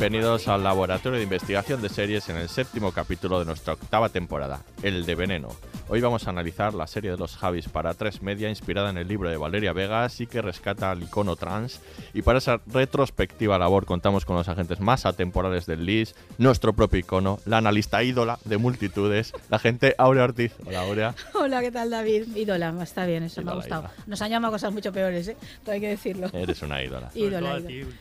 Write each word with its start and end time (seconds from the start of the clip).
Bienvenidos 0.00 0.48
al 0.48 0.64
Laboratorio 0.64 1.18
de 1.18 1.24
Investigación 1.24 1.82
de 1.82 1.90
Series 1.90 2.26
en 2.30 2.38
el 2.38 2.48
séptimo 2.48 2.90
capítulo 2.90 3.38
de 3.38 3.44
nuestra 3.44 3.74
octava 3.74 4.08
temporada, 4.08 4.62
El 4.82 5.04
de 5.04 5.14
Veneno. 5.14 5.48
Hoy 5.90 6.00
vamos 6.00 6.26
a 6.26 6.30
analizar 6.30 6.72
la 6.72 6.86
serie 6.86 7.10
de 7.10 7.18
los 7.18 7.36
Javis 7.36 7.68
para 7.68 7.92
tres 7.92 8.22
media 8.22 8.48
inspirada 8.48 8.88
en 8.88 8.96
el 8.96 9.08
libro 9.08 9.28
de 9.28 9.36
Valeria 9.36 9.74
Vegas 9.74 10.20
y 10.22 10.26
que 10.26 10.40
rescata 10.40 10.90
al 10.90 11.02
icono 11.02 11.36
trans. 11.36 11.82
Y 12.14 12.22
para 12.22 12.38
esa 12.38 12.62
retrospectiva 12.66 13.58
labor 13.58 13.84
contamos 13.84 14.24
con 14.24 14.36
los 14.36 14.48
agentes 14.48 14.80
más 14.80 15.04
atemporales 15.04 15.66
del 15.66 15.84
LIS, 15.84 16.14
nuestro 16.38 16.72
propio 16.72 17.00
icono, 17.00 17.38
la 17.44 17.58
analista 17.58 18.02
ídola 18.02 18.38
de 18.46 18.56
multitudes, 18.56 19.34
la 19.50 19.58
gente 19.58 19.94
Aurea 19.98 20.24
Ortiz. 20.24 20.52
Hola 20.64 20.80
Aurea. 20.80 21.14
Hola, 21.34 21.60
¿qué 21.60 21.72
tal, 21.72 21.90
David? 21.90 22.34
Ídola, 22.36 22.74
está 22.82 23.04
bien, 23.04 23.24
eso 23.24 23.42
me 23.42 23.46
Ídola, 23.46 23.52
ha 23.52 23.56
gustado. 23.56 23.82
ídola. 23.82 23.94
Nos 24.06 24.22
han 24.22 24.30
llamado 24.30 24.52
cosas 24.52 24.72
mucho 24.72 24.92
peores, 24.92 25.28
¿eh? 25.28 25.36
Todo 25.62 25.74
hay 25.74 25.80
que 25.82 25.88
decirlo. 25.88 26.30
Eres 26.32 26.62
una 26.62 26.82
ídola. 26.82 27.10
Ídola, 27.14 27.58
ídola. 27.58 28.00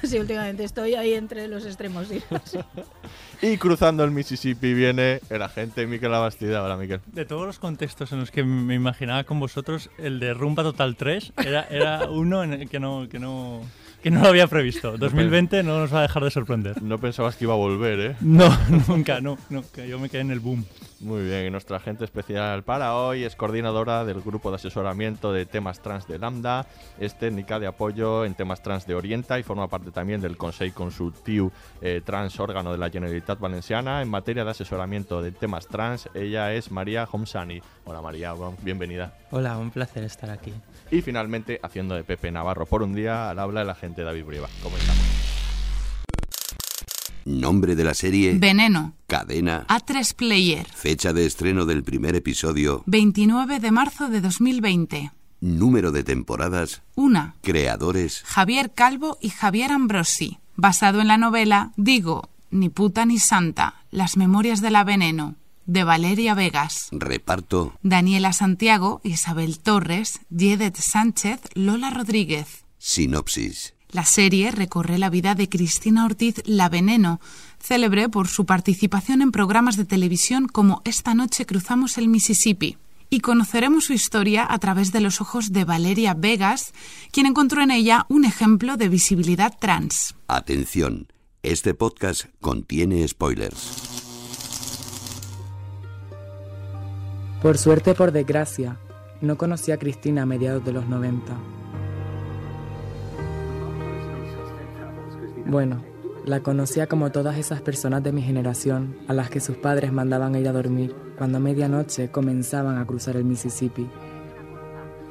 Sí, 0.02 0.18
últimamente 0.18 0.64
estoy 0.64 0.94
ahí 0.96 1.14
entre 1.30 1.46
los 1.46 1.64
extremos. 1.64 2.08
sí. 2.08 2.58
Y 3.42 3.56
cruzando 3.56 4.04
el 4.04 4.10
Mississippi 4.10 4.74
viene 4.74 5.20
el 5.30 5.40
agente 5.40 5.86
Miquel 5.86 6.10
Labastida. 6.10 6.62
Hola 6.62 6.76
Miquel. 6.76 7.00
De 7.06 7.24
todos 7.24 7.46
los 7.46 7.58
contextos 7.58 8.12
en 8.12 8.20
los 8.20 8.30
que 8.30 8.44
me 8.44 8.74
imaginaba 8.74 9.24
con 9.24 9.40
vosotros, 9.40 9.88
el 9.96 10.20
de 10.20 10.34
Rumba 10.34 10.62
Total 10.62 10.94
3 10.94 11.32
era, 11.46 11.62
era 11.70 12.10
uno 12.10 12.44
en 12.44 12.52
el 12.52 12.68
que 12.68 12.78
no, 12.78 13.08
que, 13.08 13.18
no, 13.18 13.62
que 14.02 14.10
no 14.10 14.22
lo 14.22 14.28
había 14.28 14.46
previsto. 14.46 14.96
2020 14.96 15.62
no 15.62 15.78
nos 15.80 15.92
va 15.92 16.00
a 16.00 16.02
dejar 16.02 16.24
de 16.24 16.30
sorprender. 16.30 16.82
No 16.82 16.98
pensabas 16.98 17.36
que 17.36 17.44
iba 17.44 17.54
a 17.54 17.56
volver, 17.56 18.00
¿eh? 18.00 18.16
No, 18.20 18.50
nunca, 18.88 19.20
no, 19.20 19.38
no, 19.48 19.62
que 19.72 19.88
yo 19.88 19.98
me 19.98 20.08
quedé 20.08 20.22
en 20.22 20.30
el 20.30 20.40
boom. 20.40 20.64
Muy 21.00 21.24
bien, 21.24 21.46
y 21.46 21.50
nuestra 21.50 21.78
agente 21.78 22.04
especial 22.04 22.62
para 22.62 22.94
hoy 22.94 23.24
es 23.24 23.34
coordinadora 23.34 24.04
del 24.04 24.20
grupo 24.20 24.50
de 24.50 24.56
asesoramiento 24.56 25.32
de 25.32 25.46
temas 25.46 25.80
trans 25.80 26.06
de 26.06 26.18
Lambda, 26.18 26.66
es 26.98 27.18
técnica 27.18 27.58
de 27.58 27.66
apoyo 27.66 28.26
en 28.26 28.34
temas 28.34 28.62
trans 28.62 28.86
de 28.86 28.94
Orienta 28.94 29.38
y 29.38 29.42
forma 29.42 29.68
parte 29.68 29.92
también 29.92 30.20
del 30.20 30.36
Consejo 30.36 30.74
Consultiu 30.74 31.50
eh, 31.80 32.02
Trans 32.04 32.38
órgano 32.38 32.72
de 32.72 32.78
la 32.78 32.90
Generalitat 32.90 33.40
Valenciana 33.40 34.02
en 34.02 34.10
materia 34.10 34.44
de 34.44 34.50
asesoramiento 34.50 35.22
de 35.22 35.32
temas 35.32 35.66
trans. 35.66 36.08
Ella 36.12 36.52
es 36.52 36.70
María 36.70 37.08
Homsani. 37.10 37.62
Hola 37.84 38.02
María, 38.02 38.34
bienvenida. 38.62 39.14
Hola, 39.30 39.56
un 39.56 39.70
placer 39.70 40.04
estar 40.04 40.28
aquí. 40.28 40.52
Y 40.90 41.02
finalmente, 41.02 41.60
haciendo 41.62 41.94
de 41.94 42.02
Pepe 42.04 42.32
Navarro 42.32 42.66
por 42.66 42.82
un 42.82 42.94
día, 42.94 43.30
al 43.30 43.38
habla 43.38 43.62
el 43.62 43.70
agente 43.70 44.02
David 44.02 44.24
Brieva. 44.24 44.48
Comenzamos. 44.62 45.02
Nombre 47.24 47.76
de 47.76 47.84
la 47.84 47.94
serie, 47.94 48.34
Veneno. 48.38 48.94
cadena, 49.06 49.66
A3 49.68 50.14
Player. 50.14 50.66
fecha 50.66 51.12
de 51.12 51.26
estreno 51.26 51.64
del 51.66 51.84
primer 51.84 52.16
episodio, 52.16 52.82
29 52.86 53.60
de 53.60 53.70
marzo 53.70 54.08
de 54.08 54.20
2020. 54.20 55.12
número 55.40 55.92
de 55.92 56.02
temporadas, 56.02 56.82
1. 56.96 57.34
creadores, 57.42 58.22
Javier 58.26 58.72
Calvo 58.74 59.16
y 59.20 59.28
Javier 59.28 59.70
Ambrosi. 59.70 60.38
Basado 60.56 61.00
en 61.00 61.08
la 61.08 61.16
novela 61.18 61.72
Digo, 61.76 62.28
ni 62.50 62.68
puta 62.68 63.06
ni 63.06 63.18
santa, 63.18 63.84
Las 63.90 64.16
memorias 64.16 64.60
de 64.60 64.70
la 64.70 64.82
veneno, 64.84 65.36
de 65.70 65.84
Valeria 65.84 66.34
Vegas. 66.34 66.88
reparto, 66.90 67.78
Daniela 67.82 68.32
Santiago, 68.32 69.00
Isabel 69.04 69.60
Torres, 69.60 70.20
Yedet 70.28 70.76
Sánchez, 70.76 71.40
Lola 71.54 71.90
Rodríguez. 71.90 72.64
sinopsis. 72.78 73.74
La 73.90 74.04
serie 74.04 74.50
recorre 74.50 74.98
la 74.98 75.10
vida 75.10 75.34
de 75.34 75.48
Cristina 75.48 76.04
Ortiz 76.04 76.42
La 76.44 76.68
Veneno, 76.68 77.20
célebre 77.60 78.08
por 78.08 78.26
su 78.26 78.46
participación 78.46 79.22
en 79.22 79.30
programas 79.30 79.76
de 79.76 79.84
televisión 79.84 80.48
como 80.48 80.82
Esta 80.84 81.14
noche 81.14 81.46
cruzamos 81.46 81.98
el 81.98 82.08
Mississippi. 82.08 82.76
Y 83.08 83.20
conoceremos 83.20 83.84
su 83.84 83.92
historia 83.92 84.46
a 84.48 84.58
través 84.58 84.92
de 84.92 85.00
los 85.00 85.20
ojos 85.20 85.52
de 85.52 85.64
Valeria 85.64 86.14
Vegas, 86.14 86.72
quien 87.12 87.26
encontró 87.26 87.62
en 87.62 87.72
ella 87.72 88.06
un 88.08 88.24
ejemplo 88.24 88.76
de 88.76 88.88
visibilidad 88.88 89.56
trans. 89.58 90.14
Atención, 90.28 91.08
este 91.42 91.74
podcast 91.74 92.26
contiene 92.40 93.06
spoilers. 93.06 93.99
Por 97.42 97.56
suerte, 97.56 97.94
por 97.94 98.12
desgracia, 98.12 98.76
no 99.22 99.38
conocí 99.38 99.72
a 99.72 99.78
Cristina 99.78 100.22
a 100.22 100.26
mediados 100.26 100.62
de 100.62 100.72
los 100.72 100.86
90. 100.86 101.32
Bueno, 105.46 105.82
la 106.26 106.40
conocía 106.40 106.86
como 106.86 107.10
todas 107.10 107.38
esas 107.38 107.62
personas 107.62 108.02
de 108.02 108.12
mi 108.12 108.20
generación 108.20 108.94
a 109.08 109.14
las 109.14 109.30
que 109.30 109.40
sus 109.40 109.56
padres 109.56 109.90
mandaban 109.90 110.34
a 110.34 110.38
ir 110.38 110.48
a 110.48 110.52
dormir 110.52 110.94
cuando 111.16 111.38
a 111.38 111.40
medianoche 111.40 112.10
comenzaban 112.10 112.76
a 112.76 112.84
cruzar 112.84 113.16
el 113.16 113.24
Mississippi. 113.24 113.88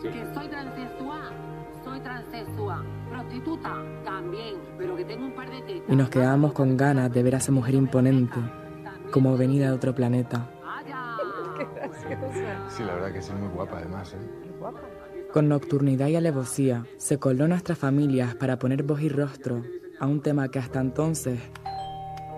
Que 0.04 0.24
soy 0.34 0.48
transexual, 0.50 1.34
soy 1.84 2.00
transexual. 2.00 2.86
Prostituta, 3.10 3.74
también. 4.06 4.56
Pero 4.78 4.96
que 4.96 5.06
tengo 5.06 5.26
un 5.26 5.34
par 5.34 5.50
de. 5.50 5.84
Y 5.90 5.96
nos 5.96 6.10
quedábamos 6.10 6.54
con 6.54 6.78
ganas 6.78 7.12
de 7.12 7.24
ver 7.24 7.34
a 7.34 7.40
esa 7.40 7.52
mujer 7.52 7.74
imponente, 7.74 8.40
como 9.12 9.36
venida 9.36 9.66
de 9.66 9.72
otro 9.72 9.96
planeta. 9.96 10.48
Sí, 12.70 12.84
la 12.84 12.96
verdad 12.96 13.12
que 13.12 13.20
es 13.20 13.34
muy 13.34 13.50
guapa 13.50 13.78
además, 13.78 14.14
¿eh? 14.14 14.18
Con 15.32 15.48
nocturnidad 15.48 16.08
y 16.08 16.16
alevosía 16.16 16.86
se 16.98 17.20
coló 17.20 17.44
en 17.44 17.52
nuestras 17.52 17.78
familias 17.78 18.36
para 18.36 18.58
poner 18.58 18.84
voz 18.84 19.02
y 19.02 19.10
rostro 19.10 19.64
a 20.00 20.08
un 20.08 20.22
tema 20.22 20.50
que 20.50 20.60
hasta 20.60 20.80
entonces 20.80 21.40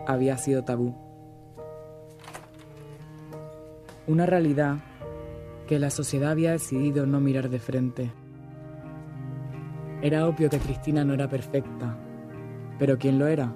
había 0.07 0.38
sido 0.38 0.63
tabú. 0.63 0.95
Una 4.07 4.25
realidad 4.25 4.77
que 5.68 5.79
la 5.79 5.89
sociedad 5.89 6.31
había 6.31 6.51
decidido 6.51 7.06
no 7.06 7.21
mirar 7.21 7.50
de 7.50 7.59
frente. 7.59 8.12
Era 10.01 10.27
obvio 10.27 10.50
que 10.50 10.59
Cristina 10.59 11.06
no 11.06 11.13
era 11.13 11.29
perfecta, 11.29 11.97
pero 12.77 12.97
¿quién 12.97 13.19
lo 13.19 13.27
era? 13.27 13.53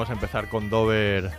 Íbamos 0.00 0.10
a 0.10 0.12
empezar 0.14 0.48
con 0.48 0.70
Dover 0.70 1.30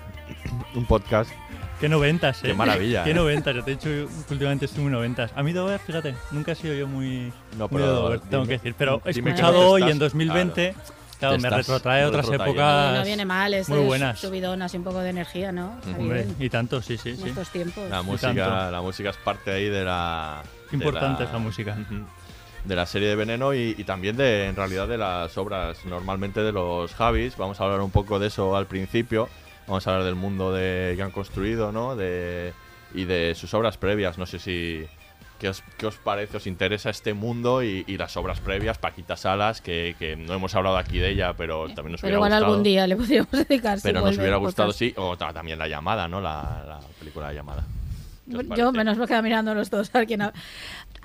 un 0.76 0.86
podcast. 0.86 1.32
Qué 1.80 1.90
noventas, 1.90 2.44
¿eh? 2.44 2.48
Qué 2.50 2.54
maravilla, 2.54 3.04
Qué 3.06 3.10
¿eh? 3.10 3.14
noventas. 3.16 3.56
Yo 3.56 3.64
te 3.64 3.72
he 3.72 3.76
dicho 3.76 3.90
que 3.90 4.08
últimamente 4.34 4.66
estoy 4.66 4.84
muy 4.84 4.92
noventas. 4.92 5.32
A 5.36 5.42
mí 5.42 5.52
Dover, 5.52 5.80
fíjate, 5.80 6.14
nunca 6.30 6.52
he 6.52 6.56
sido 6.56 6.76
yo 6.76 6.88
muy, 6.88 7.34
No, 7.58 7.68
muy 7.68 7.82
pero 7.82 7.88
de 7.88 7.92
Dover, 7.94 8.20
tengo 8.20 8.44
que 8.46 8.52
decir. 8.52 8.76
Pero 8.78 9.02
he 9.04 9.10
escuchado 9.10 9.68
hoy 9.68 9.82
en 9.90 9.98
2020, 9.98 10.76
claro, 11.18 11.40
me 11.40 11.50
retrotrae 11.50 12.04
a 12.04 12.08
otras 12.08 12.30
épocas 12.30 13.00
no 13.00 13.04
viene 13.04 13.26
mal, 13.26 13.52
es 13.56 13.68
muy 13.68 13.80
buenas. 13.80 14.20
subidón 14.20 14.62
así 14.62 14.78
un 14.78 14.84
poco 14.84 15.00
de 15.00 15.10
energía, 15.10 15.52
¿no? 15.52 15.80
Hombre, 15.98 16.28
y 16.40 16.48
tanto, 16.52 16.84
sí, 16.84 17.00
sí, 17.00 17.10
En 17.10 17.18
sí. 17.18 17.30
estos 17.30 17.50
tiempos. 17.50 17.90
La 17.90 18.04
música, 18.04 18.70
la 18.70 18.82
música 18.82 19.10
es 19.10 19.18
parte 19.18 19.50
ahí 19.52 19.70
de 19.70 19.84
la. 19.84 20.44
de 20.70 20.78
Importante 20.78 21.24
es 21.24 21.32
la 21.32 21.40
música. 21.40 21.76
Ujú. 21.82 22.06
De 22.66 22.76
la 22.76 22.86
serie 22.86 23.08
de 23.08 23.16
Veneno 23.16 23.54
y, 23.56 23.74
y 23.78 23.84
también 23.86 24.16
de, 24.18 24.46
en 24.46 24.56
realidad, 24.56 24.88
de 24.88 24.98
las 24.98 25.36
obras 25.38 25.84
normalmente 25.86 26.42
de 26.42 26.52
los 26.52 26.94
Javis. 26.94 27.36
Vamos 27.38 27.60
a 27.60 27.64
hablar 27.64 27.82
un 27.82 27.90
poco 27.92 28.20
de 28.20 28.28
eso 28.28 28.56
al 28.56 28.68
principio. 28.68 29.30
Vamos 29.68 29.88
a 29.88 29.92
hablar 29.92 30.06
del 30.06 30.16
mundo 30.16 30.54
de, 30.54 30.94
que 30.96 31.02
han 31.02 31.12
construido, 31.12 31.72
¿no? 31.72 31.96
De, 31.96 32.54
y 32.94 33.06
de 33.06 33.34
sus 33.36 33.54
obras 33.56 33.78
previas. 33.78 34.18
No 34.20 34.26
sé 34.28 34.38
si. 34.40 34.86
¿Qué 35.40 35.50
os, 35.50 35.64
qué 35.80 35.88
os 35.88 35.96
parece? 35.96 36.38
¿Os 36.38 36.46
interesa 36.46 36.92
este 36.92 37.16
mundo 37.16 37.64
y, 37.64 37.84
y 37.88 37.98
las 37.98 38.16
obras 38.16 38.40
previas? 38.40 38.78
Paquita 38.78 39.18
Salas, 39.18 39.60
que, 39.60 39.96
que 39.98 40.16
no 40.16 40.36
hemos 40.36 40.54
hablado 40.54 40.78
aquí 40.78 41.00
de 41.00 41.10
ella, 41.10 41.34
pero 41.36 41.66
también 41.70 41.94
nos 41.94 42.02
Pero 42.02 42.10
hubiera 42.10 42.18
igual 42.18 42.30
gustado. 42.32 42.46
algún 42.46 42.64
día 42.64 42.86
le 42.86 42.96
podríamos 42.96 43.32
dedicar. 43.48 43.80
si 43.80 43.84
Pero 43.88 44.02
nos 44.02 44.18
hubiera 44.20 44.36
gustado, 44.38 44.68
podcast. 44.68 44.78
sí. 44.80 44.94
O 44.98 45.18
ta- 45.18 45.34
también 45.34 45.58
La 45.58 45.68
Llamada, 45.68 46.08
¿no? 46.08 46.22
La, 46.22 46.64
la 46.68 46.80
película 47.00 47.26
La 47.30 47.34
Llamada. 47.34 47.64
¿Qué 48.30 48.38
os 48.38 48.46
Yo 48.56 48.72
menos 48.72 48.98
me 49.00 49.08
queda 49.08 49.22
mirando 49.24 49.56
los 49.56 49.72
dos. 49.72 49.90
A, 49.94 49.98
ver 49.98 50.08
quién 50.08 50.22
ha- 50.22 50.32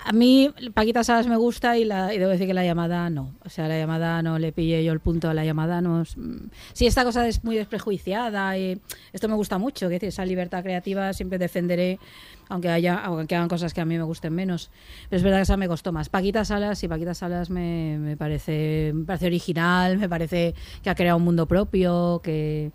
a 0.07 0.13
mí 0.13 0.49
Paquita 0.73 1.03
Salas 1.03 1.27
me 1.27 1.35
gusta 1.35 1.77
y, 1.77 1.83
la, 1.83 2.13
y 2.13 2.17
debo 2.17 2.31
decir 2.31 2.47
que 2.47 2.53
la 2.53 2.63
llamada 2.63 3.09
no. 3.09 3.35
O 3.43 3.49
sea, 3.49 3.67
la 3.67 3.77
llamada 3.77 4.21
no 4.21 4.39
le 4.39 4.53
pillé 4.53 4.81
yo 4.81 4.93
el 4.93 5.01
punto 5.01 5.29
a 5.29 5.33
la 5.33 5.43
llamada. 5.43 5.81
No 5.81 6.03
es- 6.03 6.15
mm. 6.15 6.49
sí, 6.71 6.87
esta 6.87 7.03
cosa 7.03 7.27
es 7.27 7.43
muy 7.43 7.57
desprejuiciada 7.57 8.57
y 8.57 8.79
esto 9.11 9.27
me 9.27 9.35
gusta 9.35 9.57
mucho. 9.57 9.89
Que 9.89 9.99
esa 10.01 10.25
libertad 10.25 10.63
creativa 10.63 11.11
siempre 11.11 11.37
defenderé, 11.37 11.99
aunque 12.47 12.69
hagan 12.69 13.49
cosas 13.49 13.73
que 13.73 13.81
a 13.81 13.85
mí 13.85 13.97
me 13.97 14.03
gusten 14.03 14.33
menos. 14.33 14.71
Pero 15.09 15.17
es 15.17 15.23
verdad 15.23 15.39
que 15.39 15.43
esa 15.43 15.57
me 15.57 15.67
costó 15.67 15.91
más. 15.91 16.07
Paquita 16.07 16.45
Salas, 16.45 16.79
sí, 16.79 16.87
Paquita 16.87 17.13
Salas 17.13 17.49
me, 17.49 17.97
me 17.99 18.15
parece, 18.15 18.93
me 18.95 19.03
parece 19.03 19.25
original, 19.25 19.97
me 19.97 20.07
parece 20.07 20.55
que 20.81 20.89
ha 20.89 20.95
creado 20.95 21.17
un 21.17 21.25
mundo 21.25 21.47
propio, 21.47 22.21
que 22.23 22.71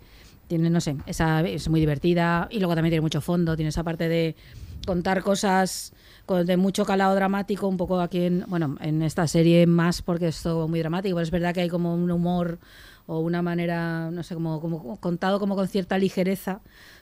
tiene, 0.47 0.69
no 0.69 0.81
sé, 0.81 0.97
esa, 1.07 1.41
es 1.41 1.67
muy 1.67 1.79
divertida 1.79 2.47
y 2.51 2.59
luego 2.59 2.75
también 2.75 2.91
tiene 2.91 3.01
mucho 3.01 3.21
fondo, 3.21 3.55
tiene 3.55 3.69
esa 3.69 3.83
parte 3.83 4.07
de 4.07 4.35
contar 4.85 5.23
cosas 5.23 5.93
de 6.27 6.57
mucho 6.57 6.85
calado 6.85 7.15
dramático, 7.15 7.67
un 7.67 7.77
poco 7.77 7.99
aquí 7.99 8.23
en, 8.23 8.45
bueno, 8.47 8.77
en 8.79 9.01
esta 9.01 9.27
serie 9.27 9.67
más 9.67 10.01
porque 10.01 10.29
es 10.29 10.41
todo 10.41 10.67
muy 10.67 10.79
dramático, 10.79 11.15
pero 11.15 11.23
es 11.23 11.31
verdad 11.31 11.53
que 11.53 11.61
hay 11.61 11.69
como 11.69 11.93
un 11.93 12.09
humor 12.09 12.59
o 13.05 13.19
una 13.19 13.41
manera, 13.41 14.09
no 14.11 14.23
sé, 14.23 14.33
como, 14.33 14.61
como 14.61 14.97
contado 15.01 15.39
como 15.39 15.55
con 15.55 15.67
cierta 15.67 15.97
ligereza, 15.97 16.61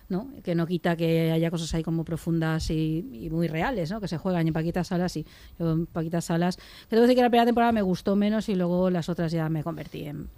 ¿no? 0.10 0.28
Que 0.44 0.56
no 0.56 0.66
quita 0.66 0.96
que 0.96 1.32
haya 1.32 1.52
cosas 1.52 1.74
ahí 1.76 1.84
como 1.84 2.04
profundas 2.04 2.72
y, 2.72 3.08
y 3.14 3.30
muy 3.30 3.48
reales, 3.48 3.92
¿no? 3.92 4.02
Que 4.02 4.08
se 4.08 4.18
juegan 4.18 4.48
y 4.48 4.50
en 4.50 4.54
Paquita 4.54 4.84
Salas 4.84 5.12
sí. 5.12 5.26
Yo 5.60 5.72
en 5.72 5.86
Paquita 5.86 6.20
Salas, 6.22 6.58
decir 6.90 7.16
que 7.16 7.22
la 7.22 7.30
primera 7.30 7.46
temporada 7.46 7.72
me 7.72 7.84
gustó 7.84 8.16
menos 8.16 8.50
y 8.50 8.56
luego 8.56 8.90
las 8.90 9.10
otras 9.10 9.32
ya 9.32 9.48
me 9.50 9.64
convertí 9.64 10.06
en 10.06 10.30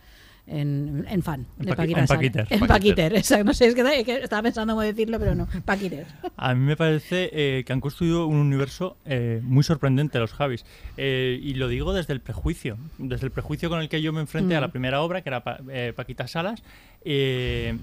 en, 0.46 1.06
en 1.10 1.22
fan 1.24 1.46
En 1.60 1.66
de 1.66 1.72
paqui- 1.72 1.76
Paquita 1.78 2.00
en. 2.02 2.08
Paquiter. 2.08 2.48
En 2.50 2.68
Paquiter. 2.68 3.16
Exacto. 3.16 3.44
No 3.46 3.54
sé, 3.54 3.68
es 3.68 3.76
que, 3.76 4.04
que 4.04 4.18
estaba 4.24 4.44
pensando 4.44 4.74
cómo 4.74 4.82
decirlo, 4.82 5.20
pero 5.20 5.36
no. 5.36 5.48
Paquiter. 5.66 6.06
A 6.36 6.54
mí 6.54 6.60
me 6.66 6.76
parece 6.76 7.30
eh, 7.32 7.64
que 7.66 7.74
han 7.74 7.80
construido 7.82 8.28
un 8.28 8.38
universo 8.38 8.98
eh, 9.06 9.40
muy 9.44 9.64
sorprendente 9.64 10.20
los 10.20 10.34
Javis. 10.34 10.66
Eh, 10.98 11.40
y 11.42 11.54
lo 11.56 11.68
digo 11.68 11.94
desde 11.94 12.14
el 12.14 12.20
prejuicio. 12.22 12.78
Desde 12.98 13.26
el 13.26 13.32
prejuicio 13.32 13.70
con 13.70 13.80
el 13.80 13.90
que 13.90 14.02
yo 14.02 14.12
me 14.14 14.22
enfrenté 14.22 14.56
a 14.56 14.62
la 14.62 14.68
Mm. 14.68 14.72
primera 14.72 15.02
obra, 15.02 15.22
que 15.22 15.30
era 15.30 15.44
Pa- 15.44 15.60
eh, 15.72 15.94
Paquita 15.96 16.28
Salas, 16.28 16.62
eh, 17.06 17.78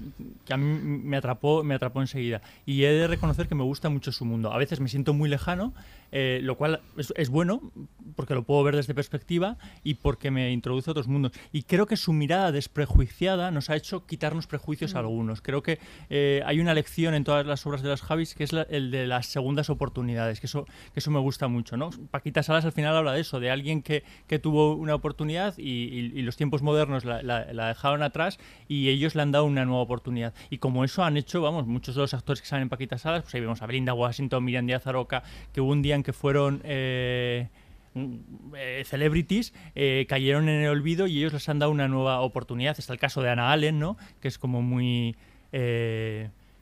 que 0.45 0.53
a 0.53 0.57
mí 0.57 0.65
me 0.83 1.17
atrapó, 1.17 1.63
me 1.63 1.75
atrapó 1.75 2.01
enseguida. 2.01 2.41
Y 2.65 2.83
he 2.83 2.91
de 2.91 3.07
reconocer 3.07 3.47
que 3.47 3.55
me 3.55 3.63
gusta 3.63 3.89
mucho 3.89 4.11
su 4.11 4.25
mundo. 4.25 4.51
A 4.53 4.57
veces 4.57 4.79
me 4.79 4.87
siento 4.89 5.13
muy 5.13 5.29
lejano, 5.29 5.73
eh, 6.11 6.39
lo 6.43 6.57
cual 6.57 6.81
es, 6.97 7.13
es 7.15 7.29
bueno, 7.29 7.71
porque 8.15 8.33
lo 8.33 8.43
puedo 8.43 8.63
ver 8.63 8.75
desde 8.75 8.93
perspectiva 8.93 9.57
y 9.83 9.93
porque 9.95 10.29
me 10.31 10.51
introduce 10.51 10.89
a 10.89 10.91
otros 10.91 11.07
mundos. 11.07 11.31
Y 11.51 11.63
creo 11.63 11.85
que 11.85 11.95
su 11.97 12.11
mirada 12.13 12.51
desprejuiciada 12.51 13.51
nos 13.51 13.69
ha 13.69 13.75
hecho 13.75 14.05
quitarnos 14.05 14.47
prejuicios 14.47 14.95
a 14.95 14.99
algunos. 14.99 15.41
Creo 15.41 15.63
que 15.63 15.79
eh, 16.09 16.41
hay 16.45 16.59
una 16.59 16.73
lección 16.73 17.13
en 17.13 17.23
todas 17.23 17.45
las 17.45 17.65
obras 17.65 17.81
de 17.81 17.89
los 17.89 18.01
Javis 18.01 18.35
que 18.35 18.43
es 18.43 18.51
la- 18.53 18.63
el 18.63 18.91
de 18.91 19.07
las 19.07 19.27
segundas 19.27 19.69
oportunidades, 19.69 20.39
que 20.39 20.47
eso, 20.47 20.65
que 20.93 20.99
eso 20.99 21.11
me 21.11 21.19
gusta 21.19 21.47
mucho. 21.47 21.77
¿no? 21.77 21.89
Paquita 22.11 22.43
Salas 22.43 22.65
al 22.65 22.71
final 22.71 22.95
habla 22.95 23.13
de 23.13 23.21
eso, 23.21 23.39
de 23.39 23.49
alguien 23.51 23.81
que, 23.81 24.03
que 24.27 24.39
tuvo 24.39 24.75
una 24.75 24.95
oportunidad 24.95 25.57
y, 25.57 25.69
y- 25.69 26.11
y 26.15 26.21
los 26.23 26.35
tiempos 26.35 26.61
modernos 26.61 27.05
la, 27.05 27.21
la- 27.23 27.53
la 27.53 27.67
dejaron 27.67 28.03
atrás 28.03 28.39
y 28.67 28.89
ellos 28.89 29.10
le 29.15 29.21
han 29.21 29.31
dado 29.31 29.45
una 29.45 29.65
nueva 29.65 29.81
oportunidad. 29.81 30.33
Y 30.49 30.57
como 30.57 30.83
eso 30.83 31.03
han 31.03 31.17
hecho, 31.17 31.41
vamos, 31.41 31.67
muchos 31.67 31.95
de 31.95 32.01
los 32.01 32.13
actores 32.13 32.41
que 32.41 32.47
salen 32.47 32.63
en 32.63 32.69
Paquita 32.69 32.97
Salas, 32.97 33.23
pues 33.23 33.35
ahí 33.35 33.41
vemos 33.41 33.61
a 33.61 33.65
Belinda 33.65 33.93
Washington, 33.93 34.43
Miriam 34.43 34.65
Díaz 34.65 34.87
Aroca, 34.87 35.23
que 35.53 35.61
un 35.61 35.81
día 35.81 35.95
en 35.95 36.03
que 36.03 36.13
fueron... 36.13 36.61
eh, 36.63 37.49
eh, 37.93 38.83
celebrities 38.85 39.53
eh, 39.75 40.05
cayeron 40.07 40.47
en 40.47 40.61
el 40.61 40.69
olvido 40.69 41.07
y 41.07 41.17
ellos 41.17 41.33
les 41.33 41.49
han 41.49 41.59
dado 41.59 41.71
una 41.71 41.89
nueva 41.89 42.21
oportunidad. 42.21 42.79
Está 42.79 42.93
el 42.93 42.99
caso 42.99 43.21
de 43.21 43.29
Anna 43.29 43.51
Allen, 43.51 43.79
¿no? 43.79 43.97
Que 44.21 44.29
es 44.29 44.37
como 44.37 44.61
muy... 44.61 45.15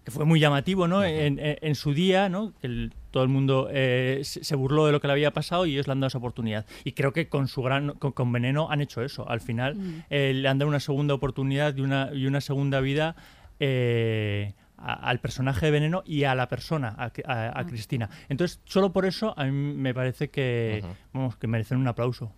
que 0.09 0.15
fue 0.15 0.25
muy 0.25 0.39
llamativo, 0.39 0.87
¿no? 0.87 1.03
En, 1.03 1.39
en- 1.39 1.57
en 1.61 1.75
su 1.75 1.93
día, 1.93 2.29
¿no? 2.29 2.53
El- 2.61 2.93
todo 3.11 3.23
el 3.23 3.29
mundo 3.29 3.67
eh, 3.71 4.21
se, 4.23 4.55
burló 4.55 4.85
de 4.85 4.91
lo 4.91 5.01
que 5.01 5.07
le 5.07 5.13
había 5.13 5.31
pasado 5.31 5.65
y 5.65 5.71
ellos 5.73 5.87
le 5.87 5.93
han 5.93 5.99
dado 5.99 6.09
esa 6.09 6.17
oportunidad. 6.19 6.65
Y 6.83 6.91
creo 6.91 7.11
que 7.13 7.27
con 7.27 7.47
su 7.47 7.61
gran... 7.63 7.91
Con, 7.93 8.11
con 8.11 8.31
Veneno 8.31 8.69
han 8.69 8.81
hecho 8.81 9.01
eso. 9.01 9.27
Al 9.29 9.41
final 9.41 9.75
Mm. 9.75 10.03
eh, 10.09 10.31
le 10.35 10.47
han 10.47 10.59
dado 10.59 10.69
una 10.69 10.79
segunda 10.79 11.13
oportunidad 11.15 11.75
y 11.75 11.81
una, 11.81 12.09
y 12.13 12.27
una 12.27 12.39
segunda 12.41 12.79
vida 12.81 13.15
eh, 13.59 14.53
a- 14.77 14.93
al 15.09 15.19
personaje 15.19 15.65
de 15.65 15.71
Veneno 15.71 16.03
y 16.05 16.23
a 16.23 16.35
la 16.35 16.47
persona, 16.47 16.95
a, 16.97 17.11
a- 17.25 17.59
a 17.59 17.65
Cristina. 17.65 18.09
Entonces, 18.29 18.61
solo 18.65 18.91
por 18.93 19.05
eso 19.05 19.33
a 19.37 19.45
mí 19.45 19.51
me 19.51 19.93
parece 19.93 20.29
que, 20.29 20.83
vamos, 21.13 21.35
que 21.35 21.47
merecen 21.47 21.77
un 21.79 21.87
aplauso. 21.87 22.31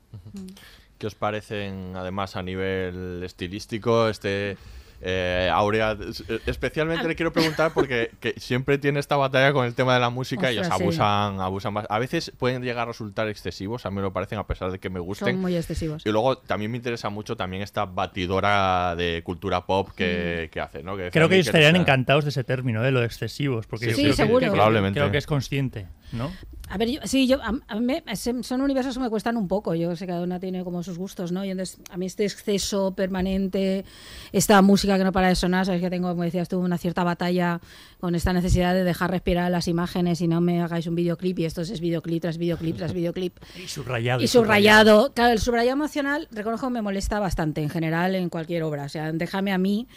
¿Qué 0.98 1.08
os 1.08 1.16
parecen, 1.16 1.94
además, 1.96 2.36
a 2.36 2.44
nivel 2.44 3.22
estilístico, 3.24 4.08
este 4.10 4.58
eh, 5.02 5.50
Aurea? 5.52 5.98
eh, 6.30 6.40
Especialmente 6.46 7.08
le 7.08 7.16
quiero 7.16 7.34
preguntar 7.34 7.72
porque 7.74 8.12
que 8.20 8.34
siempre 8.40 8.78
tiene 8.78 9.00
esta 9.00 9.16
batalla 9.18 9.52
con 9.54 9.66
el 9.66 9.74
tema 9.74 9.94
de 9.94 10.00
la 10.00 10.10
música 10.10 10.50
y 10.52 10.56
ellos 10.56 10.64
Ostras, 10.68 10.78
sí. 10.78 10.84
abusan, 10.84 11.40
abusan 11.42 11.74
más. 11.74 11.86
A 11.90 12.00
veces 12.00 12.32
pueden 12.38 12.62
llegar 12.64 12.84
a 12.88 12.92
resultar 12.92 13.28
excesivos, 13.28 13.86
a 13.86 13.90
mí 13.90 13.96
me 13.98 14.02
lo 14.02 14.14
parecen, 14.14 14.40
a 14.40 14.48
pesar 14.48 14.72
de 14.72 14.80
que 14.80 14.90
me 14.90 15.00
gusten. 15.00 15.28
Son 15.30 15.42
muy 15.42 15.56
excesivos. 15.56 16.06
Y 16.06 16.12
luego 16.12 16.38
también 16.38 16.72
me 16.72 16.78
interesa 16.78 17.10
mucho 17.10 17.36
también 17.36 17.62
esta 17.64 17.86
batidora 17.86 18.96
de 18.96 19.22
cultura 19.24 19.66
pop 19.66 19.90
que, 19.96 20.50
que 20.52 20.60
hace, 20.60 20.84
¿no? 20.84 20.96
Que 20.98 21.10
Creo 21.12 21.28
que 21.30 21.36
ellos 21.36 21.48
estarían 21.48 21.76
encantados 21.76 22.24
de 22.26 22.30
ese 22.30 22.44
término, 22.44 22.82
de 22.82 22.92
lo 22.92 23.00
de 23.00 23.06
excesivos, 23.08 23.68
porque 23.68 23.86
Sí, 23.86 23.92
yo 23.92 23.96
sí, 23.96 24.02
creo 24.04 24.12
que- 24.12 24.16
seguro. 24.24 24.40
que, 24.46 24.52
Probablemente. 24.52 25.00
creo 25.00 25.12
que 25.12 25.18
es 25.18 25.26
consciente, 25.28 25.88
¿no? 26.12 26.32
A 26.72 26.78
ver, 26.78 26.90
yo, 26.90 27.02
sí, 27.04 27.28
yo, 27.28 27.42
a, 27.44 27.54
a 27.68 27.80
mí 27.82 28.02
son 28.16 28.62
universos 28.62 28.96
que 28.96 29.02
me 29.02 29.10
cuestan 29.10 29.36
un 29.36 29.50
poco. 29.50 29.76
Yo 29.76 29.94
sé 29.98 30.06
que 30.06 30.12
cada 30.14 30.24
una 30.24 30.40
tiene 30.40 30.64
como 30.64 30.84
sus 30.84 30.98
gustos, 30.98 31.34
¿no? 31.34 31.44
Y 31.44 31.50
entonces, 31.50 31.80
a 31.90 31.98
mí 31.98 32.06
este 32.06 32.24
exceso 32.24 32.96
permanente, 32.96 33.84
esta 34.32 34.62
música 34.62 34.98
que 34.98 35.04
no 35.04 35.12
para 35.12 35.28
de 35.28 35.36
sonar, 35.36 35.66
sabes 35.66 35.82
que 35.82 35.90
tengo, 35.90 36.08
como 36.10 36.24
decías 36.24 36.48
tú, 36.48 36.60
una 36.60 36.78
cierta 36.78 37.04
batalla 37.04 37.60
con 38.00 38.16
esta 38.16 38.32
necesidad 38.32 38.74
de 38.74 38.86
dejar 38.86 39.12
respirar 39.12 39.52
las 39.52 39.68
imágenes 39.68 40.22
y 40.22 40.30
no 40.30 40.40
me 40.40 40.62
hagáis 40.62 40.88
un 40.88 40.96
videoclip 40.96 41.40
y 41.40 41.46
esto 41.46 41.62
es 41.62 41.80
videoclip 41.82 42.22
tras 42.22 42.38
videoclip 42.38 42.78
tras 42.78 42.94
videoclip. 42.94 43.38
Y 43.62 43.68
subrayado. 43.68 44.22
Y 44.22 44.28
subrayado. 44.28 45.12
Claro, 45.14 45.34
el 45.34 45.40
subrayado 45.40 45.74
emocional, 45.76 46.30
reconozco 46.32 46.70
me 46.70 46.82
molesta 46.82 47.20
bastante 47.20 47.62
en 47.62 47.70
general 47.70 48.16
en 48.16 48.30
cualquier 48.30 48.64
obra. 48.64 48.86
O 48.86 48.90
sea, 48.90 49.12
déjame 49.12 49.52
a 49.52 49.58
mí. 49.58 49.88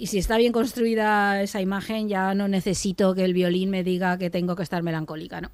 Y 0.00 0.06
si 0.06 0.16
está 0.16 0.38
bien 0.38 0.50
construida 0.50 1.42
esa 1.42 1.60
imagen, 1.60 2.08
ya 2.08 2.34
no 2.34 2.48
necesito 2.48 3.14
que 3.14 3.22
el 3.22 3.34
violín 3.34 3.68
me 3.68 3.84
diga 3.84 4.16
que 4.16 4.30
tengo 4.30 4.56
que 4.56 4.62
estar 4.62 4.82
melancólica, 4.82 5.42
¿no? 5.42 5.50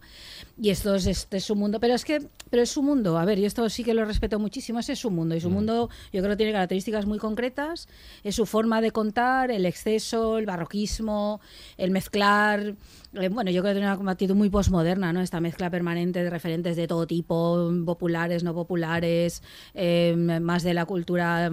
Y 0.56 0.70
esto 0.70 0.94
es, 0.94 1.08
este 1.08 1.38
es 1.38 1.44
su 1.44 1.56
mundo. 1.56 1.80
Pero 1.80 1.94
es 1.94 2.04
que 2.04 2.28
pero 2.48 2.62
es 2.62 2.70
su 2.70 2.80
mundo. 2.82 3.18
A 3.18 3.24
ver, 3.24 3.40
yo 3.40 3.46
esto 3.48 3.68
sí 3.68 3.82
que 3.82 3.92
lo 3.92 4.04
respeto 4.04 4.38
muchísimo. 4.38 4.78
Ese 4.78 4.92
es 4.92 5.00
su 5.00 5.10
mundo. 5.10 5.34
Y 5.34 5.40
su 5.40 5.50
mundo, 5.50 5.90
yo 6.12 6.20
creo 6.22 6.30
que 6.34 6.36
tiene 6.36 6.52
características 6.52 7.06
muy 7.06 7.18
concretas. 7.18 7.88
Es 8.22 8.36
su 8.36 8.46
forma 8.46 8.80
de 8.80 8.92
contar, 8.92 9.50
el 9.50 9.66
exceso, 9.66 10.38
el 10.38 10.46
barroquismo, 10.46 11.40
el 11.76 11.90
mezclar. 11.90 12.76
eh, 13.14 13.28
Bueno, 13.28 13.50
yo 13.50 13.62
creo 13.62 13.74
que 13.74 13.80
tiene 13.80 13.96
una 13.96 14.12
actitud 14.12 14.36
muy 14.36 14.48
posmoderna, 14.48 15.12
¿no? 15.12 15.22
Esta 15.22 15.40
mezcla 15.40 15.70
permanente 15.70 16.22
de 16.22 16.30
referentes 16.30 16.76
de 16.76 16.86
todo 16.86 17.06
tipo, 17.08 17.68
populares, 17.84 18.44
no 18.44 18.54
populares, 18.54 19.42
eh, 19.74 20.14
más 20.40 20.62
de 20.62 20.72
la 20.74 20.86
cultura, 20.86 21.50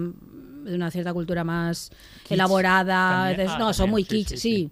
de 0.64 0.74
una 0.74 0.90
cierta 0.90 1.12
cultura 1.12 1.44
más 1.44 1.90
elaborada. 2.28 3.28
también. 3.28 3.48
Ah, 3.48 3.58
no, 3.58 3.72
son 3.72 3.86
también, 3.86 3.90
muy 3.90 4.04
kitsch, 4.04 4.30
sí, 4.30 4.36
sí. 4.38 4.70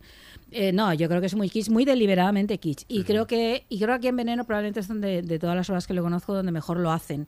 Eh, 0.54 0.70
no, 0.72 0.92
yo 0.92 1.08
creo 1.08 1.20
que 1.20 1.26
es 1.26 1.34
muy 1.34 1.48
kitsch, 1.48 1.70
muy 1.70 1.84
deliberadamente 1.84 2.58
kitsch. 2.58 2.84
Y 2.88 3.04
creo 3.04 3.26
que 3.26 3.64
y 3.70 3.78
creo 3.78 3.88
que 3.88 3.94
aquí 3.94 4.08
en 4.08 4.16
Veneno 4.16 4.44
probablemente 4.44 4.80
es 4.80 4.88
donde, 4.88 5.22
de 5.22 5.38
todas 5.38 5.56
las 5.56 5.68
obras 5.70 5.86
que 5.86 5.94
lo 5.94 6.02
conozco, 6.02 6.34
donde 6.34 6.52
mejor 6.52 6.78
lo 6.78 6.90
hacen. 6.92 7.26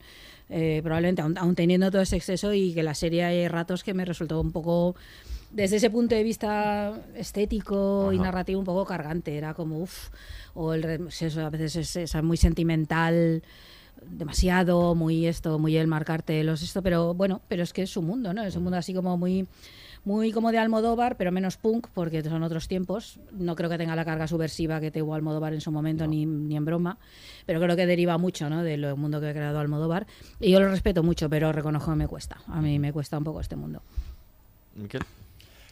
Eh, 0.49 0.81
probablemente, 0.83 1.23
aun, 1.23 1.37
aun 1.37 1.55
teniendo 1.55 1.89
todo 1.89 2.03
ese 2.03 2.17
exceso 2.17 2.53
y 2.53 2.73
que 2.73 2.83
la 2.83 2.93
serie 2.93 3.23
hay 3.23 3.47
ratos 3.47 3.83
que 3.83 3.95
me 3.95 4.05
resultó 4.05 4.39
un 4.39 4.51
poco, 4.51 4.95
desde 5.49 5.77
ese 5.77 5.89
punto 5.89 6.13
de 6.13 6.21
vista 6.21 6.93
estético 7.15 8.11
y 8.13 8.17
Ajá. 8.17 8.25
narrativo, 8.25 8.59
un 8.59 8.65
poco 8.65 8.85
cargante. 8.85 9.35
Era 9.35 9.55
como, 9.55 9.79
uff, 9.79 10.09
o 10.53 10.73
el, 10.73 10.99
pues 10.99 11.19
eso, 11.23 11.43
a 11.43 11.49
veces 11.49 11.75
es, 11.77 11.95
es 11.95 12.23
muy 12.23 12.37
sentimental 12.37 13.41
demasiado, 14.05 14.95
muy 14.95 15.25
esto, 15.27 15.59
muy 15.59 15.77
el 15.77 15.87
marcarte 15.87 16.43
los 16.43 16.61
esto, 16.61 16.81
pero 16.81 17.13
bueno, 17.13 17.41
pero 17.47 17.63
es 17.63 17.73
que 17.73 17.83
es 17.83 17.89
su 17.89 18.01
mundo, 18.01 18.33
¿no? 18.33 18.43
Es 18.43 18.55
un 18.55 18.63
mundo 18.63 18.77
así 18.77 18.93
como 18.93 19.17
muy 19.17 19.47
muy 20.03 20.31
como 20.31 20.51
de 20.51 20.59
Almodóvar, 20.59 21.17
pero 21.17 21.31
menos 21.31 21.57
punk, 21.57 21.87
porque 21.91 22.21
son 22.21 22.43
otros 22.43 22.67
tiempos. 22.67 23.19
No 23.31 23.55
creo 23.55 23.71
que 23.71 23.77
tenga 23.79 23.95
la 23.95 24.05
carga 24.05 24.27
subversiva 24.27 24.79
que 24.79 24.91
tuvo 24.91 25.15
Almodóvar 25.15 25.55
en 25.55 25.61
su 25.61 25.71
momento, 25.71 26.05
ni, 26.05 26.27
ni 26.27 26.55
en 26.55 26.63
broma, 26.63 26.99
pero 27.47 27.59
creo 27.59 27.75
que 27.75 27.87
deriva 27.87 28.19
mucho 28.19 28.47
¿no? 28.47 28.61
del 28.61 28.95
mundo 28.95 29.19
que 29.19 29.29
ha 29.29 29.33
creado 29.33 29.57
Almodóvar. 29.57 30.05
Y 30.39 30.51
yo 30.51 30.59
lo 30.59 30.69
respeto 30.69 31.01
mucho, 31.01 31.27
pero 31.27 31.51
reconozco 31.51 31.89
que 31.89 31.97
me 31.97 32.07
cuesta. 32.07 32.37
A 32.49 32.61
mí 32.61 32.77
me 32.77 32.93
cuesta 32.93 33.17
un 33.17 33.23
poco 33.23 33.41
este 33.41 33.55
mundo. 33.55 33.81
Miquel. 34.75 35.01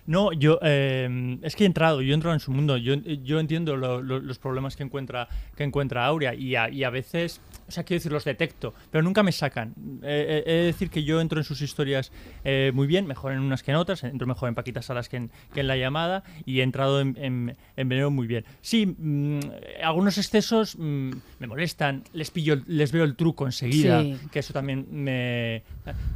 No, 0.08 0.34
yo 0.34 0.58
eh, 0.64 1.38
es 1.44 1.56
que 1.56 1.64
he 1.64 1.68
entrado, 1.68 2.02
yo 2.02 2.14
entro 2.16 2.34
en 2.34 2.40
su 2.42 2.52
mundo, 2.52 2.76
yo, 2.76 2.96
yo 2.96 3.40
entiendo 3.40 3.78
lo- 3.78 4.02
lo- 4.02 4.20
los 4.20 4.38
problemas 4.40 4.76
que 4.76 4.84
encuentra 4.84 5.30
que 5.56 5.64
encuentra 5.64 6.06
Aurea 6.08 6.34
y 6.34 6.56
a, 6.56 6.70
y 6.70 6.84
a 6.84 6.90
veces, 6.90 7.40
o 7.68 7.72
sea, 7.72 7.84
quiero 7.84 8.00
decir, 8.00 8.12
los 8.12 8.24
detecto, 8.24 8.74
pero 8.92 9.02
nunca 9.04 9.24
me 9.24 9.32
sacan. 9.32 9.74
Eh, 10.04 10.44
eh, 10.44 10.44
he 10.46 10.52
de 10.54 10.64
decir 10.66 10.90
que 10.90 11.04
yo 11.04 11.22
entro 11.22 11.40
en 11.40 11.44
sus 11.44 11.62
historias 11.62 12.12
eh, 12.44 12.72
muy 12.74 12.88
bien, 12.88 13.06
mejor 13.08 13.32
en 13.34 13.40
unas 13.40 13.64
que 13.64 13.72
en 13.72 13.78
otras, 13.78 14.04
entro 14.04 14.28
mejor 14.28 14.50
en 14.50 14.56
Paquita 14.56 14.82
Salas 14.82 15.10
que 15.10 15.18
en, 15.18 15.32
que 15.54 15.62
en 15.62 15.68
La 15.68 15.78
Llamada 15.78 16.24
y 16.46 16.60
he 16.60 16.64
entrado 16.64 17.02
en, 17.02 17.18
en, 17.20 17.58
en 17.76 17.90
Veneno 17.90 18.12
muy 18.12 18.28
bien. 18.28 18.46
Sí, 18.62 18.86
mm, 18.86 19.40
algunos 19.84 20.18
excesos 20.18 20.76
mm, 20.78 21.12
me 21.40 21.48
molestan, 21.48 22.04
les 22.14 22.32
pillo, 22.32 22.62
les 22.68 22.92
veo 22.92 23.04
el 23.04 23.16
truco 23.16 23.46
enseguida, 23.46 24.02
Sí. 24.02 24.18
que 24.32 24.40
eso 24.40 24.54
también 24.54 24.88
me... 24.92 25.64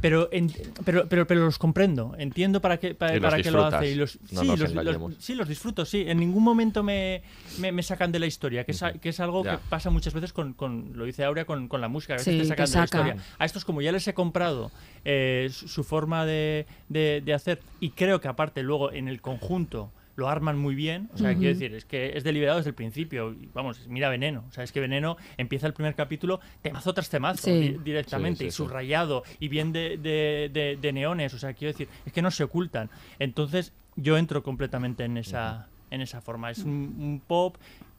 Pero, 0.00 0.28
en- 0.32 0.52
pero, 0.84 1.08
pero, 1.08 1.26
pero 1.26 1.44
los 1.44 1.58
comprendo, 1.58 2.14
entiendo 2.18 2.60
para 2.60 2.78
qué, 2.78 2.94
para, 2.94 3.20
para 3.20 3.42
qué 3.42 3.50
lo 3.50 3.64
hace. 3.64 3.86
disfrutas, 3.86 3.92
Y 3.92 3.94
los, 3.94 4.18
no 4.32 4.40
sí, 4.42 4.46
nos 4.48 4.60
los, 4.60 4.74
los- 5.00 5.14
sí, 5.18 5.34
los 5.34 5.48
disfruto, 5.48 5.84
sí. 5.84 6.04
En 6.06 6.18
ningún 6.18 6.42
momento 6.42 6.82
me, 6.82 7.22
me, 7.58 7.72
me 7.72 7.82
sacan 7.82 8.10
de 8.12 8.18
la 8.18 8.26
historia, 8.26 8.64
que 8.64 8.72
es, 8.72 8.82
que 9.00 9.08
es 9.10 9.20
algo 9.20 9.44
Ya. 9.44 9.56
que 9.56 9.62
pasa 9.68 9.90
muchas 9.90 10.14
veces 10.14 10.32
con, 10.32 10.52
con- 10.54 10.92
lo 10.94 11.04
dice 11.04 11.24
Aurea, 11.24 11.44
con, 11.48 11.66
con 11.66 11.80
la 11.80 11.88
música, 11.88 12.12
a 12.14 12.16
veces 12.18 12.32
Sí, 12.34 12.38
te 12.38 12.44
sacan 12.46 12.70
de 12.70 12.76
la 12.78 12.84
historia. 12.84 13.16
A 13.38 13.44
estos, 13.44 13.64
como 13.64 13.82
ya 13.82 13.90
les 13.90 14.06
he 14.06 14.14
comprado 14.14 14.70
eh, 15.04 15.48
su, 15.50 15.66
su 15.66 15.82
forma 15.82 16.24
de, 16.26 16.66
de- 16.88 17.20
de 17.24 17.34
hacer, 17.34 17.60
y 17.80 17.90
creo 17.90 18.20
que 18.20 18.28
aparte 18.28 18.62
luego 18.62 18.92
en 18.92 19.08
el 19.08 19.20
conjunto 19.20 19.90
lo 20.14 20.28
arman 20.28 20.58
muy 20.58 20.74
bien, 20.74 21.08
o 21.14 21.16
sea, 21.18 21.32
quiero 21.34 21.50
decir, 21.54 21.72
es 21.74 21.84
que 21.84 22.16
es 22.16 22.24
deliberado 22.24 22.58
desde 22.58 22.70
el 22.70 22.74
principio, 22.74 23.32
y 23.32 23.48
vamos, 23.54 23.86
mira 23.88 24.08
Veneno, 24.08 24.44
o 24.48 24.52
sea, 24.52 24.64
es 24.64 24.72
que 24.72 24.80
Veneno 24.80 25.16
empieza 25.36 25.66
el 25.68 25.72
primer 25.74 25.94
capítulo 25.94 26.40
temazo 26.60 26.92
tras 26.92 27.08
temazo 27.08 27.44
Sí. 27.44 27.52
di- 27.52 27.78
directamente, 27.84 28.38
Sí, 28.38 28.44
sí, 28.44 28.48
y 28.48 28.50
sí. 28.50 28.56
subrayado, 28.56 29.22
y 29.40 29.46
bien 29.48 29.72
de, 29.72 29.96
de- 29.96 30.50
de- 30.52 30.76
de 30.80 30.92
neones, 30.92 31.34
o 31.34 31.38
sea, 31.38 31.52
quiero 31.54 31.72
decir, 31.72 31.88
es 32.04 32.12
que 32.12 32.20
no 32.20 32.30
se 32.32 32.42
ocultan. 32.44 32.90
Entonces, 33.20 33.72
yo 33.94 34.18
entro 34.18 34.42
completamente 34.42 35.04
en 35.04 35.16
esa, 35.18 35.68
en 35.92 36.00
esa 36.00 36.20
forma. 36.20 36.50
Es 36.50 36.58
un, 36.58 36.72
un 36.98 37.22
pop. 37.26 37.56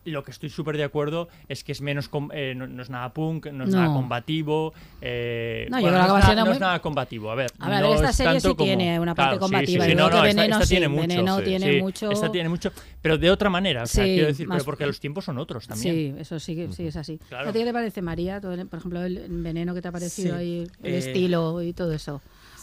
Lo 0.09 0.23
que 0.23 0.31
estoy 0.31 0.49
súper 0.49 0.77
de 0.77 0.83
acuerdo 0.83 1.29
es 1.47 1.63
que 1.63 1.71
es 1.71 1.81
menos 1.81 2.09
com- 2.09 2.29
eh, 2.33 2.53
no, 2.55 2.67
no 2.67 2.81
es 2.81 2.89
nada 2.89 3.13
punk, 3.13 3.47
no 3.47 3.63
es 3.63 3.69
No. 3.69 3.77
nada 3.81 3.93
combativo. 3.93 4.73
eh, 5.01 5.67
No, 5.69 5.77
yo 5.77 5.83
bueno, 5.83 5.97
creo 5.97 6.01
que 6.03 6.07
no 6.07 6.13
va 6.13 6.19
es, 6.19 6.25
nada, 6.25 6.35
no 6.35 6.45
muy- 6.45 6.53
es 6.53 6.59
nada 6.59 6.79
combativo. 6.79 7.31
A 7.31 7.35
ver, 7.35 7.51
A 7.59 7.69
ver, 7.69 7.85
esta 7.85 8.09
es 8.09 8.15
serie 8.15 8.31
tanto 8.33 8.49
sí 8.49 8.55
como- 8.55 8.65
tiene 8.65 8.99
una 8.99 9.15
parte 9.15 9.29
Claro, 9.31 9.39
combativa. 9.39 9.85
Sí, 9.85 9.89
sí, 9.91 9.95
Yo 9.97 10.03
no, 10.03 10.07
creo 10.09 10.17
no, 10.17 10.23
que 10.23 10.29
esta, 10.29 10.41
Veneno 10.41 10.55
esta 10.57 10.69
tiene 10.69 10.87
mucho. 10.87 11.01
Veneno 11.07 11.41
tiene 11.41 11.81
mucho- 11.81 12.11
Esta 12.11 12.31
tiene 12.31 12.49
mucho, 12.49 12.71
pero 13.01 13.17
de 13.17 13.31
otra 13.31 13.49
manera. 13.49 13.83
O 13.83 13.87
sea, 13.87 14.03
quiero 14.03 14.27
decir, 14.27 14.47
más- 14.47 14.57
pero 14.57 14.65
porque 14.65 14.85
los 14.85 14.99
tiempos 14.99 15.25
son 15.25 15.37
otros 15.37 15.67
también. 15.67 15.93
Sí, 16.15 16.21
eso 16.21 16.39
sí, 16.39 16.55
que- 16.55 16.71
sí 16.73 16.87
es 16.87 16.95
así. 16.95 17.19
Claro. 17.29 17.49
¿A 17.49 17.53
ti 17.53 17.59
qué 17.59 17.65
te 17.65 17.73
parece, 17.73 18.01
María? 18.01 18.39
Tú, 18.41 18.47
por 18.69 18.79
ejemplo, 18.79 19.03
el 19.03 19.27
veneno 19.29 19.73
que 19.73 19.81
te 19.81 19.87
ha 19.87 19.91
parecido 19.91 20.35
ahí, 20.35 20.67
el 20.83 20.93
eh, 20.93 20.97
estilo 20.97 21.61
y 21.61 21.73
todo 21.73 21.93
eso. 21.93 22.21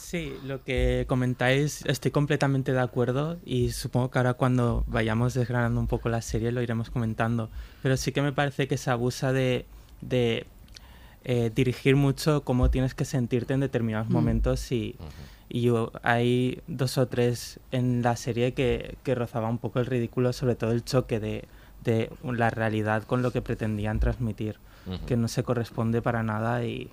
Sí, 0.09 0.33
lo 0.45 0.63
que 0.63 1.03
comentáis 1.09 1.83
estoy 1.85 2.11
completamente 2.11 2.71
de 2.71 2.79
acuerdo 2.79 3.39
y 3.43 3.71
supongo 3.71 4.09
que 4.09 4.19
ahora 4.19 4.35
cuando 4.35 4.85
vayamos 4.87 5.33
desgranando 5.33 5.81
un 5.81 5.87
poco 5.87 6.07
la 6.07 6.21
serie 6.21 6.53
lo 6.53 6.61
iremos 6.61 6.89
comentando. 6.89 7.49
Pero 7.83 7.97
sí 7.97 8.13
que 8.13 8.21
me 8.21 8.31
parece 8.31 8.69
que 8.69 8.77
se 8.77 8.89
abusa 8.89 9.33
de, 9.33 9.65
de, 9.99 10.45
eh, 11.25 11.51
dirigir 11.53 11.97
mucho 11.97 12.45
cómo 12.45 12.69
tienes 12.71 12.93
que 12.93 13.03
sentirte 13.03 13.53
en 13.53 13.59
determinados 13.59 14.07
Mm. 14.07 14.13
momentos 14.13 14.71
y, 14.71 14.95
y 15.49 15.63
yo- 15.63 15.91
hay 16.03 16.61
dos 16.67 16.97
o 16.97 17.09
tres 17.09 17.59
en 17.73 18.01
la 18.01 18.15
serie 18.15 18.53
que, 18.53 18.95
que 19.03 19.13
rozaba 19.13 19.49
un 19.49 19.57
poco 19.57 19.79
el 19.81 19.87
ridículo, 19.87 20.31
sobre 20.31 20.55
todo 20.55 20.71
el 20.71 20.85
choque 20.85 21.19
de, 21.19 21.43
de 21.83 22.09
la 22.23 22.49
realidad 22.49 23.03
con 23.03 23.21
lo 23.21 23.31
que 23.31 23.41
pretendían 23.41 23.99
transmitir, 23.99 24.55
que 25.05 25.17
no 25.17 25.27
se 25.27 25.43
corresponde 25.43 26.01
para 26.01 26.23
nada 26.23 26.63
y, 26.63 26.89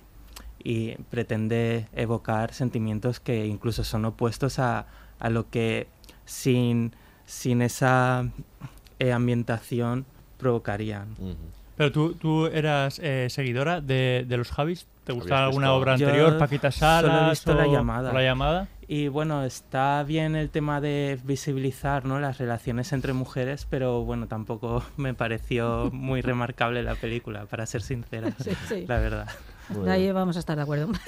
y 0.65 0.95
pretende 1.11 1.87
evocar 1.93 2.53
sentimientos 2.53 3.19
que 3.21 3.45
incluso 3.45 3.83
son 3.85 4.03
opuestos 4.03 4.59
a, 4.59 4.87
a 5.19 5.29
lo 5.29 5.49
que 5.49 5.87
sin, 6.25 6.91
sin 7.25 7.61
esa 7.61 8.27
eh, 8.99 9.13
ambientación 9.13 10.05
provocarían. 10.39 11.07
Pero 11.77 11.91
tú, 11.91 12.13
tú 12.15 12.47
eras 12.47 12.99
eh, 13.03 13.27
seguidora 13.29 13.79
de, 13.79 14.25
de 14.27 14.37
los 14.37 14.49
Javis. 14.51 14.87
¿Te 15.03 15.13
gustaba 15.13 15.41
¿Habías 15.41 15.49
alguna 15.49 15.73
obra 15.73 15.97
Yo 15.97 16.07
anterior? 16.07 16.37
Paquita 16.39 16.71
solo 16.71 16.87
he 16.87 17.01
Salas 17.11 17.29
visto 17.29 17.53
La 17.53 17.67
o- 17.67 17.71
Llamada. 17.71 18.09
o 18.09 18.13
La 18.13 18.23
llamada. 18.23 18.67
Y 18.87 19.07
bueno, 19.07 19.43
está 19.43 20.01
bien 20.03 20.35
el 20.35 20.49
tema 20.49 20.81
de 20.81 21.19
visibilizar 21.23 22.05
¿no? 22.05 22.19
las 22.19 22.37
relaciones 22.39 22.91
entre 22.93 23.13
mujeres, 23.13 23.67
pero 23.69 24.03
bueno, 24.03 24.27
tampoco 24.27 24.83
me 24.97 25.13
pareció 25.13 25.91
muy 25.93 26.21
remarcable 26.21 26.81
la 26.81 26.95
película, 26.95 27.45
para 27.45 27.65
ser 27.67 27.81
sincera, 27.83 28.31
Sí, 28.43 28.51
sí. 28.67 28.85
la 28.87 28.97
verdad. 28.99 29.27
Muy 29.69 29.89
Ahí 29.89 30.01
bien. 30.03 30.13
vamos 30.15 30.35
a 30.35 30.39
estar 30.39 30.55
de 30.55 30.63
acuerdo. 30.63 30.87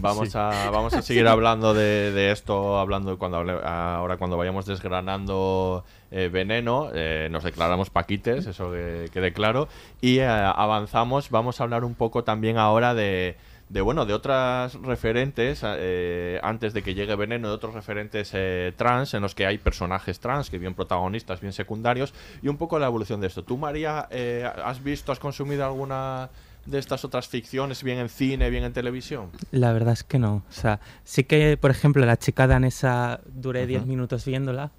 Vamos, 0.00 0.36
a, 0.36 0.70
vamos 0.70 0.94
a 0.94 1.02
seguir 1.02 1.26
hablando 1.26 1.74
de, 1.74 2.12
de 2.12 2.30
esto, 2.30 2.78
hablando 2.78 3.18
cuando 3.18 3.38
hable- 3.38 3.60
ahora 3.64 4.16
cuando 4.16 4.36
vayamos 4.36 4.64
desgranando 4.64 5.84
eh, 6.12 6.28
Veneno, 6.32 6.90
eh, 6.94 7.26
nos 7.32 7.42
declaramos 7.42 7.90
paquites, 7.90 8.46
eso 8.46 8.70
que 8.70 9.10
quede 9.12 9.32
claro, 9.32 9.66
y 10.00 10.18
eh, 10.18 10.26
avanzamos, 10.28 11.30
vamos 11.30 11.60
a 11.60 11.64
hablar 11.64 11.82
un 11.84 11.96
poco 11.96 12.22
también 12.22 12.58
ahora 12.58 12.94
de, 12.94 13.36
de 13.70 13.80
bueno, 13.80 14.06
de 14.06 14.14
otras 14.14 14.74
referentes, 14.74 15.62
eh, 15.64 16.38
antes 16.44 16.74
de 16.74 16.82
que 16.82 16.94
llegue 16.94 17.16
Veneno, 17.16 17.48
de 17.48 17.54
otros 17.54 17.74
referentes 17.74 18.30
eh, 18.34 18.72
trans, 18.76 19.14
en 19.14 19.22
los 19.22 19.34
que 19.34 19.46
hay 19.46 19.58
personajes 19.58 20.20
trans, 20.20 20.48
que 20.48 20.58
bien 20.58 20.74
protagonistas, 20.74 21.40
bien 21.40 21.52
secundarios, 21.52 22.14
y 22.40 22.46
un 22.46 22.56
poco 22.56 22.78
la 22.78 22.86
evolución 22.86 23.20
de 23.20 23.26
esto. 23.26 23.42
¿Tú, 23.42 23.56
María, 23.56 24.06
eh, 24.12 24.48
has 24.64 24.80
visto, 24.80 25.10
has 25.10 25.18
consumido 25.18 25.64
alguna 25.64 26.28
de 26.68 26.78
estas 26.78 27.04
otras 27.04 27.28
ficciones, 27.28 27.82
bien 27.82 27.98
en 27.98 28.08
cine, 28.08 28.50
bien 28.50 28.64
en 28.64 28.72
televisión? 28.72 29.30
La 29.50 29.72
verdad 29.72 29.94
es 29.94 30.04
que 30.04 30.18
no. 30.18 30.42
O 30.48 30.52
sea, 30.52 30.80
sí 31.04 31.24
que, 31.24 31.56
por 31.56 31.70
ejemplo, 31.70 32.04
la 32.04 32.16
chica 32.18 32.46
danesa 32.46 33.20
duré 33.26 33.66
10 33.66 33.82
Ujú. 33.82 33.90
minutos 33.90 34.24
viéndola, 34.24 34.70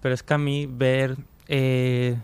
pero 0.00 0.14
es 0.14 0.22
que 0.22 0.34
a 0.34 0.38
mí 0.38 0.66
ver 0.66 1.16
eh, 1.48 2.16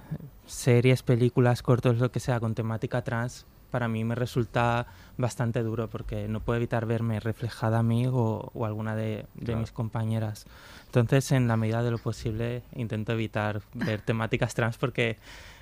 series, 0.47 1.03
películas, 1.03 1.63
cortos, 1.63 1.99
lo 1.99 2.11
que 2.11 2.21
sea, 2.21 2.41
con 2.41 2.55
temática 2.55 3.03
trans, 3.03 3.47
para 3.71 3.87
mí 3.87 4.03
me 4.03 4.15
resulta 4.17 4.87
bastante 5.17 5.63
duro 5.63 5.89
porque 5.89 6.27
no 6.27 6.41
puedo 6.41 6.57
evitar 6.57 6.87
verme 6.87 7.21
reflejada 7.21 7.79
a 7.79 7.83
mí 7.85 8.07
o, 8.09 8.51
o 8.53 8.67
alguna 8.67 8.97
de, 8.97 9.27
de 9.35 9.45
Claro. 9.45 9.61
mis 9.61 9.71
compañeras. 9.71 10.45
Entonces, 10.87 11.31
en 11.31 11.47
la 11.47 11.57
medida 11.57 11.83
de 11.85 11.93
lo 11.93 11.99
posible, 11.99 12.63
intento 12.75 13.13
evitar 13.13 13.61
ver 13.75 14.01
temáticas 14.03 14.55
trans 14.55 14.77
porque 14.77 15.19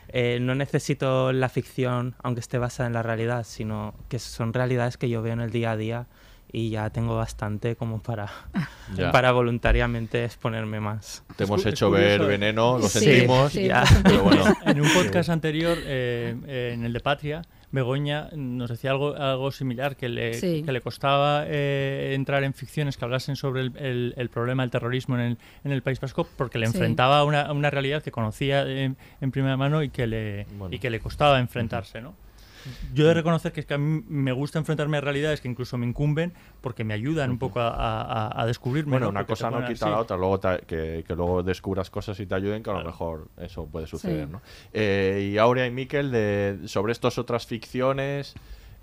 eh, 0.09 0.39
no 0.41 0.55
necesito 0.55 1.33
la 1.33 1.49
ficción, 1.49 2.15
aunque 2.23 2.41
esté 2.41 2.59
basada 2.59 2.87
en 2.87 2.93
la 2.95 3.03
realidad, 3.03 3.45
sino 3.45 3.95
que 4.09 4.19
son 4.19 4.53
realidades 4.53 4.97
que 4.97 5.09
yo 5.09 5.23
veo 5.23 5.33
en 5.33 5.41
el 5.41 5.51
día 5.51 5.73
a 5.73 5.77
día 5.77 6.07
y 6.53 6.71
ya 6.71 6.89
tengo 6.91 7.17
bastante 7.17 7.77
como 7.77 8.01
para, 8.03 8.27
Ya. 8.97 9.13
para 9.13 9.33
voluntariamente 9.33 10.25
exponerme 10.25 10.81
más. 10.81 11.23
Te 11.37 11.45
hemos 11.45 11.61
Es 11.67 11.75
hecho 11.75 11.91
ver 11.91 12.19
curioso, 12.19 12.29
veneno, 12.29 12.79
lo 12.79 12.89
Sí, 12.89 13.01
sentimos, 13.01 13.53
sí, 13.53 13.67
ya. 13.67 13.85
pero 14.03 14.23
bueno. 14.23 14.45
En 14.65 14.81
un 14.81 14.89
podcast 14.95 15.29
anterior, 15.31 15.77
eh, 15.85 16.35
eh, 16.47 16.71
en 16.75 16.85
el 16.85 16.93
de 16.93 17.01
Patria, 17.01 17.43
Begoña 17.71 18.31
nos 18.35 18.71
decía 18.71 18.93
algo, 18.93 19.15
algo 19.15 19.51
similar, 19.53 19.95
que 19.95 20.09
le, 20.09 20.33
Sí. 20.33 20.63
que 20.65 20.73
le 20.73 20.81
costaba 20.81 21.45
eh, 21.47 22.13
entrar 22.15 22.43
en 22.45 22.55
ficciones 22.55 22.97
que 22.97 23.05
hablasen 23.05 23.37
sobre 23.37 23.61
el, 23.61 23.77
el- 23.77 24.15
el 24.17 24.31
problema 24.31 24.63
del 24.63 24.71
terrorismo 24.71 25.17
en 25.17 25.21
el, 25.21 25.39
en 25.65 25.73
el 25.73 25.83
País 25.83 26.01
Vasco, 26.01 26.27
porque 26.39 26.59
le 26.59 26.67
Sí. 26.67 26.73
enfrentaba 26.73 27.19
a 27.19 27.25
una, 27.25 27.53
una 27.53 27.69
realidad 27.69 28.03
que 28.03 28.11
conocía 28.11 28.63
en, 28.63 28.97
en 29.21 29.31
primera 29.33 29.59
mano 29.59 29.83
y 29.83 29.91
que 29.91 30.07
le, 30.07 30.47
Bueno. 30.57 30.75
y 30.75 30.79
que 30.79 30.89
le 30.89 30.99
costaba 31.01 31.39
enfrentarse, 31.41 32.01
¿no? 32.01 32.15
Yo 32.95 33.05
he 33.05 33.09
de 33.09 33.15
reconocer 33.15 33.53
que 33.53 33.61
es 33.61 33.67
que 33.67 33.75
a 33.75 33.79
mí 33.79 34.03
me 34.09 34.33
gusta 34.33 34.59
enfrentarme 34.59 34.97
a 34.99 35.01
realidades 35.01 35.41
que 35.41 35.49
incluso 35.49 35.77
me 35.79 35.87
incumben 35.87 36.33
porque 36.61 36.85
me 36.85 36.95
ayudan 36.95 37.31
un 37.31 37.39
poco 37.39 37.61
a, 37.61 37.69
a- 37.71 38.43
a 38.43 38.47
descubrirme. 38.47 38.91
Bueno, 38.93 39.07
¿no? 39.07 39.11
una 39.11 39.25
cosa 39.27 39.51
no 39.51 39.59
quita 39.67 39.87
así. 39.87 39.91
la 39.91 39.99
otra, 39.99 40.17
luego 40.17 40.39
te- 40.41 40.61
que, 40.67 41.05
que 41.07 41.15
luego 41.15 41.43
descubras 41.43 41.91
cosas 41.91 42.19
y 42.21 42.27
te 42.27 42.35
ayuden, 42.35 42.63
que 42.63 42.71
a 42.71 42.75
lo 42.75 42.85
mejor 42.85 43.29
eso 43.39 43.67
puede 43.67 43.87
suceder, 43.87 44.27
Sí. 44.27 44.33
¿no? 44.33 44.43
Eh, 44.73 45.31
y 45.33 45.39
Aurea 45.39 45.67
y 45.67 45.71
Miquel, 45.71 46.11
de, 46.11 46.59
sobre 46.67 46.93
estas 46.93 47.19
otras 47.19 47.47
ficciones 47.47 48.35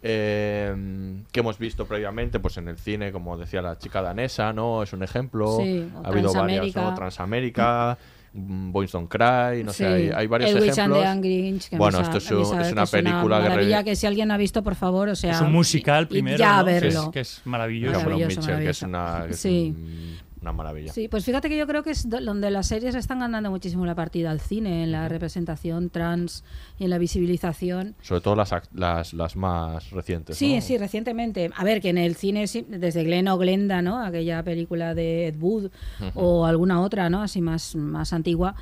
eh, 0.08 1.24
que 1.32 1.40
hemos 1.40 1.58
visto 1.58 1.86
previamente, 1.86 2.40
pues 2.40 2.58
en 2.58 2.68
el 2.68 2.78
cine, 2.78 3.12
como 3.12 3.38
decía 3.38 3.62
la 3.62 3.78
chica 3.78 4.02
danesa, 4.02 4.54
¿no? 4.54 4.84
Es 4.84 4.94
un 4.94 5.02
ejemplo. 5.04 5.58
Sí, 5.58 5.90
ha 6.04 6.08
habido 6.10 6.32
varias, 6.32 6.72
Transamérica. 6.74 6.82
¿no? 6.82 6.94
Transamérica, 6.96 7.98
mm, 7.98 8.15
Boys 8.38 8.92
Don't 8.92 9.08
Cry, 9.10 9.64
no 9.64 9.72
sé, 9.72 9.86
hay, 9.88 10.10
hay 10.14 10.28
varios 10.28 10.52
El 10.52 10.58
Witch 10.58 10.70
and 10.72 10.78
ejemplos. 10.78 11.00
the 11.02 11.08
Angry 11.08 11.38
Grinch, 11.38 11.70
que 11.70 11.78
Bueno, 11.78 12.02
esto 12.02 12.18
es, 12.18 12.30
un- 12.32 12.38
una 12.74 12.86
película 12.86 13.84
que... 13.84 13.96
si 13.96 14.06
alguien 14.08 14.30
ha 14.32 14.38
visto, 14.38 14.62
por 14.62 14.76
favor, 14.76 15.08
o 15.10 15.16
sea... 15.16 15.32
Es 15.32 15.42
un 15.42 15.54
musical 15.54 16.08
primero, 16.10 16.38
ya 16.38 16.58
¿no? 16.60 16.66
Que 16.66 16.76
es- 16.76 16.82
verlo. 16.84 17.12
Que 17.12 17.20
es, 17.22 17.42
maravilloso. 17.46 17.94
Cameron 18.00 18.12
Maravilloso, 18.20 18.42
Mitchell, 18.42 18.64
que 18.64 18.70
es 18.70 18.82
una, 18.82 19.24
que 19.28 19.34
es 19.34 19.40
Sí. 19.40 19.74
un- 19.76 20.18
una 20.46 20.54
maravilla. 20.54 20.94
Sí, 20.94 21.08
pues 21.08 21.26
fíjate 21.26 21.50
que 21.50 21.58
yo 21.58 21.66
creo 21.68 21.82
que 21.84 21.90
es 21.92 22.08
do- 22.10 22.22
donde 22.22 22.52
las 22.52 22.68
series 22.68 22.94
están 22.96 23.20
ganando 23.20 23.50
muchísimo 23.50 23.86
la 23.86 23.96
partida 23.96 24.32
al 24.32 24.40
cine, 24.40 24.84
en 24.84 24.92
la 24.92 25.10
representación 25.10 25.90
trans 25.90 26.44
y 26.78 26.84
en 26.84 26.90
la 26.92 26.98
visibilización. 26.98 27.96
Sobre 28.02 28.22
todo 28.22 28.36
las, 28.36 28.54
las, 28.74 29.14
las 29.14 29.36
más 29.36 29.90
recientes. 29.92 30.38
Sí, 30.38 30.56
¿no? 30.56 30.62
sí, 30.62 30.78
recientemente. 30.78 31.50
A 31.56 31.64
ver, 31.64 31.82
que 31.82 31.90
en 31.90 31.98
el 31.98 32.16
cine, 32.16 32.48
sí, 32.48 32.66
desde 32.70 33.04
Glen 33.04 33.28
o 33.28 33.38
Glenda, 33.38 33.82
¿no? 33.82 34.04
Aquella 34.04 34.44
película 34.44 34.94
de 34.94 35.28
Ed 35.28 35.36
Wood 35.40 35.66
Ujú. 35.66 36.12
o 36.20 36.46
alguna 36.46 36.82
otra, 36.82 37.10
¿no? 37.10 37.22
Así 37.24 37.42
más, 37.42 37.76
más 37.76 38.14
antigua. 38.14 38.56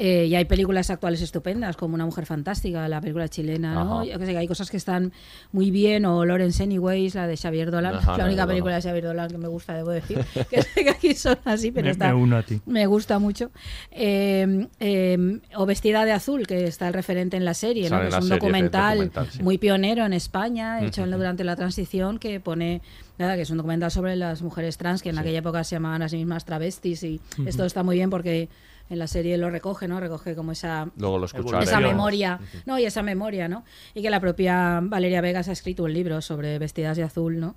Eh, 0.00 0.26
y 0.26 0.36
hay 0.36 0.44
películas 0.44 0.90
actuales 0.90 1.20
estupendas, 1.22 1.76
como 1.76 1.96
Una 1.96 2.06
mujer 2.06 2.24
fantástica, 2.24 2.86
la 2.86 3.00
película 3.00 3.28
chilena, 3.28 3.74
¿no? 3.74 3.96
Ajá. 4.02 4.04
Yo 4.04 4.16
que 4.20 4.26
sé, 4.26 4.32
que 4.32 4.38
hay 4.38 4.46
cosas 4.46 4.70
que 4.70 4.76
están 4.76 5.12
muy 5.50 5.72
bien, 5.72 6.04
o 6.04 6.24
Lawrence 6.24 6.62
Anyways, 6.62 7.16
la 7.16 7.26
de 7.26 7.36
Xavier 7.36 7.72
Dolan, 7.72 7.96
Ajá, 7.96 8.16
la 8.16 8.26
única 8.26 8.46
película 8.46 8.76
de 8.76 8.82
Xavier 8.82 9.04
Dolan 9.04 9.28
que 9.28 9.38
me 9.38 9.48
gusta, 9.48 9.74
debo 9.74 9.90
decir, 9.90 10.24
que 10.50 10.62
sé 10.62 10.84
que 10.84 10.90
aquí 10.90 11.14
son 11.14 11.36
así, 11.44 11.72
pero 11.72 11.86
Me- 11.86 11.90
está, 11.90 12.08
me 12.08 12.14
uno 12.14 12.36
a 12.36 12.42
ti. 12.44 12.60
me 12.66 12.86
gusta 12.86 13.18
mucho. 13.18 13.50
Eh, 13.90 14.68
eh, 14.78 15.40
o 15.56 15.66
Vestida 15.66 16.04
de 16.04 16.12
Azul, 16.12 16.46
que 16.46 16.66
está 16.68 16.86
el 16.86 16.94
referente 16.94 17.36
en 17.36 17.44
la 17.44 17.54
serie, 17.54 17.82
que 17.82 17.86
es 17.88 18.14
un 18.14 18.22
serie, 18.22 18.28
documental, 18.28 18.98
documental, 18.98 19.28
sí. 19.32 19.42
muy 19.42 19.58
pionero 19.58 20.06
en 20.06 20.12
España, 20.12 20.80
hecho 20.84 21.04
durante 21.06 21.42
la 21.42 21.56
transición, 21.56 22.20
que 22.20 22.38
pone, 22.38 22.82
nada, 23.18 23.34
que 23.34 23.42
es 23.42 23.50
un 23.50 23.56
documental 23.56 23.90
sobre 23.90 24.14
las 24.14 24.42
mujeres 24.42 24.76
trans, 24.78 25.02
que 25.02 25.10
en 25.10 25.18
aquella 25.18 25.38
época 25.40 25.64
se 25.64 25.74
llamaban 25.74 26.02
a 26.02 26.08
sí 26.08 26.16
mismas 26.16 26.44
travestis, 26.44 27.02
y 27.02 27.20
esto 27.46 27.64
está 27.64 27.82
muy 27.82 27.96
bien 27.96 28.10
porque 28.10 28.48
en 28.90 28.98
la 28.98 29.06
serie 29.06 29.36
lo 29.38 29.50
recoge, 29.50 29.88
¿no? 29.88 30.00
Recoge 30.00 30.34
como 30.34 30.52
esa 30.52 30.90
Luego 30.96 31.18
lo 31.18 31.26
esa 31.62 31.80
memoria, 31.92 32.40
no, 32.66 32.78
y 32.78 32.84
esa 32.84 33.02
memoria, 33.02 33.48
¿no? 33.48 33.64
Y 33.94 34.02
que 34.02 34.10
la 34.10 34.20
propia 34.20 34.80
Valeria 34.82 35.20
Vegas 35.20 35.48
ha 35.48 35.52
escrito 35.52 35.84
un 35.84 35.92
libro 35.92 36.20
sobre 36.22 36.58
Vestidas 36.58 36.96
de 36.96 37.02
Azul, 37.02 37.38
¿no? 37.40 37.54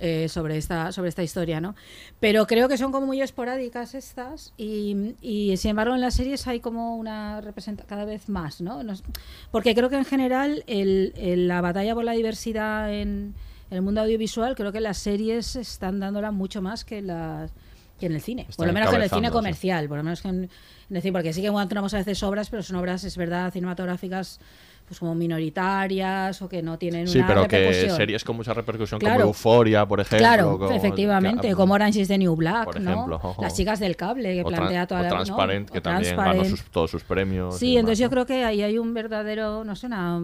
Eh, 0.00 0.28
sobre 0.28 0.56
esta 0.56 0.90
sobre 0.90 1.08
esta 1.08 1.22
historia, 1.22 1.60
¿no? 1.60 1.76
Pero 2.18 2.48
creo 2.48 2.68
que 2.68 2.76
son 2.76 2.90
como 2.90 3.06
muy 3.06 3.22
esporádicas 3.22 3.94
estas 3.94 4.52
y, 4.56 5.14
y, 5.22 5.56
sin 5.56 5.70
embargo 5.70 5.94
en 5.94 6.00
las 6.00 6.14
series 6.14 6.48
hay 6.48 6.58
como 6.58 6.96
una 6.96 7.40
representa 7.40 7.84
cada 7.84 8.04
vez 8.04 8.28
más, 8.28 8.60
¿no? 8.60 8.82
Nos- 8.82 9.04
porque 9.52 9.72
creo 9.72 9.90
que 9.90 9.96
en 9.96 10.04
general 10.04 10.64
el- 10.66 11.12
el- 11.16 11.46
la 11.46 11.60
batalla 11.60 11.94
por 11.94 12.02
la 12.04 12.12
diversidad 12.12 12.92
en, 12.92 13.34
en 13.70 13.76
el 13.76 13.82
mundo 13.82 14.00
audiovisual 14.00 14.56
creo 14.56 14.72
que 14.72 14.80
las 14.80 14.98
series 14.98 15.54
están 15.54 16.00
dándola 16.00 16.32
mucho 16.32 16.60
más 16.60 16.84
que 16.84 17.00
las 17.00 17.52
que 17.98 18.06
en 18.06 18.12
el 18.12 18.20
cine, 18.20 18.46
por 18.56 18.66
lo 18.66 18.72
menos 18.72 18.90
que 18.90 18.96
en 18.96 19.02
el 19.02 19.10
cine 19.10 19.30
comercial, 19.30 19.88
por 19.88 19.98
lo 19.98 20.04
menos 20.04 20.20
que 20.22 20.28
en, 20.28 20.50
decir, 20.88 21.12
porque 21.12 21.32
sí 21.32 21.40
que 21.40 21.46
encontramos 21.48 21.94
a 21.94 21.98
veces 21.98 22.22
obras, 22.22 22.50
pero 22.50 22.62
son 22.62 22.76
obras, 22.76 23.04
es 23.04 23.16
verdad, 23.16 23.52
cinematográficas 23.52 24.40
pues 24.86 24.98
como 25.00 25.14
minoritarias 25.14 26.42
o 26.42 26.48
que 26.48 26.60
no 26.62 26.76
tienen 26.78 27.08
Sí, 27.08 27.16
una 27.18 27.26
pero 27.26 27.48
que 27.48 27.88
series 27.90 28.22
con 28.22 28.36
mucha 28.36 28.52
repercusión 28.52 29.00
Claro. 29.00 29.20
como 29.20 29.28
Euforia, 29.28 29.86
por 29.86 30.00
ejemplo. 30.00 30.18
Claro, 30.18 30.58
como- 30.58 30.70
efectivamente, 30.72 31.54
como 31.54 31.72
Orange 31.74 32.00
is 32.00 32.08
the 32.08 32.18
New 32.18 32.36
Black, 32.36 32.64
por 32.66 32.80
¿no? 32.80 32.90
ejemplo, 32.92 33.16
ojo. 33.22 33.40
Las 33.42 33.54
chicas 33.56 33.80
del 33.80 33.96
cable, 33.96 34.34
que 34.34 34.42
o 34.42 34.46
plantea 34.46 34.86
toda 34.86 35.00
o 35.00 35.02
la... 35.04 35.08
¿no? 35.08 35.14
Transparent, 35.16 35.70
que 35.70 35.78
O 35.78 35.82
también 35.82 36.16
ganó 36.16 36.44
sus- 36.44 36.64
todos 36.64 36.90
sus 36.90 37.02
premios. 37.02 37.56
Sí, 37.58 37.68
demás, 37.68 37.80
entonces 37.80 37.98
yo 38.00 38.06
¿no? 38.06 38.10
creo 38.10 38.26
que 38.26 38.44
ahí 38.44 38.60
hay 38.62 38.76
un 38.76 38.92
verdadero, 38.92 39.64
no 39.64 39.74
sé, 39.74 39.86
una... 39.86 40.22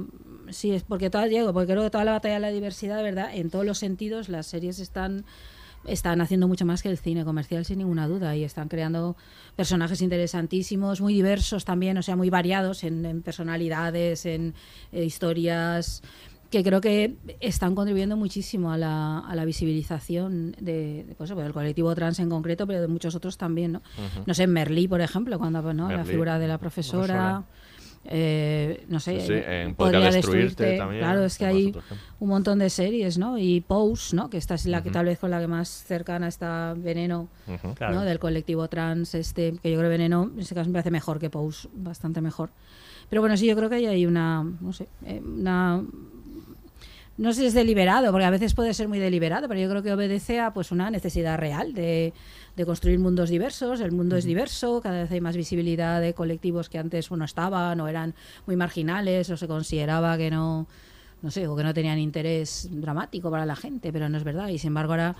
Sí, 0.51 0.73
es 0.73 0.83
porque 0.83 1.09
toda, 1.09 1.25
Diego, 1.27 1.53
porque 1.55 1.73
creo 1.73 1.83
que 1.85 1.91
toda 1.91 2.05
la 2.05 2.13
batalla 2.13 2.35
de 2.35 2.41
la 2.41 2.51
diversidad, 2.51 2.97
de 2.99 3.03
verdad, 3.05 3.31
en 3.33 3.49
todos 3.51 3.65
los 3.65 3.79
sentidos, 3.79 4.29
las 4.29 4.47
series 4.47 4.79
están 4.79 5.25
están 5.87 6.21
haciendo 6.21 6.47
mucho 6.49 6.65
más 6.67 6.83
que 6.83 6.89
el 6.89 6.99
cine 6.99 7.25
comercial 7.25 7.65
sin 7.65 7.79
ninguna 7.79 8.07
duda 8.07 8.37
y 8.37 8.45
están 8.45 8.69
creando 8.69 9.17
personajes 9.57 10.03
interesantísimos, 10.03 11.01
muy 11.01 11.15
diversos 11.15 11.65
también, 11.65 11.97
o 11.99 12.03
sea, 12.03 12.17
muy 12.17 12.31
variados 12.31 12.85
en, 12.85 13.05
en 13.07 13.23
personalidades, 13.23 14.27
en 14.27 14.55
eh, 14.93 15.05
historias 15.05 16.03
que 16.51 16.65
creo 16.65 16.81
que 16.81 17.15
están 17.39 17.75
contribuyendo 17.77 18.17
muchísimo 18.17 18.73
a 18.73 18.77
la, 18.77 19.21
a 19.21 19.35
la 19.37 19.45
visibilización 19.45 20.53
de, 20.61 21.05
de, 21.05 21.15
pues, 21.17 21.31
del 21.31 21.53
colectivo 21.53 21.95
trans 21.95 22.19
en 22.19 22.29
concreto, 22.29 22.67
pero 22.67 22.81
de 22.81 22.89
muchos 22.89 23.15
otros 23.15 23.39
también, 23.39 23.73
¿no? 23.73 23.83
No 24.27 24.35
sé, 24.35 24.49
Merlí, 24.49 24.89
por 24.89 25.01
ejemplo, 25.01 25.39
cuando 25.39 25.73
¿no? 25.73 25.91
la 25.91 26.05
figura 26.05 26.41
de 26.41 26.49
la 26.49 26.59
profesora, 26.59 27.45
eh, 28.05 28.87
no 28.89 28.99
sé, 28.99 29.21
Sí, 29.21 29.27
sí, 29.27 29.33
en 29.35 29.75
podría 29.75 30.01
Podría 30.01 30.11
Destruirte 30.11 30.77
también, 30.79 31.03
Claro, 31.03 31.25
es 31.25 31.37
que 31.37 31.45
hay 31.45 31.75
un 32.19 32.29
montón 32.29 32.59
de 32.59 32.71
series, 32.71 33.19
¿no? 33.19 33.37
Y 33.37 33.61
Pose, 33.61 34.17
¿no? 34.17 34.31
Que 34.31 34.39
esta 34.39 34.55
es 34.55 34.67
la 34.67 34.83
que 34.83 34.91
tal 34.91 35.07
vez 35.07 35.19
con 35.19 35.31
la 35.31 35.41
que 35.41 35.47
más 35.47 35.69
cercana 35.69 36.29
está 36.29 36.75
Veneno. 36.77 37.29
¿no? 37.47 37.75
Claro. 37.75 38.01
Del 38.01 38.19
colectivo 38.19 38.69
trans, 38.69 39.15
este, 39.15 39.53
que 39.63 39.71
yo 39.71 39.79
creo 39.79 39.91
que 39.91 39.99
Veneno, 39.99 40.31
en 40.35 40.41
ese 40.41 40.55
caso 40.55 40.69
me 40.69 40.75
parece 40.75 40.91
mejor 40.91 41.19
que 41.19 41.29
Pose, 41.29 41.69
bastante 41.75 42.21
mejor. 42.21 42.51
Pero 43.11 43.21
bueno, 43.23 43.37
sí, 43.37 43.47
yo 43.47 43.57
creo 43.57 43.69
que 43.69 43.77
ahí 43.77 43.87
hay 43.87 44.07
una, 44.07 44.45
no 44.61 44.73
sé, 44.73 44.89
eh, 45.05 45.21
una 45.21 45.83
no 47.21 47.35
sé 47.35 47.43
si 47.43 47.47
es 47.49 47.55
deliberado, 47.55 48.13
porque 48.13 48.25
a 48.25 48.31
veces 48.31 48.55
puede 48.55 48.73
ser 48.73 48.89
muy 48.89 48.99
deliberado, 48.99 49.47
pero 49.47 49.61
yo 49.61 49.69
creo 49.69 49.83
que 49.83 49.93
obedece 49.93 50.41
a 50.41 50.55
pues 50.55 50.73
una 50.73 50.91
necesidad 50.91 51.37
real 51.37 51.75
de, 51.75 52.15
de 52.61 52.67
construir 52.67 52.99
mundos 52.99 53.31
diversos. 53.31 53.81
El 53.81 53.93
mundo 53.93 54.17
es 54.17 54.25
diverso, 54.25 54.81
cada 54.83 55.03
vez 55.03 55.11
hay 55.11 55.21
más 55.21 55.37
visibilidad 55.37 56.01
de 56.01 56.13
colectivos 56.13 56.69
que 56.69 56.79
antes 56.79 57.11
no 57.11 57.25
estaban 57.25 57.81
o 57.81 57.89
eran 57.89 58.15
muy 58.47 58.55
marginales 58.55 59.31
o 59.31 59.37
se 59.37 59.49
consideraba 59.49 60.17
que 60.19 60.31
no, 60.31 60.67
no 61.23 61.31
sé, 61.31 61.47
o 61.49 61.57
que 61.57 61.65
no 61.65 61.73
tenían 61.73 61.99
interés 61.99 62.69
dramático 62.71 63.31
para 63.31 63.47
la 63.47 63.57
gente, 63.57 63.93
pero 63.93 64.11
no 64.11 64.19
es 64.19 64.25
verdad. 64.25 64.49
Y 64.49 64.59
sin 64.59 64.69
embargo 64.69 64.93
ahora 64.93 65.17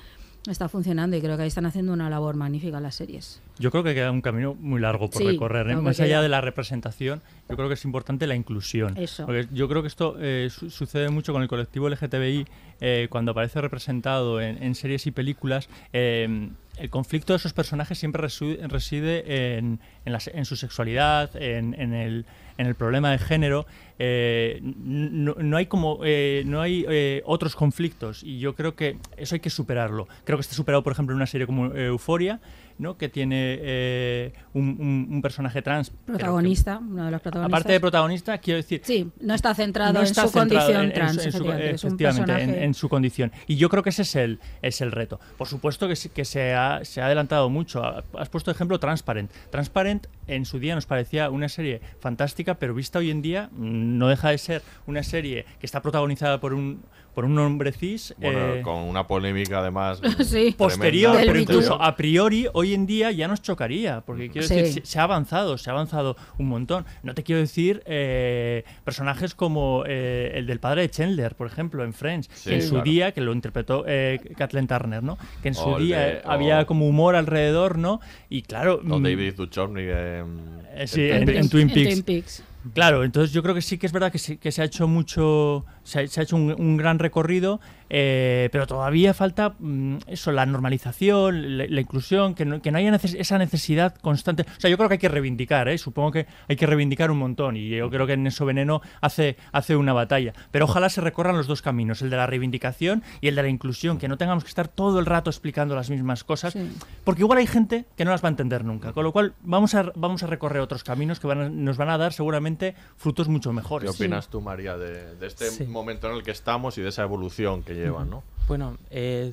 está 0.49 0.69
funcionando 0.69 1.17
y 1.17 1.21
creo 1.21 1.37
que 1.37 1.43
ahí 1.43 1.49
están 1.49 1.67
haciendo 1.67 1.93
una 1.93 2.09
labor 2.09 2.35
magnífica 2.37 2.81
las 2.81 2.95
series. 2.95 3.43
Yo 3.59 3.71
creo 3.71 3.85
que 3.85 3.95
queda 3.95 4.11
un 4.11 4.23
camino 4.23 4.55
muy 4.55 4.81
largo 4.81 5.11
por 5.11 5.21
Sí, 5.21 5.29
recorrer. 5.29 5.69
¿eh? 5.71 5.77
Más 5.77 6.01
allá 6.01 6.23
de 6.23 6.29
la 6.31 6.41
representación, 6.41 7.21
yo 7.49 7.57
creo 7.57 7.69
que 7.69 7.75
es 7.75 7.85
importante 7.85 8.27
la 8.27 8.35
inclusión. 8.35 8.97
Eso. 8.97 9.27
Porque 9.27 9.49
yo 9.53 9.69
creo 9.69 9.83
que 9.83 9.89
esto 9.89 10.17
eh, 10.19 10.49
su- 10.51 10.71
sucede 10.71 11.11
mucho 11.11 11.33
con 11.35 11.43
el 11.43 11.49
colectivo 11.49 11.89
LGTBI 11.91 12.47
eh, 12.81 13.09
cuando 13.11 13.33
aparece 13.33 13.61
representado 13.61 14.41
en, 14.41 14.63
en 14.63 14.75
series 14.75 15.07
y 15.07 15.11
películas. 15.11 15.69
eh, 15.93 16.49
el 16.79 16.89
conflicto 16.89 17.35
de 17.35 17.37
esos 17.37 17.53
personajes 17.53 17.99
siempre 17.99 18.23
reside 18.23 19.59
en, 19.59 19.81
en, 20.07 20.13
la 20.15 20.19
en 20.33 20.47
su 20.47 20.57
sexualidad, 20.57 21.31
en, 21.37 21.75
en 21.79 21.93
el, 21.93 22.25
en 22.61 22.67
el 22.67 22.75
problema 22.75 23.11
de 23.11 23.19
género. 23.19 23.67
eh, 23.99 24.61
no, 24.63 25.35
no 25.39 25.57
hay 25.57 25.67
como 25.67 26.01
eh, 26.05 26.43
no 26.47 26.61
hay 26.61 26.85
eh, 26.89 27.23
otros 27.25 27.57
conflictos 27.57 28.23
y 28.23 28.39
yo 28.39 28.55
creo 28.55 28.75
que 28.75 28.99
eso 29.17 29.35
hay 29.35 29.41
que 29.41 29.51
superarlo. 29.51 30.07
Creo 30.25 30.37
que 30.37 30.43
está 30.43 30.55
superado, 30.55 30.83
por 30.83 30.93
ejemplo, 30.93 31.15
en 31.15 31.17
una 31.17 31.27
serie 31.27 31.47
como 31.47 31.67
eh, 31.75 31.87
Euforia, 31.87 32.41
¿no? 32.81 32.97
que 32.97 33.09
tiene 33.09 33.59
eh, 33.61 34.33
un, 34.55 34.77
un- 34.81 35.09
un 35.11 35.23
personaje 35.23 35.63
trans. 35.63 35.91
que- 35.91 35.97
Protagonista, 36.07 36.79
uno 36.79 37.05
de 37.05 37.11
los 37.11 37.21
protagonistas. 37.21 37.59
aparte 37.61 37.73
de 37.73 37.81
protagonista, 37.81 38.39
quiero 38.39 38.57
decir. 38.57 38.81
Sí, 38.85 39.11
no 39.21 39.35
está 39.35 39.55
centrado 39.55 39.93
no 39.93 40.01
en 40.01 40.07
su 40.07 40.15
centrado 40.15 40.33
condición 40.33 40.83
en- 40.87 40.93
trans, 40.93 41.13
en 41.13 41.21
su- 41.21 41.29
efectivamente, 41.29 41.71
es 41.75 41.85
un 41.85 41.89
efectivamente, 41.91 42.65
en- 42.65 42.75
su 42.75 42.89
condición. 42.89 43.33
Y 43.47 43.57
yo 43.57 43.69
creo 43.69 43.83
que 43.83 43.91
ese 43.91 44.03
es 44.03 44.17
el, 44.17 44.41
es 44.63 44.81
el 44.81 44.93
reto. 44.93 45.21
Por 45.37 45.47
supuesto 45.47 45.87
que, 45.89 45.95
que 46.13 46.25
se, 46.25 46.55
ha, 46.55 46.81
se 46.85 47.01
ha 47.01 47.07
adelantado 47.07 47.49
mucho. 47.51 47.85
Ha- 47.85 48.05
Has 48.19 48.29
puesto 48.29 48.51
ejemplo 48.51 48.79
Transparent. 48.81 49.31
Transparent 49.51 50.07
en 50.27 50.45
su 50.45 50.59
día 50.59 50.75
nos 50.75 50.87
parecía 50.87 51.29
una 51.31 51.49
serie 51.49 51.81
fantástica, 52.01 52.55
pero 52.59 52.75
vista 52.75 52.99
hoy 52.99 53.11
en 53.11 53.21
día 53.23 53.49
mm, 53.53 53.99
no 53.99 54.09
deja 54.09 54.31
de 54.31 54.39
ser 54.39 54.63
una 54.87 55.03
serie 55.03 55.45
que 55.59 55.67
está 55.67 55.83
protagonizada 55.83 56.41
por 56.41 56.55
un, 56.55 56.83
por 57.15 57.25
un 57.25 57.39
hombre 57.39 57.73
cis. 57.73 58.15
Bueno, 58.19 58.55
eh, 58.55 58.63
con 58.63 58.77
una 58.77 59.07
polémica 59.07 59.59
además. 59.61 60.01
Sí. 60.25 60.55
posterior, 60.57 61.17
pero 61.25 61.39
incluso 61.39 61.81
a 61.81 61.97
priori 61.97 62.47
hoy 62.53 62.75
en 62.75 62.87
día 62.87 63.11
ya 63.11 63.27
nos 63.29 63.43
chocaría, 63.43 64.01
porque 64.03 64.31
quiero 64.31 64.47
Sí. 64.47 64.55
decir, 64.55 64.83
se, 64.85 64.87
se 64.93 64.99
ha 64.99 65.03
avanzado, 65.05 65.59
se 65.59 65.71
ha 65.71 65.73
avanzado 65.73 66.17
un 66.39 66.49
montón. 66.49 66.85
No 67.03 67.15
te 67.15 67.23
quiero 67.23 67.41
decir 67.41 67.83
eh, 67.87 68.65
personajes 68.85 69.35
como 69.35 69.85
eh, 69.87 70.33
el 70.35 70.47
del 70.47 70.61
padre 70.61 70.83
de 70.83 70.91
Chandler, 70.91 71.35
por 71.35 71.47
ejemplo, 71.47 71.85
en 71.85 71.93
Friends, 71.93 72.29
Sí, 72.33 72.51
que 72.51 72.57
en 72.57 72.63
su 72.63 72.71
claro. 72.71 72.85
día, 72.85 73.13
que 73.13 73.21
lo 73.21 73.33
interpretó 73.33 73.85
eh, 73.87 74.21
Kathleen 74.37 74.67
Turner, 74.67 75.03
¿no? 75.03 75.19
Que 75.43 75.49
en 75.49 75.55
su 75.55 75.77
día 75.77 75.99
de- 76.01 76.13
eh, 76.15 76.23
había 76.25 76.61
o- 76.61 76.67
como 76.67 76.87
humor 76.89 77.17
alrededor, 77.17 77.79
¿no? 77.79 78.01
Y 78.29 78.43
claro... 78.43 78.81
O 78.89 78.99
mm, 78.99 79.03
David 79.03 79.35
Duchovny 79.35 79.83
en, 79.83 80.87
sí, 80.87 81.09
en 81.09 81.29
en, 81.29 81.49
Twin 81.49 81.71
en 81.75 82.03
Peaks. 82.03 82.43
Claro, 82.75 83.05
entonces 83.05 83.33
yo 83.33 83.43
creo 83.43 83.55
que 83.55 83.63
sí 83.63 83.79
que 83.79 83.87
es 83.87 83.93
verdad 83.93 84.13
que, 84.13 84.39
que 84.39 84.53
se 84.53 84.61
ha 84.63 84.65
hecho 84.67 84.87
mucho, 84.87 85.65
se 85.83 86.01
ha, 86.01 86.03
hecho 86.03 86.37
un 86.37 86.77
gran 86.77 86.99
recorrido, 86.99 87.61
eh, 87.91 88.49
pero 88.53 88.67
todavía 88.67 89.13
falta 89.15 89.55
mm, 89.59 89.97
eso, 90.07 90.33
la 90.33 90.47
normalización, 90.47 91.59
la, 91.59 91.67
la 91.69 91.81
inclusión, 91.81 92.35
que 92.35 92.45
no, 92.45 92.63
que 92.63 92.71
no 92.71 92.79
haya 92.79 92.91
neces- 92.91 93.17
esa 93.19 93.37
necesidad 93.39 93.95
constante. 93.97 94.43
O 94.57 94.61
sea, 94.61 94.71
yo 94.71 94.77
creo 94.77 94.89
que 94.89 94.95
hay 94.95 94.99
que 94.99 95.09
reivindicar, 95.09 95.69
¿eh? 95.69 95.77
supongo 95.79 96.13
que 96.13 96.27
hay 96.49 96.57
que 96.57 96.67
reivindicar 96.67 97.11
un 97.11 97.19
montón 97.19 97.57
y 97.57 97.69
yo 97.69 97.91
creo 97.91 98.07
que 98.07 98.15
en 98.15 98.27
eso 98.27 98.47
Veneno 98.47 98.81
hace, 99.01 99.37
hace 99.53 99.77
una 99.77 99.93
batalla. 99.93 100.33
Pero 100.51 100.65
ojalá 100.65 100.89
se 100.89 101.01
recorran 101.01 101.37
los 101.37 101.47
dos 101.47 101.63
caminos, 101.63 102.03
el 102.03 102.11
de 102.11 102.17
la 102.17 102.27
reivindicación 102.27 103.03
y 103.21 103.29
el 103.29 103.35
de 103.35 103.43
la 103.43 103.49
inclusión, 103.49 103.99
que 103.99 104.09
no 104.09 104.17
tengamos 104.17 104.45
que 104.45 104.49
estar 104.49 104.69
todo 104.69 104.99
el 105.01 105.07
rato 105.07 105.31
explicando 105.31 105.75
las 105.75 105.91
mismas 105.91 106.25
cosas, 106.25 106.53
Sí. 106.53 106.71
porque 107.05 107.23
igual 107.23 107.39
hay 107.39 107.47
gente 107.47 107.85
que 107.97 108.05
no 108.05 108.11
las 108.13 108.23
va 108.23 108.29
a 108.29 108.31
entender 108.31 108.65
nunca. 108.65 108.93
Con 108.93 109.05
lo 109.05 109.13
cual 109.13 109.35
vamos 109.43 109.75
a, 109.75 109.91
vamos 109.95 110.23
a 110.23 110.27
recorrer 110.27 110.63
otros 110.63 110.85
caminos 110.85 111.21
que 111.21 111.27
van 111.27 111.41
a- 111.41 111.49
nos 111.51 111.77
van 111.77 111.91
a 111.91 111.99
dar 111.99 112.13
seguramente 112.13 112.75
frutos 112.97 113.29
mucho 113.29 113.51
¿Qué 113.51 113.57
mejores. 113.57 113.91
opinas 113.91 114.29
tú, 114.29 114.41
María, 114.41 114.77
de, 114.77 115.17
de 115.17 115.27
este 115.27 115.47
Sí. 115.51 115.65
momento 115.65 116.09
en 116.09 116.17
el 116.17 116.23
que 116.23 116.31
estamos 116.31 116.79
y 116.79 116.83
de 116.83 116.89
esa 116.89 117.03
evolución 117.03 117.63
que 117.63 117.80
llevan, 117.81 118.11
¿no? 118.11 118.23
Bueno, 118.49 118.77
eh, 118.91 119.33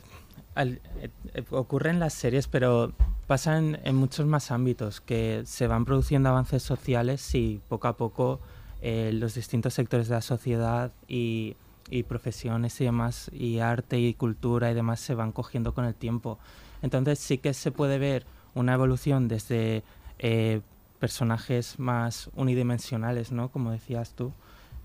al- 0.56 0.80
eh, 1.02 1.44
ocurre 1.52 1.90
en 1.90 2.00
las 2.00 2.14
series, 2.14 2.48
pero 2.48 2.94
pasa 3.28 3.58
en, 3.58 3.80
en 3.84 3.96
muchos 3.96 4.26
más 4.26 4.52
ámbitos, 4.52 5.02
que 5.02 5.44
se 5.46 5.68
van 5.68 5.86
produciendo 5.86 6.30
avances 6.30 6.64
sociales 6.64 7.34
y 7.36 7.60
poco 7.68 7.88
a 7.88 7.98
poco 7.98 8.40
eh, 8.82 9.12
los 9.14 9.34
distintos 9.36 9.74
sectores 9.74 10.08
de 10.08 10.16
la 10.16 10.22
sociedad 10.22 10.92
y, 11.08 11.56
y 11.90 12.04
profesiones 12.04 12.80
y 12.80 12.86
demás, 12.86 13.30
y 13.34 13.60
arte 13.60 14.00
y 14.00 14.14
cultura 14.14 14.70
y 14.72 14.74
demás 14.76 15.00
se 15.00 15.16
van 15.16 15.32
cogiendo 15.32 15.74
con 15.74 15.86
el 15.86 15.96
tiempo. 15.96 16.38
Entonces 16.82 17.18
sí 17.20 17.40
que 17.40 17.54
se 17.54 17.72
puede 17.72 17.98
ver 17.98 18.26
una 18.54 18.74
evolución 18.74 19.28
desde 19.28 19.84
eh, 20.20 20.62
personajes 21.00 21.80
más 21.80 22.30
unidimensionales, 22.36 23.32
¿no? 23.32 23.50
Como 23.50 23.72
decías 23.72 24.12
tú, 24.16 24.32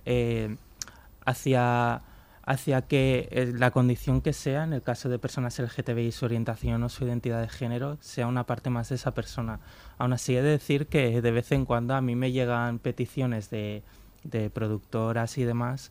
eh, 0.05 0.57
hacia, 1.25 2.03
hacia 2.44 2.83
que 2.83 3.28
eh, 3.31 3.52
la 3.57 3.70
condición 3.70 4.20
que 4.20 4.33
sea, 4.33 4.64
en 4.64 4.72
el 4.72 4.83
caso 4.83 5.09
de 5.09 5.18
personas 5.18 5.59
LGTBI, 5.59 6.12
su 6.12 6.24
orientación 6.24 6.83
o 6.83 6.88
su 6.88 7.05
identidad 7.05 7.40
de 7.40 7.48
género, 7.48 7.98
sea 8.00 8.26
una 8.26 8.44
parte 8.44 8.70
más 8.70 8.88
de 8.88 8.96
esa 8.96 9.14
persona. 9.14 9.61
Aún 9.98 10.12
así, 10.12 10.37
he 10.37 10.42
de 10.42 10.50
decir 10.50 10.87
que 10.87 11.22
de 11.22 11.31
vez 11.31 11.52
en 11.52 11.64
cuando 11.64 11.94
a 11.94 12.00
mí 12.00 12.16
me 12.16 12.33
llegan 12.33 12.78
peticiones 12.78 13.50
de, 13.50 13.83
de 14.24 14.50
productoras 14.50 15.38
y 15.38 15.44
demás 15.44 15.90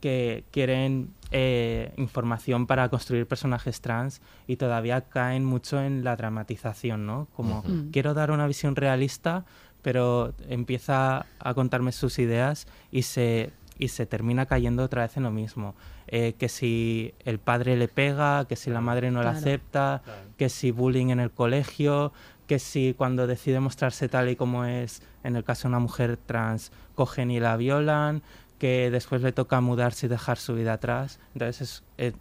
que 0.00 0.44
quieren 0.50 1.12
eh, 1.30 1.92
información 1.96 2.66
para 2.66 2.88
construir 2.88 3.26
personajes 3.26 3.80
trans 3.80 4.20
y 4.46 4.56
todavía 4.56 5.02
caen 5.02 5.44
mucho 5.44 5.80
en 5.82 6.04
la 6.04 6.16
dramatización, 6.16 7.06
¿no? 7.06 7.26
Como. 7.34 7.62
Mm. 7.66 7.90
quiero 7.90 8.14
dar 8.14 8.30
una 8.30 8.46
visión 8.46 8.76
realista, 8.76 9.44
pero 9.82 10.34
empieza 10.48 11.26
a 11.38 11.54
contarme 11.54 11.92
sus 11.92 12.18
ideas 12.18 12.66
y 12.90 13.02
se, 13.02 13.50
y 13.78 13.88
se 13.88 14.06
termina 14.06 14.46
cayendo 14.46 14.82
otra 14.84 15.02
vez 15.02 15.16
en 15.16 15.22
lo 15.22 15.30
mismo. 15.30 15.74
Eh, 16.08 16.34
que 16.38 16.48
si 16.48 17.14
el 17.24 17.38
padre 17.38 17.76
le 17.76 17.88
pega, 17.88 18.44
que 18.46 18.56
si 18.56 18.70
la 18.70 18.80
madre 18.80 19.10
no 19.10 19.18
la 19.22 19.30
Claro. 19.30 19.38
acepta, 19.38 20.02
que 20.36 20.48
si 20.48 20.70
bullying 20.70 21.08
en 21.10 21.20
el 21.20 21.30
colegio, 21.30 22.12
que 22.46 22.58
si 22.58 22.94
cuando 22.94 23.26
decide 23.26 23.60
mostrarse 23.60 24.08
tal 24.08 24.28
y 24.28 24.36
como 24.36 24.64
es, 24.64 25.02
en 25.22 25.36
el 25.36 25.44
caso 25.44 25.62
de 25.62 25.68
una 25.68 25.78
mujer 25.80 26.16
trans, 26.16 26.72
cogen 26.94 27.30
y 27.30 27.40
la 27.40 27.56
violan, 27.56 28.22
que 28.58 28.90
después 28.90 29.22
le 29.22 29.32
toca 29.32 29.60
mudarse 29.60 30.06
y 30.06 30.08
dejar 30.08 30.38
su 30.38 30.54
vida 30.54 30.72
atrás. 30.72 31.20
Entonces, 31.34 31.60
es, 31.60 31.82
eh, 31.98 32.12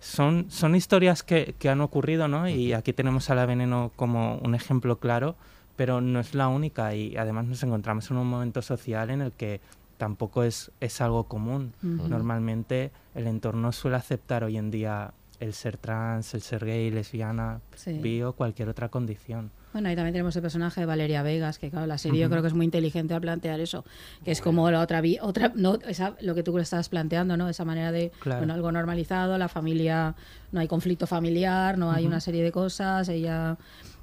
son, 0.00 0.46
son 0.50 0.74
historias 0.74 1.22
que, 1.22 1.54
que 1.58 1.68
han 1.68 1.80
ocurrido, 1.80 2.28
¿no? 2.28 2.48
Y 2.48 2.72
aquí 2.72 2.92
tenemos 2.92 3.30
a 3.30 3.34
la 3.34 3.46
Veneno 3.46 3.92
como 3.96 4.36
un 4.38 4.54
ejemplo 4.54 4.98
claro, 4.98 5.36
pero 5.76 6.00
no 6.00 6.18
es 6.20 6.34
la 6.34 6.48
única 6.48 6.94
y 6.94 7.16
además 7.16 7.44
nos 7.46 7.62
encontramos 7.62 8.10
en 8.10 8.16
un 8.16 8.26
momento 8.28 8.62
social 8.62 9.10
en 9.10 9.20
el 9.22 9.32
que 9.32 9.60
tampoco 9.98 10.42
es, 10.44 10.70
es 10.80 11.00
algo 11.02 11.24
común. 11.24 11.74
Normalmente 11.82 12.90
el 13.14 13.26
entorno 13.26 13.72
suele 13.72 13.96
aceptar 13.96 14.44
hoy 14.44 14.56
en 14.56 14.70
día 14.70 15.12
el 15.40 15.52
ser 15.52 15.76
trans, 15.76 16.34
el 16.34 16.40
ser 16.42 16.64
gay, 16.64 16.90
lesbiana, 16.90 17.60
Sí. 17.76 17.92
bi 17.98 18.22
o 18.22 18.32
cualquier 18.32 18.68
otra 18.68 18.88
condición. 18.88 19.52
Bueno, 19.72 19.88
y 19.92 19.94
también 19.94 20.12
tenemos 20.14 20.34
el 20.34 20.42
personaje 20.42 20.80
de 20.80 20.86
Valeria 20.86 21.22
Vegas, 21.22 21.58
que 21.58 21.70
claro, 21.70 21.86
la 21.86 21.98
serie 21.98 22.22
yo 22.22 22.30
creo 22.30 22.42
que 22.42 22.48
es 22.48 22.54
muy 22.54 22.64
inteligente 22.64 23.14
al 23.14 23.20
plantear 23.20 23.60
eso, 23.60 23.84
que 24.24 24.32
es 24.32 24.40
como 24.40 24.68
la 24.70 24.80
otra 24.80 25.00
otra 25.20 25.52
no 25.54 25.74
esa, 25.86 26.14
lo 26.22 26.34
que 26.34 26.42
tú 26.42 26.56
le 26.56 26.62
estabas 26.62 26.88
planteando, 26.88 27.36
¿no? 27.36 27.48
Esa 27.48 27.64
manera 27.64 27.92
de 27.92 28.10
Claro. 28.18 28.40
bueno, 28.40 28.54
algo 28.54 28.72
normalizado, 28.72 29.36
la 29.38 29.48
familia, 29.48 30.16
no 30.50 30.58
hay 30.60 30.66
conflicto 30.66 31.06
familiar, 31.06 31.78
no 31.78 31.92
hay 31.92 32.06
una 32.06 32.18
serie 32.18 32.42
de 32.42 32.50
cosas, 32.50 33.08
ella 33.08 33.58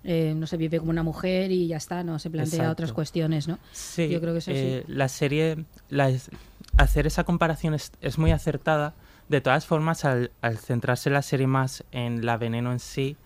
eh, 0.06 0.34
no 0.36 0.46
se 0.48 0.56
vive 0.58 0.78
como 0.80 0.92
una 0.92 1.04
mujer 1.04 1.52
y 1.52 1.68
ya 1.68 1.78
está, 1.78 2.04
no 2.04 2.20
se 2.20 2.30
plantea 2.30 2.60
Exacto. 2.60 2.72
otras 2.74 2.94
cuestiones, 2.94 3.48
¿no? 3.48 3.58
Sí, 3.72 4.08
yo 4.10 4.22
creo 4.22 4.34
que 4.34 4.40
eso 4.40 4.52
eh, 4.54 4.84
sí. 4.86 4.94
La 4.94 5.08
serie, 5.10 5.66
la 5.90 6.10
es- 6.10 6.30
hacer 6.78 7.08
esa 7.08 7.24
comparación 7.24 7.74
es, 7.74 7.92
es 8.02 8.18
muy 8.18 8.32
acertada. 8.32 8.94
De 9.30 9.42
todas 9.42 9.66
formas, 9.66 10.06
al, 10.06 10.32
al 10.42 10.58
centrarse 10.60 11.10
la 11.10 11.22
serie 11.24 11.48
más 11.48 11.84
en 11.92 12.26
la 12.26 12.38
veneno 12.38 12.72
en 12.72 12.80
sí, 12.80 13.18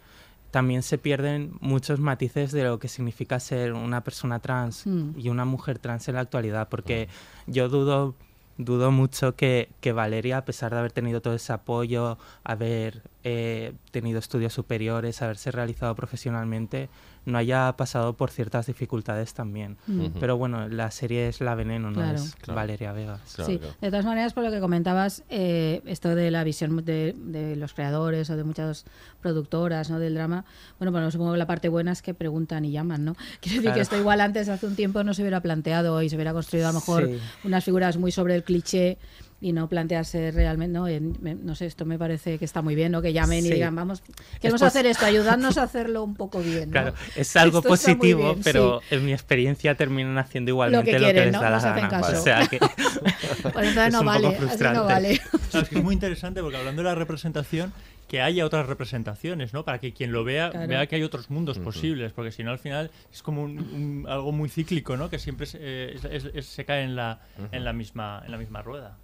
también 0.51 0.81
se 0.81 0.97
pierden 0.97 1.51
muchos 1.59 1.99
matices 1.99 2.51
de 2.53 2.63
lo 2.63 2.79
que 2.79 2.87
significa 2.87 3.39
ser 3.39 3.73
una 3.73 4.03
persona 4.03 4.39
trans 4.39 4.87
Mm. 4.87 5.11
y 5.19 5.29
una 5.29 5.45
mujer 5.45 5.77
trans 5.77 6.07
en 6.07 6.15
la 6.15 6.21
actualidad, 6.21 6.69
porque 6.69 7.07
yo 7.47 7.67
dudo 7.69 8.15
dudo 8.60 8.91
mucho 8.91 9.36
que, 9.36 9.69
que 9.80 9.93
Valeria, 9.93 10.38
a 10.38 10.45
pesar 10.45 10.72
de 10.74 10.80
haber 10.80 10.91
tenido 10.91 11.22
todo 11.22 11.34
ese 11.34 11.54
apoyo, 11.54 12.17
haber 12.43 13.02
eh, 13.24 13.74
tenido 13.91 14.19
estudios 14.19 14.54
superiores, 14.54 15.22
haberse 15.22 15.50
realizado 15.50 15.95
profesionalmente, 15.95 16.89
no 17.25 17.38
haya 17.38 17.71
pasado 17.77 18.13
por 18.13 18.32
ciertas 18.32 18.65
dificultades 18.67 19.34
también. 19.34 19.77
Mm. 19.88 20.08
Pero 20.19 20.38
bueno, 20.38 20.67
la 20.69 20.89
serie 20.91 21.27
es 21.27 21.41
La 21.41 21.55
Veneno, 21.55 21.89
no 21.91 21.95
Claro. 22.01 22.15
es 22.17 22.36
Claro. 22.36 22.55
Valeria 22.55 22.91
Vegas. 22.91 23.21
Sí, 23.45 23.60
de 23.82 23.89
todas 23.89 24.05
maneras, 24.05 24.34
por 24.34 24.43
lo 24.43 24.51
que 24.51 24.60
comentabas, 24.60 25.23
eh, 25.29 25.82
esto 25.86 26.15
de 26.15 26.32
la 26.32 26.43
visión 26.43 26.84
de, 26.86 27.15
de 27.17 27.55
los 27.55 27.73
creadores 27.73 28.29
o 28.29 28.38
de 28.38 28.43
muchas 28.43 28.86
productoras 29.21 29.89
¿no? 29.89 29.99
del 29.99 30.15
drama, 30.15 30.45
bueno, 30.79 30.91
bueno, 30.91 31.12
supongo 31.12 31.34
que 31.34 31.38
la 31.38 31.47
parte 31.47 31.69
buena 31.69 31.91
es 31.91 32.01
que 32.01 32.13
preguntan 32.13 32.65
y 32.65 32.71
llaman, 32.71 33.05
¿no? 33.05 33.15
Quiero 33.41 33.58
decir 33.62 33.73
que 33.73 33.82
esto 33.82 33.97
igual 33.97 34.21
antes, 34.21 34.49
hace 34.49 34.65
un 34.65 34.75
tiempo, 34.75 35.03
no 35.03 35.13
se 35.13 35.21
hubiera 35.21 35.41
planteado 35.41 36.01
y 36.01 36.10
se 36.10 36.15
hubiera 36.15 36.34
construido 36.34 36.67
a 36.67 36.71
lo 36.71 36.79
mejor 36.79 37.05
Sí. 37.08 37.19
unas 37.43 37.63
figuras 37.63 37.97
muy 37.97 38.12
sobre 38.12 38.36
el 38.36 38.43
cliché 38.43 38.97
y 39.41 39.54
no 39.54 39.69
plantearse 39.69 40.32
realmente, 40.32 40.78
¿no? 40.78 40.88
En- 40.88 41.15
me- 41.21 41.36
no 41.36 41.56
sé, 41.56 41.65
esto 41.65 41.86
me 41.86 41.97
parece 41.97 42.38
que 42.38 42.45
está 42.45 42.62
muy 42.62 42.75
bien, 42.75 42.91
¿no? 42.91 43.02
Que 43.02 43.13
llamen 43.13 43.39
y 43.45 43.47
Sí. 43.47 43.54
digan, 43.54 43.73
vamos, 43.75 44.04
queremos 44.41 44.62
hacer 44.62 44.86
esto, 44.86 45.06
ayudadnos 45.06 45.58
a 45.58 45.63
hacerlo 45.63 46.04
un 46.04 46.15
poco 46.15 46.39
bien, 46.41 46.65
¿no? 46.65 46.71
Claro, 46.71 46.93
es 47.15 47.36
algo 47.38 47.60
Esto 47.60 47.69
positivo, 47.69 48.34
bien, 48.34 48.41
pero 48.43 48.82
sí. 48.89 48.95
en 48.95 49.06
mi 49.06 49.13
experiencia 49.13 49.75
terminan 49.75 50.17
haciendo 50.17 50.52
igualmente 50.52 50.91
lo 50.91 50.97
que, 50.97 51.04
quieren, 51.06 51.23
les 51.25 51.34
¿no? 51.34 51.41
da 51.41 51.49
la 51.52 51.60
gana. 51.60 51.88
caso. 51.89 52.19
O 52.19 52.21
sea 52.23 52.47
que 52.47 52.60
Pues 53.54 53.67
entonces 53.69 53.88
es 53.88 53.93
no 53.93 54.04
vale, 54.04 54.28
así 54.28 54.63
no 54.63 54.84
vale. 54.86 55.12
Es 55.54 55.69
que 55.69 55.75
es 55.78 55.84
muy 55.84 55.93
interesante 55.93 56.41
porque 56.41 56.58
hablando 56.58 56.82
de 56.84 56.89
la 56.89 56.95
representación, 56.95 57.71
que 58.10 58.21
haya 58.21 58.43
otras 58.45 58.65
representaciones, 58.65 59.54
¿no? 59.54 59.63
Para 59.63 59.78
que 59.80 59.93
quien 59.93 60.12
lo 60.12 60.23
vea 60.23 60.49
Claro. 60.49 60.67
vea 60.67 60.88
que 60.88 60.95
hay 60.95 61.04
otros 61.04 61.30
mundos 61.30 61.58
Ujú. 61.58 61.65
posibles, 61.65 62.12
porque 62.12 62.32
si 62.32 62.43
no 62.43 62.49
al 62.52 62.58
final 62.60 62.89
es 63.13 63.21
como 63.21 63.43
un- 63.43 63.60
un- 63.60 64.06
algo 64.10 64.32
muy 64.32 64.49
cíclico, 64.49 64.97
¿no? 64.97 65.10
Que 65.12 65.19
siempre 65.19 65.45
se, 65.45 65.60
eh, 65.62 65.93
es- 65.95 66.06
es- 66.06 66.32
es- 66.34 66.45
se 66.47 66.65
cae 66.65 66.84
en 66.84 66.95
la, 66.95 67.19
en 67.52 67.63
la 67.63 67.71
misma 67.71 68.23
en 68.25 68.32
la 68.32 68.38
misma 68.39 68.62
rueda. 68.63 68.97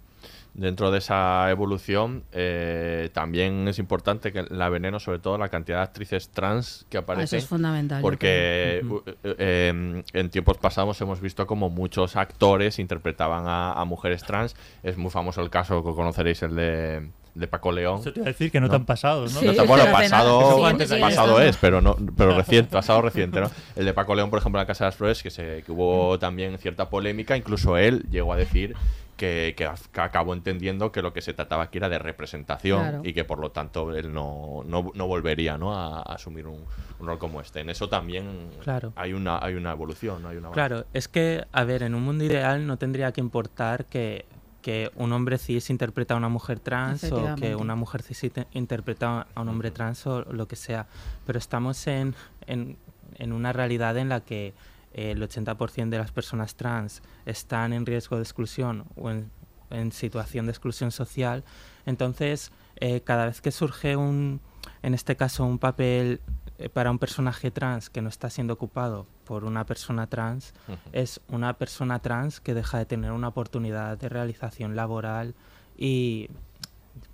Dentro 0.58 0.90
de 0.90 0.96
esa 0.98 1.50
evolución, 1.50 2.24
eh, 2.32 3.10
también 3.12 3.68
es 3.68 3.78
importante 3.78 4.32
que 4.32 4.42
la 4.48 4.70
veneno, 4.70 4.98
sobre 5.00 5.18
todo 5.18 5.36
la 5.36 5.50
cantidad 5.50 5.76
de 5.78 5.82
actrices 5.82 6.30
trans 6.30 6.86
que 6.88 6.96
aparecen. 6.96 7.36
Ah, 7.36 7.42
es 7.42 7.46
fundamental, 7.46 8.00
Porque 8.00 8.78
creo. 8.80 8.94
u- 8.94 9.02
eh, 9.06 9.34
eh, 9.38 10.02
en 10.14 10.30
tiempos 10.30 10.56
pasados 10.56 10.98
hemos 11.02 11.20
visto 11.20 11.46
como 11.46 11.68
muchos 11.68 12.16
actores 12.16 12.78
interpretaban 12.78 13.46
a, 13.46 13.72
a 13.74 13.84
mujeres 13.84 14.22
trans. 14.24 14.56
Es 14.82 14.96
muy 14.96 15.10
famoso 15.10 15.42
el 15.42 15.50
caso 15.50 15.84
que 15.84 15.92
conoceréis, 15.92 16.42
el 16.42 16.56
de, 16.56 17.10
de 17.34 17.46
Paco 17.48 17.70
León. 17.70 18.00
Eso 18.00 18.14
te 18.14 18.20
iba 18.20 18.26
a 18.26 18.32
decir 18.32 18.50
que 18.50 18.58
no, 18.58 18.70
tan 18.70 18.86
pasados, 18.86 19.34
¿no? 19.34 19.42
No 19.42 19.52
tan- 19.52 19.66
bueno, 19.66 19.84
pasado, 19.92 20.56
sí, 20.86 21.00
pasado 21.00 21.40
es, 21.42 21.58
pero 21.58 21.82
no, 21.82 21.96
pero 22.16 22.34
reciente, 22.34 22.72
pasado 22.72 23.02
reciente, 23.02 23.42
¿no? 23.42 23.50
El 23.74 23.84
de 23.84 23.92
Paco 23.92 24.14
León, 24.14 24.30
por 24.30 24.38
ejemplo, 24.38 24.58
en 24.58 24.62
la 24.62 24.66
Casa 24.66 24.84
de 24.84 24.88
las 24.88 24.96
Flores, 24.96 25.22
que 25.22 25.30
se, 25.30 25.62
que 25.66 25.70
hubo 25.72 26.18
también 26.18 26.56
cierta 26.56 26.88
polémica, 26.88 27.36
incluso 27.36 27.76
él 27.76 28.06
llegó 28.10 28.32
a 28.32 28.36
decir 28.36 28.74
que, 29.16 29.54
que, 29.56 29.66
acabó 30.00 30.34
entendiendo 30.34 30.92
que 30.92 31.00
lo 31.02 31.12
que 31.12 31.22
se 31.22 31.32
trataba 31.32 31.64
aquí 31.64 31.78
era 31.78 31.88
de 31.88 31.98
representación 31.98 32.80
Claro. 32.82 33.00
y 33.02 33.12
que 33.14 33.24
por 33.24 33.38
lo 33.38 33.50
tanto 33.50 33.94
él 33.96 34.12
no, 34.12 34.62
no, 34.66 34.90
no 34.94 35.06
volvería 35.06 35.56
¿no? 35.56 35.74
A, 35.74 35.98
a 35.98 36.02
asumir 36.14 36.46
un, 36.46 36.64
un 36.98 37.06
rol 37.06 37.18
como 37.18 37.40
este. 37.40 37.60
En 37.60 37.70
eso 37.70 37.88
también 37.88 38.50
Claro. 38.62 38.92
hay 38.96 39.12
una 39.14 39.38
hay 39.42 39.54
una 39.54 39.72
evolución, 39.72 40.22
¿no? 40.22 40.28
hay 40.28 40.36
una 40.36 40.50
Claro, 40.50 40.84
es 40.92 41.08
que, 41.08 41.44
a 41.52 41.64
ver, 41.64 41.82
en 41.82 41.94
un 41.94 42.02
mundo 42.02 42.24
ideal 42.24 42.66
no 42.66 42.76
tendría 42.76 43.12
que 43.12 43.20
importar 43.22 43.86
que, 43.86 44.26
que 44.60 44.90
un 44.96 45.12
hombre 45.12 45.38
cis 45.38 45.70
interpreta 45.70 46.12
a 46.14 46.16
una 46.18 46.28
mujer 46.28 46.60
trans 46.60 47.04
o 47.10 47.34
que 47.36 47.54
una 47.56 47.74
mujer 47.74 48.02
cis 48.02 48.22
inte- 48.24 48.46
interpreta 48.52 49.26
a 49.34 49.40
un 49.40 49.48
hombre 49.48 49.70
trans 49.70 50.06
o 50.06 50.22
lo 50.30 50.46
que 50.46 50.56
sea. 50.56 50.86
Pero 51.24 51.38
estamos 51.38 51.86
en, 51.86 52.14
en, 52.46 52.76
en 53.14 53.32
una 53.32 53.52
realidad 53.54 53.96
en 53.96 54.08
la 54.10 54.20
que 54.20 54.52
el 54.96 55.22
80% 55.22 55.90
de 55.90 55.98
las 55.98 56.10
personas 56.10 56.54
trans 56.56 57.02
están 57.26 57.72
en 57.72 57.84
riesgo 57.86 58.16
de 58.16 58.22
exclusión 58.22 58.84
o 58.96 59.10
en, 59.10 59.30
en 59.70 59.92
situación 59.92 60.46
de 60.46 60.52
exclusión 60.52 60.90
social. 60.90 61.44
Entonces, 61.84 62.50
eh, 62.76 63.02
cada 63.02 63.26
vez 63.26 63.40
que 63.42 63.52
surge 63.52 63.94
un, 63.96 64.40
en 64.82 64.94
este 64.94 65.14
caso, 65.14 65.44
un 65.44 65.58
papel 65.58 66.20
eh, 66.58 66.70
para 66.70 66.90
un 66.90 66.98
personaje 66.98 67.50
trans 67.50 67.90
que 67.90 68.00
no 68.00 68.08
está 68.08 68.30
siendo 68.30 68.54
ocupado 68.54 69.06
por 69.24 69.44
una 69.44 69.66
persona 69.66 70.06
trans, 70.06 70.54
es 70.92 71.20
una 71.28 71.52
persona 71.58 71.98
trans 71.98 72.40
que 72.40 72.54
deja 72.54 72.78
de 72.78 72.86
tener 72.86 73.12
una 73.12 73.28
oportunidad 73.28 73.98
de 73.98 74.08
realización 74.08 74.76
laboral 74.76 75.34
y, 75.76 76.30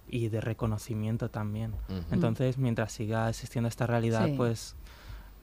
y 0.09 0.29
de 0.29 0.41
reconocimiento 0.41 1.31
también. 1.31 1.75
Entonces, 2.13 2.59
mientras 2.59 2.93
siga 2.93 3.29
existiendo 3.29 3.69
esta 3.69 3.87
realidad, 3.89 4.27
Sí. 4.27 4.35
pues 4.37 4.77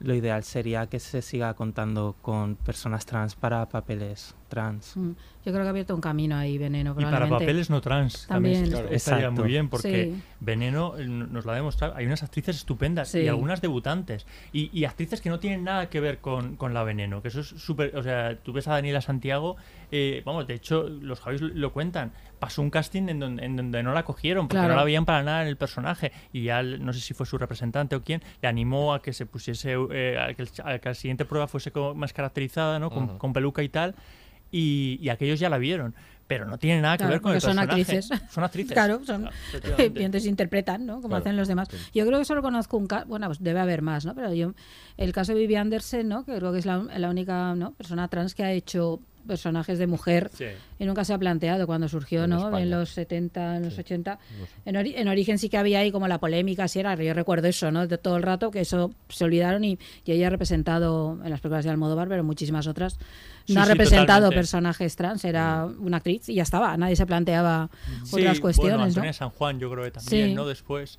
lo 0.00 0.14
ideal 0.14 0.42
sería 0.44 0.86
que 0.88 0.98
se 0.98 1.20
siga 1.22 1.54
contando 1.54 2.16
con 2.22 2.56
personas 2.56 3.04
trans 3.06 3.34
para 3.36 3.68
papeles 3.68 4.34
trans. 4.48 4.96
Mm, 4.96 5.10
Yo 5.44 5.52
creo 5.52 5.60
que 5.62 5.66
ha 5.66 5.70
abierto 5.70 5.94
un 5.94 6.00
camino 6.00 6.36
ahí, 6.36 6.58
Veneno. 6.58 6.94
Y 6.98 7.04
para 7.04 7.28
papeles 7.28 7.70
no 7.70 7.80
trans 7.80 8.26
también, 8.26 8.64
También. 8.64 8.84
est- 8.86 8.92
estaría 8.92 9.24
Exacto. 9.26 9.42
muy 9.42 9.50
bien 9.50 9.68
porque 9.68 10.12
Sí. 10.14 10.22
Veneno 10.40 10.98
eh, 10.98 11.06
nos 11.06 11.44
lo 11.44 11.52
ha 11.52 11.54
demostrado. 11.54 11.94
Hay 11.96 12.04
unas 12.06 12.22
actrices 12.22 12.56
estupendas 12.56 13.08
Sí. 13.10 13.20
y 13.20 13.28
algunas 13.28 13.60
debutantes 13.60 14.26
y, 14.52 14.76
y 14.78 14.84
actrices 14.86 15.20
que 15.20 15.28
no 15.30 15.38
tienen 15.38 15.64
nada 15.64 15.88
que 15.88 16.00
ver 16.00 16.18
con, 16.18 16.56
con 16.56 16.74
la 16.74 16.82
Veneno, 16.82 17.22
que 17.22 17.28
eso 17.28 17.40
es 17.40 17.46
súper... 17.48 17.96
O 17.96 18.02
sea, 18.02 18.38
tú 18.42 18.52
ves 18.52 18.66
a 18.68 18.72
Daniela 18.72 19.00
Santiago, 19.02 19.56
eh, 19.92 20.22
vamos, 20.26 20.46
de 20.46 20.54
hecho 20.54 20.88
los 20.88 21.20
Javis 21.20 21.40
lo 21.42 21.72
cuentan, 21.72 22.12
pasó 22.40 22.62
un 22.62 22.70
casting 22.70 23.08
en 23.08 23.20
donde, 23.20 23.44
en 23.44 23.54
donde 23.56 23.82
no 23.84 23.92
la 23.92 24.02
cogieron 24.02 24.48
porque 24.48 24.56
Claro. 24.58 24.70
no 24.74 24.76
la 24.80 24.84
veían 24.84 25.04
para 25.04 25.22
nada 25.22 25.42
en 25.42 25.48
el 25.48 25.56
personaje 25.56 26.10
y 26.32 26.42
ya, 26.44 26.62
no 26.62 26.92
sé 26.92 26.98
si 27.00 27.14
fue 27.14 27.26
su 27.26 27.38
representante 27.38 27.94
o 27.94 28.02
quién, 28.02 28.22
le 28.42 28.48
animó 28.48 28.92
a 28.94 29.02
que 29.02 29.12
se 29.12 29.26
pusiese, 29.26 29.76
eh, 29.92 30.18
a, 30.18 30.34
que 30.34 30.42
el- 30.42 30.50
a 30.64 30.78
que 30.80 30.88
la 30.88 30.94
siguiente 30.94 31.24
prueba 31.24 31.46
fuese 31.46 31.70
como 31.70 31.94
más 31.94 32.12
caracterizada, 32.12 32.78
¿no? 32.80 32.90
Con, 32.90 33.04
Ujú. 33.04 33.18
con 33.18 33.32
peluca 33.32 33.62
y 33.62 33.68
tal 33.68 33.94
y, 34.50 34.98
y 35.00 35.08
aquellos 35.10 35.38
ya 35.38 35.48
la 35.48 35.58
vieron. 35.58 35.94
pero 36.26 36.46
no 36.46 36.58
tiene 36.58 36.80
nada 36.80 36.94
que 36.96 36.98
Claro, 36.98 37.10
ver 37.14 37.20
con 37.22 37.32
el 37.32 37.38
porque 37.40 37.54
son 37.54 37.56
personaje. 37.66 37.80
actrices. 37.98 38.30
Son 38.32 38.44
actrices. 38.44 38.72
Claro, 38.72 39.04
son. 39.04 39.26
efectivamente. 39.48 40.00
y 40.00 40.04
entonces 40.04 40.28
interpretan, 40.30 40.86
¿no? 40.86 40.94
Como 40.98 41.08
Claro, 41.08 41.22
hacen 41.22 41.36
los 41.36 41.48
demás. 41.48 41.66
sí. 41.68 41.76
Yo 41.92 42.06
creo 42.06 42.20
que 42.20 42.24
solo 42.24 42.40
conozco 42.40 42.76
un 42.76 42.86
caso, 42.86 43.06
bueno, 43.06 43.26
pues 43.26 43.42
debe 43.42 43.58
haber 43.58 43.82
más, 43.82 44.04
¿no? 44.06 44.14
Pero 44.14 44.32
yo, 44.32 44.52
el 44.96 45.12
caso 45.12 45.34
de 45.34 45.40
Vivi 45.40 45.56
Anderson, 45.56 46.06
¿no? 46.08 46.24
Que 46.24 46.36
creo 46.36 46.52
que 46.52 46.60
es 46.60 46.66
la, 46.66 46.78
la 46.78 47.10
única 47.10 47.56
¿no? 47.56 47.72
persona 47.72 48.06
trans 48.06 48.36
que 48.36 48.44
ha 48.44 48.52
hecho 48.52 49.00
personajes 49.26 49.78
de 49.78 49.86
mujer 49.86 50.30
Sí. 50.34 50.46
y 50.78 50.84
nunca 50.84 51.04
se 51.04 51.12
ha 51.14 51.18
planteado 51.18 51.66
cuando 51.66 51.88
surgió, 51.88 52.24
En 52.24 52.30
¿no? 52.30 52.38
España. 52.46 52.62
En 52.62 52.70
los 52.70 52.90
70, 52.90 53.56
en 53.56 53.62
los 53.64 53.78
80. 53.78 54.18
En, 54.64 54.74
ori- 54.74 54.94
en 54.96 55.08
origen 55.08 55.38
sí 55.38 55.48
que 55.48 55.58
había 55.58 55.80
ahí 55.80 55.90
como 55.92 56.08
la 56.08 56.18
polémica, 56.18 56.66
si 56.68 56.80
era, 56.80 56.94
yo 56.96 57.14
recuerdo 57.14 57.48
eso, 57.48 57.70
¿no? 57.70 57.86
De 57.86 57.98
todo 57.98 58.16
el 58.16 58.22
rato, 58.22 58.50
que 58.50 58.60
eso 58.60 58.90
se 59.08 59.24
olvidaron 59.24 59.62
y, 59.64 59.78
y 60.04 60.12
ella 60.12 60.28
ha 60.28 60.30
representado 60.30 61.18
en 61.24 61.30
las 61.30 61.40
películas 61.40 61.64
de 61.64 61.70
Almodóvar, 61.70 62.08
pero 62.08 62.24
muchísimas 62.24 62.66
otras. 62.66 62.98
Sí, 63.46 63.54
No 63.54 63.60
ha 63.62 63.64
sí, 63.64 63.70
representado 63.72 64.06
totalmente. 64.06 64.36
personajes 64.36 64.96
trans, 64.96 65.24
era 65.24 65.66
una 65.66 65.98
actriz 65.98 66.28
y 66.28 66.34
ya 66.34 66.42
estaba, 66.42 66.76
nadie 66.76 66.96
se 66.96 67.06
planteaba 67.06 67.70
Sí, 67.84 67.92
otras 67.92 68.10
Bueno, 68.10 68.40
cuestiones, 68.40 68.86
Antonia 68.88 69.10
¿no? 69.10 69.14
San 69.14 69.30
Juan, 69.30 69.58
yo 69.60 69.70
creo 69.70 69.84
que 69.84 69.90
también, 69.92 70.28
Sí. 70.30 70.34
¿no? 70.34 70.46
Después. 70.46 70.98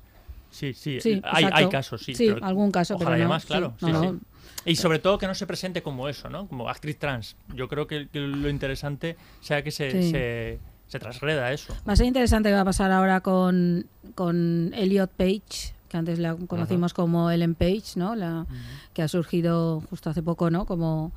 Sí, 0.50 0.74
sí, 0.74 1.00
Sí, 1.00 1.18
hay, 1.24 1.46
hay 1.50 1.68
casos, 1.70 2.02
sí. 2.04 2.14
Sí, 2.14 2.28
pero 2.34 2.44
algún 2.44 2.70
caso, 2.70 2.96
ojalá 2.96 3.12
pero 3.12 3.22
no, 3.24 3.28
más, 3.30 3.42
sí. 3.42 3.48
claro. 3.48 3.72
Sí, 3.80 3.86
no. 3.86 4.02
sí. 4.02 4.18
Y 4.64 4.76
sobre 4.76 4.98
todo 4.98 5.18
que 5.18 5.26
no 5.26 5.34
se 5.34 5.46
presente 5.46 5.82
como 5.82 6.08
eso, 6.08 6.28
¿no? 6.28 6.46
Como 6.46 6.68
actriz 6.68 6.98
trans. 6.98 7.36
Yo 7.54 7.68
creo 7.68 7.86
que, 7.86 8.08
que 8.08 8.20
lo 8.20 8.48
interesante 8.48 9.16
sea 9.40 9.62
que 9.62 9.70
se, 9.70 9.90
Sí. 9.90 10.10
se, 10.10 10.58
se 10.86 10.98
eso. 11.52 11.74
Va 11.88 11.94
a 11.94 11.96
ser 11.96 12.06
interesante 12.06 12.48
qué 12.50 12.54
va 12.54 12.60
a 12.60 12.64
pasar 12.64 12.90
ahora 12.92 13.20
con, 13.20 13.86
con 14.14 14.72
Elliot 14.74 15.10
Page, 15.10 15.74
que 15.88 15.96
antes 15.96 16.18
la 16.18 16.34
conocimos 16.34 16.94
como 16.94 17.30
Ellen 17.30 17.54
Page, 17.54 17.92
¿no? 17.96 18.14
La, 18.14 18.46
Que 18.92 19.02
ha 19.02 19.08
surgido 19.08 19.82
justo 19.90 20.10
hace 20.10 20.22
poco, 20.22 20.50
¿no? 20.50 20.66
Como, 20.66 21.12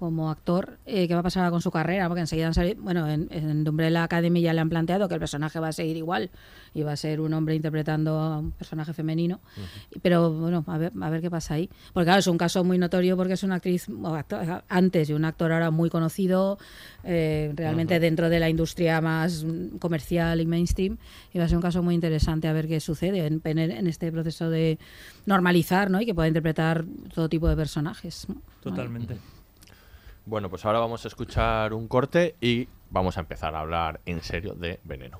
como 0.00 0.30
actor. 0.30 0.78
Eh, 0.86 1.06
¿Qué 1.06 1.12
va 1.12 1.20
a 1.20 1.22
pasar 1.22 1.50
con 1.50 1.60
su 1.60 1.70
carrera? 1.70 2.08
Porque 2.08 2.22
enseguida 2.22 2.46
han 2.46 2.54
salido, 2.54 2.80
bueno, 2.82 3.06
en, 3.06 3.28
en 3.30 3.64
The 3.64 3.68
Umbrella 3.68 4.02
Academy 4.02 4.40
ya 4.40 4.54
le 4.54 4.62
han 4.62 4.70
planteado 4.70 5.06
que 5.08 5.14
el 5.14 5.20
personaje 5.20 5.60
va 5.60 5.68
a 5.68 5.72
seguir 5.72 5.98
igual 5.98 6.30
y 6.72 6.82
va 6.82 6.92
a 6.92 6.96
ser 6.96 7.20
un 7.20 7.34
hombre 7.34 7.54
interpretando 7.54 8.18
a 8.18 8.38
un 8.38 8.52
personaje 8.52 8.94
femenino. 8.94 9.40
Pero 10.00 10.32
bueno, 10.32 10.64
a 10.66 10.78
ver, 10.78 10.92
a 10.98 11.10
ver 11.10 11.20
qué 11.20 11.30
pasa 11.30 11.52
ahí. 11.54 11.68
Porque 11.92 12.06
claro, 12.06 12.20
es 12.20 12.26
un 12.28 12.38
caso 12.38 12.64
muy 12.64 12.78
notorio 12.78 13.14
porque 13.14 13.34
es 13.34 13.42
una 13.42 13.56
actriz 13.56 13.88
o 13.90 14.14
actor- 14.14 14.64
antes 14.70 15.10
y 15.10 15.12
un 15.12 15.26
actor 15.26 15.52
ahora 15.52 15.70
muy 15.70 15.90
conocido, 15.90 16.56
eh, 17.04 17.52
realmente 17.54 18.00
dentro 18.00 18.30
de 18.30 18.40
la 18.40 18.48
industria 18.48 19.02
más 19.02 19.44
comercial 19.80 20.40
y 20.40 20.46
mainstream. 20.46 20.96
Y 21.34 21.38
va 21.38 21.44
a 21.44 21.48
ser 21.48 21.58
un 21.58 21.62
caso 21.62 21.82
muy 21.82 21.94
interesante 21.94 22.48
a 22.48 22.54
ver 22.54 22.66
qué 22.68 22.80
sucede 22.80 23.26
en, 23.26 23.42
en, 23.44 23.58
en 23.58 23.86
este 23.86 24.10
proceso 24.10 24.48
de 24.48 24.78
normalizar 25.26 25.90
¿no? 25.90 26.00
y 26.00 26.06
que 26.06 26.14
pueda 26.14 26.26
interpretar 26.28 26.86
todo 27.14 27.28
tipo 27.28 27.48
de 27.50 27.56
personajes. 27.56 28.26
Totalmente. 28.62 29.18
Bueno, 30.30 30.48
pues 30.48 30.64
ahora 30.64 30.78
vamos 30.78 31.04
a 31.04 31.08
escuchar 31.08 31.74
un 31.74 31.88
corte 31.88 32.36
y 32.40 32.68
vamos 32.88 33.16
a 33.16 33.20
empezar 33.20 33.52
a 33.56 33.58
hablar 33.58 33.98
en 34.06 34.22
serio 34.22 34.54
de 34.54 34.78
veneno. 34.84 35.18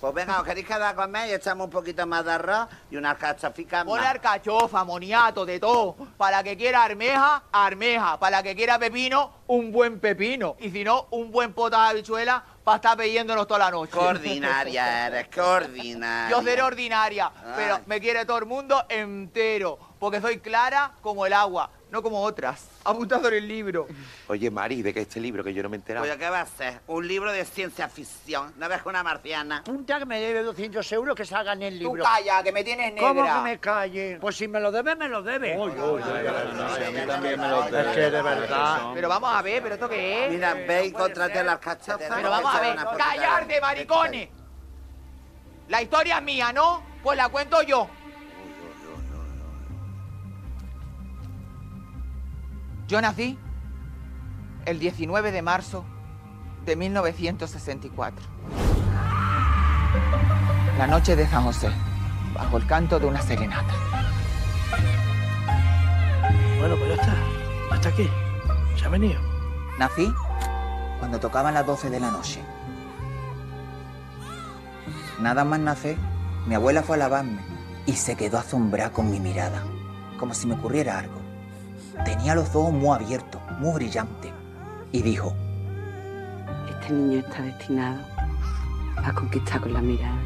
Pues 0.00 0.14
venga, 0.14 0.40
os 0.40 0.46
queréis 0.46 0.66
quedar 0.66 0.94
con 0.94 1.14
y 1.14 1.30
echamos 1.30 1.66
un 1.66 1.70
poquito 1.70 2.06
más 2.06 2.24
de 2.24 2.32
arroz 2.32 2.68
y 2.90 2.96
unas 2.96 3.18
cachaficas 3.18 3.84
Ponle 3.84 4.00
más. 4.00 4.12
alcachofa, 4.12 4.82
moniato, 4.82 5.44
de 5.44 5.60
todo. 5.60 5.94
Para 6.16 6.38
la 6.38 6.42
que 6.42 6.56
quiera 6.56 6.82
armeja, 6.84 7.42
armeja. 7.52 8.18
Para 8.18 8.38
la 8.38 8.42
que 8.42 8.56
quiera 8.56 8.78
pepino, 8.78 9.30
un 9.46 9.70
buen 9.70 10.00
pepino. 10.00 10.56
Y 10.58 10.70
si 10.70 10.84
no, 10.84 11.08
un 11.10 11.30
buen 11.30 11.52
pota 11.52 11.82
de 11.84 11.90
habichuela 11.90 12.42
para 12.64 12.76
estar 12.76 12.96
peyéndonos 12.96 13.46
toda 13.46 13.58
la 13.60 13.70
noche. 13.70 13.92
Qué 13.92 13.98
ordinaria 13.98 15.06
eres, 15.08 15.28
qué 15.28 15.42
ordinaria. 15.42 16.30
Yo 16.34 16.42
seré 16.42 16.62
ordinaria, 16.62 17.30
pero 17.56 17.74
Ay. 17.74 17.82
me 17.84 18.00
quiere 18.00 18.24
todo 18.24 18.38
el 18.38 18.46
mundo 18.46 18.82
entero. 18.88 19.78
Porque 19.98 20.22
soy 20.22 20.38
clara 20.38 20.92
como 21.02 21.26
el 21.26 21.34
agua, 21.34 21.68
no 21.90 22.02
como 22.02 22.22
otras. 22.22 22.66
Apuntado 22.84 23.28
en 23.28 23.34
el 23.34 23.48
libro. 23.48 23.86
Oye, 24.28 24.50
Mari, 24.50 24.82
¿de 24.82 24.94
qué 24.94 25.00
este 25.00 25.20
libro 25.20 25.42
que 25.42 25.52
yo 25.52 25.62
no 25.62 25.68
me 25.68 25.76
he 25.76 25.78
enterado? 25.78 26.04
Oye, 26.04 26.16
¿qué 26.16 26.28
va 26.30 26.40
a 26.42 26.46
ser? 26.46 26.80
Un 26.86 27.06
libro 27.06 27.32
de 27.32 27.44
ciencia 27.44 27.88
ficción. 27.88 28.52
¿No 28.56 28.68
ves 28.68 28.82
que 28.82 28.88
una 28.88 29.02
marciana? 29.02 29.62
Punta 29.64 29.98
que 29.98 30.06
me 30.06 30.20
debe 30.20 30.42
200 30.42 30.92
euros 30.92 31.16
que 31.16 31.24
salga 31.24 31.52
en 31.52 31.62
el 31.62 31.78
Tú 31.78 31.94
libro. 31.94 32.04
calla, 32.04 32.42
que 32.42 32.52
me 32.52 32.64
tienes 32.64 32.94
negra. 32.94 33.08
¿Cómo 33.08 33.24
que 33.24 33.40
me 33.50 33.58
calle? 33.58 34.18
Pues 34.20 34.36
si 34.36 34.48
me 34.48 34.60
lo 34.60 34.70
debe, 34.70 34.94
me 34.96 35.08
lo 35.08 35.22
debe. 35.22 35.54
a 35.54 35.56
mí 35.56 37.06
también 37.06 37.40
me 37.40 37.48
lo 37.48 37.64
Es 37.64 37.94
que 37.94 38.10
de 38.10 38.22
verdad. 38.22 38.90
Pero 38.94 39.08
vamos 39.08 39.34
a 39.34 39.42
ver, 39.42 39.62
¿pero 39.62 39.74
esto 39.74 39.88
qué 39.88 40.26
es? 40.26 40.32
Mira, 40.32 40.54
ve 40.54 40.86
y 40.86 40.92
contrate 40.92 41.42
las 41.42 41.58
cachafas. 41.58 42.08
Pero 42.14 42.30
vamos 42.30 42.54
a 42.54 42.60
ver, 42.60 42.76
callarte, 42.96 43.60
maricones. 43.60 44.28
La 45.68 45.82
historia 45.82 46.18
es 46.18 46.22
mía, 46.24 46.52
¿no? 46.52 46.82
Pues 47.02 47.16
la 47.16 47.28
cuento 47.28 47.62
yo. 47.62 47.88
Yo 52.90 53.00
nací 53.00 53.38
el 54.66 54.80
19 54.80 55.30
de 55.30 55.42
marzo 55.42 55.84
de 56.66 56.74
1964. 56.74 58.26
La 60.76 60.88
noche 60.88 61.14
de 61.14 61.24
San 61.28 61.44
José, 61.44 61.70
bajo 62.34 62.56
el 62.56 62.66
canto 62.66 62.98
de 62.98 63.06
una 63.06 63.22
serenata. 63.22 63.72
Bueno, 66.58 66.74
pues 66.78 66.88
ya 66.88 66.94
está. 67.00 67.14
Hasta 67.70 67.88
aquí. 67.90 68.10
Se 68.76 68.84
ha 68.84 68.88
venido. 68.88 69.20
Nací 69.78 70.12
cuando 70.98 71.20
tocaban 71.20 71.54
las 71.54 71.64
12 71.64 71.90
de 71.90 72.00
la 72.00 72.10
noche. 72.10 72.42
Nada 75.20 75.44
más 75.44 75.60
nacer, 75.60 75.96
mi 76.44 76.56
abuela 76.56 76.82
fue 76.82 76.96
a 76.96 76.98
lavarme 76.98 77.40
y 77.86 77.92
se 77.92 78.16
quedó 78.16 78.38
asombrada 78.38 78.90
con 78.90 79.12
mi 79.12 79.20
mirada, 79.20 79.62
como 80.18 80.34
si 80.34 80.48
me 80.48 80.54
ocurriera 80.54 80.98
algo. 80.98 81.19
Tenía 82.04 82.34
los 82.34 82.54
ojos 82.54 82.72
muy 82.72 82.94
abiertos, 82.96 83.40
muy 83.58 83.74
brillantes, 83.74 84.32
y 84.92 85.02
dijo, 85.02 85.34
Este 86.68 86.92
niño 86.92 87.18
está 87.20 87.42
destinado 87.42 88.00
a 88.96 89.12
conquistar 89.12 89.60
con 89.60 89.72
la 89.72 89.80
mirada. 89.80 90.18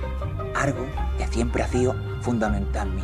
algo 0.55 0.87
que 1.19 1.27
siempre 1.29 1.63
ha 1.63 1.69
sido 1.69 1.95
fundamental 2.23 2.89
en 2.89 2.97
mí. 2.97 3.03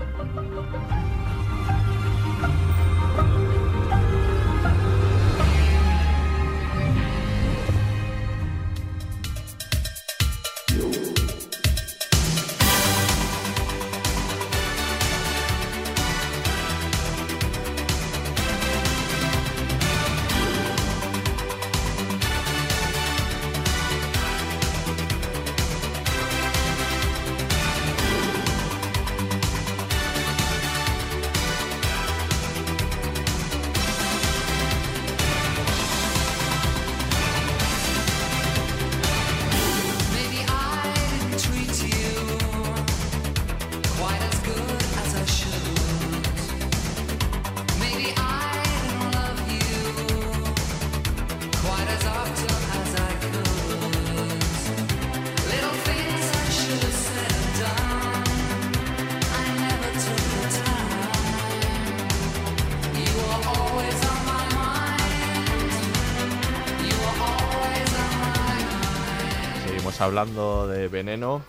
Hablando 70.11 70.67
de 70.67 70.89
veneno. 70.89 71.41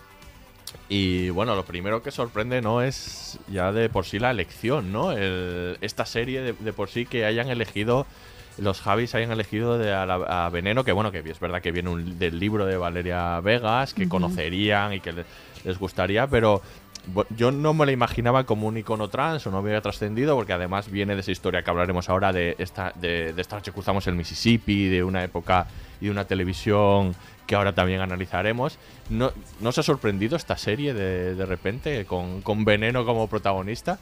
Y 0.87 1.29
bueno, 1.31 1.55
lo 1.55 1.65
primero 1.65 2.03
que 2.03 2.11
sorprende 2.11 2.61
no 2.61 2.81
es 2.83 3.39
ya 3.47 3.71
de 3.71 3.89
por 3.89 4.05
sí 4.05 4.19
la 4.19 4.29
elección, 4.31 4.91
¿no? 4.91 5.11
El- 5.11 5.77
esta 5.81 6.05
serie 6.05 6.41
de, 6.41 6.53
de 6.53 6.73
por 6.73 6.89
sí 6.89 7.05
que 7.07 7.25
hayan 7.25 7.49
elegido, 7.49 8.05
los 8.59 8.79
Javis 8.81 9.15
hayan 9.15 9.31
elegido 9.31 9.77
de 9.79 9.91
a, 9.93 10.05
la- 10.05 10.45
a 10.45 10.49
Veneno, 10.49 10.83
que 10.83 10.91
bueno, 10.91 11.11
que 11.11 11.19
es 11.19 11.39
verdad 11.39 11.61
que 11.61 11.71
viene 11.71 11.89
un- 11.89 12.19
del 12.19 12.39
libro 12.39 12.65
de 12.67 12.77
Valeria 12.77 13.39
Vegas, 13.41 13.93
que 13.95 14.07
conocerían 14.07 14.93
y 14.93 14.99
que 14.99 15.11
le- 15.11 15.25
les 15.65 15.77
gustaría, 15.79 16.27
pero 16.27 16.61
yo 17.35 17.51
no 17.51 17.73
me 17.73 17.87
la 17.87 17.91
imaginaba 17.93 18.43
como 18.43 18.67
un 18.67 18.77
icono 18.77 19.07
trans 19.09 19.47
o 19.47 19.51
no 19.51 19.57
había 19.57 19.81
trascendido, 19.81 20.35
porque 20.35 20.53
además 20.53 20.91
viene 20.91 21.15
de 21.15 21.21
esa 21.21 21.31
historia 21.31 21.63
que 21.63 21.69
hablaremos 21.71 22.09
ahora 22.09 22.31
de 22.31 22.55
esta, 22.59 22.93
de, 22.95 23.33
de 23.33 23.41
esta 23.41 23.55
noche 23.55 23.71
cruzamos 23.71 24.05
el 24.05 24.13
Mississippi, 24.15 24.87
de 24.87 25.03
una 25.03 25.23
época 25.23 25.65
y 25.99 26.05
de 26.05 26.11
una 26.11 26.25
televisión 26.25 27.15
que 27.47 27.55
ahora 27.55 27.73
también 27.73 28.01
analizaremos. 28.01 28.77
¿No, 29.09 29.31
¿no 29.59 29.69
os 29.69 29.77
ha 29.77 29.83
sorprendido 29.83 30.35
esta 30.37 30.57
serie 30.57 30.93
de, 30.93 31.35
de 31.35 31.45
repente 31.45 32.05
con, 32.05 32.41
con 32.41 32.63
Veneno 32.65 33.05
como 33.05 33.27
protagonista? 33.27 33.99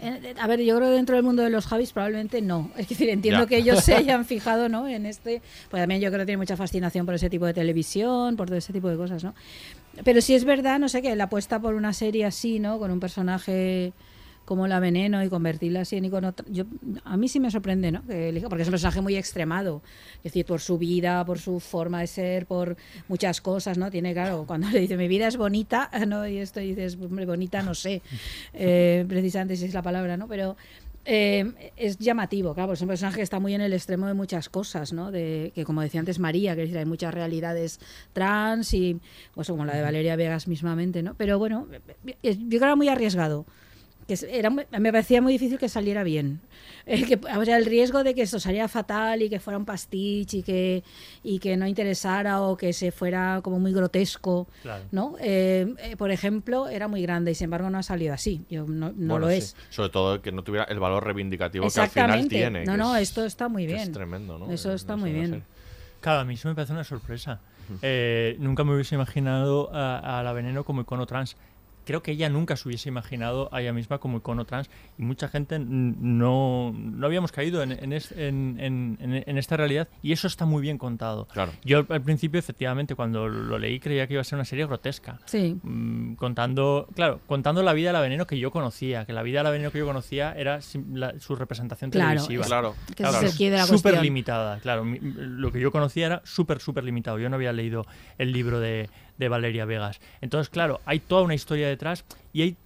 Eh, 0.00 0.34
A 0.40 0.46
ver, 0.48 0.60
yo 0.62 0.76
creo 0.76 0.88
que 0.88 0.96
dentro 0.96 1.14
del 1.14 1.24
mundo 1.24 1.42
de 1.44 1.50
los 1.50 1.66
Javis 1.66 1.92
probablemente 1.92 2.42
no. 2.42 2.70
Es 2.76 2.88
decir, 2.88 3.08
entiendo 3.10 3.42
Ya. 3.42 3.46
que 3.46 3.56
ellos 3.58 3.84
se 3.84 3.94
hayan 3.94 4.24
fijado 4.26 4.68
¿no? 4.68 4.88
en 4.88 5.06
este. 5.06 5.40
Pues 5.70 5.80
también 5.80 6.00
yo 6.00 6.08
creo 6.08 6.20
que 6.20 6.26
tiene 6.26 6.38
mucha 6.38 6.56
fascinación 6.56 7.06
por 7.06 7.14
ese 7.14 7.30
tipo 7.30 7.46
de 7.46 7.54
televisión, 7.54 8.36
por 8.36 8.48
todo 8.48 8.58
ese 8.58 8.72
tipo 8.72 8.88
de 8.88 8.96
cosas, 8.96 9.22
¿no? 9.22 9.34
Pero 10.04 10.20
sí 10.20 10.34
es 10.34 10.44
verdad, 10.44 10.78
no 10.80 10.88
sé, 10.88 11.00
que 11.02 11.14
la 11.16 11.24
apuesta 11.24 11.60
por 11.60 11.74
una 11.74 11.92
serie 11.92 12.24
así, 12.24 12.58
¿no? 12.58 12.78
Con 12.78 12.90
un 12.90 12.98
personaje 13.00 13.92
como 14.48 14.66
la 14.66 14.80
veneno 14.80 15.22
y 15.22 15.28
convertirla 15.28 15.82
así 15.82 15.96
en 15.96 16.06
icono. 16.06 16.32
Yo, 16.48 16.64
a 17.04 17.18
mí 17.18 17.28
sí 17.28 17.38
me 17.38 17.50
sorprende, 17.50 17.92
¿no? 17.92 18.02
Que 18.06 18.42
porque 18.48 18.62
es 18.62 18.68
un 18.68 18.72
personaje 18.72 19.02
muy 19.02 19.14
extremado. 19.14 19.82
Es 20.16 20.32
decir, 20.32 20.46
por 20.46 20.62
su 20.62 20.78
vida, 20.78 21.22
por 21.26 21.38
su 21.38 21.60
forma 21.60 22.00
de 22.00 22.06
ser, 22.06 22.46
por 22.46 22.78
muchas 23.08 23.42
cosas, 23.42 23.76
¿no? 23.76 23.90
Tiene, 23.90 24.14
claro, 24.14 24.44
cuando 24.46 24.70
le 24.70 24.80
dice 24.80 24.96
mi 24.96 25.06
vida 25.06 25.28
es 25.28 25.36
bonita, 25.36 25.90
¿no? 26.08 26.26
Y 26.26 26.38
esto 26.38 26.60
dices, 26.60 26.96
hombre, 26.98 27.26
bonita, 27.26 27.60
no 27.60 27.74
sé, 27.74 28.00
eh, 28.54 29.04
precisamente 29.06 29.54
si 29.54 29.66
es 29.66 29.74
la 29.74 29.82
palabra, 29.82 30.16
¿no? 30.16 30.28
Pero 30.28 30.56
eh, 31.04 31.72
es 31.76 31.98
llamativo, 31.98 32.54
claro, 32.54 32.68
porque 32.68 32.78
es 32.78 32.82
un 32.82 32.88
personaje 32.88 33.16
que 33.16 33.22
está 33.24 33.40
muy 33.40 33.52
en 33.52 33.60
el 33.60 33.74
extremo 33.74 34.06
de 34.06 34.14
muchas 34.14 34.48
cosas, 34.48 34.94
¿no? 34.94 35.10
De, 35.10 35.52
que 35.54 35.66
como 35.66 35.82
decía 35.82 36.00
antes 36.00 36.18
María, 36.18 36.56
que 36.56 36.62
hay 36.62 36.86
muchas 36.86 37.12
realidades 37.12 37.80
trans 38.14 38.72
y, 38.72 38.98
pues 39.34 39.48
como 39.48 39.66
la 39.66 39.76
de 39.76 39.82
Valeria 39.82 40.16
Vegas 40.16 40.48
mismamente, 40.48 41.02
¿no? 41.02 41.12
Pero 41.16 41.38
bueno, 41.38 41.68
yo 42.14 42.14
creo 42.22 42.48
que 42.48 42.56
era 42.56 42.76
muy 42.76 42.88
arriesgado. 42.88 43.44
Que 44.08 44.18
era, 44.30 44.50
me 44.50 44.64
parecía 44.92 45.22
muy 45.22 45.34
difícil 45.34 45.58
que 45.58 45.68
saliera 45.68 46.02
bien. 46.02 46.40
Eh, 46.90 47.04
que, 47.04 47.16
o 47.36 47.44
sea, 47.44 47.58
el 47.58 47.66
riesgo 47.66 48.02
de 48.02 48.14
que 48.14 48.22
esto 48.22 48.40
saliera 48.40 48.66
fatal 48.66 49.20
y 49.20 49.28
que 49.28 49.40
fuera 49.40 49.58
un 49.58 49.66
pastiche 49.66 50.38
y 50.38 50.42
que, 50.42 50.82
y 51.22 51.38
que 51.38 51.54
no 51.58 51.66
interesara 51.66 52.40
o 52.40 52.56
que 52.56 52.72
se 52.72 52.92
fuera 52.92 53.40
como 53.42 53.58
muy 53.60 53.74
grotesco, 53.74 54.46
Claro. 54.62 54.84
¿no? 54.90 55.14
Eh, 55.20 55.74
eh, 55.80 55.96
por 55.98 56.10
ejemplo, 56.10 56.66
era 56.66 56.88
muy 56.88 57.02
grande 57.02 57.32
y 57.32 57.34
sin 57.34 57.44
embargo 57.44 57.68
no 57.68 57.76
ha 57.76 57.82
salido 57.82 58.14
así. 58.14 58.40
Yo, 58.48 58.64
no 58.64 58.86
no 58.88 58.92
Bueno, 58.96 59.18
lo 59.18 59.28
sí. 59.30 59.36
es. 59.36 59.54
Sobre 59.68 59.90
todo 59.90 60.22
que 60.22 60.32
no 60.32 60.42
tuviera 60.42 60.64
el 60.64 60.78
valor 60.80 61.04
reivindicativo 61.04 61.68
que 61.68 61.78
al 61.78 61.90
final 61.90 62.26
tiene. 62.26 62.64
No, 62.64 62.78
no, 62.78 62.96
es- 62.96 63.10
esto 63.10 63.26
está 63.26 63.48
muy 63.50 63.66
bien. 63.66 63.80
Es 63.80 63.92
tremendo, 63.92 64.38
¿no? 64.38 64.50
Eso 64.50 64.72
Eh, 64.72 64.76
está 64.76 64.94
no 64.96 65.02
muy 65.02 65.12
bien. 65.12 65.44
Claro, 66.00 66.20
a 66.20 66.24
mí 66.24 66.32
eso 66.34 66.48
me 66.48 66.54
parece 66.54 66.72
una 66.72 66.84
sorpresa. 66.84 67.40
Eh, 67.82 68.34
nunca 68.38 68.64
me 68.64 68.72
hubiese 68.74 68.94
imaginado 68.94 69.68
a, 69.74 70.20
a 70.20 70.22
la 70.22 70.32
Veneno 70.32 70.64
como 70.64 70.80
icono 70.80 71.04
trans. 71.04 71.36
Creo 71.88 72.02
que 72.02 72.10
ella 72.10 72.28
nunca 72.28 72.54
se 72.54 72.68
hubiese 72.68 72.90
imaginado 72.90 73.48
a 73.50 73.62
ella 73.62 73.72
misma 73.72 73.96
como 73.96 74.18
icono 74.18 74.44
trans 74.44 74.68
y 74.98 75.02
mucha 75.04 75.26
gente 75.28 75.58
no, 75.58 76.74
no 76.76 77.06
habíamos 77.06 77.32
caído 77.32 77.62
en, 77.62 77.72
en, 77.72 77.94
es- 77.94 78.12
en- 78.12 78.56
en- 78.60 78.98
en- 79.00 79.24
en 79.26 79.38
esta 79.38 79.56
realidad 79.56 79.88
y 80.02 80.12
eso 80.12 80.26
está 80.26 80.44
muy 80.44 80.60
bien 80.60 80.76
contado. 80.76 81.26
Claro. 81.32 81.52
Yo 81.64 81.86
al, 81.88 82.02
principio, 82.02 82.38
efectivamente, 82.38 82.94
cuando 82.94 83.26
lo 83.26 83.58
leí 83.58 83.80
creía 83.80 84.06
que 84.06 84.12
iba 84.12 84.20
a 84.20 84.24
ser 84.24 84.36
una 84.36 84.44
serie 84.44 84.66
grotesca. 84.66 85.18
Sí. 85.24 85.56
Mm, 85.62 86.14
contando, 86.16 86.88
claro, 86.94 87.20
contando 87.26 87.62
la 87.62 87.72
vida 87.72 87.88
de 87.88 87.92
la 87.94 88.00
Veneno 88.00 88.26
que 88.26 88.38
yo 88.38 88.50
conocía, 88.50 89.06
que 89.06 89.14
la 89.14 89.22
vida 89.22 89.38
de 89.40 89.44
la 89.44 89.50
Veneno 89.50 89.70
que 89.70 89.78
yo 89.78 89.86
conocía 89.86 90.32
era 90.36 90.60
la- 90.92 91.18
su 91.18 91.36
representación 91.36 91.90
Claro, 91.90 92.08
televisiva. 92.10 92.42
es- 92.42 92.48
Claro. 92.48 92.74
que 92.94 93.02
ese 93.02 93.16
es 93.16 93.32
el 93.32 93.38
quid 93.38 93.50
de 93.52 93.56
la 93.56 93.66
Súper 93.66 94.02
limitada, 94.02 94.58
claro. 94.60 94.84
Mi- 94.84 94.98
Lo 95.00 95.50
que 95.52 95.60
yo 95.60 95.70
conocía 95.72 96.04
era 96.06 96.22
súper, 96.24 96.60
súper 96.60 96.84
limitado. 96.84 97.18
Yo 97.18 97.30
no 97.30 97.36
había 97.36 97.52
leído 97.54 97.86
el 98.18 98.32
libro 98.32 98.60
de, 98.60 98.90
de 99.18 99.28
Valeria 99.28 99.64
Vegas. 99.64 100.00
Entonces, 100.20 100.48
claro, 100.48 100.80
hay 100.86 101.00
toda 101.00 101.22
una 101.22 101.34
historia 101.34 101.68
detrás 101.68 102.04
y 102.32 102.42
hay 102.42 102.56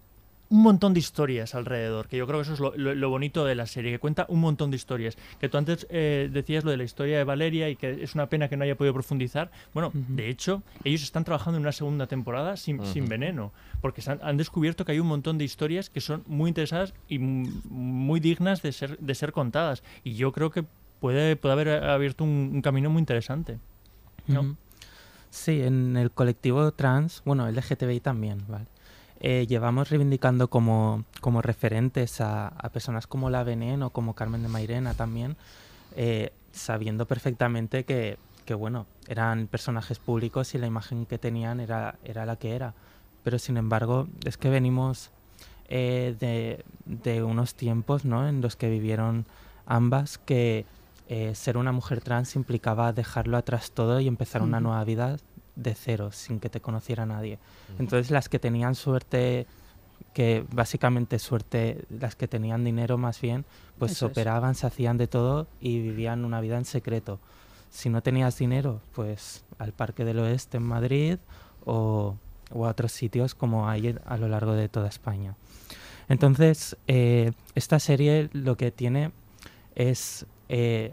un 0.51 0.61
montón 0.63 0.93
de 0.93 1.01
historias 1.01 1.55
alrededor, 1.55 2.09
que 2.09 2.19
yo 2.19 2.27
creo 2.27 2.41
que 2.41 2.43
eso 2.43 2.53
es 2.53 2.61
lo, 2.61 2.75
lo- 2.77 2.95
lo 2.95 3.09
bonito 3.09 3.47
de 3.47 3.55
la 3.55 3.67
serie, 3.67 3.91
que 3.91 3.99
cuenta 3.99 4.27
un 4.29 4.39
montón 4.41 4.71
de 4.71 4.77
historias. 4.77 5.17
Que 5.41 5.49
tú 5.49 5.57
antes 5.57 5.87
eh, 5.89 6.29
decías 6.31 6.63
lo 6.63 6.71
de 6.71 6.77
la 6.77 6.85
historia 6.85 7.17
de 7.17 7.25
Valeria 7.25 7.71
y 7.71 7.77
que 7.77 8.03
es 8.05 8.15
una 8.15 8.27
pena 8.27 8.49
que 8.49 8.59
no 8.59 8.65
haya 8.65 8.75
podido 8.75 8.93
profundizar. 8.93 9.51
Bueno, 9.73 9.93
de 9.95 10.29
hecho, 10.29 10.63
ellos 10.85 11.03
están 11.05 11.25
trabajando 11.25 11.57
en 11.57 11.63
una 11.63 11.73
segunda 11.73 12.07
temporada 12.07 12.59
sin, 12.59 12.85
sin 12.93 13.09
veneno, 13.09 13.51
porque 13.81 14.03
han, 14.07 14.21
han 14.23 14.37
descubierto 14.37 14.85
que 14.85 14.93
hay 14.93 15.01
un 15.01 15.07
montón 15.07 15.39
de 15.39 15.45
historias 15.45 15.89
que 15.89 16.03
son 16.03 16.23
muy 16.27 16.49
interesadas 16.51 16.93
y 17.09 17.19
muy 17.19 18.21
dignas 18.21 18.61
de 18.61 18.73
ser, 18.73 18.99
de 18.99 19.15
ser 19.15 19.33
contadas. 19.33 19.83
Y 20.05 20.17
yo 20.17 20.33
creo 20.33 20.51
que 20.51 20.65
puede, 21.01 21.35
puede 21.37 21.53
haber 21.55 21.69
abierto 21.83 22.25
un, 22.25 22.51
un 22.53 22.61
camino 22.61 22.91
muy 22.91 23.01
interesante. 23.01 23.59
¿no? 24.27 24.43
Sí, 25.33 25.63
en 25.63 25.97
el 25.97 26.11
colectivo 26.11 26.73
trans, 26.73 27.23
bueno, 27.25 27.51
LGTBI 27.51 28.01
también, 28.01 28.45
¿vale? 28.49 28.67
Eh, 29.19 29.47
llevamos 29.49 29.89
reivindicando 29.89 30.49
como, 30.49 31.05
como 31.23 31.41
referentes 31.41 32.21
a, 32.21 32.53
personas 32.71 33.07
como 33.07 33.31
La 33.31 33.43
Veneno, 33.43 33.89
como 33.91 34.15
Carmen 34.15 34.43
de 34.43 34.49
Mairena 34.49 34.93
también, 34.93 35.37
eh, 35.97 36.35
sabiendo 36.53 37.07
perfectamente 37.07 37.85
que, 37.85 38.19
que, 38.45 38.53
bueno, 38.53 38.85
eran 39.09 39.47
personajes 39.47 39.99
públicos 39.99 40.55
y 40.55 40.59
la 40.59 40.67
imagen 40.67 41.07
que 41.07 41.17
tenían 41.17 41.61
era, 41.61 41.95
era 42.05 42.27
la 42.27 42.37
que 42.37 42.55
era. 42.55 42.75
Pero 43.25 43.39
sin 43.39 43.57
embargo, 43.57 44.09
es 44.27 44.37
que 44.37 44.51
venimos 44.51 45.13
eh, 45.71 46.15
de, 46.21 46.63
de 46.85 47.23
unos 47.23 47.55
tiempos 47.55 48.05
¿no? 48.05 48.29
en 48.29 48.43
los 48.43 48.57
que 48.57 48.69
vivieron 48.69 49.25
ambas 49.65 50.19
que 50.19 50.67
eh, 51.15 51.35
ser 51.35 51.59
una 51.59 51.73
mujer 51.73 52.01
trans 52.01 52.37
implicaba 52.37 52.95
dejarlo 52.95 53.37
atrás 53.37 53.73
todo 53.73 54.01
y 54.01 54.09
empezar 54.09 54.41
una 54.41 54.61
nueva 54.61 54.83
vida 54.85 55.19
de 55.57 55.75
cero, 55.75 56.11
sin 56.11 56.41
que 56.41 56.49
te 56.49 56.63
conociera 56.63 57.05
nadie. 57.05 57.39
Entonces 57.79 58.11
las 58.11 58.31
que 58.31 58.39
tenían 58.39 58.75
suerte, 58.75 59.47
que 60.15 60.47
básicamente 60.51 61.19
suerte, 61.19 61.85
las 61.91 62.17
que 62.17 62.29
tenían 62.29 62.65
dinero 62.65 62.97
más 62.97 63.21
bien, 63.21 63.45
pues 63.79 63.93
Eso 63.93 64.07
es. 64.07 64.13
operaban, 64.13 64.55
se 64.55 64.67
hacían 64.67 64.97
de 64.97 65.07
todo 65.07 65.47
y 65.61 65.83
vivían 65.83 66.25
una 66.25 66.41
vida 66.41 66.57
en 66.57 66.65
secreto. 66.65 67.19
Si 67.69 67.91
no 67.91 68.01
tenías 68.01 68.39
dinero, 68.39 68.81
pues 68.95 69.45
al 69.59 69.73
Parque 69.73 70.07
del 70.07 70.19
Oeste 70.19 70.57
en 70.57 70.63
Madrid 70.63 71.19
o, 71.67 72.17
o 72.55 72.67
a 72.67 72.71
otros 72.71 72.93
sitios 72.93 73.35
como 73.35 73.69
hay 73.69 73.95
a 74.07 74.17
lo 74.17 74.29
largo 74.29 74.55
de 74.55 74.71
toda 74.71 74.89
España. 74.89 75.35
Entonces, 76.09 76.75
eh, 76.87 77.33
esta 77.55 77.79
serie 77.79 78.31
lo 78.33 78.57
que 78.57 78.71
tiene 78.71 79.13
es. 79.75 80.25
eh, 80.49 80.93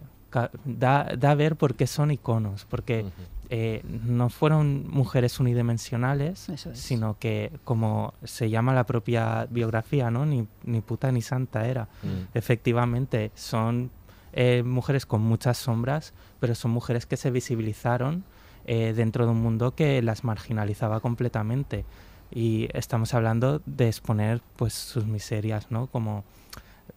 da, 0.65 1.10
da 1.18 1.32
a 1.32 1.36
ver 1.36 1.56
por 1.56 1.76
qué 1.76 1.88
son 1.88 2.12
iconos, 2.12 2.65
porque 2.65 3.06
eh, 3.50 3.82
no 3.86 4.30
fueron 4.30 4.88
mujeres 4.89 5.39
unidimensionales, 5.39 6.50
es. 6.50 6.68
sino 6.74 7.18
que, 7.18 7.52
como 7.63 8.13
se 8.24 8.50
llama 8.50 8.74
la 8.74 8.86
propia 8.86 9.48
biografía, 9.50 10.12
¿no? 10.12 10.26
Ni, 10.26 10.48
ni 10.63 10.82
puta 10.82 11.12
ni 11.12 11.22
santa 11.22 11.68
era. 11.68 11.86
Mm. 12.04 12.38
Efectivamente, 12.38 13.32
son 13.34 13.89
eh, 14.34 14.62
mujeres 14.63 15.08
con 15.08 15.22
muchas 15.22 15.58
sombras, 15.58 16.13
pero 16.39 16.54
son 16.54 16.72
mujeres 16.72 17.08
que 17.08 17.18
se 17.18 17.32
visibilizaron 17.32 18.24
eh, 18.65 18.94
dentro 18.96 19.26
de 19.26 19.32
un 19.32 19.42
mundo 19.42 19.74
que 19.74 20.02
las 20.04 20.24
marginalizaba 20.24 21.00
completamente. 21.00 21.86
Y 22.32 22.70
estamos 22.74 23.15
hablando 23.15 23.63
de 23.65 23.88
exponer 23.88 24.44
pues 24.56 24.74
sus 24.74 25.08
miserias, 25.08 25.72
¿no? 25.72 25.88
Como 25.88 26.24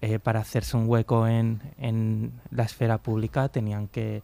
eh, 0.03 0.19
para 0.19 0.41
hacerse 0.41 0.77
un 0.77 0.88
hueco 0.88 1.29
en, 1.29 1.62
en 1.79 2.33
la 2.51 2.65
esfera 2.65 2.99
pública 2.99 3.49
tenían 3.49 3.87
que 3.87 4.23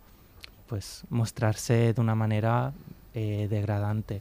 pues 0.66 1.04
mostrarse 1.08 1.94
de 1.94 2.00
una 2.00 2.16
manera 2.16 2.72
eh, 3.14 3.46
degradante. 3.48 4.20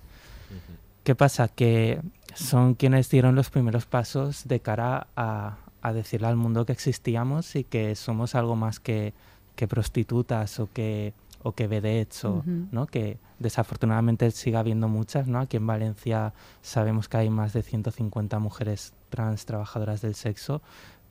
¿Qué 1.03 1.15
pasa? 1.15 1.47
Que 1.47 1.99
son 2.35 2.75
quienes 2.75 3.09
dieron 3.09 3.35
los 3.35 3.49
primeros 3.49 3.87
pasos 3.87 4.47
de 4.47 4.59
cara 4.59 5.07
a, 5.15 5.57
a 5.81 5.93
decirle 5.93 6.27
al 6.27 6.35
mundo 6.35 6.65
que 6.65 6.73
existíamos 6.73 7.55
y 7.55 7.63
que 7.63 7.95
somos 7.95 8.35
algo 8.35 8.55
más 8.55 8.79
que, 8.79 9.13
que 9.55 9.67
prostitutas 9.67 10.59
o 10.59 10.69
que, 10.71 11.13
o 11.43 11.53
que 11.53 11.67
vedettes, 11.67 12.23
o, 12.23 12.35
Ujú. 12.35 12.67
¿no? 12.71 12.85
que 12.85 13.17
desafortunadamente 13.39 14.29
sigue 14.31 14.57
habiendo 14.57 14.87
muchas. 14.87 15.27
¿no? 15.27 15.39
Aquí 15.39 15.57
en 15.57 15.65
Valencia 15.65 16.33
sabemos 16.61 17.09
que 17.09 17.17
hay 17.17 17.29
más 17.29 17.53
de 17.53 17.63
150 17.63 18.37
mujeres 18.39 18.93
trans 19.09 19.45
trabajadoras 19.45 20.01
del 20.01 20.15
sexo, 20.15 20.61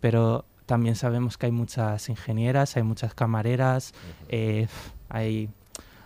pero 0.00 0.44
también 0.66 0.96
sabemos 0.96 1.38
que 1.38 1.46
hay 1.46 1.52
muchas 1.52 2.08
ingenieras, 2.08 2.76
hay 2.76 2.82
muchas 2.82 3.14
camareras, 3.14 3.94
eh, 4.28 4.66
hay, 5.08 5.48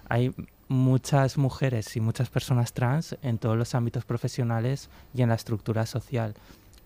hay 0.09 0.35
muchas 0.69 1.39
mujeres 1.39 1.97
y 1.97 2.01
muchas 2.01 2.29
personas 2.29 2.73
trans 2.73 3.17
en 3.23 3.39
todos 3.39 3.57
los 3.57 3.75
ámbitos 3.75 4.05
profesionales 4.05 4.89
y 5.15 5.23
en 5.23 5.31
la 5.31 5.35
estructura 5.35 5.87
social. 5.87 6.35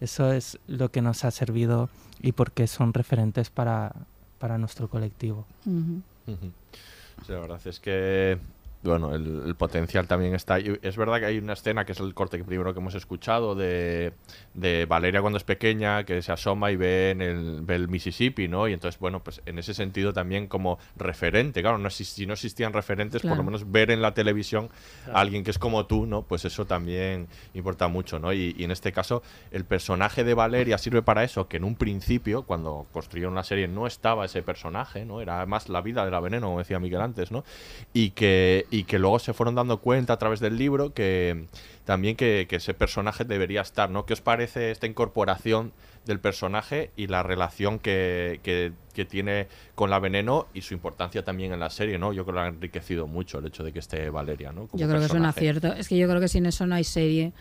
Eso 0.00 0.32
es 0.32 0.58
lo 0.66 0.90
que 0.90 1.02
nos 1.02 1.24
ha 1.24 1.30
servido 1.30 1.88
y 2.20 2.32
por 2.32 2.52
qué 2.52 2.66
son 2.66 2.94
referentes 2.94 3.50
para, 3.50 3.92
para 4.38 4.56
nuestro 4.58 4.88
colectivo. 4.88 5.44
Sí, 5.66 7.32
la 7.32 7.40
verdad 7.40 7.60
es 7.64 7.80
que 7.80 8.38
bueno, 8.84 9.14
el, 9.14 9.42
el 9.46 9.54
potencial 9.56 10.06
también 10.06 10.34
está. 10.34 10.60
Y 10.60 10.78
es 10.82 10.96
verdad 10.96 11.18
que 11.20 11.26
hay 11.26 11.38
una 11.38 11.54
escena 11.54 11.84
que 11.84 11.92
es 11.92 12.00
el 12.00 12.14
corte 12.14 12.38
que 12.38 12.44
primero 12.44 12.72
que 12.74 12.80
hemos 12.80 12.94
escuchado 12.94 13.54
de, 13.54 14.12
de 14.54 14.86
Valeria 14.86 15.20
cuando 15.20 15.36
es 15.38 15.44
pequeña, 15.44 16.04
que 16.04 16.22
se 16.22 16.32
asoma 16.32 16.70
y 16.70 16.76
ve, 16.76 17.10
en 17.10 17.22
el, 17.22 17.60
ve 17.62 17.74
el 17.76 17.88
Mississippi, 17.88 18.46
¿no? 18.48 18.68
Y 18.68 18.72
entonces, 18.72 18.98
bueno, 19.00 19.22
pues 19.24 19.40
en 19.46 19.58
ese 19.58 19.74
sentido 19.74 20.12
también 20.12 20.46
como 20.46 20.78
referente, 20.96 21.62
claro, 21.62 21.78
no, 21.78 21.88
exis- 21.88 22.04
si 22.14 22.26
no 22.26 22.34
existían 22.34 22.72
referentes, 22.72 23.22
por 23.22 23.36
lo 23.36 23.42
menos 23.42 23.70
ver 23.70 23.90
en 23.90 24.02
la 24.02 24.14
televisión 24.14 24.68
Claro. 25.04 25.18
a 25.18 25.20
alguien 25.20 25.44
que 25.44 25.50
es 25.50 25.58
como 25.58 25.86
tú, 25.86 26.06
¿no? 26.06 26.22
Pues 26.22 26.44
eso 26.44 26.64
también 26.66 27.26
importa 27.54 27.88
mucho, 27.88 28.18
¿no? 28.18 28.32
Y, 28.32 28.54
y 28.58 28.64
en 28.64 28.70
este 28.70 28.92
caso, 28.92 29.22
el 29.50 29.64
personaje 29.64 30.24
de 30.24 30.34
Valeria 30.34 30.78
sirve 30.78 31.02
para 31.02 31.24
eso, 31.24 31.48
que 31.48 31.56
en 31.56 31.64
un 31.64 31.74
principio, 31.76 32.42
cuando 32.42 32.86
construyeron 32.92 33.34
la 33.34 33.42
serie, 33.44 33.66
no 33.68 33.86
estaba 33.86 34.24
ese 34.24 34.42
personaje, 34.42 35.04
¿no? 35.04 35.20
Era 35.20 35.44
más 35.46 35.68
la 35.68 35.80
vida 35.80 36.04
de 36.04 36.10
la 36.10 36.20
veneno, 36.20 36.46
como 36.48 36.58
decía 36.58 36.78
Miguel 36.78 37.00
antes, 37.00 37.30
¿no? 37.32 37.44
Y 37.92 38.10
que, 38.10 38.66
y 38.74 38.84
que 38.84 38.98
luego 38.98 39.18
se 39.20 39.32
fueron 39.32 39.54
dando 39.54 39.78
cuenta 39.78 40.14
a 40.14 40.18
través 40.18 40.40
del 40.40 40.56
libro 40.58 40.92
que 40.92 41.46
también 41.84 42.16
que, 42.16 42.46
que 42.48 42.56
ese 42.56 42.74
personaje 42.74 43.24
debería 43.24 43.60
estar, 43.60 43.88
¿no? 43.90 44.04
¿Qué 44.04 44.14
os 44.14 44.20
parece 44.20 44.70
esta 44.72 44.86
incorporación 44.86 45.72
del 46.06 46.18
personaje 46.18 46.90
y 46.96 47.06
la 47.06 47.22
relación 47.22 47.78
que, 47.78 48.40
que- 48.42 48.72
que 48.92 49.04
tiene 49.04 49.46
con 49.74 49.90
la 49.90 49.98
veneno 49.98 50.46
y 50.54 50.62
su 50.62 50.74
importancia 50.74 51.24
también 51.24 51.52
en 51.52 51.60
la 51.60 51.70
serie, 51.70 51.98
¿no? 51.98 52.12
Yo 52.12 52.24
creo 52.24 52.34
que 52.34 52.40
lo 52.40 52.40
ha 52.40 52.48
enriquecido 52.48 53.06
mucho 53.06 53.38
el 53.38 53.46
hecho 53.46 53.62
de 53.64 53.72
que 53.72 53.78
esté 53.80 54.10
Valeria, 54.10 54.52
¿no? 54.52 54.66
Como 54.66 54.80
Yo 54.80 54.88
creo 54.88 55.00
que 55.00 55.06
es 55.06 55.12
un 55.12 55.24
acierto. 55.24 55.72
Es 55.72 55.88
que 55.88 55.96
yo 55.96 56.08
creo 56.08 56.20
que 56.20 56.28
sin 56.28 56.46
eso 56.46 56.66
no 56.66 56.74
hay 56.74 56.84
serie. 56.84 57.32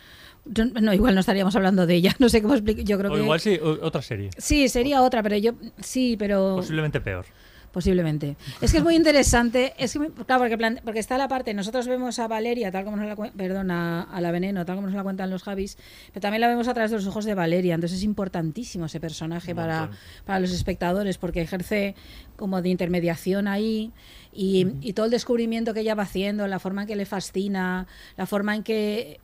Yo- 0.46 0.66
No, 0.66 0.94
igual 0.94 1.14
no 1.16 1.20
estaríamos 1.22 1.56
hablando 1.56 1.86
de 1.88 1.96
ella. 1.96 2.16
No 2.20 2.30
sé 2.30 2.42
cómo 2.42 2.54
explicar. 2.54 2.84
Yo 2.86 2.98
creo 2.98 3.12
O 3.12 3.16
que. 3.16 3.22
igual 3.22 3.40
sí, 3.40 3.60
otra 3.62 4.02
serie. 4.02 4.30
Sí, 4.38 4.68
sería 4.70 5.02
otra, 5.02 5.22
pero 5.24 5.38
yo. 5.38 5.54
Sí, 5.80 6.16
pero. 6.18 6.56
Posiblemente 6.58 7.02
peor. 7.02 7.26
Posiblemente. 7.74 8.38
Es 8.62 8.72
que 8.72 8.78
es 8.78 8.84
muy 8.84 8.96
interesante. 8.96 9.74
Es 9.80 9.94
que, 9.94 10.12
claro, 10.28 10.48
porque, 10.48 10.82
porque 10.86 11.00
está 11.00 11.18
la 11.18 11.28
parte. 11.28 11.56
Nosotros 11.56 11.88
vemos 11.88 12.20
a 12.20 12.28
Valeria, 12.28 12.72
tal 12.72 12.86
como 12.86 12.98
nos 12.98 13.08
la 13.08 13.32
Perdón, 13.32 13.72
a, 13.72 14.04
a 14.04 14.22
la 14.22 14.32
veneno, 14.32 14.64
tal 14.64 14.76
como 14.76 14.86
nos 14.88 14.96
la 14.96 15.02
cuentan 15.02 15.32
los 15.32 15.42
Javis. 15.42 15.80
Pero 16.14 16.22
también 16.22 16.42
la 16.42 16.50
vemos 16.50 16.68
a 16.68 16.76
través 16.76 16.92
de 16.92 16.98
los 16.98 17.08
ojos 17.08 17.26
de 17.26 17.34
Valeria. 17.34 17.74
Entonces 17.74 17.98
es 17.98 18.04
importantísimo 18.04 18.86
ese 18.86 19.00
personaje 19.00 19.56
para, 19.56 19.90
para 20.24 20.40
los 20.40 20.52
espectadores, 20.52 21.18
porque 21.18 21.42
ejerce 21.42 21.96
como 22.36 22.62
de 22.62 22.70
intermediación 22.70 23.48
ahí. 23.48 23.92
Y, 24.36 24.68
y 24.82 24.94
todo 24.94 25.06
el 25.06 25.12
descubrimiento 25.12 25.74
que 25.74 25.82
ella 25.82 25.96
va 25.96 26.04
haciendo, 26.04 26.48
la 26.48 26.60
forma 26.60 26.82
en 26.82 26.88
que 26.88 26.96
le 26.96 27.06
fascina, 27.06 27.88
la 28.18 28.26
forma 28.26 28.56
en 28.56 28.64
que, 28.64 29.20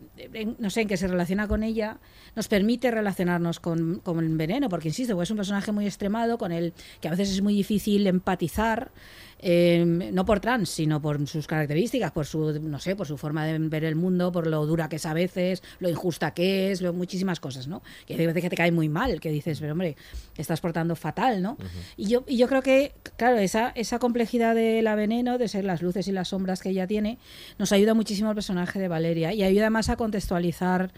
no 0.59 0.69
sé, 0.69 0.81
en 0.81 0.87
que 0.87 0.97
se 0.97 1.07
relaciona 1.07 1.47
con 1.47 1.63
ella, 1.63 1.97
nos 2.35 2.47
permite 2.47 2.91
relacionarnos 2.91 3.59
con, 3.59 3.99
con 3.99 4.19
el 4.19 4.37
veneno, 4.37 4.69
porque 4.69 4.89
insisto, 4.89 5.19
es 5.21 5.31
un 5.31 5.37
personaje 5.37 5.71
muy 5.71 5.85
extremado, 5.85 6.37
con 6.37 6.51
el 6.51 6.73
que 7.01 7.07
a 7.07 7.11
veces 7.11 7.31
es 7.31 7.41
muy 7.41 7.53
difícil 7.53 8.05
empatizar, 8.07 8.91
eh, 9.39 9.83
no 9.85 10.25
por 10.25 10.39
trans, 10.39 10.69
sino 10.69 11.01
por 11.01 11.25
sus 11.27 11.47
características, 11.47 12.11
por 12.11 12.25
su, 12.25 12.59
no 12.59 12.79
sé, 12.79 12.95
por 12.95 13.07
su 13.07 13.17
forma 13.17 13.45
de 13.45 13.57
ver 13.57 13.85
el 13.85 13.95
mundo, 13.95 14.31
por 14.31 14.47
lo 14.47 14.65
dura 14.65 14.89
que 14.89 14.97
es 14.97 15.05
a 15.05 15.13
veces, 15.13 15.63
lo 15.79 15.89
injusta 15.89 16.33
que 16.33 16.71
es, 16.71 16.81
lo, 16.81 16.93
muchísimas 16.93 17.39
cosas, 17.39 17.67
¿no? 17.67 17.81
Que 18.05 18.15
hay 18.15 18.25
veces 18.25 18.43
que 18.43 18.49
te 18.49 18.57
cae 18.57 18.71
muy 18.71 18.89
mal, 18.89 19.19
que 19.19 19.31
dices, 19.31 19.59
pero 19.59 19.73
hombre, 19.73 19.95
te 20.33 20.41
estás 20.41 20.59
portando 20.59 20.95
fatal, 20.95 21.41
¿no? 21.41 21.57
Y 21.95 22.07
yo, 22.07 22.23
y 22.27 22.37
yo 22.37 22.47
creo 22.47 22.61
que, 22.61 22.93
claro, 23.17 23.37
esa, 23.37 23.69
esa 23.69 23.99
complejidad 23.99 24.55
de 24.55 24.81
la 24.81 24.95
veneno, 24.95 25.37
de 25.37 25.47
ser 25.47 25.63
las 25.63 25.81
luces 25.81 26.07
y 26.07 26.11
las 26.11 26.29
sombras 26.29 26.61
que 26.61 26.69
ella 26.69 26.87
tiene, 26.87 27.17
nos 27.57 27.71
ayuda 27.71 27.93
muchísimo 27.93 28.29
al 28.29 28.35
personaje 28.35 28.79
de 28.79 28.87
Valeria 28.87 29.33
y 29.33 29.43
ayuda 29.43 29.69
más 29.69 29.89
a 29.89 29.95
contextualizar 29.95 30.91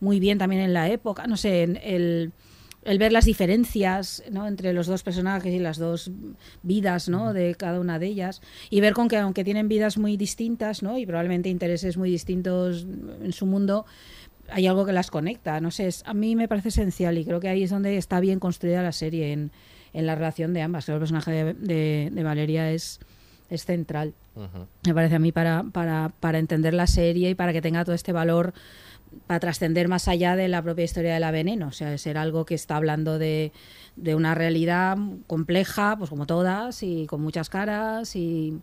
muy 0.00 0.18
bien 0.20 0.38
también 0.38 0.62
en 0.62 0.74
la 0.74 0.88
época, 0.90 1.26
no 1.26 1.36
sé, 1.36 1.62
en 1.62 1.78
el, 1.82 2.32
el 2.84 2.98
ver 2.98 3.12
las 3.12 3.24
diferencias 3.24 4.22
¿no? 4.30 4.46
entre 4.46 4.72
los 4.72 4.86
dos 4.86 5.02
personajes 5.02 5.52
y 5.52 5.58
las 5.58 5.78
dos 5.78 6.10
vidas 6.62 7.08
¿no? 7.08 7.32
de 7.32 7.54
cada 7.54 7.80
una 7.80 7.98
de 7.98 8.06
ellas 8.06 8.42
y 8.70 8.80
ver 8.80 8.92
con 8.92 9.08
que 9.08 9.16
aunque 9.16 9.42
tienen 9.44 9.68
vidas 9.68 9.96
muy 9.98 10.16
distintas 10.16 10.82
¿no? 10.82 10.98
y 10.98 11.06
probablemente 11.06 11.48
intereses 11.48 11.96
muy 11.96 12.10
distintos 12.10 12.86
en 13.22 13.32
su 13.32 13.46
mundo, 13.46 13.86
hay 14.50 14.66
algo 14.66 14.84
que 14.84 14.92
las 14.92 15.10
conecta. 15.10 15.60
No 15.60 15.70
sé, 15.70 15.86
es- 15.86 16.02
a 16.06 16.12
mí 16.14 16.36
me 16.36 16.48
parece 16.48 16.68
esencial 16.68 17.16
y 17.16 17.24
creo 17.24 17.40
que 17.40 17.48
ahí 17.48 17.62
es 17.62 17.70
donde 17.70 17.96
está 17.96 18.20
bien 18.20 18.38
construida 18.38 18.82
la 18.82 18.92
serie, 18.92 19.32
en, 19.32 19.50
en 19.94 20.06
la 20.06 20.14
relación 20.14 20.52
de 20.52 20.60
ambas. 20.60 20.84
Creo 20.84 20.98
que 20.98 21.04
el 21.04 21.10
personaje 21.10 21.30
de, 21.30 21.54
de- 21.54 22.10
de 22.12 22.22
Valeria 22.22 22.70
es, 22.70 23.00
es 23.48 23.64
central. 23.64 24.12
Me 24.86 24.92
parece 24.92 25.14
a 25.14 25.18
mí 25.20 25.30
para, 25.32 25.62
para, 25.72 26.12
para 26.20 26.38
entender 26.38 26.74
la 26.74 26.86
serie 26.88 27.30
y 27.30 27.34
para 27.34 27.52
que 27.54 27.62
tenga 27.62 27.84
todo 27.84 27.94
este 27.94 28.12
valor 28.12 28.52
para 29.26 29.40
trascender 29.40 29.88
más 29.88 30.08
allá 30.08 30.36
de 30.36 30.48
la 30.48 30.62
propia 30.62 30.84
historia 30.84 31.14
de 31.14 31.20
la 31.20 31.30
veneno, 31.30 31.68
o 31.68 31.72
sea, 31.72 31.90
de 31.90 31.98
ser 31.98 32.18
algo 32.18 32.44
que 32.44 32.54
está 32.54 32.76
hablando 32.76 33.18
de, 33.18 33.52
de 33.96 34.14
una 34.14 34.34
realidad 34.34 34.96
compleja, 35.26 35.96
pues 35.96 36.10
como 36.10 36.26
todas, 36.26 36.82
y 36.82 37.06
con 37.06 37.20
muchas 37.22 37.48
caras, 37.48 38.16
y 38.16 38.58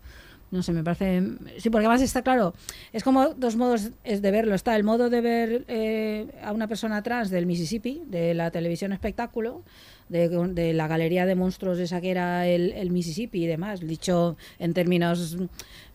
no 0.52 0.62
sé, 0.62 0.72
me 0.72 0.84
parece... 0.84 1.22
Sí, 1.56 1.70
porque 1.70 1.86
además 1.86 2.02
está 2.02 2.20
claro, 2.20 2.52
es 2.92 3.02
como 3.02 3.30
dos 3.30 3.56
modos 3.56 3.90
es 4.04 4.20
de 4.20 4.30
verlo. 4.30 4.54
Está 4.54 4.76
el 4.76 4.84
modo 4.84 5.08
de 5.08 5.20
ver 5.22 5.64
eh, 5.66 6.26
a 6.44 6.52
una 6.52 6.68
persona 6.68 7.02
trans 7.02 7.30
del 7.30 7.46
Mississippi, 7.46 8.02
de 8.06 8.34
la 8.34 8.50
televisión 8.50 8.92
espectáculo, 8.92 9.62
de, 10.10 10.28
de 10.28 10.74
la 10.74 10.88
galería 10.88 11.24
de 11.24 11.36
monstruos 11.36 11.78
esa 11.78 12.02
que 12.02 12.10
era 12.10 12.46
el, 12.46 12.72
el 12.72 12.90
Mississippi 12.90 13.44
y 13.44 13.46
demás, 13.46 13.80
dicho 13.80 14.36
en 14.58 14.74
términos, 14.74 15.38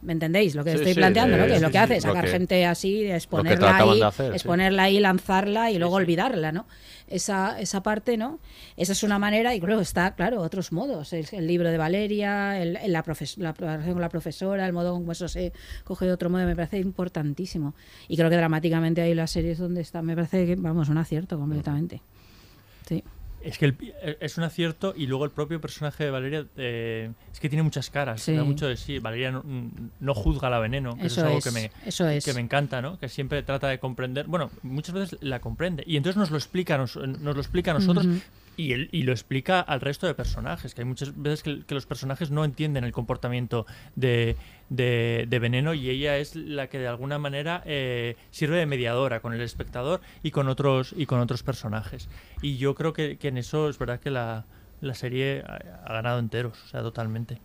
¿me 0.02 0.14
entendéis? 0.14 0.56
Lo 0.56 0.64
que 0.64 0.72
Sí, 0.72 0.78
estoy 0.78 0.93
sí, 0.93 1.00
planteando, 1.00 1.38
¿no? 1.38 1.43
eh, 1.43 1.48
Que 1.48 1.56
es 1.56 1.62
lo 1.62 1.68
sí, 1.68 1.72
que 1.74 1.78
sí, 1.80 1.84
hace, 1.84 2.02
sacar 2.02 2.26
que- 2.26 2.32
gente 2.32 2.66
así, 2.66 3.06
exponerla 3.10 3.78
ahí, 3.78 4.02
hacer, 4.02 4.28
sí. 4.32 4.36
exponerla 4.36 4.84
ahí, 4.84 5.00
lanzarla 5.00 5.72
y 5.72 5.78
luego 5.80 5.95
olvidarla, 5.95 6.52
¿no? 6.52 6.66
Esa, 7.08 7.60
esa 7.60 7.82
parte, 7.84 8.18
¿no? 8.18 8.39
Esa 8.76 8.91
es 8.91 9.02
una 9.04 9.18
manera 9.18 9.56
y 9.56 9.60
luego 9.62 9.82
está, 9.82 10.14
claro, 10.16 10.41
otros 10.41 10.72
modos. 10.72 11.14
El, 11.14 11.26
el 11.32 11.48
libro 11.48 11.70
de 11.72 11.78
Valeria, 11.78 12.62
el, 12.62 12.76
el- 12.76 12.91
la, 12.91 13.04
profes- 13.04 13.38
la 13.38 13.54
relación 13.54 13.93
con 13.93 14.02
la 14.02 14.10
profesora, 14.10 14.66
el 14.66 14.74
modo 14.74 14.91
como 14.93 15.12
eso 15.14 15.28
se 15.28 15.54
coge 15.84 16.06
de 16.06 16.12
otro 16.12 16.30
modo, 16.30 16.45
me 16.45 16.56
parece 16.56 16.80
importantísimo. 16.80 17.74
Y 18.08 18.18
creo 18.18 18.30
que 18.30 18.36
dramáticamente 18.36 19.02
ahí 19.02 19.14
la 19.16 19.28
serie 19.28 19.52
es 19.52 19.58
donde 19.58 19.82
está, 19.82 20.02
me 20.02 20.16
parece 20.16 20.45
que, 20.45 20.56
vamos, 20.56 20.89
un 20.89 20.98
acierto 20.98 21.38
completamente. 21.39 21.98
Sí. 21.98 22.02
Es 23.48 23.58
que 23.58 23.66
el- 23.66 23.78
eh, 24.02 24.18
es 24.20 24.38
un 24.38 24.43
acierto 24.43 24.93
y 24.95 25.08
luego 25.08 25.26
el 25.26 25.32
propio 25.32 25.60
personaje 25.62 26.04
de 26.04 26.12
Valeria 26.12 26.45
eh, 26.58 27.12
es 27.32 27.39
que 27.39 27.50
tiene 27.50 27.64
muchas 27.64 27.89
caras, 27.89 28.22
Sí. 28.22 28.34
da 28.36 28.43
mucho 28.43 28.68
de 28.68 28.76
sí. 28.78 29.00
Valeria 29.00 29.32
no, 29.32 29.43
no 30.00 30.14
juzga 30.14 30.50
la 30.50 30.60
veneno, 30.60 30.95
que 30.98 31.08
eso, 31.08 31.22
Eso 31.22 31.22
es 31.22 31.28
algo 31.28 31.39
que 31.41 31.52
me, 31.52 31.72
eso 31.86 32.08
es. 32.08 32.26
que 32.26 32.34
me 32.34 32.41
encanta, 32.41 32.82
¿no? 32.82 33.00
Que 33.00 33.08
siempre 33.10 33.41
trata 33.43 33.68
de 33.70 33.80
comprender, 33.80 34.28
bueno, 34.28 34.52
muchas 34.64 34.93
veces 34.95 35.20
la 35.22 35.39
comprende 35.39 35.84
y 35.88 35.98
entonces 35.98 36.18
nos 36.18 36.30
lo 36.32 36.38
explica, 36.38 36.78
nos, 36.78 36.95
nos 36.98 37.36
lo 37.36 37.41
explica 37.41 37.72
a 37.72 37.74
nosotros. 37.76 38.06
Y, 38.58 38.74
él, 38.74 38.89
y 38.91 39.03
lo 39.03 39.14
explica 39.14 39.62
al 39.62 39.80
resto 39.80 40.08
de 40.08 40.16
personajes, 40.16 40.74
que 40.74 40.82
hay 40.82 40.86
muchas 40.86 41.20
veces 41.22 41.43
que, 41.43 41.74
los 41.74 41.86
personajes 41.86 42.32
no 42.32 42.43
entienden 42.43 42.84
el 42.84 42.91
comportamiento 42.91 43.66
de, 43.95 44.36
de, 44.70 45.26
de 45.30 45.39
Veneno 45.39 45.74
y 45.74 45.89
ella 45.89 46.18
es 46.18 46.36
la 46.36 46.68
que 46.68 46.80
de 46.80 46.88
alguna 46.88 47.20
manera 47.20 47.62
eh, 47.66 48.18
sirve 48.32 48.58
de 48.58 48.66
mediadora 48.66 49.22
con 49.22 49.34
el 49.34 49.41
espectador 49.41 50.01
y 50.24 50.32
con 50.32 50.49
otros 50.49 50.93
y 50.97 51.05
con 51.05 51.20
otros 51.20 51.43
personajes. 51.43 52.10
Y 52.41 52.58
yo 52.58 52.76
creo 52.76 52.93
que, 52.93 53.18
que 53.18 53.30
en 53.30 53.38
eso 53.38 53.70
es 53.70 53.78
verdad 53.78 53.99
que 53.99 54.10
la, 54.10 54.45
la 54.82 54.95
serie 54.95 55.43
ha, 55.47 55.84
ha 55.86 55.93
ganado 55.93 56.20
enteros, 56.20 56.62
o 56.66 56.68
sea, 56.68 56.82
totalmente. 56.82 57.39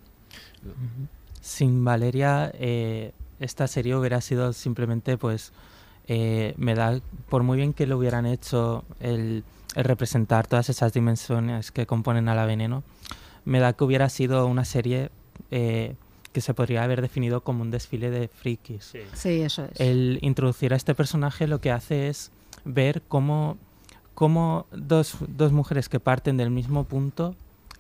Sin 1.41 1.85
Valeria, 1.85 2.51
eh, 2.55 3.13
esta 3.41 3.67
serie 3.67 3.97
hubiera 3.97 4.21
sido 4.21 4.53
simplemente, 4.53 5.19
pues, 5.19 5.53
eh, 6.07 6.55
me 6.57 6.75
da, 6.75 7.01
por 7.29 7.43
muy 7.43 7.57
bien 7.57 7.73
que 7.73 7.87
lo 7.87 7.99
hubieran 7.99 8.27
hecho, 8.27 8.85
el, 9.01 9.45
el 9.75 9.85
representar 9.85 10.47
todas 10.47 10.69
esas 10.69 10.93
dimensiones 10.93 11.71
que 11.73 11.87
componen 11.87 12.29
a 12.29 12.35
la 12.35 12.47
veneno, 12.47 12.83
me 13.45 13.59
da 13.61 13.73
que 13.73 13.85
hubiera 13.85 14.09
sido 14.09 14.47
una 14.47 14.65
serie 14.65 15.11
eh, 15.51 15.95
que 16.33 16.41
se 16.41 16.55
podría 16.55 16.83
haber 16.85 17.03
definido 17.03 17.43
como 17.43 17.63
un 17.63 17.71
desfile 17.71 18.11
de 18.11 18.29
frikis. 18.29 18.93
Sí, 19.15 19.41
eso 19.41 19.65
es. 19.65 19.81
El 19.81 20.19
introducir 20.23 20.73
a 20.73 20.77
este 20.77 20.95
personaje 20.95 21.47
lo 21.47 21.61
que 21.61 21.71
hace 21.71 22.09
es 22.09 22.31
ver 22.65 23.03
cómo, 23.09 23.57
cómo 24.15 24.67
dos, 24.73 25.17
dos 25.27 25.53
mujeres 25.53 25.89
que 25.89 26.01
parten 26.01 26.37
del 26.37 26.51
mismo 26.51 26.85
punto, 26.85 27.35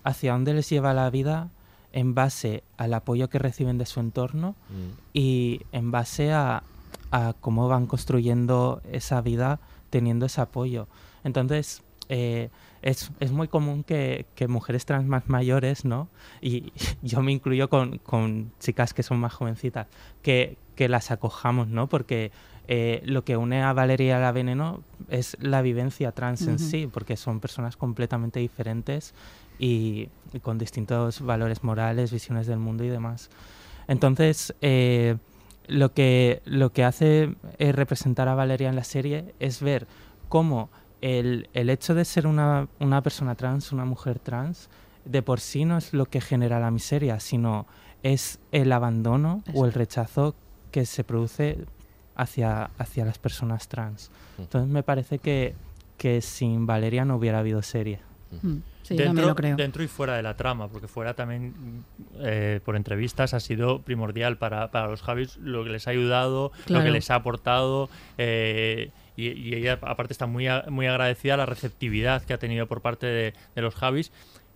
hacia 0.04 0.32
dónde 0.32 0.54
les 0.54 0.68
lleva 0.68 0.92
la 0.94 1.08
vida 1.10 1.48
en 1.92 2.14
base 2.14 2.62
al 2.78 2.94
apoyo 2.94 3.28
que 3.28 3.38
reciben 3.38 3.78
de 3.78 3.86
su 3.86 4.00
entorno 4.00 4.54
Mm. 4.70 4.98
y 5.12 5.60
en 5.72 5.90
base 5.90 6.32
a, 6.32 6.62
a 7.10 7.34
cómo 7.40 7.68
van 7.68 7.86
construyendo 7.86 8.80
esa 8.90 9.20
vida 9.20 9.60
teniendo 9.90 10.26
ese 10.26 10.40
apoyo. 10.40 10.88
Entonces, 11.24 11.82
eh, 12.08 12.50
es, 12.82 13.10
es 13.20 13.30
muy 13.30 13.48
común 13.48 13.84
que, 13.84 14.26
que 14.34 14.48
mujeres 14.48 14.84
trans 14.84 15.06
más 15.06 15.28
mayores, 15.28 15.84
¿no? 15.84 16.08
Y 16.40 16.72
yo 17.02 17.22
me 17.22 17.32
incluyo 17.32 17.68
con, 17.68 17.98
con 17.98 18.52
chicas 18.58 18.92
que 18.92 19.02
son 19.02 19.18
más 19.18 19.32
jovencitas, 19.32 19.86
que, 20.22 20.56
que 20.76 20.88
las 20.88 21.10
acojamos, 21.10 21.68
¿no? 21.68 21.88
Porque 21.88 22.32
eh, 22.68 23.02
lo 23.04 23.24
que 23.24 23.36
une 23.36 23.62
a 23.62 23.72
Valeria 23.72 24.06
y 24.06 24.10
a 24.10 24.18
la 24.18 24.32
Veneno 24.32 24.82
es 25.08 25.36
la 25.40 25.62
vivencia 25.62 26.12
trans 26.12 26.42
en 26.42 26.54
Ujú. 26.54 26.64
sí, 26.64 26.88
porque 26.92 27.16
son 27.16 27.40
personas 27.40 27.76
completamente 27.76 28.40
diferentes 28.40 29.14
y, 29.58 30.08
y 30.32 30.40
con 30.40 30.58
distintos 30.58 31.20
valores 31.20 31.64
morales, 31.64 32.12
visiones 32.12 32.46
del 32.46 32.58
mundo 32.58 32.84
y 32.84 32.88
demás. 32.88 33.30
Entonces, 33.88 34.54
eh, 34.60 35.16
lo, 35.66 35.92
que, 35.92 36.42
lo 36.44 36.72
que 36.72 36.84
hace 36.84 37.34
eh, 37.58 37.72
representar 37.72 38.28
a 38.28 38.34
Valeria 38.34 38.68
en 38.68 38.76
la 38.76 38.84
serie 38.84 39.34
es 39.40 39.60
ver 39.60 39.86
cómo 40.28 40.70
el, 41.02 41.48
el 41.52 41.68
hecho 41.68 41.94
de 41.94 42.04
ser 42.06 42.26
una, 42.26 42.68
una 42.80 43.02
persona 43.02 43.34
trans, 43.34 43.72
una 43.72 43.84
mujer 43.84 44.18
trans, 44.18 44.70
de 45.04 45.20
por 45.22 45.40
sí 45.40 45.64
no 45.66 45.76
es 45.76 45.92
lo 45.92 46.06
que 46.06 46.20
genera 46.20 46.58
la 46.60 46.70
miseria, 46.70 47.20
sino 47.20 47.66
es 48.02 48.38
el 48.52 48.72
abandono 48.72 49.42
o 49.54 49.66
el 49.66 49.72
rechazo 49.72 50.34
que 50.70 50.86
se 50.86 51.04
produce 51.04 51.58
hacia, 52.14 52.70
hacia 52.78 53.04
las 53.04 53.18
personas 53.18 53.68
trans. 53.68 54.10
Entonces 54.38 54.70
me 54.70 54.82
parece 54.82 55.18
que, 55.18 55.54
que 55.98 56.20
sin 56.22 56.66
Valeria 56.66 57.04
no 57.04 57.16
hubiera 57.16 57.40
habido 57.40 57.62
serie. 57.62 58.00
Mm, 58.42 58.56
Sí, 58.84 58.96
lo 58.98 59.34
creo. 59.36 59.54
dentro 59.54 59.84
y 59.84 59.86
fuera 59.86 60.16
de 60.16 60.24
la 60.24 60.36
trama, 60.36 60.66
porque 60.66 60.88
fuera 60.88 61.14
también 61.14 61.54
eh, 62.18 62.58
por 62.64 62.74
entrevistas 62.74 63.32
ha 63.32 63.38
sido 63.38 63.80
primordial 63.80 64.38
para, 64.38 64.72
para 64.72 64.88
los 64.88 65.02
Javis 65.02 65.36
lo 65.36 65.62
que 65.62 65.70
les 65.70 65.86
ha 65.86 65.92
ayudado, 65.92 66.50
lo 66.66 66.82
que 66.82 66.90
les 66.90 67.08
ha 67.12 67.14
aportado. 67.14 67.88
eh, 68.18 68.90
y, 69.16 69.28
y 69.30 69.54
ella 69.54 69.78
aparte 69.82 70.12
está 70.12 70.26
muy, 70.26 70.46
a- 70.48 70.64
muy 70.68 70.86
agradecida 70.86 71.34
a 71.34 71.36
la 71.38 71.46
receptividad 71.46 72.22
que 72.22 72.32
ha 72.34 72.38
tenido 72.38 72.66
por 72.66 72.80
parte 72.80 73.06
de, 73.06 73.34
de 73.54 73.62
los 73.62 73.74
Javis 73.74 74.12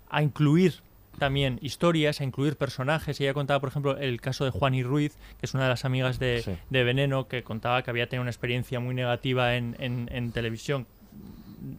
a 0.09 0.23
incluir 0.23 0.75
también 1.19 1.59
historias, 1.63 2.21
a 2.21 2.25
incluir 2.25 2.57
personajes. 2.57 3.19
Ella 3.21 3.33
contaba, 3.33 3.59
por 3.61 3.71
ejemplo, 3.71 3.97
el 3.97 4.21
caso 4.21 4.45
de 4.45 4.51
Juan 4.51 4.75
y 4.75 4.83
Ruiz, 4.83 5.17
que 5.41 5.47
es 5.47 5.55
una 5.55 5.63
de 5.65 5.71
las 5.71 5.85
amigas 5.87 6.19
de, 6.19 6.43
Sí. 6.43 6.53
de 6.69 6.85
Veneno, 6.85 7.27
que 7.27 7.43
contaba 7.43 7.83
que 7.83 7.89
había 7.91 8.07
tenido 8.09 8.21
una 8.23 8.31
experiencia 8.31 8.81
muy 8.81 8.95
negativa 8.95 9.57
en, 9.57 9.77
en- 9.79 10.11
en 10.13 10.33
televisión. 10.33 10.87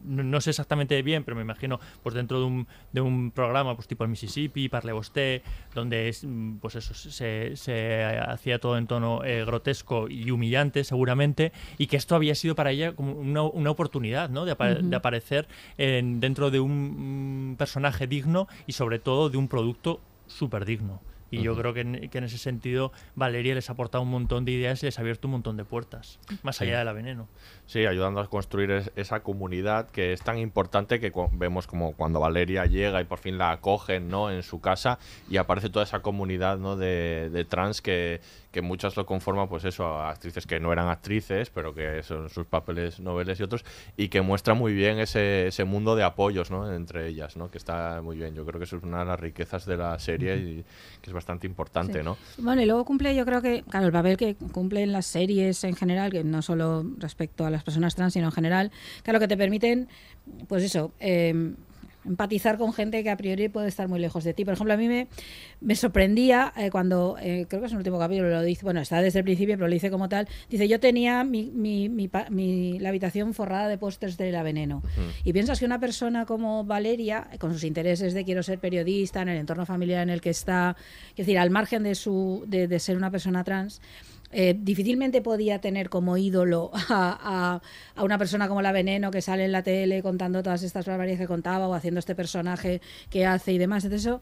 No, 0.04 0.22
no 0.22 0.40
sé 0.40 0.50
exactamente 0.50 1.00
bien, 1.02 1.24
pero 1.24 1.34
me 1.36 1.42
imagino 1.42 1.80
pues 2.02 2.14
dentro 2.14 2.38
de 2.40 2.44
un, 2.46 2.66
de 2.92 3.00
un 3.00 3.30
programa 3.30 3.74
pues 3.74 3.88
tipo 3.88 4.04
el 4.04 4.10
Mississippi, 4.10 4.68
Parle 4.68 4.92
Vosté, 4.92 5.42
donde 5.74 6.08
es, 6.08 6.24
mm, 6.24 6.56
pues 6.58 6.74
eso 6.76 6.94
se, 6.94 7.56
se 7.56 8.04
hacía 8.04 8.58
todo 8.58 8.76
en 8.76 8.86
tono 8.86 9.24
eh, 9.24 9.44
grotesco 9.44 10.08
y 10.08 10.30
humillante 10.30 10.84
seguramente, 10.84 11.52
y 11.78 11.86
que 11.86 11.96
esto 11.96 12.14
había 12.14 12.34
sido 12.34 12.54
para 12.54 12.70
ella 12.70 12.94
como 12.94 13.12
una, 13.14 13.42
una 13.42 13.70
oportunidad 13.70 14.28
¿no? 14.30 14.44
de, 14.44 14.52
apa- 14.52 14.74
de 14.74 14.96
aparecer 14.96 15.48
en- 15.78 16.20
dentro 16.20 16.50
de 16.50 16.60
un 16.60 17.52
mm, 17.52 17.56
personaje 17.56 18.06
digno 18.06 18.46
y 18.66 18.72
sobre 18.72 18.98
todo 18.98 19.30
de 19.30 19.38
un 19.38 19.48
producto 19.48 20.00
súper 20.26 20.64
digno. 20.64 21.00
Y 21.30 21.42
yo 21.42 21.54
creo 21.56 21.74
que 21.74 21.80
en, 21.80 22.08
que 22.08 22.18
en 22.18 22.24
ese 22.24 22.38
sentido 22.38 22.90
Valeria 23.14 23.54
les 23.54 23.68
ha 23.68 23.74
aportado 23.74 24.02
un 24.02 24.10
montón 24.10 24.44
de 24.44 24.52
ideas 24.52 24.82
y 24.82 24.86
les 24.86 24.98
ha 24.98 25.02
abierto 25.02 25.28
un 25.28 25.32
montón 25.32 25.56
de 25.56 25.64
puertas, 25.64 26.18
más 26.42 26.56
Sí. 26.56 26.64
allá 26.64 26.78
de 26.78 26.84
la 26.86 26.92
veneno. 26.92 27.28
Sí, 27.66 27.84
ayudando 27.84 28.20
a 28.20 28.28
construir 28.30 28.70
es- 28.70 28.90
esa 28.96 29.20
comunidad 29.20 29.90
que 29.90 30.12
es 30.14 30.22
tan 30.22 30.38
importante 30.38 31.00
que 31.00 31.12
vemos 31.32 31.66
como 31.66 31.92
cuando 31.92 32.20
Valeria 32.20 32.64
llega 32.64 33.00
y 33.00 33.04
por 33.04 33.18
fin 33.18 33.36
la 33.36 33.50
acogen 33.50 34.08
¿no? 34.08 34.30
en 34.30 34.42
su 34.42 34.60
casa 34.60 34.98
y 35.28 35.36
aparece 35.36 35.68
toda 35.68 35.84
esa 35.84 36.00
comunidad 36.00 36.56
¿no? 36.58 36.76
de, 36.76 37.28
de 37.30 37.44
trans 37.44 37.82
que, 37.82 38.20
que 38.50 38.62
muchas 38.62 38.96
lo 38.96 39.04
conforman, 39.04 39.48
pues 39.48 39.64
eso, 39.64 39.84
a 39.86 40.10
actrices 40.10 40.46
que 40.46 40.58
no 40.58 40.72
eran 40.72 40.88
actrices, 40.88 41.50
pero 41.50 41.74
que 41.74 42.02
son 42.02 42.28
sus 42.30 42.46
papeles 42.46 42.98
noveles 42.98 43.38
y 43.40 43.42
otros, 43.42 43.64
y 43.96 44.08
que 44.08 44.22
muestra 44.22 44.54
muy 44.54 44.72
bien 44.72 44.98
ese, 44.98 45.46
ese 45.48 45.64
mundo 45.64 45.94
de 45.96 46.02
apoyos 46.04 46.50
¿no? 46.50 46.72
entre 46.74 47.08
ellas, 47.08 47.36
¿no? 47.36 47.50
que 47.50 47.58
está 47.58 48.00
muy 48.02 48.16
bien. 48.16 48.34
Yo 48.34 48.46
creo 48.46 48.58
que 48.58 48.64
eso 48.64 48.76
es 48.78 48.82
una 48.82 49.00
de 49.00 49.04
las 49.04 49.20
riquezas 49.20 49.66
de 49.66 49.76
la 49.76 49.98
serie 49.98 50.36
y 50.36 50.64
que 51.02 51.10
es 51.10 51.12
bastante 51.12 51.46
importante, 51.46 51.98
Sí. 51.98 52.04
¿no? 52.04 52.16
Bueno, 52.38 52.62
y 52.62 52.66
luego 52.66 52.84
cumple, 52.84 53.14
yo 53.14 53.24
creo 53.24 53.42
que, 53.42 53.62
claro, 53.68 53.86
el 53.86 53.92
papel 53.92 54.16
que 54.16 54.34
cumple 54.34 54.82
en 54.82 54.92
las 54.92 55.06
series 55.06 55.62
en 55.64 55.74
general, 55.76 56.10
que 56.10 56.24
no 56.24 56.40
solo 56.42 56.84
respecto 56.98 57.44
a 57.44 57.50
las 57.50 57.62
personas 57.64 57.94
trans, 57.94 58.14
sino 58.14 58.26
en 58.26 58.32
general, 58.32 58.72
claro, 59.02 59.20
que 59.20 59.28
te 59.28 59.36
permiten, 59.36 59.88
pues 60.48 60.62
eso, 60.64 60.92
eh, 61.00 61.52
empatizar 62.08 62.58
con 62.58 62.72
gente 62.72 63.02
que 63.02 63.10
a 63.10 63.16
priori 63.16 63.48
puede 63.48 63.68
estar 63.68 63.88
muy 63.88 64.00
lejos 64.00 64.24
de 64.24 64.34
ti. 64.34 64.44
Por 64.44 64.54
ejemplo, 64.54 64.74
a 64.74 64.76
mí 64.76 64.88
me, 64.88 65.08
me 65.60 65.76
sorprendía 65.76 66.52
eh, 66.56 66.70
cuando, 66.70 67.16
eh, 67.20 67.46
creo 67.48 67.60
que 67.60 67.66
es 67.66 67.72
el 67.72 67.78
último 67.78 67.98
capítulo, 67.98 68.30
lo 68.30 68.42
dice, 68.42 68.64
bueno, 68.64 68.80
está 68.80 69.00
desde 69.00 69.20
el 69.20 69.24
principio, 69.24 69.56
pero 69.56 69.68
lo 69.68 69.72
dice 69.72 69.90
como 69.90 70.08
tal, 70.08 70.28
dice, 70.48 70.66
yo 70.68 70.80
tenía 70.80 71.24
mi, 71.24 71.50
mi, 71.50 71.88
mi 71.88 72.78
la 72.78 72.88
habitación 72.88 73.34
forrada 73.34 73.68
de 73.68 73.78
pósters 73.78 74.16
de 74.16 74.32
la 74.32 74.42
veneno. 74.42 74.82
Y 75.24 75.32
piensas 75.32 75.58
que 75.58 75.64
una 75.64 75.78
persona 75.78 76.26
como 76.26 76.64
Valeria, 76.64 77.28
con 77.38 77.52
sus 77.52 77.64
intereses 77.64 78.14
de 78.14 78.24
quiero 78.24 78.42
ser 78.42 78.58
periodista, 78.58 79.22
en 79.22 79.28
el 79.28 79.38
entorno 79.38 79.66
familiar 79.66 80.02
en 80.02 80.10
el 80.10 80.20
que 80.20 80.30
está, 80.30 80.76
es 81.10 81.16
decir, 81.16 81.38
al 81.38 81.50
margen 81.50 81.82
de, 81.82 81.94
su, 81.94 82.44
de, 82.46 82.68
de 82.68 82.78
ser 82.78 82.96
una 82.96 83.10
persona 83.10 83.44
trans, 83.44 83.80
eh, 84.32 84.54
difícilmente 84.58 85.22
podía 85.22 85.60
tener 85.60 85.88
como 85.88 86.16
ídolo 86.16 86.70
a, 86.88 87.18
a- 87.20 87.62
a 88.00 88.04
una 88.04 88.18
persona 88.18 88.48
como 88.48 88.62
la 88.62 88.72
Veneno 88.72 89.10
que 89.10 89.22
sale 89.22 89.44
en 89.44 89.52
la 89.52 89.62
tele 89.62 90.02
contando 90.02 90.42
todas 90.42 90.62
estas 90.62 90.86
barbaridades 90.86 91.20
que 91.20 91.26
contaba 91.26 91.66
o 91.68 91.74
haciendo 91.74 91.98
este 92.00 92.14
personaje 92.14 92.80
que 93.10 93.24
hace 93.26 93.52
y 93.52 93.58
demás. 93.58 93.84
Entonces 93.84 94.06
eso, 94.06 94.20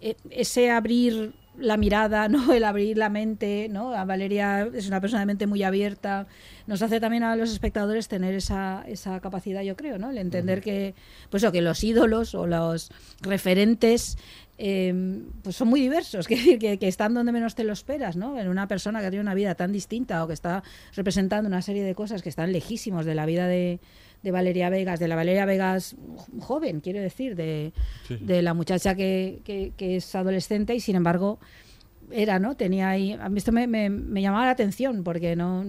eh, 0.00 0.16
ese 0.30 0.70
abrir 0.70 1.32
la 1.58 1.76
mirada, 1.76 2.28
¿no? 2.30 2.52
el 2.54 2.64
abrir 2.64 2.96
la 2.96 3.10
mente, 3.10 3.68
¿no? 3.70 3.92
A 3.94 4.06
Valeria 4.06 4.68
es 4.72 4.88
una 4.88 5.00
persona 5.02 5.20
de 5.20 5.26
mente 5.26 5.46
muy 5.46 5.62
abierta, 5.62 6.26
nos 6.66 6.80
hace 6.80 6.98
también 6.98 7.24
a 7.24 7.36
los 7.36 7.52
espectadores 7.52 8.08
tener 8.08 8.32
esa, 8.34 8.84
esa 8.88 9.20
capacidad, 9.20 9.60
yo 9.62 9.76
creo, 9.76 9.98
¿no? 9.98 10.10
El 10.10 10.16
entender 10.18 10.62
que, 10.62 10.94
pues 11.28 11.42
eso, 11.42 11.52
que 11.52 11.60
los 11.60 11.84
ídolos 11.84 12.34
o 12.34 12.46
los 12.46 12.90
referentes 13.20 14.16
eh, 14.64 14.94
pues 15.42 15.56
son 15.56 15.66
muy 15.66 15.80
diversos, 15.80 16.28
que, 16.28 16.56
que, 16.58 16.78
que 16.78 16.86
están 16.88 17.14
donde 17.14 17.32
menos 17.32 17.56
te 17.56 17.64
lo 17.64 17.72
esperas, 17.72 18.14
¿no? 18.16 18.38
En 18.38 18.46
una 18.48 18.68
persona 18.68 19.00
que 19.00 19.10
tiene 19.10 19.22
una 19.22 19.34
vida 19.34 19.56
tan 19.56 19.72
distinta 19.72 20.22
o 20.22 20.28
que 20.28 20.34
está 20.34 20.62
representando 20.94 21.48
una 21.48 21.62
serie 21.62 21.82
de 21.82 21.94
cosas 21.96 22.22
que 22.22 22.28
están 22.28 22.52
lejísimos 22.52 23.04
de 23.04 23.16
la 23.16 23.26
vida 23.26 23.48
de, 23.48 23.80
de 24.22 24.30
Valeria 24.30 24.70
Vegas, 24.70 25.00
de 25.00 25.08
la 25.08 25.16
Valeria 25.16 25.46
Vegas 25.46 25.96
joven, 26.38 26.80
quiero 26.80 27.00
decir, 27.00 27.34
de, 27.34 27.72
Sí. 28.06 28.18
de 28.20 28.40
la 28.42 28.54
muchacha 28.54 28.94
que, 28.94 29.40
que- 29.44 29.72
que 29.76 29.96
es 29.96 30.14
adolescente 30.14 30.74
y 30.76 30.80
sin 30.80 30.94
embargo 30.94 31.40
era, 32.12 32.38
¿no? 32.38 32.56
Tenía 32.56 32.90
ahí. 32.90 33.12
A 33.14 33.28
mí 33.28 33.38
esto 33.38 33.50
me, 33.50 33.66
me- 33.66 33.90
me 33.90 34.22
llamaba 34.22 34.44
la 34.44 34.52
atención 34.52 35.02
porque 35.02 35.34
no, 35.34 35.64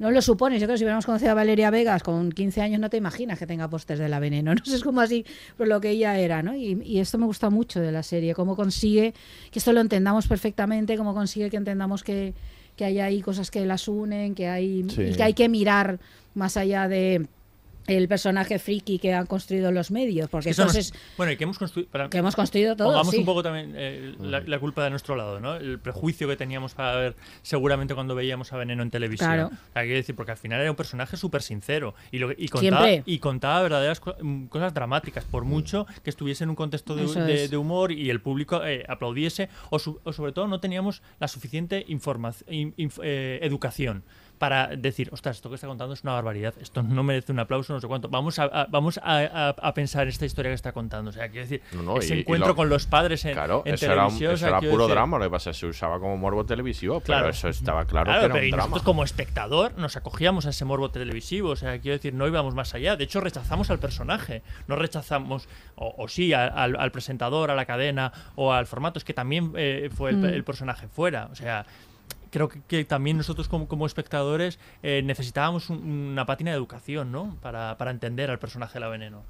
no 0.00 0.10
lo 0.10 0.20
supones. 0.20 0.60
Yo 0.60 0.66
creo 0.66 0.74
que 0.74 0.78
si 0.78 0.84
hubiéramos 0.84 1.06
conocido 1.06 1.30
a 1.30 1.34
Valeria 1.34 1.70
Vegas 1.70 2.02
con 2.02 2.32
15 2.32 2.60
años 2.62 2.80
no 2.80 2.90
te 2.90 2.96
imaginas 2.96 3.38
que 3.38 3.46
tenga 3.46 3.68
pósters 3.70 4.00
de 4.00 4.08
la 4.08 4.18
veneno. 4.18 4.52
No 4.54 4.64
sé, 4.64 4.74
es 4.74 4.82
como 4.82 5.00
así 5.00 5.24
por 5.56 5.68
lo 5.68 5.80
que 5.80 5.90
ella 5.90 6.18
era, 6.18 6.42
¿no? 6.42 6.56
Y, 6.56 6.82
y 6.84 6.98
esto 6.98 7.18
me 7.18 7.26
gusta 7.26 7.50
mucho 7.50 7.80
de 7.80 7.92
la 7.92 8.02
serie, 8.02 8.34
cómo 8.34 8.56
consigue 8.56 9.14
que 9.52 9.58
esto 9.60 9.72
lo 9.72 9.80
entendamos 9.80 10.26
perfectamente, 10.26 10.96
cómo 10.96 11.14
consigue 11.14 11.50
que 11.50 11.56
entendamos 11.58 12.02
que, 12.02 12.34
que 12.76 12.84
hay 12.86 12.98
ahí 12.98 13.20
cosas 13.22 13.50
que 13.50 13.64
las 13.66 13.86
unen, 13.86 14.34
que 14.34 14.48
hay, 14.48 14.84
Sí. 14.88 15.02
y 15.02 15.14
que 15.14 15.22
hay 15.22 15.34
que 15.34 15.48
mirar 15.48 16.00
más 16.34 16.56
allá 16.56 16.88
de 16.88 17.26
el 17.86 18.06
personaje 18.08 18.58
friki 18.58 18.98
que 18.98 19.12
han 19.14 19.26
construido 19.26 19.72
los 19.72 19.90
medios, 19.90 20.28
porque 20.30 20.50
Es 20.50 20.56
que 20.56 20.62
esto 20.62 20.70
eso 20.70 20.78
es, 20.78 20.92
nos- 20.92 21.02
bueno, 21.16 21.32
y 21.32 21.36
que 21.36 21.44
hemos 21.44 21.58
construido. 21.58 21.90
para- 21.90 22.08
que 22.08 22.18
hemos 22.18 22.36
construido 22.36 22.76
todo. 22.76 22.88
Pongamos 22.88 23.10
sí. 23.12 23.18
un 23.18 23.24
poco 23.24 23.42
también 23.42 23.72
eh, 23.76 24.14
la, 24.20 24.40
la 24.40 24.58
culpa 24.58 24.84
de 24.84 24.90
nuestro 24.90 25.16
lado, 25.16 25.40
¿no? 25.40 25.56
El 25.56 25.78
prejuicio 25.78 26.28
que 26.28 26.36
teníamos 26.36 26.74
para 26.74 26.94
ver 26.96 27.16
seguramente 27.42 27.94
cuando 27.94 28.14
veíamos 28.14 28.52
a 28.52 28.56
Veneno 28.56 28.82
en 28.82 28.90
televisión. 28.90 29.30
Claro. 29.30 29.50
Sea, 29.72 29.82
quiero 29.82 29.96
decir, 29.96 30.14
porque 30.14 30.32
al 30.32 30.38
final 30.38 30.60
era 30.60 30.70
un 30.70 30.76
personaje 30.76 31.16
súper 31.16 31.42
sincero 31.42 31.94
y, 32.12 32.18
lo, 32.18 32.30
y, 32.32 32.48
contaba, 32.48 32.86
Siempre. 32.86 33.12
y 33.12 33.18
contaba 33.18 33.62
verdaderas 33.62 34.00
co- 34.00 34.14
mm, 34.20 34.46
cosas 34.46 34.72
dramáticas, 34.74 35.24
por 35.24 35.44
mucho 35.44 35.86
que 36.04 36.10
estuviese 36.10 36.44
en 36.44 36.50
un 36.50 36.56
contexto 36.56 36.94
de, 36.94 37.48
de- 37.48 37.56
humor 37.56 37.92
y 37.92 38.10
el 38.10 38.20
público 38.20 38.64
eh, 38.64 38.84
aplaudiese, 38.88 39.48
o, 39.70 39.78
su- 39.78 40.00
o 40.04 40.12
sobre 40.12 40.32
todo 40.32 40.46
no 40.46 40.60
teníamos 40.60 41.02
la 41.18 41.28
suficiente 41.28 41.84
información, 41.88 42.74
educación 43.42 44.02
para 44.40 44.68
decir, 44.68 45.10
ostras, 45.12 45.36
esto 45.36 45.50
que 45.50 45.56
está 45.56 45.66
contando 45.66 45.92
es 45.92 46.02
una 46.02 46.14
barbaridad, 46.14 46.54
esto 46.62 46.82
no 46.82 47.02
merece 47.02 47.30
un 47.30 47.40
aplauso, 47.40 47.74
no 47.74 47.80
sé 47.80 47.86
cuánto. 47.86 48.08
Vamos 48.08 48.38
a, 48.38 48.44
a- 48.44 48.66
vamos 48.70 48.98
a, 49.02 49.18
a- 49.18 49.48
a 49.50 49.74
pensar 49.74 50.08
esta 50.08 50.24
historia 50.24 50.50
que 50.50 50.54
está 50.54 50.72
contando. 50.72 51.10
O 51.10 51.12
sea, 51.12 51.28
quiero 51.28 51.42
decir, 51.46 51.60
No, 51.72 51.82
no, 51.82 51.98
ese 51.98 52.14
y- 52.14 52.16
y 52.16 52.20
encuentro 52.22 52.48
lo- 52.48 52.56
con 52.56 52.70
los 52.70 52.86
padres 52.86 53.22
en, 53.26 53.34
Claro, 53.34 53.62
en 53.66 53.74
eso 53.74 53.84
era, 53.92 54.06
un- 54.06 54.14
eso 54.14 54.36
sea, 54.38 54.48
era 54.48 54.60
puro 54.60 54.84
decir- 54.86 54.94
drama, 54.94 55.18
lo 55.18 55.24
que 55.24 55.30
pasa 55.30 55.50
es 55.50 55.56
que 55.56 55.60
se 55.60 55.66
usaba 55.66 56.00
como 56.00 56.16
morbo 56.16 56.46
televisivo, 56.46 57.02
Claro. 57.02 57.24
pero 57.24 57.30
eso 57.32 57.48
estaba 57.48 57.84
claro, 57.84 58.06
Claro, 58.06 58.20
que 58.20 58.24
era 58.24 58.32
pero 58.32 58.42
un 58.44 58.48
y 58.48 58.50
drama. 58.50 58.62
nosotros 58.64 58.82
como 58.82 59.04
espectador 59.04 59.76
nos 59.76 59.98
acogíamos 59.98 60.46
a 60.46 60.50
ese 60.50 60.64
morbo 60.64 60.90
televisivo, 60.90 61.50
o 61.50 61.56
sea, 61.56 61.78
quiero 61.78 61.98
decir, 61.98 62.14
no 62.14 62.26
íbamos 62.26 62.54
más 62.54 62.74
allá. 62.74 62.96
De 62.96 63.04
hecho, 63.04 63.20
rechazamos 63.20 63.68
al 63.70 63.78
personaje, 63.78 64.42
no 64.68 64.76
rechazamos, 64.76 65.50
o, 65.74 65.94
o 65.98 66.08
sí, 66.08 66.32
a- 66.32 66.46
al, 66.46 66.76
al 66.76 66.90
presentador, 66.92 67.50
a 67.50 67.54
la 67.54 67.66
cadena 67.66 68.10
o 68.36 68.54
al 68.54 68.66
formato, 68.66 68.98
es 68.98 69.04
que 69.04 69.12
también 69.12 69.52
eh, 69.56 69.90
fue 69.94 70.10
el, 70.12 70.16
Mm. 70.16 70.24
el 70.24 70.44
personaje 70.44 70.88
fuera, 70.88 71.28
o 71.30 71.34
sea... 71.34 71.66
Creo 72.30 72.48
que, 72.48 72.60
que 72.68 72.84
también 72.84 73.16
nosotros 73.16 73.48
como, 73.48 73.66
como 73.66 73.86
espectadores 73.86 74.58
eh, 74.82 75.02
necesitábamos 75.04 75.68
un- 75.70 76.10
una 76.12 76.26
pátina 76.26 76.50
de 76.52 76.56
educación, 76.56 77.10
¿no? 77.10 77.36
Para, 77.42 77.76
para 77.76 77.90
entender 77.90 78.30
al 78.30 78.38
personaje 78.38 78.74
de 78.74 78.80
la 78.80 78.88
veneno. 78.88 79.22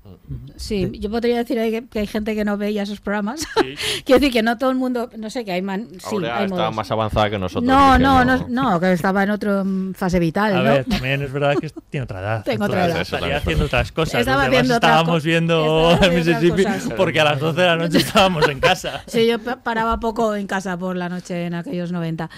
Sí, 0.57 0.91
yo 0.99 1.11
podría 1.11 1.39
decir 1.39 1.59
ahí 1.59 1.71
que, 1.71 1.87
que 1.89 2.01
hay 2.01 2.07
gente 2.07 2.35
que 2.35 2.45
no 2.45 2.57
veía 2.59 2.83
esos 2.83 3.01
programas. 3.01 3.47
Quiero 4.05 4.21
decir 4.21 4.33
que 4.33 4.43
no 4.43 4.59
todo 4.59 4.71
el 4.71 4.77
mundo, 4.77 5.09
no 5.17 5.31
sé, 5.31 5.45
que 5.45 5.53
hay 5.53 5.63
man, 5.63 5.89
sí, 5.99 6.17
hay 6.17 6.45
estaba 6.45 6.47
modos. 6.47 6.75
más 6.77 6.91
avanzada 6.91 7.31
que 7.31 7.39
nosotros. 7.39 7.65
No, 7.65 7.99
no, 7.99 8.25
no, 8.25 8.47
no, 8.49 8.81
que 8.81 8.93
estaba 8.93 9.23
en 9.23 9.31
otra 9.31 9.65
mm, 9.65 9.95
fase 9.95 10.19
vital, 10.19 10.53
A 10.57 10.59
¿no? 10.59 10.65
ver, 10.65 10.85
también 10.85 11.23
es 11.23 11.33
verdad 11.33 11.57
que 11.57 11.71
tiene 11.89 12.05
otra 12.05 12.21
edad. 12.21 12.45
Tengo 12.45 12.65
otra 12.67 12.87
edad. 12.87 13.01
Estaría 13.01 13.37
haciendo 13.39 13.65
otras 13.65 13.93
cosas. 13.93 14.21
Estaba 14.21 14.43
haciendo 14.45 14.75
estábamos 14.75 15.25
viendo 15.25 15.93
estaba 15.93 16.11
Mississippi 16.15 16.65
porque 16.97 17.21
a 17.21 17.25
las 17.25 17.41
12 17.41 17.61
de 17.61 17.67
la 17.67 17.77
noche 17.77 17.99
estábamos 18.07 18.47
en 18.49 18.61
casa. 18.61 19.03
Sí, 19.07 19.27
yo 19.27 19.39
pa- 19.39 19.57
paraba 19.57 19.99
poco 20.01 20.35
en 20.35 20.47
casa 20.47 20.77
por 20.77 20.97
la 20.97 21.09
noche 21.09 21.47
en 21.47 21.55
aquellos 21.55 21.93
90. 21.93 22.29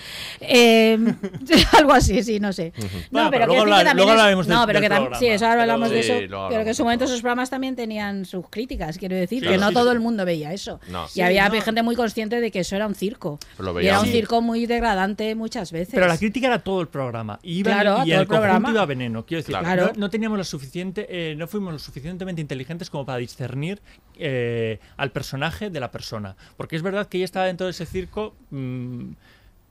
Eh, 0.41 0.52
algo 1.79 1.93
así, 1.93 2.23
sí, 2.23 2.41
no 2.41 2.53
sé. 2.53 2.73
No, 3.11 3.31
pero 3.31 3.47
pero, 3.47 3.47
luego 3.47 3.63
habla- 3.63 3.93
es- 3.93 4.09
hablaremos 4.09 4.49
no, 4.49 4.67
pero 4.67 4.81
del 4.81 4.89
que 4.89 4.95
programa. 4.95 5.19
sí, 5.19 5.27
eso 5.27 5.47
ahora 5.47 5.63
hablamos 5.63 5.91
de 5.91 6.03
Sí, 6.03 6.11
eso. 6.13 6.27
luego 6.29 6.49
Pero 6.51 6.63
que 6.65 6.69
en 6.71 6.75
su 6.75 6.83
momento 6.85 7.05
esos 7.05 7.21
programas 7.21 7.51
también 7.51 7.77
tenían 7.77 8.25
sus 8.25 8.49
críticas, 8.49 8.99
quiero 8.99 9.17
decir, 9.17 9.43
Sí, 9.43 9.49
que 9.49 9.59
no 9.59 9.69
sí, 9.69 9.75
todo 9.75 9.91
sí. 9.91 9.95
el 9.97 10.01
mundo 10.01 10.25
veía 10.25 10.53
eso. 10.53 10.81
No. 10.89 11.07
Y 11.07 11.09
Sí, 11.09 11.21
había 11.23 11.49
no. 11.49 11.61
gente 11.61 11.83
muy 11.83 11.97
consciente 11.97 12.41
de 12.41 12.51
que 12.51 12.61
eso 12.61 12.77
era 12.77 12.87
un 12.87 12.95
circo. 12.95 13.39
Pero 13.57 13.73
lo 13.73 13.81
y 13.81 13.87
era 13.87 14.01
un 14.01 14.07
circo 14.07 14.41
muy 14.43 14.67
degradante 14.67 15.35
muchas 15.35 15.73
veces. 15.73 15.95
Pero 15.95 16.07
la 16.07 16.19
crítica 16.19 16.47
era 16.49 16.59
todo 16.59 16.81
el 16.81 16.89
programa. 16.89 17.39
Y, 17.43 17.59
iba 17.61 17.73
Claro, 17.73 17.91
y 18.05 18.11
todo 18.11 18.15
el 18.15 18.21
el 18.21 18.27
programa. 18.27 18.71
iba 18.71 18.87
veneno. 18.87 19.25
Quiero 19.27 19.43
decir, 19.43 19.57
Claro. 19.57 19.87
no, 19.87 19.93
no 20.01 20.11
teníamos 20.11 20.39
lo 20.39 20.45
suficiente, 20.45 21.07
eh, 21.09 21.35
no 21.37 21.47
fuimos 21.47 21.73
lo 21.73 21.79
suficientemente 21.79 22.41
inteligentes 22.41 22.91
como 22.91 23.05
para 23.07 23.19
discernir 23.19 23.81
eh, 24.19 24.79
al 24.97 25.11
personaje 25.13 25.71
de 25.71 25.81
la 25.81 25.91
persona. 25.91 26.37
Porque 26.57 26.77
es 26.77 26.83
verdad 26.83 27.07
que 27.09 27.19
ella 27.19 27.25
estaba 27.25 27.47
dentro 27.47 27.67
de 27.67 27.71
ese 27.71 27.87
circo. 27.87 28.35
mm, 28.51 29.11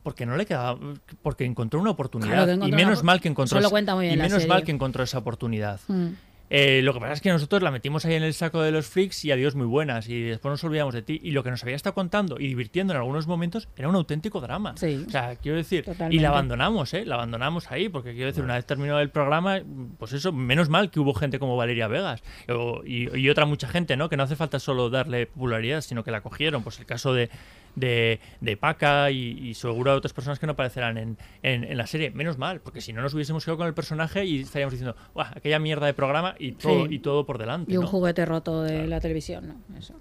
porque 0.04 0.26
no 0.26 0.36
le 0.38 0.45
quedaba 0.45 0.78
porque 1.22 1.45
encontró 1.45 1.80
una 1.80 1.91
oportunidad 1.91 2.32
Claro 2.32 2.45
que 2.47 2.52
encontró 2.54 2.78
y 2.78 2.82
menos 2.84 2.99
una- 2.99 3.06
mal 3.08 3.22
que 3.22 3.28
encontró 3.30 3.60
esa- 3.60 3.70
y 3.70 4.18
menos 4.18 4.32
serie. 4.34 4.47
mal 4.47 4.64
que 4.64 4.72
encontró 4.72 5.04
esa 5.04 5.18
oportunidad 5.20 5.80
Mm. 5.88 6.08
Eh, 6.54 6.82
lo 6.84 6.93
que 6.93 6.99
pasa 6.99 7.14
es 7.14 7.22
que 7.22 7.30
nosotros 7.30 7.62
la 7.62 7.72
metimos 7.72 8.04
ahí 8.04 8.16
en 8.16 8.24
el 8.24 8.34
saco 8.34 8.62
de 8.62 8.72
los 8.72 8.86
freaks 8.86 9.24
y 9.24 9.32
adiós 9.32 9.56
muy 9.56 9.66
buenas. 9.66 10.10
Y 10.10 10.22
después 10.24 10.49
nos 10.52 10.62
olvidamos 10.66 10.93
de 10.93 11.02
ti. 11.02 11.18
Y 11.24 11.32
lo 11.32 11.45
que 11.45 11.49
nos 11.49 11.64
había 11.64 11.78
estado 11.78 11.93
contando 11.93 12.41
y 12.41 12.47
divirtiendo 12.49 12.91
en 12.91 12.97
algunos 12.99 13.26
momentos 13.26 13.70
era 13.78 13.88
un 13.88 13.95
auténtico 13.95 14.41
drama. 14.41 14.74
Sí. 14.76 15.06
O 15.08 15.10
sea, 15.10 15.38
quiero 15.38 15.56
decir, 15.56 15.86
y 16.10 16.20
la 16.20 16.28
abandonamos, 16.28 16.93
¿eh? 16.93 17.06
La 17.06 17.16
abandonamos 17.16 17.72
ahí, 17.72 17.88
porque 17.88 18.12
quiero 18.12 18.26
decir, 18.28 18.43
una 18.43 18.56
vez 18.56 18.66
terminado 18.66 18.99
el 18.99 19.10
programa, 19.10 19.62
pues 19.97 20.12
eso, 20.12 20.34
menos 20.34 20.68
mal 20.68 20.91
que 20.91 20.99
hubo 20.99 21.14
gente 21.14 21.39
como 21.39 21.56
Valeria 21.56 21.88
Vegas 21.88 22.22
o- 22.49 22.82
y, 22.86 23.08
y 23.18 23.30
otra 23.30 23.45
mucha 23.45 23.70
gente, 23.70 23.95
¿no? 23.95 24.10
Que 24.10 24.18
no 24.18 24.24
hace 24.24 24.36
falta 24.36 24.60
solo 24.60 24.89
darle 24.89 25.28
popularidad, 25.28 25.80
sino 25.80 26.04
que 26.04 26.12
la 26.12 26.20
cogieron. 26.20 26.64
Pues 26.64 26.78
el 26.80 26.86
caso 26.86 27.14
de, 27.14 27.30
de, 27.76 28.19
de 28.41 28.57
Paca 28.57 29.11
y, 29.11 29.38
y 29.49 29.53
seguro 29.53 29.91
de 29.91 29.97
otras 29.97 30.13
personas 30.13 30.39
que 30.39 30.45
no 30.45 30.53
aparecerán 30.53 30.97
en, 30.97 31.17
en, 31.43 31.63
en 31.63 31.78
la 31.78 31.88
serie. 31.88 32.11
Menos 32.11 32.38
mal, 32.38 32.61
porque 32.61 32.82
si 32.82 32.93
no 32.93 33.01
nos 33.01 33.13
hubiésemos 33.13 33.43
quedado 33.45 33.57
con 33.57 33.67
el 33.67 33.74
personaje 33.74 34.26
y 34.26 34.41
estaríamos 34.41 34.72
diciendo, 34.74 34.95
"Buah, 35.13 35.32
aquella 35.36 35.59
mierda 35.59 35.86
de 35.86 35.93
programa 35.93 36.36
y 36.39 36.53
todo, 36.53 36.86
Sí. 36.88 36.95
y 36.95 36.99
todo 36.99 37.26
por 37.26 37.38
delante. 37.38 37.72
Y 37.72 37.78
un 37.78 37.84
¿no? 37.84 37.89
juguete 37.89 38.26
roto 38.26 38.63
de 38.63 38.88
la 38.88 38.99
televisión, 38.99 39.47
¿no? 39.69 39.78
Eso. 39.78 39.93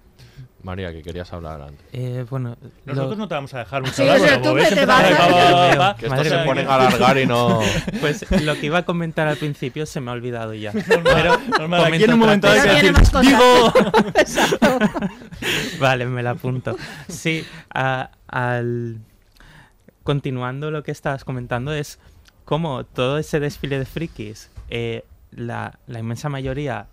María, 0.63 0.91
que 0.91 1.01
querías 1.01 1.31
hablar 1.33 1.61
antes. 1.61 1.85
Eh, 1.91 2.25
bueno, 2.29 2.55
Nosotros 2.85 3.11
lo- 3.11 3.23
no 3.23 3.27
te 3.27 3.35
vamos 3.35 3.53
a 3.53 3.59
dejar 3.59 3.81
mucho 3.81 3.93
Sí, 3.93 4.01
hablar, 4.03 4.17
o 4.17 4.23
sea, 4.23 4.35
tú 4.41 4.43
te 4.75 4.85
vas 4.85 5.95
Que 5.95 6.05
esto 6.05 6.23
se 6.23 6.37
ponen 6.45 6.67
a 6.67 6.75
alargar 6.75 7.17
y 7.17 7.25
no... 7.25 7.59
Pues 7.99 8.29
lo 8.43 8.55
que 8.55 8.67
iba 8.67 8.79
a 8.79 8.85
comentar 8.85 9.27
al 9.27 9.37
principio 9.37 9.85
se 9.85 9.99
me 10.01 10.11
ha 10.11 10.13
olvidado 10.13 10.53
ya. 10.53 10.71
Normal, 10.87 11.39
normal, 11.57 11.85
aquí 11.93 12.03
en 12.03 12.13
un 12.13 12.19
momento 12.19 12.47
hay 12.47 12.61
que 12.61 12.67
Pero 12.67 12.99
decir, 12.99 13.21
digo... 13.21 13.73
Vale, 15.79 16.05
me 16.05 16.23
la 16.23 16.31
apunto. 16.31 16.75
Sí, 17.07 17.45
a- 17.73 18.11
al 18.27 18.99
continuando 20.03 20.71
lo 20.71 20.83
que 20.83 20.91
estabas 20.91 21.23
comentando 21.23 21.73
es 21.73 21.99
cómo 22.45 22.83
todo 22.85 23.17
ese 23.17 23.39
desfile 23.39 23.77
de 23.79 23.85
frikis, 23.85 24.49
eh, 24.69 25.05
la, 25.31 25.79
la 25.87 25.99
inmensa 25.99 26.27
mayoría 26.29 26.87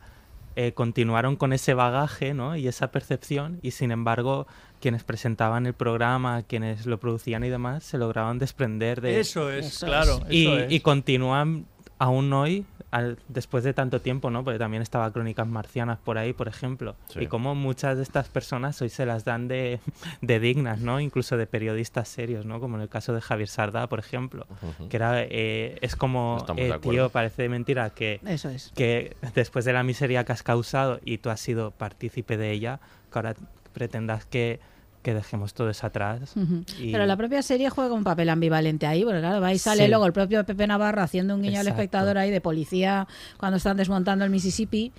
eh, 0.61 0.73
continuaron 0.73 1.37
con 1.37 1.53
ese 1.53 1.73
bagaje 1.73 2.35
¿no? 2.35 2.57
y 2.57 2.67
esa 2.67 2.91
percepción 2.91 3.61
y 3.63 3.71
sin 3.71 3.93
embargo 3.93 4.49
quienes 4.81 5.05
presentaban 5.05 5.67
el 5.67 5.73
programa, 5.73 6.43
quienes 6.43 6.85
lo 6.85 6.99
producían 6.99 7.45
y 7.45 7.49
demás, 7.49 7.85
se 7.85 7.97
lograban 7.97 8.41
desprender 8.41 9.01
de 9.01 9.21
Eso 9.21 9.53
es, 9.53 9.67
Eso 9.67 9.87
claro. 9.87 10.21
y, 10.29 10.47
eso 10.47 10.59
es. 10.59 10.73
y 10.73 10.81
continúan 10.81 11.67
aún 11.99 12.33
hoy, 12.33 12.65
al- 12.91 13.19
después 13.29 13.65
de 13.65 13.75
tanto 13.75 14.01
tiempo, 14.01 14.31
¿no? 14.31 14.45
Porque 14.45 14.59
también 14.59 14.83
estaba 14.83 15.13
Crónicas 15.13 15.47
Marcianas 15.47 15.99
por 15.99 16.17
ahí, 16.19 16.33
por 16.33 16.49
ejemplo. 16.49 16.95
Sí. 17.09 17.21
Y 17.21 17.27
como 17.27 17.55
muchas 17.55 17.97
de 17.97 18.03
estas 18.03 18.29
personas 18.29 18.81
hoy 18.81 18.89
se 18.89 19.05
las 19.05 19.25
dan 19.25 19.49
de, 19.49 19.81
de 20.23 20.41
dignas, 20.41 20.81
¿no? 20.81 21.01
Incluso 21.01 21.37
de 21.37 21.47
periodistas 21.47 22.09
serios, 22.09 22.47
¿no? 22.47 22.61
Como 22.61 22.77
en 22.77 22.83
el 22.83 22.89
caso 22.89 23.13
de 23.13 23.21
Javier 23.21 23.49
Sardá, 23.49 23.89
por 23.89 23.99
ejemplo. 23.99 24.47
Que 24.89 24.97
era, 24.97 25.23
eh, 25.23 25.77
es 25.83 25.97
como, 25.97 26.45
eh, 26.57 26.73
tío, 26.81 27.11
parece 27.11 27.43
de 27.43 27.49
mentira 27.49 27.91
que, 27.91 28.21
Eso 28.27 28.49
es. 28.49 28.73
que 28.75 29.17
después 29.35 29.65
de 29.65 29.73
la 29.73 29.83
miseria 29.83 30.25
que 30.25 30.33
has 30.33 30.43
causado 30.43 31.01
y 31.05 31.19
tú 31.19 31.31
has 31.31 31.41
sido 31.41 31.73
partícipe 31.73 32.37
de 32.37 32.53
ella, 32.53 32.81
que 33.13 33.19
ahora 33.19 33.35
pretendas 33.73 34.25
que, 34.25 34.61
que 35.09 35.15
dejemos 35.15 35.55
todo 35.55 35.71
eso 35.71 35.87
atrás. 35.87 36.37
Ujú. 36.37 36.65
y- 36.81 36.93
Pero 36.93 37.07
la 37.07 37.17
propia 37.17 37.41
serie 37.43 37.71
juega 37.71 37.95
un 37.95 38.05
papel 38.05 38.29
ambivalente 38.29 38.87
ahí, 38.87 39.05
porque 39.05 39.21
claro, 39.21 39.45
ahí 39.45 39.59
sale 39.59 39.85
Sí. 39.85 39.89
luego 39.89 40.05
el 40.07 40.13
propio 40.13 40.45
Pepe 40.45 40.67
Navarro 40.67 41.01
haciendo 41.03 41.35
un 41.35 41.41
guiño 41.43 41.61
al 41.61 41.67
Exacto. 41.67 41.81
espectador 41.83 42.19
ahí 42.19 42.31
de 42.31 42.41
policía 42.41 43.07
cuando 43.39 43.57
están 43.57 43.77
desmontando 43.79 44.25
el 44.25 44.31
Mississippi. 44.31 44.93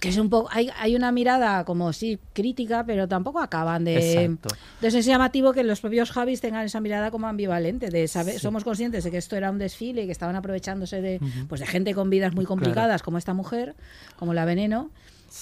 Que 0.00 0.08
es 0.08 0.16
un 0.18 0.28
poco. 0.28 0.48
Hay, 0.50 0.70
hay 0.80 0.96
una 0.96 1.12
mirada 1.12 1.64
como 1.64 1.92
sí 1.92 2.18
crítica, 2.32 2.84
pero 2.84 3.06
tampoco 3.06 3.38
acaban 3.38 3.84
de. 3.84 3.96
Exacto. 4.24 4.48
Entonces 4.74 4.94
es 4.96 5.06
llamativo 5.06 5.52
que 5.52 5.62
los 5.62 5.80
propios 5.80 6.10
Javis 6.10 6.40
tengan 6.40 6.64
esa 6.64 6.80
mirada 6.80 7.12
como 7.12 7.28
ambivalente, 7.28 7.88
de 7.88 8.08
saber, 8.08 8.34
Sí. 8.34 8.40
somos 8.40 8.64
conscientes 8.64 9.04
de 9.04 9.12
que 9.12 9.18
esto 9.18 9.36
era 9.36 9.52
un 9.52 9.58
desfile 9.58 10.02
y 10.02 10.06
que 10.06 10.12
estaban 10.12 10.34
aprovechándose 10.34 11.00
de, 11.00 11.18
Ujú. 11.22 11.46
pues 11.48 11.60
de 11.60 11.68
gente 11.68 11.94
con 11.94 12.10
vidas 12.10 12.34
muy 12.34 12.44
complicadas, 12.44 13.04
como 13.04 13.18
esta 13.18 13.34
mujer, 13.34 13.76
como 14.16 14.34
la 14.34 14.44
Veneno. 14.44 14.90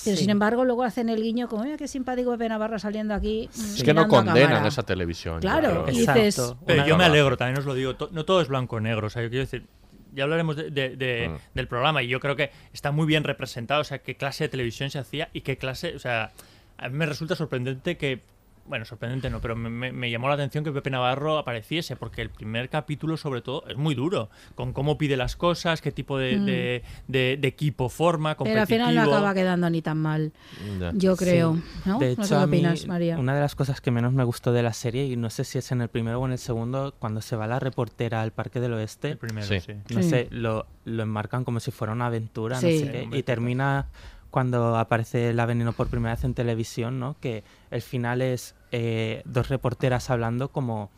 Pero 0.05 0.17
Sí. 0.17 0.23
sin 0.23 0.31
embargo, 0.31 0.65
luego 0.65 0.83
hacen 0.83 1.09
el 1.09 1.23
guiño 1.23 1.49
como, 1.49 1.63
mira 1.65 1.77
qué 1.77 1.87
simpático 1.87 2.33
Pepe 2.33 2.49
Navarro 2.49 2.79
saliendo 2.79 3.15
aquí. 3.15 3.49
mm, 3.57 3.75
Es 3.77 3.83
que 3.85 3.95
no 3.95 4.09
condenan 4.09 4.49
cámara". 4.51 4.69
esa 4.69 4.83
televisión. 4.83 5.37
yo 5.37 5.41
Claro, 5.41 5.85
creo. 5.85 5.95
y 5.97 5.99
dices, 6.01 6.17
Exacto. 6.39 6.59
Pero 6.67 6.87
yo 6.87 6.97
me 6.97 7.05
alegro, 7.05 7.37
también 7.37 7.59
os 7.59 7.65
lo 7.67 7.75
digo, 7.75 7.95
no 8.11 8.25
todo 8.25 8.41
es 8.41 8.49
blanco-negro, 8.49 9.07
o 9.07 9.11
sea, 9.11 9.23
yo 9.23 9.31
quiero 9.31 9.45
decir, 9.45 9.65
ya 10.13 10.25
hablaremos 10.25 10.57
de- 10.57 10.71
de- 10.71 10.97
de- 10.97 11.29
Mm. 11.29 11.37
del 11.55 11.69
programa 11.69 12.03
y 12.03 12.09
yo 12.09 12.19
creo 12.21 12.35
que 12.37 12.51
está 12.73 12.91
muy 12.91 13.07
bien 13.07 13.23
representado, 13.23 13.81
o 13.83 13.85
sea, 13.85 13.99
qué 13.99 14.17
clase 14.17 14.45
de 14.45 14.49
televisión 14.49 14.91
se 14.91 14.99
hacía 14.99 15.29
y 15.33 15.43
qué 15.43 15.57
clase, 15.57 15.95
o 15.95 15.99
sea, 15.99 16.33
a 16.79 16.89
mí 16.89 16.97
me 16.97 17.07
resulta 17.07 17.37
sorprendente 17.37 17.97
que, 17.97 18.23
bueno, 18.69 18.85
sorprendente 18.85 19.31
no, 19.31 19.41
pero 19.41 19.57
me, 19.57 19.69
me- 19.71 19.93
me 19.93 20.11
llamó 20.11 20.29
la 20.29 20.35
atención 20.35 20.65
que 20.65 20.73
Pepe 20.73 20.91
Navarro 20.91 21.39
apareciese, 21.39 21.97
porque 21.97 22.23
el 22.23 22.31
primer 22.31 22.69
capítulo, 22.69 23.17
sobre 23.17 23.41
todo, 23.43 23.65
es 23.69 23.77
muy 23.77 23.95
duro, 23.95 24.29
con 24.55 24.73
cómo 24.73 24.99
pide 24.99 25.17
las 25.17 25.37
cosas, 25.37 25.81
qué 25.81 25.93
tipo 25.93 26.19
de, 26.19 26.37
Mm. 26.39 26.45
de- 26.45 26.83
de- 27.09 27.37
de 27.41 27.49
equipo 27.49 27.89
forma, 27.89 28.31
Pero 28.37 28.39
competitivo. 28.39 28.61
al 28.63 28.67
final 28.91 28.95
no 28.95 29.03
acaba 29.15 29.35
quedando 29.35 29.71
ni 29.71 29.83
tan 29.83 29.99
mal, 29.99 30.33
yo 30.95 31.17
creo. 31.17 31.55
Sí. 31.57 31.63
¿no? 31.87 31.99
De 31.99 32.07
no 32.07 32.13
hecho, 32.13 32.23
sé 32.25 32.29
qué 32.35 32.41
a 32.41 32.47
mí, 32.47 32.57
opinas, 32.59 32.87
María. 32.87 33.19
una 33.19 33.35
de 33.35 33.41
las 33.41 33.55
cosas 33.55 33.81
que 33.81 33.91
menos 33.91 34.13
me 34.13 34.25
gustó 34.25 34.53
de 34.53 34.63
la 34.63 34.73
serie, 34.73 35.05
y 35.07 35.17
no 35.17 35.31
sé 35.31 35.45
si 35.45 35.59
es 35.59 35.71
en 35.73 35.81
el 35.81 35.89
primero 35.89 36.21
o 36.21 36.27
en 36.27 36.33
el 36.33 36.39
segundo, 36.39 36.95
cuando 36.99 37.21
se 37.23 37.37
va 37.37 37.47
la 37.47 37.59
reportera 37.61 38.23
al 38.23 38.33
Parque 38.33 38.61
del 38.61 38.73
Oeste, 38.75 39.11
El 39.13 39.19
primero, 39.19 39.47
Sí. 39.47 39.61
sí. 39.61 39.73
no 39.95 40.03
Sí. 40.03 40.09
sé, 40.11 40.29
lo, 40.31 40.67
lo 40.85 41.03
enmarcan 41.03 41.45
como 41.45 41.61
si 41.61 41.71
fuera 41.71 41.93
una 41.93 42.07
aventura, 42.07 42.59
Sí. 42.59 42.67
no 42.67 42.73
sé 42.73 42.79
Sí, 42.79 42.91
qué, 42.91 43.03
hombre, 43.03 43.19
y 43.19 43.23
termina 43.23 43.87
cuando 44.31 44.77
aparece 44.77 45.33
la 45.33 45.47
veneno 45.47 45.73
por 45.73 45.89
primera 45.89 46.15
vez 46.15 46.25
en 46.25 46.35
televisión, 46.35 46.99
¿no? 46.99 47.17
Que 47.21 47.45
el 47.71 47.81
final 47.81 48.21
es 48.21 48.55
eh, 48.73 49.23
dos 49.25 49.49
reporteras 49.49 50.11
hablando 50.11 50.49
como 50.49 50.91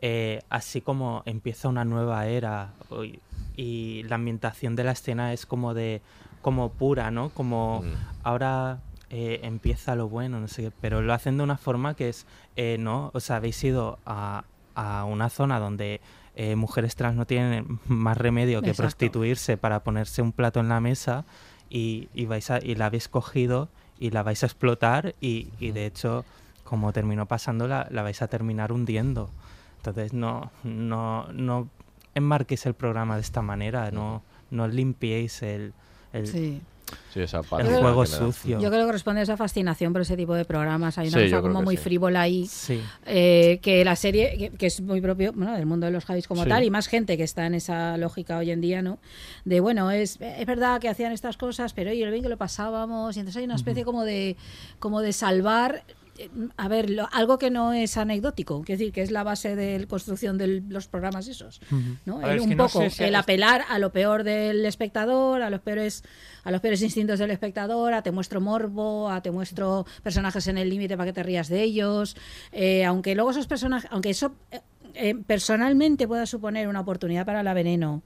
eh, 0.00 0.42
así 0.48 0.80
como 0.80 1.22
empieza 1.26 1.68
una 1.68 1.84
nueva 1.84 2.26
era 2.26 2.72
y, 3.04 3.18
y 3.60 4.02
la 4.04 4.14
ambientación 4.14 4.76
de 4.76 4.84
la 4.84 4.92
escena 4.92 5.32
es 5.32 5.44
como 5.46 5.74
de 5.74 6.00
como 6.42 6.70
pura, 6.70 7.10
¿no? 7.10 7.30
Como 7.30 7.82
Mm. 7.82 7.92
ahora 8.22 8.78
eh, 9.10 9.40
empieza 9.42 9.96
lo 9.96 10.08
bueno, 10.08 10.38
no 10.38 10.48
sé 10.48 10.62
qué, 10.64 10.70
pero 10.80 11.00
lo 11.02 11.12
hacen 11.14 11.36
de 11.38 11.42
una 11.42 11.56
forma 11.56 11.94
que 11.94 12.10
es, 12.10 12.26
eh, 12.56 12.76
no, 12.78 13.10
o 13.14 13.20
sea, 13.20 13.36
habéis 13.36 13.62
ido 13.64 13.98
a, 14.06 14.44
a 14.74 15.04
una 15.04 15.30
zona 15.30 15.58
donde 15.58 16.00
eh, 16.36 16.54
mujeres 16.54 16.94
trans 16.94 17.16
no 17.16 17.26
tienen 17.26 17.80
más 17.88 18.16
remedio 18.18 18.60
que 18.62 18.68
Exacto. 18.68 18.82
prostituirse 18.82 19.56
para 19.56 19.80
ponerse 19.82 20.22
un 20.22 20.30
plato 20.32 20.60
en 20.60 20.68
la 20.68 20.78
mesa 20.80 21.24
y, 21.70 22.08
y 22.14 22.26
vais 22.26 22.48
a, 22.50 22.58
y 22.62 22.74
la 22.76 22.86
habéis 22.86 23.08
cogido 23.08 23.68
y 23.98 24.10
la 24.10 24.22
vais 24.22 24.42
a 24.44 24.46
explotar 24.46 25.14
y, 25.20 25.48
y 25.58 25.72
de 25.72 25.86
hecho, 25.86 26.24
como 26.68 26.92
terminó 26.92 27.26
pasando, 27.26 27.66
la, 27.66 27.86
la 27.90 28.02
vais 28.02 28.20
a 28.22 28.28
terminar 28.28 28.72
hundiendo. 28.72 29.30
Entonces 29.78 30.12
no, 30.12 30.50
no, 30.64 31.26
no 31.32 31.68
enmarquéis 32.14 32.66
el 32.66 32.74
programa 32.74 33.14
de 33.14 33.22
esta 33.22 33.42
manera, 33.42 33.90
no, 33.90 34.22
no 34.50 34.68
limpiéis 34.68 35.42
el, 35.42 35.72
el, 36.12 36.26
Sí. 36.26 36.60
Sí, 37.12 37.20
esa 37.20 37.40
el 37.40 37.44
parte 37.44 37.66
juego 37.66 38.04
le 38.04 38.08
da. 38.10 38.16
sucio. 38.16 38.58
Yo 38.60 38.70
creo 38.70 38.86
que 38.86 38.92
responde 38.92 39.20
a 39.20 39.24
esa 39.24 39.36
fascinación 39.36 39.92
por 39.92 40.00
ese 40.00 40.16
tipo 40.16 40.32
de 40.32 40.46
programas. 40.46 40.96
Hay 40.96 41.08
una 41.08 41.18
Sí, 41.18 41.24
cosa 41.24 41.36
yo 41.36 41.42
como 41.42 41.60
muy 41.60 41.76
sí. 41.76 41.82
frívola 41.82 42.22
ahí. 42.22 42.46
Sí. 42.46 42.80
eh, 43.04 43.58
que 43.60 43.84
la 43.84 43.94
serie, 43.94 44.38
que, 44.38 44.50
que 44.56 44.66
es 44.68 44.80
muy 44.80 45.02
propio 45.02 45.34
bueno, 45.34 45.52
del 45.54 45.66
mundo 45.66 45.84
de 45.84 45.92
los 45.92 46.06
Javis 46.06 46.26
como 46.26 46.44
Sí. 46.44 46.48
tal, 46.48 46.64
y 46.64 46.70
más 46.70 46.86
gente 46.86 47.18
que 47.18 47.24
está 47.24 47.44
en 47.44 47.52
esa 47.54 47.98
lógica 47.98 48.38
hoy 48.38 48.50
en 48.52 48.62
día, 48.62 48.80
¿no? 48.80 48.98
De 49.44 49.60
bueno, 49.60 49.90
es, 49.90 50.18
es 50.18 50.46
verdad 50.46 50.80
que 50.80 50.88
hacían 50.88 51.12
estas 51.12 51.36
cosas, 51.36 51.74
pero 51.74 51.90
oye, 51.90 52.02
el 52.02 52.10
bien 52.10 52.22
que 52.22 52.30
lo 52.30 52.38
pasábamos, 52.38 53.14
y 53.16 53.20
entonces 53.20 53.38
hay 53.38 53.44
una 53.44 53.56
especie 53.56 53.84
como 53.84 54.04
de 54.04 54.38
como 54.78 55.02
de 55.02 55.12
salvar 55.12 55.82
a 56.56 56.68
ver, 56.68 56.90
lo- 56.90 57.08
algo 57.12 57.38
que 57.38 57.50
no 57.50 57.72
es 57.72 57.96
anecdótico, 57.96 58.62
que 58.62 58.72
decir, 58.76 58.92
que 58.92 59.02
es 59.02 59.10
la 59.10 59.22
base 59.22 59.54
de 59.56 59.78
la 59.78 59.86
construcción 59.86 60.36
de 60.38 60.62
los 60.68 60.88
programas 60.88 61.28
esos, 61.28 61.60
¿no? 62.04 62.16
A 62.16 62.22
ver, 62.22 62.30
El 62.30 62.36
es 62.38 62.42
un 62.44 62.50
no 62.56 62.66
poco 62.66 62.80
sé 62.82 62.90
si 62.90 63.04
el 63.04 63.14
es- 63.14 63.20
apelar 63.20 63.64
a 63.68 63.78
lo 63.78 63.92
peor 63.92 64.24
del 64.24 64.64
espectador, 64.64 65.42
a 65.42 65.50
los 65.50 65.60
peores 65.60 66.02
a 66.44 66.50
los 66.50 66.60
peores 66.60 66.80
instintos 66.82 67.18
del 67.18 67.30
espectador, 67.30 67.92
a 67.92 68.02
te 68.02 68.10
muestro 68.10 68.40
morbo, 68.40 69.10
a 69.10 69.20
te 69.22 69.30
muestro 69.30 69.84
personajes 70.02 70.46
en 70.48 70.56
el 70.58 70.70
límite 70.70 70.96
para 70.96 71.06
que 71.10 71.12
te 71.12 71.22
rías 71.22 71.48
de 71.48 71.62
ellos, 71.62 72.16
eh, 72.52 72.84
aunque 72.84 73.14
luego 73.14 73.30
esos 73.30 73.46
personajes, 73.46 73.88
aunque 73.92 74.10
eso 74.10 74.34
eh, 74.50 74.60
eh, 74.94 75.14
personalmente 75.26 76.08
pueda 76.08 76.24
suponer 76.26 76.66
una 76.68 76.80
oportunidad 76.80 77.26
para 77.26 77.42
la 77.42 77.52
veneno. 77.54 78.02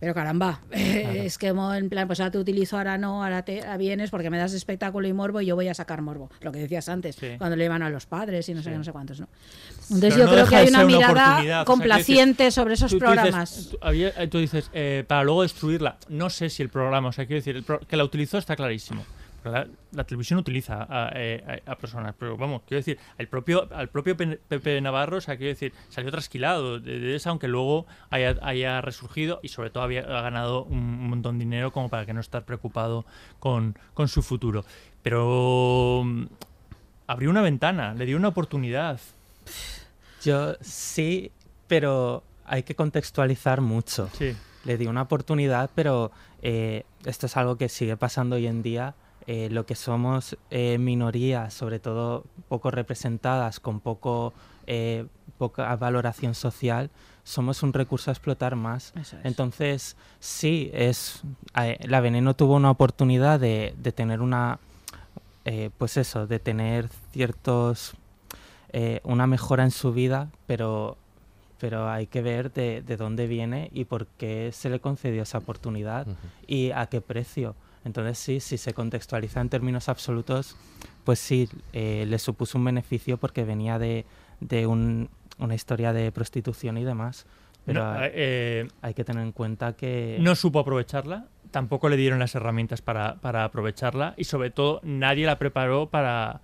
Pero 0.00 0.14
caramba, 0.14 0.60
es 0.70 1.36
que 1.36 1.48
en 1.48 1.88
plan, 1.90 2.06
pues 2.06 2.20
ahora 2.20 2.30
te 2.30 2.38
utilizo, 2.38 2.78
ahora 2.78 2.96
no, 2.96 3.22
ahora 3.22 3.44
te 3.44 3.60
ahora 3.60 3.76
vienes 3.76 4.10
porque 4.10 4.30
me 4.30 4.38
das 4.38 4.54
espectáculo 4.54 5.06
y 5.06 5.12
morbo 5.12 5.40
y 5.42 5.46
yo 5.46 5.54
voy 5.56 5.68
a 5.68 5.74
sacar 5.74 6.00
morbo. 6.00 6.30
Lo 6.40 6.50
que 6.52 6.58
decías 6.60 6.88
antes, 6.88 7.16
Sí. 7.16 7.34
cuando 7.36 7.54
le 7.56 7.64
llevan 7.64 7.82
a 7.82 7.90
los 7.90 8.06
padres 8.06 8.48
y 8.48 8.54
no 8.54 8.62
sé 8.62 8.70
qué, 8.70 8.78
no 8.78 8.84
sé 8.84 8.92
cuántos, 8.92 9.20
¿no? 9.20 9.28
Pero 9.28 9.94
Entonces 9.96 10.16
yo 10.18 10.24
no 10.24 10.32
creo 10.32 10.46
que 10.46 10.56
hay 10.56 10.68
una 10.68 10.84
mirada 10.84 11.38
o 11.40 11.42
sea, 11.42 11.64
complaciente 11.66 12.50
sobre 12.50 12.74
esos 12.74 12.90
tú- 12.92 12.98
tú 12.98 13.04
dices- 13.04 13.14
programas. 13.20 13.68
tú, 13.70 13.78
había- 13.82 14.30
tú 14.30 14.38
dices, 14.38 14.70
eh, 14.72 15.04
para 15.06 15.22
luego 15.22 15.42
destruirla. 15.42 15.98
No 16.08 16.30
sé 16.30 16.48
si 16.48 16.62
el 16.62 16.70
programa, 16.70 17.08
o 17.08 17.12
sea, 17.12 17.26
quiero 17.26 17.40
decir, 17.40 17.56
el 17.56 17.62
pro- 17.62 17.80
que 17.80 17.96
la 17.96 18.04
utilizó 18.04 18.38
está 18.38 18.56
clarísimo. 18.56 19.04
La, 19.44 19.66
la 19.92 20.04
televisión 20.04 20.38
utiliza 20.38 20.86
a, 20.88 21.10
eh, 21.14 21.60
a- 21.66 21.72
a 21.72 21.76
personas, 21.76 22.14
pero 22.18 22.36
vamos, 22.36 22.62
quiero 22.66 22.80
decir, 22.80 22.98
el 23.18 23.28
propio, 23.28 23.68
al 23.74 23.88
propio 23.88 24.16
Pe- 24.16 24.38
Pepe 24.48 24.80
Navarro, 24.80 25.18
o 25.18 25.20
sea, 25.20 25.36
quiero 25.36 25.50
decir, 25.50 25.72
salió 25.88 26.10
trasquilado 26.10 26.78
de, 26.80 26.98
de 27.00 27.16
esa, 27.16 27.30
aunque 27.30 27.48
luego 27.48 27.86
haya, 28.10 28.36
haya 28.42 28.80
resurgido 28.80 29.40
y 29.42 29.48
sobre 29.48 29.70
todo 29.70 29.82
había 29.84 30.00
ha 30.02 30.20
ganado 30.22 30.64
un 30.64 31.08
montón 31.08 31.38
de 31.38 31.44
dinero 31.44 31.72
como 31.72 31.88
para 31.88 32.04
que 32.06 32.12
no 32.12 32.20
estar 32.20 32.44
preocupado 32.44 33.04
con, 33.38 33.76
con 33.94 34.08
su 34.08 34.22
futuro. 34.22 34.64
Pero 35.02 36.02
mm, 36.04 36.24
abrió 37.06 37.30
una 37.30 37.42
ventana, 37.42 37.94
le 37.94 38.06
dio 38.06 38.16
una 38.16 38.28
oportunidad. 38.28 39.00
Yo 40.22 40.54
sí, 40.60 41.32
pero 41.66 42.22
hay 42.44 42.62
que 42.62 42.74
contextualizar 42.74 43.60
mucho. 43.60 44.08
Sí. 44.12 44.36
le 44.64 44.76
di 44.76 44.86
una 44.86 45.02
oportunidad, 45.02 45.70
pero 45.74 46.10
eh, 46.42 46.84
esto 47.04 47.26
es 47.26 47.36
algo 47.38 47.56
que 47.56 47.68
sigue 47.70 47.96
pasando 47.96 48.36
hoy 48.36 48.46
en 48.46 48.62
día. 48.62 48.94
Eh, 49.32 49.48
lo 49.48 49.64
que 49.64 49.76
somos 49.76 50.36
eh, 50.50 50.76
minorías, 50.78 51.54
sobre 51.54 51.78
todo 51.78 52.24
poco 52.48 52.72
representadas, 52.72 53.60
con 53.60 53.78
poco, 53.78 54.32
eh, 54.66 55.06
poca 55.38 55.76
valoración 55.76 56.34
social, 56.34 56.90
somos 57.22 57.62
un 57.62 57.72
recurso 57.72 58.10
a 58.10 58.12
explotar 58.12 58.56
más. 58.56 58.92
Es. 58.96 59.14
Entonces, 59.22 59.96
sí, 60.18 60.68
es 60.74 61.22
la 61.84 62.00
Veneno 62.00 62.34
tuvo 62.34 62.56
una 62.56 62.72
oportunidad 62.72 63.38
de, 63.38 63.72
de 63.78 63.92
tener 63.92 64.20
una, 64.20 64.58
eh, 65.44 65.70
pues 65.78 65.96
eso, 65.96 66.26
de 66.26 66.40
tener 66.40 66.88
ciertos, 67.12 67.92
eh, 68.72 69.00
una 69.04 69.28
mejora 69.28 69.62
en 69.62 69.70
su 69.70 69.92
vida, 69.92 70.28
pero, 70.48 70.96
pero 71.60 71.88
hay 71.88 72.08
que 72.08 72.20
ver 72.20 72.52
de, 72.52 72.82
de 72.82 72.96
dónde 72.96 73.28
viene 73.28 73.70
y 73.72 73.84
por 73.84 74.08
qué 74.08 74.50
se 74.52 74.70
le 74.70 74.80
concedió 74.80 75.22
esa 75.22 75.38
oportunidad 75.38 76.08
y 76.48 76.72
a 76.72 76.86
qué 76.86 77.00
precio. 77.00 77.54
Entonces 77.84 78.18
sí, 78.18 78.40
si 78.40 78.58
se 78.58 78.74
contextualiza 78.74 79.40
en 79.40 79.48
términos 79.48 79.88
absolutos, 79.88 80.56
pues 81.04 81.18
sí, 81.18 81.48
eh, 81.72 82.04
le 82.06 82.18
supuso 82.18 82.58
un 82.58 82.64
beneficio 82.64 83.16
porque 83.16 83.44
venía 83.44 83.78
de, 83.78 84.04
de 84.40 84.66
un- 84.66 85.08
una 85.38 85.54
historia 85.54 85.92
de 85.92 86.12
prostitución 86.12 86.76
y 86.76 86.84
demás. 86.84 87.26
Pero 87.64 87.82
No, 87.84 87.90
hay- 87.98 88.10
eh, 88.14 88.68
hay 88.82 88.94
que 88.94 89.04
tener 89.04 89.22
en 89.22 89.32
cuenta 89.32 89.74
que... 89.74 90.18
no 90.20 90.34
supo 90.34 90.58
aprovecharla, 90.60 91.26
tampoco 91.50 91.88
le 91.88 91.96
dieron 91.96 92.18
las 92.18 92.34
herramientas 92.34 92.82
para, 92.82 93.16
para 93.16 93.44
aprovecharla 93.44 94.14
y 94.16 94.24
sobre 94.24 94.50
todo 94.50 94.80
nadie 94.82 95.24
la 95.26 95.38
preparó 95.38 95.88
para... 95.88 96.40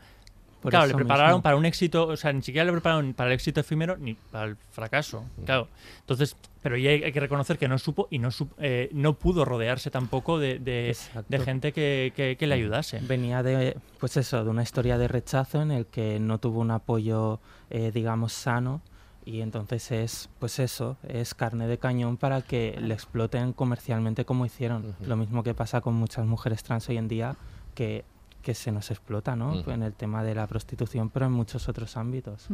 Por 0.67 0.73
claro, 0.73 0.87
le 0.87 0.95
prepararon 0.97 1.31
mismo. 1.37 1.43
para 1.43 1.57
un 1.57 1.64
éxito, 1.64 2.09
o 2.09 2.17
sea, 2.17 2.33
ni 2.33 2.43
siquiera 2.43 2.64
le 2.64 2.73
prepararon 2.73 3.14
para 3.14 3.31
el 3.31 3.35
éxito 3.35 3.61
efímero 3.61 3.97
ni 3.99 4.14
para 4.14 4.47
el 4.47 4.57
fracaso, 4.71 5.25
claro. 5.45 5.69
Entonces, 6.01 6.35
pero 6.62 6.77
ya 6.77 6.91
hay, 6.91 7.05
hay 7.05 7.12
que 7.12 7.21
reconocer 7.21 7.57
que 7.57 7.69
no 7.69 7.79
supo 7.79 8.09
y 8.11 8.19
no, 8.19 8.31
sup- 8.31 8.51
eh, 8.59 8.89
no 8.93 9.14
pudo 9.14 9.45
rodearse 9.45 9.91
tampoco 9.91 10.39
de, 10.41 10.59
de- 10.59 10.97
de 11.29 11.39
gente 11.39 11.73
que, 11.73 12.12
que- 12.17 12.37
que 12.37 12.47
le 12.49 12.55
ayudase. 12.57 12.99
Venía 13.01 13.45
de, 13.45 13.77
pues 14.01 14.17
eso, 14.17 14.43
de 14.43 14.51
una 14.51 14.64
historia 14.64 14.99
de 14.99 15.07
rechazo 15.07 15.62
en 15.62 15.71
el 15.71 15.87
que 15.87 16.19
no 16.19 16.39
tuvo 16.39 16.59
un 16.61 16.73
apoyo, 16.73 17.39
eh, 17.71 17.93
digamos, 17.95 18.33
sano 18.33 18.83
y 19.25 19.41
entonces 19.43 19.91
es, 19.93 20.29
pues 20.39 20.59
eso, 20.59 20.97
es 21.09 21.35
carne 21.35 21.67
de 21.69 21.79
cañón 21.79 22.17
para 22.17 22.43
que 22.43 22.77
le 22.81 22.95
exploten 22.95 23.53
comercialmente 23.53 24.25
como 24.25 24.47
hicieron. 24.47 24.95
Lo 25.05 25.17
mismo 25.17 25.43
que 25.43 25.55
pasa 25.55 25.81
con 25.81 25.95
muchas 25.95 26.27
mujeres 26.27 26.62
trans 26.62 26.89
hoy 26.89 26.97
en 26.97 27.09
día 27.09 27.37
que, 27.75 28.05
que 28.47 28.55
se 28.55 28.71
nos 28.71 28.93
explota, 28.93 29.35
¿no? 29.35 29.69
En 29.69 29.83
el 29.83 29.93
tema 29.93 30.23
de 30.23 30.33
la 30.33 30.47
prostitución, 30.47 31.11
pero 31.11 31.27
en 31.27 31.33
muchos 31.33 31.69
otros 31.69 31.97
ámbitos. 31.97 32.47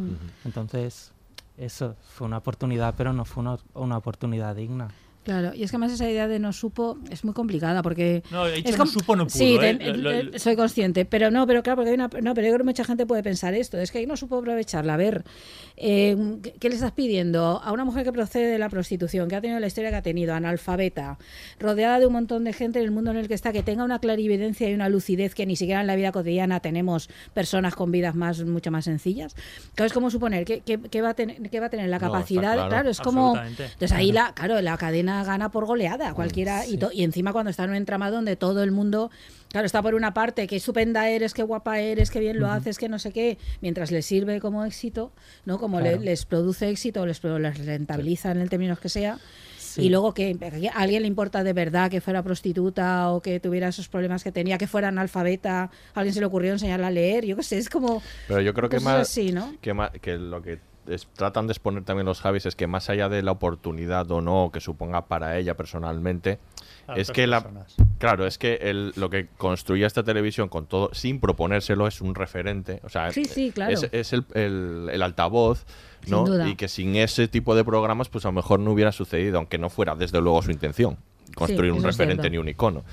Entonces, 0.42 1.12
eso 1.58 1.96
fue 2.14 2.26
una 2.26 2.38
oportunidad, 2.38 2.94
pero 2.96 3.12
no 3.12 3.26
fue 3.26 3.42
una, 3.42 3.58
una 3.74 3.98
oportunidad 3.98 4.56
digna. 4.56 4.88
Claro, 5.24 5.52
y 5.54 5.62
es 5.62 5.70
que 5.70 5.76
además 5.76 5.92
esa 5.92 6.10
idea 6.10 6.26
de 6.26 6.40
no 6.40 6.52
supo 6.52 6.98
es 7.10 7.24
muy 7.24 7.32
complicada 7.32 7.80
porque... 7.82 8.24
No, 8.32 8.44
he 8.46 8.56
dicho 8.56 8.70
es 8.70 8.78
no 8.78 8.86
supo, 8.86 9.14
no 9.14 9.26
pudo, 9.26 9.38
Sí, 9.38 9.56
¿eh? 9.60 9.76
te- 9.78 9.96
Lo- 9.96 10.22
lo- 10.22 10.38
soy 10.38 10.56
consciente, 10.56 11.04
pero 11.04 11.30
no, 11.30 11.46
pero 11.46 11.62
claro, 11.62 11.76
porque 11.76 11.90
hay 11.90 11.94
una... 11.94 12.08
No, 12.20 12.34
pero 12.34 12.46
yo 12.48 12.52
creo 12.54 12.58
que 12.58 12.64
mucha 12.64 12.84
gente 12.84 13.06
puede 13.06 13.22
pensar 13.22 13.54
esto, 13.54 13.78
es 13.78 13.92
que 13.92 14.04
no 14.06 14.16
supo 14.16 14.38
aprovecharla. 14.38 14.94
A 14.94 14.96
ver, 14.96 15.22
eh, 15.76 16.16
¿qué, 16.58 16.68
le 16.68 16.74
estás 16.74 16.90
pidiendo 16.90 17.60
a 17.62 17.70
una 17.70 17.84
mujer 17.84 18.02
que 18.04 18.12
procede 18.12 18.46
de 18.50 18.58
la 18.58 18.68
prostitución, 18.68 19.28
que 19.28 19.36
ha 19.36 19.40
tenido 19.40 19.60
la 19.60 19.66
historia 19.68 19.90
que 19.90 19.96
ha 19.96 20.02
tenido, 20.02 20.34
analfabeta, 20.34 21.18
rodeada 21.60 22.00
de 22.00 22.06
un 22.06 22.14
montón 22.14 22.42
de 22.42 22.52
gente 22.52 22.80
en 22.80 22.86
el 22.86 22.90
mundo 22.90 23.12
en 23.12 23.16
el 23.16 23.28
que 23.28 23.34
está, 23.34 23.52
que 23.52 23.62
tenga 23.62 23.84
una 23.84 24.00
clarividencia 24.00 24.68
y 24.68 24.74
una 24.74 24.88
lucidez 24.88 25.36
que 25.36 25.46
ni 25.46 25.54
siquiera 25.54 25.80
en 25.82 25.86
la 25.86 25.94
vida 25.94 26.10
cotidiana 26.10 26.58
tenemos 26.58 27.08
personas 27.32 27.76
con 27.76 27.92
vidas 27.92 28.16
más 28.16 28.42
mucho 28.44 28.72
más 28.72 28.86
sencillas? 28.86 29.36
Claro, 29.76 29.86
es 29.86 29.92
como 29.92 30.10
suponer 30.10 30.44
que, 30.44 30.60
que- 30.62 30.80
que 30.80 31.00
va, 31.00 31.10
a 31.10 31.14
tener, 31.14 31.48
que 31.48 31.60
va 31.60 31.66
a 31.66 31.70
tener 31.70 31.88
la 31.88 32.00
No, 32.00 32.10
capacidad... 32.10 32.54
claro, 32.54 32.68
claro, 32.68 32.90
es 32.90 33.00
como... 33.00 33.36
Entonces 33.36 33.92
ahí 33.92 34.10
la, 34.10 34.32
claro, 34.34 34.60
la 34.60 34.76
cadena 34.76 35.11
gana 35.24 35.50
por 35.50 35.66
goleada, 35.66 36.14
cualquiera, 36.14 36.64
y, 36.66 36.78
encima 37.02 37.32
cuando 37.32 37.50
está 37.50 37.64
en 37.64 37.70
un 37.70 37.76
entramado 37.76 38.16
donde 38.16 38.36
todo 38.36 38.62
el 38.62 38.70
mundo, 38.72 39.10
claro, 39.50 39.66
está 39.66 39.82
por 39.82 39.94
una 39.94 40.14
parte, 40.14 40.46
qué 40.46 40.56
estupenda 40.56 41.08
eres, 41.08 41.34
qué 41.34 41.42
guapa 41.42 41.78
eres, 41.80 42.10
qué 42.10 42.20
bien 42.20 42.38
lo 42.40 42.50
haces, 42.50 42.78
que 42.78 42.88
no 42.88 42.98
sé 42.98 43.12
qué, 43.12 43.38
mientras 43.60 43.90
les 43.90 44.06
sirve 44.06 44.40
como 44.40 44.64
éxito, 44.64 45.12
¿no? 45.44 45.58
Como 45.58 45.80
le- 45.80 45.98
les 45.98 46.24
produce 46.24 46.68
éxito, 46.68 47.04
les, 47.06 47.22
les 47.22 47.66
rentabiliza 47.66 48.30
en 48.32 48.38
el 48.40 48.48
términos 48.50 48.78
que 48.80 48.88
sea. 48.88 49.18
Sí. 49.58 49.84
Y 49.84 49.88
luego 49.88 50.12
que 50.12 50.36
a 50.74 50.78
alguien 50.78 51.00
le 51.00 51.08
importa 51.08 51.42
de 51.44 51.54
verdad 51.54 51.90
que 51.90 52.02
fuera 52.02 52.22
prostituta 52.22 53.08
o 53.10 53.22
que 53.22 53.40
tuviera 53.40 53.68
esos 53.68 53.88
problemas 53.88 54.22
que 54.22 54.30
tenía, 54.30 54.58
que 54.58 54.66
fuera 54.66 54.88
analfabeta, 54.88 55.62
a 55.62 55.70
alguien 55.94 56.12
se 56.12 56.20
le 56.20 56.26
ocurrió 56.26 56.52
enseñarla 56.52 56.88
a 56.88 56.90
leer, 56.90 57.24
yo 57.24 57.36
qué 57.36 57.42
sé, 57.42 57.56
es 57.56 57.70
como... 57.70 58.02
Pero 58.28 58.42
yo 58.42 58.52
creo 58.52 58.68
que 58.68 58.80
más, 58.80 59.00
así, 59.08 59.32
¿no? 59.32 59.54
que 59.62 59.72
ma- 59.72 59.90
que 59.90 60.18
lo 60.18 60.42
que 60.42 60.58
es- 60.86 61.06
tratan 61.14 61.46
de 61.46 61.52
exponer 61.52 61.84
también 61.84 62.06
los 62.06 62.20
Javis 62.20 62.46
es 62.46 62.56
que 62.56 62.66
más 62.66 62.90
allá 62.90 63.08
de 63.08 63.22
la 63.22 63.32
oportunidad 63.32 64.10
o 64.10 64.20
no 64.20 64.50
que 64.52 64.60
suponga 64.60 65.06
para 65.06 65.38
ella 65.38 65.56
personalmente, 65.56 66.38
es 66.96 67.10
que 67.10 67.26
la 67.26 67.40
personas. 67.42 67.74
claro 67.98 68.26
es 68.26 68.38
que 68.38 68.54
el- 68.62 68.92
lo 68.96 69.08
que 69.10 69.28
construye 69.38 69.86
esta 69.86 70.02
televisión 70.02 70.48
con 70.48 70.66
todo 70.66 70.90
sin 70.92 71.20
proponérselo 71.20 71.86
es 71.86 72.00
un 72.00 72.14
referente, 72.14 72.80
o 72.84 72.88
sea, 72.88 73.10
Sí, 73.12 73.24
sí, 73.24 73.52
claro. 73.52 73.72
es, 73.72 73.88
es 73.92 74.12
el, 74.12 74.24
el- 74.34 74.88
el 74.92 75.02
altavoz. 75.02 75.64
¿no? 76.08 76.24
Sin 76.26 76.34
duda. 76.34 76.48
Y 76.48 76.56
que 76.56 76.66
sin 76.66 76.96
ese 76.96 77.28
tipo 77.28 77.54
de 77.54 77.64
programas, 77.64 78.08
pues 78.08 78.24
a 78.24 78.28
lo 78.28 78.32
mejor 78.32 78.58
no 78.58 78.72
hubiera 78.72 78.90
sucedido, 78.90 79.38
aunque 79.38 79.56
no 79.58 79.70
fuera 79.70 79.94
desde 79.94 80.20
luego 80.20 80.42
su 80.42 80.50
intención 80.50 80.98
construir 81.34 81.72
un 81.72 81.82
referente 81.82 82.28
ni 82.30 82.38
un 82.38 82.48
icono. 82.48 82.84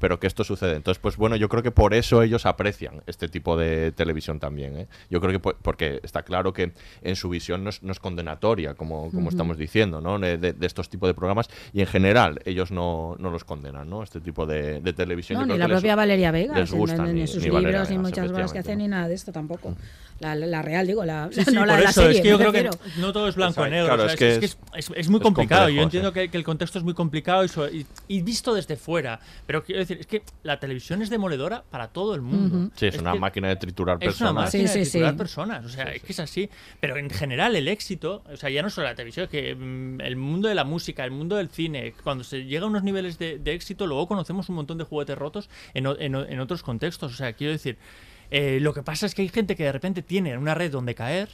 Pero 0.00 0.18
que 0.20 0.26
esto 0.26 0.44
sucede. 0.44 0.76
Entonces, 0.76 1.00
pues 1.00 1.16
bueno, 1.16 1.36
yo 1.36 1.48
creo 1.48 1.62
que 1.62 1.70
por 1.70 1.94
eso 1.94 2.22
ellos 2.22 2.46
aprecian 2.46 3.02
este 3.06 3.28
tipo 3.28 3.56
de 3.56 3.92
televisión 3.92 4.38
también. 4.40 4.76
¿eh? 4.76 4.86
Yo 5.10 5.20
creo 5.20 5.32
que 5.32 5.38
po- 5.38 5.54
porque 5.62 6.00
está 6.02 6.22
claro 6.22 6.52
que 6.52 6.72
en 7.02 7.16
su 7.16 7.28
visión 7.28 7.64
no 7.64 7.70
es, 7.70 7.82
no 7.82 7.92
es 7.92 8.00
condenatoria, 8.00 8.74
como, 8.74 9.10
como 9.10 9.28
estamos 9.30 9.56
diciendo, 9.58 10.00
¿no? 10.00 10.18
De, 10.18 10.36
de- 10.38 10.52
de 10.52 10.66
estos 10.66 10.88
tipos 10.88 11.08
de 11.08 11.14
programas. 11.14 11.48
Y 11.72 11.80
en 11.80 11.86
general, 11.86 12.40
ellos 12.44 12.70
no, 12.70 13.16
no 13.18 13.30
los 13.30 13.44
condenan, 13.44 13.88
¿no? 13.88 14.02
Este 14.02 14.20
tipo 14.20 14.46
de, 14.46 14.80
de 14.80 14.92
televisión. 14.92 15.40
No, 15.40 15.46
ni 15.46 15.58
la 15.58 15.66
que 15.66 15.72
les- 15.72 15.80
propia 15.80 15.96
Valeria 15.96 16.30
Vegas, 16.30 16.56
les 16.58 16.72
en- 16.72 16.78
gusta, 16.78 17.04
en, 17.06 17.14
ni- 17.14 17.20
en 17.22 17.28
sus 17.28 17.42
ni 17.42 17.50
libros, 17.50 17.90
ni 17.90 17.98
muchas 17.98 18.30
cosas 18.30 18.52
que 18.52 18.58
hacen, 18.58 18.78
ni 18.78 18.88
nada 18.88 19.08
de 19.08 19.14
esto 19.14 19.32
tampoco. 19.32 19.74
La, 20.18 20.34
la- 20.34 20.46
la 20.46 20.62
real, 20.62 20.86
digo, 20.86 21.04
la, 21.04 21.28
Sí, 21.30 21.44
sí, 21.44 21.52
no 21.54 21.66
la 21.66 21.78
la 21.78 21.90
eso, 21.90 22.00
serie, 22.00 22.16
es 22.16 22.22
que 22.22 22.28
yo 22.30 22.38
creo 22.38 22.50
que 22.52 22.70
no 22.98 23.12
todo 23.12 23.28
es 23.28 23.34
blanco 23.36 23.60
O 23.60 23.64
sea, 23.64 23.68
y 23.68 23.70
negro. 23.70 23.86
claro, 23.88 24.02
o 24.04 24.06
sea, 24.06 24.14
es 24.14 24.18
que 24.18 24.28
es, 24.32 24.38
que 24.38 24.44
es- 24.46 24.58
es- 24.74 24.90
es- 24.90 24.96
es 24.96 25.08
muy 25.10 25.18
es 25.18 25.22
complicado. 25.22 25.62
complejo, 25.64 25.76
yo 25.76 25.82
entiendo 25.82 26.08
sí. 26.08 26.14
que, 26.14 26.28
que 26.30 26.36
el 26.38 26.44
contexto 26.44 26.78
es 26.78 26.84
muy 26.84 26.94
complicado 26.94 27.44
y, 27.44 27.48
y- 27.70 27.86
y 28.08 28.22
visto 28.22 28.54
desde 28.54 28.76
fuera. 28.76 29.20
Pero 29.46 29.62
quiero 29.64 29.80
decir, 29.80 29.98
es 30.00 30.06
que 30.06 30.22
la 30.42 30.58
televisión 30.60 31.02
es 31.02 31.10
demoledora 31.10 31.62
para 31.70 31.88
todo 31.88 32.14
el 32.14 32.22
mundo. 32.22 32.70
Sí, 32.74 32.86
es, 32.86 32.98
una 32.98 33.12
que 33.12 33.18
máquina 33.18 33.48
de 33.48 33.56
triturar 33.56 33.96
Es 33.96 34.02
una 34.02 34.10
personas. 34.30 34.34
máquina 34.46 34.68
Sí, 34.68 34.78
de 34.78 34.84
sí, 34.84 34.90
triturar 34.92 35.12
sí. 35.14 35.18
personas. 35.18 35.64
O 35.66 35.68
sea, 35.68 35.84
es 35.92 36.02
que 36.02 36.12
es 36.12 36.20
así. 36.20 36.48
Pero 36.80 36.96
en 36.96 37.10
general 37.10 37.56
el 37.56 37.68
éxito, 37.68 38.22
o 38.32 38.36
sea, 38.36 38.50
ya 38.50 38.62
no 38.62 38.70
solo 38.70 38.86
la 38.86 38.94
televisión, 38.94 39.24
es 39.24 39.30
que 39.30 39.54
mm, 39.54 40.00
el 40.00 40.16
mundo 40.16 40.48
de 40.48 40.54
la 40.54 40.64
música, 40.64 41.04
el 41.04 41.10
mundo 41.10 41.36
del 41.36 41.48
cine, 41.48 41.94
cuando 42.02 42.24
se 42.24 42.44
llega 42.44 42.64
a 42.64 42.68
unos 42.68 42.82
niveles 42.82 43.18
de, 43.18 43.38
de 43.38 43.52
éxito, 43.52 43.86
luego 43.86 44.06
conocemos 44.08 44.48
un 44.48 44.56
montón 44.56 44.78
de 44.78 44.84
juguetes 44.84 45.16
rotos 45.16 45.48
en, 45.74 45.86
en 45.98 46.40
otros 46.40 46.62
contextos. 46.62 47.12
O 47.12 47.16
sea, 47.16 47.32
quiero 47.32 47.52
decir, 47.52 47.78
eh, 48.30 48.58
lo 48.60 48.74
que 48.74 48.82
pasa 48.82 49.06
es 49.06 49.14
que 49.14 49.22
hay 49.22 49.28
gente 49.28 49.56
que 49.56 49.64
de 49.64 49.72
repente 49.72 50.02
tiene 50.02 50.36
una 50.36 50.54
red 50.54 50.70
donde 50.72 50.94
caer 50.94 51.28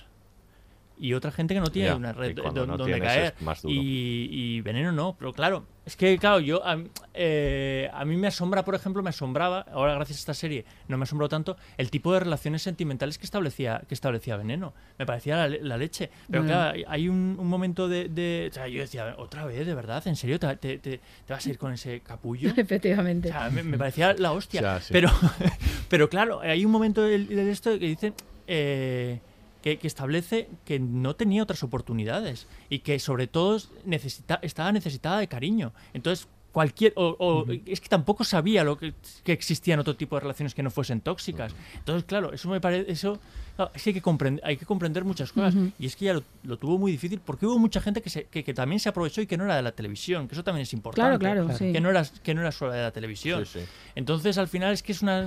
y 0.99 1.15
otra 1.15 1.33
gente 1.33 1.55
que 1.55 1.61
no 1.61 1.67
tiene 1.69 1.89
Ya, 1.89 1.97
una 1.97 2.13
red 2.13 2.37
no 2.37 2.77
donde 2.77 3.01
caer. 3.01 3.35
y 3.65 4.61
veneno 4.61 4.93
no, 4.93 5.17
pero 5.19 5.33
claro, 5.33 5.65
es 5.85 5.97
que 5.97 6.17
claro, 6.19 6.39
yo 6.41 6.65
a, 6.65 6.79
eh, 7.15 7.91
a 7.93 8.05
mí 8.05 8.17
me 8.17 8.29
asombra, 8.29 8.65
por 8.65 8.75
ejemplo, 8.75 9.03
me 9.03 9.11
asombraba, 9.11 9.67
ahora 9.73 9.95
gracias 9.95 10.19
a 10.19 10.21
esta 10.21 10.35
serie 10.35 10.65
no 10.89 10.97
me 10.99 11.03
asombró 11.05 11.29
tanto, 11.29 11.57
el 11.77 11.91
tipo 11.91 12.13
de 12.13 12.21
relaciones 12.21 12.63
sentimentales 12.63 13.19
que 13.19 13.25
establecía, 13.25 13.83
que 13.89 13.95
establecía 13.95 14.37
Veneno. 14.37 14.73
Me 14.99 15.07
parecía 15.07 15.37
la, 15.37 15.49
le- 15.49 15.63
la 15.63 15.77
leche. 15.77 16.11
Pero 16.31 16.43
Mm. 16.45 16.47
claro, 16.47 16.71
hay- 16.75 16.85
hay 16.87 17.09
un, 17.09 17.37
un 17.39 17.49
momento 17.49 17.89
de, 17.89 18.09
de- 18.09 18.49
O 18.51 18.55
sea, 18.55 18.69
yo 18.69 18.81
decía, 18.81 19.15
otra 19.19 19.45
vez, 19.45 19.67
de 19.67 19.75
verdad, 19.75 20.07
¿en 20.07 20.17
serio? 20.17 20.39
¿Te, 20.39 20.57
te, 20.57 20.79
te- 20.79 21.01
te 21.27 21.33
vas 21.33 21.45
a 21.47 21.51
ir 21.51 21.59
con 21.59 21.73
ese 21.73 22.01
capullo? 22.01 22.51
Efectivamente. 22.57 23.29
O 23.31 23.33
sea, 23.33 23.51
me, 23.51 23.63
me 23.63 23.77
parecía 23.79 24.15
la 24.15 24.33
hostia. 24.33 24.61
O 24.61 24.65
sea, 24.65 24.81
sí. 24.81 24.93
Pero, 24.93 25.11
pero 25.89 26.09
claro, 26.09 26.41
hay 26.41 26.65
un 26.65 26.71
momento 26.73 27.03
de, 27.03 27.19
de 27.19 27.51
esto 27.51 27.71
que 27.79 27.87
dice 27.87 28.13
eh, 28.47 29.21
que, 29.63 29.79
que 29.79 29.87
establece 29.87 30.49
que 30.65 30.79
no 30.79 31.15
tenía 31.17 31.43
otras 31.43 31.63
oportunidades 31.63 32.47
y 32.69 32.81
que 32.81 32.99
sobre 32.99 33.27
todo 33.27 33.59
necesita, 33.85 34.39
estaba 34.43 34.73
necesitada 34.73 35.19
de 35.19 35.29
cariño. 35.29 35.73
Entonces, 35.95 36.29
cualquier 36.53 36.93
o, 36.97 37.17
o 37.19 37.47
es 37.67 37.81
que 37.81 37.89
tampoco 37.89 38.25
sabía 38.25 38.63
lo 38.63 38.77
que, 38.77 38.93
que 39.25 39.33
existían 39.33 39.81
otro 39.81 39.97
tipo 39.97 40.17
de 40.17 40.21
relaciones 40.21 40.55
que 40.55 40.63
no 40.63 40.71
fuesen 40.71 41.01
tóxicas. 41.01 41.55
Entonces, 41.77 42.05
claro, 42.05 42.33
eso 42.33 42.49
me 42.49 42.61
parece 42.61 42.93
eso 42.93 43.19
claro, 43.57 43.71
es 43.75 43.83
que 43.83 43.91
hay 43.91 43.95
que 43.95 44.03
comprender, 44.03 44.45
hay 44.45 44.57
que 44.59 44.67
comprender 44.67 45.05
muchas 45.05 45.33
cosas 45.33 45.55
Ujú. 45.55 45.73
y 45.79 45.87
es 45.87 45.97
que 45.97 46.05
ya 46.07 46.15
lo, 46.15 46.23
lo 46.43 46.59
tuvo 46.59 46.79
muy 46.79 46.93
difícil 46.93 47.21
porque 47.25 47.47
hubo 47.47 47.59
mucha 47.59 47.81
gente 47.81 48.03
que, 48.03 48.11
se, 48.11 48.25
que, 48.25 48.45
que 48.45 48.53
también 48.53 48.81
se 48.81 48.91
aprovechó 48.91 49.23
y 49.23 49.27
que 49.27 49.39
no 49.39 49.45
era 49.45 49.57
de 49.57 49.63
la 49.63 49.73
televisión, 49.73 50.29
que 50.29 50.35
eso 50.35 50.45
también 50.45 50.63
es 50.63 50.73
importante. 50.75 51.19
Claro, 51.19 51.45
claro, 51.45 51.57
sí. 51.57 51.73
Que 51.73 51.81
no 51.81 51.89
era 51.89 52.05
que 52.23 52.35
no 52.35 52.43
era 52.43 52.53
solo 52.53 52.73
de 52.73 52.83
la 52.83 52.91
televisión. 52.91 53.47
Sí, 53.47 53.61
sí. 53.61 53.67
Entonces, 53.95 54.37
al 54.37 54.49
final 54.49 54.73
es 54.75 54.83
que 54.83 54.93
es 54.93 55.01
una. 55.01 55.27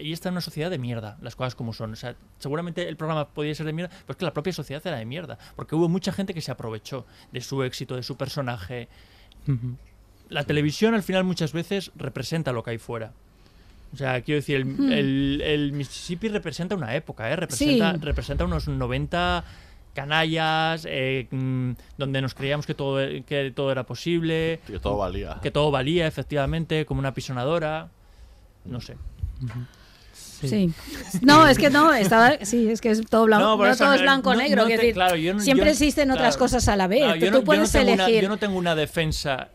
Y 0.00 0.12
está 0.12 0.28
en 0.28 0.34
una 0.34 0.40
sociedad 0.40 0.70
de 0.70 0.78
mierda, 0.78 1.16
las 1.22 1.36
cosas 1.36 1.54
como 1.54 1.72
son. 1.72 1.92
O 1.92 1.96
sea, 1.96 2.14
seguramente 2.38 2.88
el 2.88 2.96
programa 2.96 3.28
podía 3.28 3.54
ser 3.54 3.66
de 3.66 3.72
mierda, 3.72 3.90
pero 4.06 4.12
es 4.12 4.16
que 4.16 4.24
la 4.24 4.32
propia 4.34 4.52
sociedad 4.52 4.82
era 4.86 4.96
de 4.98 5.04
mierda. 5.04 5.38
Porque 5.56 5.74
hubo 5.74 5.88
mucha 5.88 6.12
gente 6.12 6.34
que 6.34 6.40
se 6.40 6.50
aprovechó 6.50 7.06
de 7.32 7.40
su 7.40 7.62
éxito, 7.62 7.96
de 7.96 8.02
su 8.02 8.16
personaje. 8.16 8.88
La 10.28 10.44
televisión, 10.44 10.94
al 10.94 11.02
final, 11.02 11.24
muchas 11.24 11.52
veces 11.52 11.92
representa 11.96 12.52
lo 12.52 12.62
que 12.62 12.70
hay 12.70 12.78
fuera. 12.78 13.12
O 13.92 13.96
sea, 13.96 14.20
quiero 14.22 14.36
decir, 14.40 14.56
el, 14.56 14.64
Hmm. 14.66 14.92
el- 14.92 15.40
el 15.44 15.72
Mississippi 15.72 16.28
representa 16.28 16.74
una 16.74 16.94
época, 16.96 17.30
¿eh? 17.30 17.36
Representa, 17.36 17.92
Sí. 17.94 17.98
representa 18.02 18.44
unos 18.44 18.66
90 18.66 19.44
canallas, 19.94 20.84
eh, 20.90 21.28
mm, 21.30 21.70
donde 21.96 22.20
nos 22.20 22.34
creíamos 22.34 22.66
que 22.66 22.74
todo, 22.74 22.98
que 23.24 23.52
todo 23.54 23.70
era 23.72 23.84
posible. 23.86 24.60
Que 24.66 24.78
todo 24.80 24.98
valía. 24.98 25.38
Que 25.42 25.50
todo 25.50 25.70
valía, 25.70 26.06
efectivamente, 26.06 26.84
como 26.84 26.98
una 26.98 27.14
pisonadora. 27.14 27.88
No 28.64 28.80
sé. 28.80 28.96
Sí. 30.40 30.70
No, 31.22 31.46
es 31.48 31.58
que 31.58 31.70
no, 31.70 31.92
estaba, 31.94 32.38
sí, 32.42 32.68
es 32.70 32.80
que 32.80 32.90
es 32.90 33.00
todo 33.06 33.24
blanco, 33.26 33.44
No, 33.44 33.56
todo 33.76 33.92
es 33.94 34.00
no- 34.00 34.02
blanco-negro. 34.02 34.62
no 34.62 34.66
quiero 34.66 34.80
te- 34.80 34.86
decir, 34.86 34.94
claro, 34.94 35.16
yo 35.16 35.38
siempre 35.40 35.66
yo- 35.66 35.72
existen 35.72 36.10
otras 36.10 36.36
cosas 36.36 36.68
a 36.68 36.76
la 36.76 36.86
vez. 36.86 37.02
Tú- 37.32 37.44
puedes 37.44 37.72
tengo 37.72 37.92
una- 37.92 38.04
elegir. 38.04 38.22
yo 38.22 38.28
no 38.28 38.36
tengo 38.36 38.58
una 38.58 38.74
defensa 38.74 39.48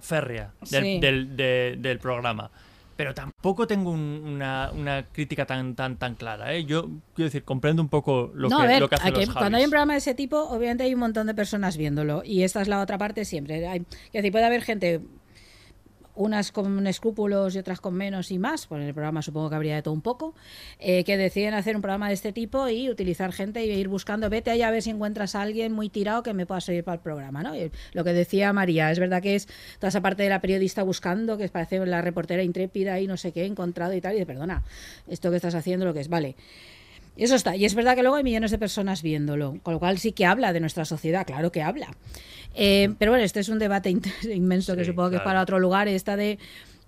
férrea 0.00 0.52
del, 0.70 0.82
Sí. 0.82 0.98
del- 1.00 1.36
de- 1.36 1.76
del 1.78 1.98
programa. 1.98 2.50
Pero 2.96 3.12
tampoco 3.12 3.66
tengo 3.66 3.90
un- 3.90 4.22
una, 4.24 4.70
una 4.72 5.04
crítica 5.10 5.44
tan 5.46 5.74
tan 5.74 5.96
tan 5.96 6.14
clara. 6.14 6.54
¿eh? 6.54 6.64
Yo 6.64 6.82
quiero 7.14 7.26
decir, 7.26 7.42
comprendo 7.42 7.82
un 7.82 7.88
poco 7.88 8.30
lo, 8.36 8.48
no, 8.48 8.60
que, 8.60 8.66
ver, 8.68 8.80
lo 8.80 8.88
que 8.88 8.94
hacen 8.94 9.08
hay 9.08 9.12
que- 9.12 9.26
los 9.26 9.34
cuando 9.34 9.56
hay 9.56 9.62
Javis. 9.62 9.66
un 9.66 9.70
programa 9.70 9.92
de 9.94 9.98
ese 9.98 10.14
tipo, 10.14 10.38
obviamente 10.44 10.84
hay 10.84 10.94
un 10.94 11.00
montón 11.00 11.26
de 11.26 11.34
personas 11.34 11.76
viéndolo. 11.76 12.22
Y 12.24 12.44
esta 12.44 12.62
es 12.62 12.68
la 12.68 12.80
otra 12.80 12.96
parte 12.96 13.24
siempre. 13.24 13.66
Hay, 13.66 13.80
es 13.80 14.12
decir, 14.12 14.30
puede 14.30 14.44
haber 14.44 14.62
gente, 14.62 15.00
unas 16.14 16.52
con 16.52 16.86
escrúpulos 16.86 17.54
y 17.54 17.58
otras 17.58 17.80
con 17.80 17.94
menos 17.94 18.30
y 18.30 18.38
más, 18.38 18.66
pues 18.66 18.80
en 18.80 18.88
el 18.88 18.94
programa 18.94 19.22
supongo 19.22 19.50
que 19.50 19.56
habría 19.56 19.74
de 19.74 19.82
todo 19.82 19.94
un 19.94 20.02
poco, 20.02 20.34
eh, 20.78 21.04
que 21.04 21.16
deciden 21.16 21.54
hacer 21.54 21.76
un 21.76 21.82
programa 21.82 22.08
de 22.08 22.14
este 22.14 22.32
tipo 22.32 22.68
y 22.68 22.88
utilizar 22.88 23.32
gente 23.32 23.64
y 23.64 23.70
ir 23.70 23.88
buscando, 23.88 24.30
vete 24.30 24.50
allá 24.50 24.68
a 24.68 24.70
ver 24.70 24.82
si 24.82 24.90
encuentras 24.90 25.34
a 25.34 25.42
alguien 25.42 25.72
muy 25.72 25.88
tirado 25.88 26.22
que 26.22 26.34
me 26.34 26.46
pueda 26.46 26.60
servir 26.60 26.84
para 26.84 26.96
el 26.96 27.00
programa. 27.00 27.42
¿no? 27.42 27.52
Lo 27.92 28.04
que 28.04 28.12
decía 28.12 28.52
María, 28.52 28.90
es 28.90 28.98
verdad 28.98 29.22
que 29.22 29.34
es 29.34 29.48
toda 29.78 29.88
esa 29.88 30.00
parte 30.00 30.22
de 30.22 30.28
la 30.28 30.40
periodista 30.40 30.82
buscando, 30.82 31.36
que 31.36 31.48
parece 31.48 31.84
la 31.84 32.00
reportera 32.00 32.42
intrépida 32.42 33.00
y 33.00 33.06
no 33.06 33.16
sé 33.16 33.32
qué, 33.32 33.44
encontrado 33.44 33.94
y 33.94 34.00
tal, 34.00 34.12
y 34.12 34.16
dice, 34.16 34.26
perdona, 34.26 34.62
esto 35.08 35.30
que 35.30 35.36
estás 35.36 35.54
haciendo 35.54 35.84
lo 35.84 35.94
que 35.94 36.00
es, 36.00 36.08
vale. 36.08 36.36
Eso 37.16 37.34
está. 37.36 37.54
Y 37.56 37.64
es 37.64 37.74
verdad 37.74 37.94
que 37.94 38.02
luego 38.02 38.16
hay 38.16 38.24
millones 38.24 38.50
de 38.50 38.58
personas 38.58 39.02
viéndolo, 39.02 39.58
con 39.62 39.74
lo 39.74 39.78
cual 39.80 39.98
sí 39.98 40.12
que 40.12 40.26
habla 40.26 40.52
de 40.52 40.60
nuestra 40.60 40.84
sociedad, 40.84 41.26
claro 41.26 41.52
que 41.52 41.62
habla. 41.62 41.88
Eh, 42.54 42.94
pero 42.98 43.12
bueno, 43.12 43.24
este 43.24 43.40
es 43.40 43.48
un 43.48 43.58
debate 43.58 43.90
inmenso 44.34 44.76
que 44.76 44.84
Sí, 44.84 44.90
supongo 44.90 45.10
que 45.10 45.16
es 45.16 45.22
para 45.22 45.40
otro 45.42 45.58
lugar, 45.58 45.88
esta 45.88 46.16
de 46.16 46.38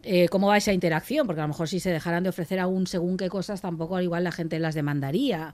eh, 0.08 0.28
cómo 0.28 0.46
va 0.48 0.56
esa 0.56 0.72
interacción, 0.72 1.26
porque 1.26 1.40
a 1.40 1.44
lo 1.44 1.48
mejor 1.48 1.68
si 1.68 1.80
se 1.80 1.90
dejaran 1.90 2.22
de 2.22 2.28
ofrecer 2.28 2.60
aún 2.60 2.86
según 2.86 3.16
qué 3.16 3.28
cosas, 3.28 3.60
tampoco 3.60 3.96
al 3.96 4.04
igual 4.04 4.22
la 4.22 4.30
gente 4.30 4.60
las 4.60 4.76
demandaría. 4.76 5.52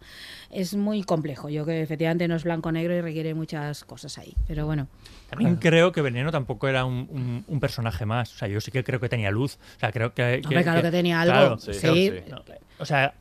Es 0.50 0.74
muy 0.74 1.02
complejo. 1.04 1.48
Yo 1.48 1.64
que 1.64 1.80
efectivamente 1.80 2.28
no 2.28 2.36
es 2.36 2.44
blanco-negro 2.44 2.94
y 2.94 3.00
requiere 3.00 3.32
muchas 3.32 3.84
cosas 3.84 4.18
ahí. 4.18 4.34
Pero 4.46 4.66
bueno. 4.66 4.88
También 5.30 5.56
creo 5.56 5.92
que 5.92 6.02
Veneno 6.02 6.30
tampoco 6.30 6.68
era 6.68 6.84
un, 6.84 7.08
un- 7.10 7.44
un 7.46 7.60
personaje 7.60 8.04
más. 8.04 8.34
O 8.34 8.38
sea, 8.38 8.48
yo 8.48 8.60
sí 8.60 8.70
que 8.70 8.84
creo 8.84 9.00
que 9.00 9.08
tenía 9.08 9.30
luz. 9.30 9.58
O 9.76 9.80
sea, 9.80 9.90
creo 9.92 10.12
que. 10.12 10.42
Hombre, 10.44 10.62
claro 10.62 10.82
que 10.82 10.90
tenía 10.90 11.20
algo. 11.22 11.32
claro, 11.32 11.58
Sí, 11.58 11.72
claro, 11.80 11.94
sí. 11.96 12.12
no, 12.28 12.42
o 12.78 12.84
sea, 12.84 13.14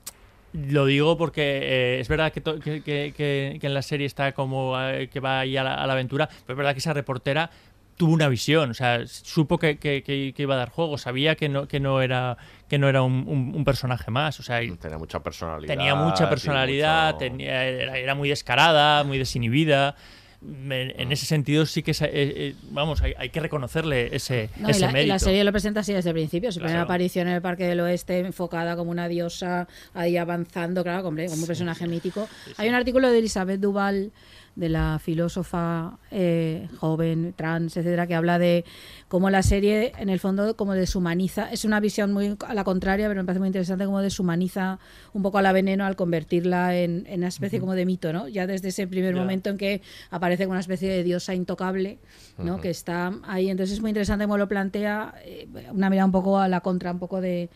lo 0.53 0.85
digo 0.85 1.17
porque 1.17 1.41
eh, 1.63 1.99
es 1.99 2.07
verdad 2.07 2.31
que, 2.31 2.41
to- 2.41 2.59
que, 2.59 2.81
que- 2.83 3.59
en 3.61 3.73
la 3.73 3.81
serie 3.81 4.05
está 4.07 4.31
como 4.33 4.79
eh, 4.81 5.07
que 5.09 5.19
va 5.19 5.39
ahí 5.41 5.55
a 5.57 5.63
la, 5.63 5.75
a 5.75 5.87
la 5.87 5.93
aventura, 5.93 6.27
pero 6.27 6.53
es 6.53 6.57
verdad 6.57 6.73
que 6.73 6.79
esa 6.79 6.93
reportera 6.93 7.49
tuvo 7.97 8.13
una 8.13 8.27
visión, 8.29 8.71
o 8.71 8.73
sea, 8.73 9.05
supo 9.05 9.59
que, 9.59 9.77
que- 9.77 10.33
iba 10.35 10.55
a 10.55 10.57
dar 10.57 10.69
juego, 10.69 10.97
sabía 10.97 11.35
que 11.35 11.49
no, 11.49 11.67
que 11.67 11.79
no 11.79 12.01
era 12.01 12.35
que 12.67 12.79
no 12.79 12.89
era 12.89 13.01
un, 13.03 13.25
un- 13.27 13.53
un 13.55 13.63
personaje 13.63 14.09
más, 14.11 14.39
o 14.39 14.43
sea, 14.43 14.59
Tenía 14.77 14.97
mucha 14.97 15.21
personalidad. 15.21 15.73
tenía 15.73 15.95
mucha 15.95 16.29
personalidad, 16.29 17.17
tenía- 17.17 17.63
era, 17.65 17.97
era 17.97 18.15
muy 18.15 18.29
descarada, 18.29 19.03
muy 19.03 19.17
desinhibida. 19.19 19.95
En, 20.43 20.71
en 20.99 21.11
ese 21.11 21.27
sentido 21.27 21.67
sí 21.67 21.83
que, 21.83 21.91
esa- 21.91 22.07
eh, 22.07 22.11
eh, 22.13 22.55
vamos, 22.71 23.01
hay, 23.03 23.13
hay 23.17 23.29
que 23.29 23.39
reconocerle 23.39 24.15
ese, 24.15 24.49
No, 24.57 24.69
y, 24.69 24.71
ese 24.71 24.79
la, 24.81 24.89
y 24.89 24.93
mérito. 24.93 25.13
la 25.13 25.19
serie 25.19 25.43
lo 25.43 25.51
presenta 25.51 25.81
así 25.81 25.93
desde 25.93 26.09
el 26.09 26.15
principio. 26.15 26.51
Su 26.51 26.59
Claro. 26.59 26.69
primera 26.69 26.83
aparición 26.83 27.27
en 27.27 27.35
el 27.35 27.41
Parque 27.43 27.65
del 27.65 27.79
Oeste, 27.81 28.17
enfocada 28.19 28.75
como 28.75 28.89
una 28.89 29.07
diosa, 29.07 29.67
ahí 29.93 30.17
avanzando, 30.17 30.81
claro, 30.83 31.07
hombre, 31.07 31.27
como 31.27 31.41
un 31.41 31.47
personaje 31.47 31.85
mítico. 31.87 32.27
Hay 32.57 32.67
un 32.69 32.75
artículo 32.75 33.09
de 33.11 33.19
Elizabeth 33.19 33.59
Duval, 33.59 34.11
de 34.55 34.67
la 34.69 34.99
filósofa 35.01 35.97
eh, 36.11 36.67
joven, 36.77 37.33
trans, 37.37 37.77
etcétera, 37.77 38.05
que 38.05 38.15
habla 38.15 38.37
de 38.37 38.65
cómo 39.07 39.29
la 39.29 39.43
serie, 39.43 39.93
en 39.97 40.09
el 40.09 40.19
fondo, 40.19 40.55
como 40.57 40.73
deshumaniza. 40.73 41.49
Es 41.51 41.63
una 41.65 41.79
visión 41.79 42.11
muy 42.11 42.35
a 42.47 42.53
la 42.53 42.63
contraria, 42.63 43.07
pero 43.07 43.21
me 43.21 43.25
parece 43.25 43.39
muy 43.39 43.47
interesante 43.47 43.85
cómo 43.85 44.01
deshumaniza 44.01 44.79
un 45.13 45.21
poco 45.23 45.37
a 45.37 45.41
la 45.41 45.51
veneno 45.53 45.85
al 45.85 45.95
convertirla 45.95 46.75
en, 46.75 47.05
en 47.07 47.19
una 47.19 47.27
especie 47.29 47.59
como 47.61 47.73
de 47.75 47.85
mito, 47.85 48.11
¿no? 48.11 48.27
Ya 48.27 48.45
desde 48.45 48.67
ese 48.69 48.87
primer 48.87 49.13
momento 49.21 49.49
en 49.49 49.57
que 49.57 49.81
aparece 50.09 50.43
como 50.43 50.51
una 50.51 50.59
especie 50.61 50.89
de 50.89 51.03
diosa 51.03 51.33
intocable, 51.33 51.99
¿no? 52.37 52.55
Que 52.61 52.69
está 52.71 53.13
ahí. 53.23 53.49
Entonces 53.49 53.75
es 53.75 53.81
muy 53.81 53.89
interesante 53.91 54.25
cómo 54.25 54.37
lo 54.37 54.47
plantea, 54.49 55.13
eh, 55.23 55.47
una 55.71 55.89
mirada 55.89 56.05
un 56.05 56.11
poco 56.11 56.37
a 56.39 56.47
la 56.47 56.59
contra, 56.61 56.91
un 56.91 56.99
poco 56.99 57.21
de, 57.21 57.49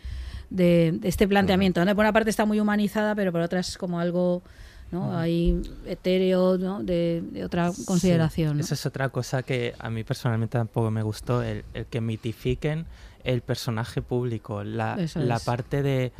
de- 0.50 0.92
de 0.98 1.08
este 1.08 1.28
planteamiento. 1.28 1.84
¿no? 1.84 1.94
Por 1.94 2.04
una 2.04 2.12
parte 2.12 2.30
está 2.30 2.44
muy 2.46 2.58
humanizada, 2.60 3.14
pero 3.14 3.32
por 3.32 3.40
otra 3.42 3.60
es 3.60 3.76
como 3.76 4.00
algo 4.00 4.42
¿no? 4.90 5.16
ahí 5.16 5.60
etéreo, 5.86 6.58
¿no? 6.58 6.82
de, 6.82 7.22
de 7.32 7.44
otra 7.44 7.72
consideración. 7.86 8.50
Sí, 8.50 8.54
¿no? 8.54 8.60
Esa 8.60 8.74
es 8.74 8.86
otra 8.86 9.08
cosa 9.08 9.42
que 9.42 9.74
a 9.78 9.90
mí 9.90 10.04
personalmente 10.04 10.58
tampoco 10.58 10.90
me 10.90 11.02
gustó, 11.02 11.42
el, 11.42 11.64
el 11.74 11.86
que 11.86 12.00
mitifiquen 12.00 12.86
el 13.24 13.40
personaje 13.42 14.02
público, 14.02 14.62
la, 14.62 14.96
la 15.14 15.38
parte 15.40 15.82
de, 15.82 16.12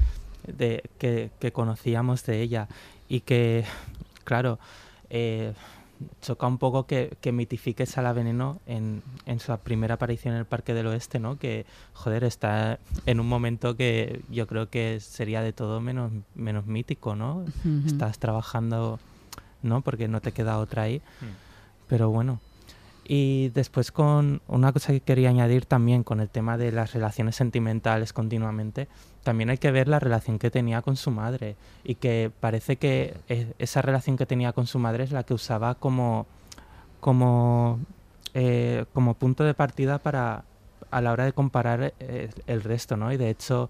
de 0.47 0.83
que, 0.99 1.31
que 1.39 1.53
conocíamos 1.53 2.25
de 2.27 2.43
ella 2.43 2.69
y 3.09 3.21
que, 3.21 3.65
claro, 4.25 4.59
eh, 5.09 5.53
choca 6.21 6.47
un 6.47 6.59
poco 6.59 6.87
que, 6.87 7.17
que 7.21 7.33
mitifiques 7.33 7.97
a 7.99 8.03
la 8.03 8.13
veneno 8.13 8.61
en, 8.67 9.03
en 9.25 9.41
su 9.41 9.57
primera 9.59 9.95
aparición 9.95 10.35
en 10.35 10.41
el 10.41 10.47
Parque 10.47 10.75
del 10.75 10.87
Oeste, 10.87 11.19
¿no? 11.19 11.39
Que, 11.39 11.67
joder, 11.93 12.25
está 12.25 12.79
en 13.07 13.21
un 13.21 13.29
momento 13.29 13.77
que 13.77 14.23
yo 14.31 14.47
creo 14.47 14.69
que 14.71 15.01
sería 15.01 15.43
de 15.43 15.53
todo 15.53 15.81
menos, 15.81 16.13
menos 16.35 16.67
mítico, 16.67 17.17
¿no? 17.17 17.45
Estás 17.87 18.19
trabajando, 18.19 18.99
¿no? 19.63 19.81
Porque 19.83 20.09
no 20.09 20.21
te 20.21 20.33
queda 20.33 20.59
otra 20.59 20.83
ahí. 20.83 21.03
Pero 21.89 22.11
bueno. 22.11 22.41
Y 23.09 23.51
después 23.51 23.93
con 23.93 24.43
una 24.49 24.73
cosa 24.73 24.93
que 24.93 25.01
quería 25.01 25.29
añadir 25.29 25.65
también 25.65 26.03
con 26.03 26.19
el 26.21 26.29
tema 26.29 26.59
de 26.59 26.73
las 26.73 26.93
relaciones 26.93 27.37
sentimentales 27.37 28.13
continuamente, 28.13 28.89
también 29.27 29.51
hay 29.51 29.59
que 29.59 29.73
ver 29.73 29.89
la 29.89 29.99
relación 29.99 30.39
que 30.39 30.53
tenía 30.53 30.83
con 30.83 30.95
su 30.95 31.11
madre 31.11 31.57
y 31.83 31.97
que 31.97 32.31
parece 32.39 32.77
que 32.77 33.17
esa 33.59 33.83
relación 33.83 34.17
que 34.17 34.25
tenía 34.25 34.53
con 34.53 34.69
su 34.69 34.79
madre 34.79 35.03
es 35.03 35.11
la 35.11 35.25
que 35.25 35.35
usaba 35.35 35.75
como 35.75 36.27
como 37.01 37.81
eh, 38.35 38.85
como 38.95 39.15
punto 39.15 39.43
de 39.43 39.53
partida 39.55 39.99
para 39.99 40.45
a 40.93 41.01
la 41.01 41.11
hora 41.13 41.25
de 41.25 41.33
comparar 41.33 41.93
eh, 41.99 42.31
el 42.47 42.63
resto, 42.63 42.97
¿no? 42.97 43.13
Y 43.13 43.17
de 43.17 43.31
hecho 43.31 43.69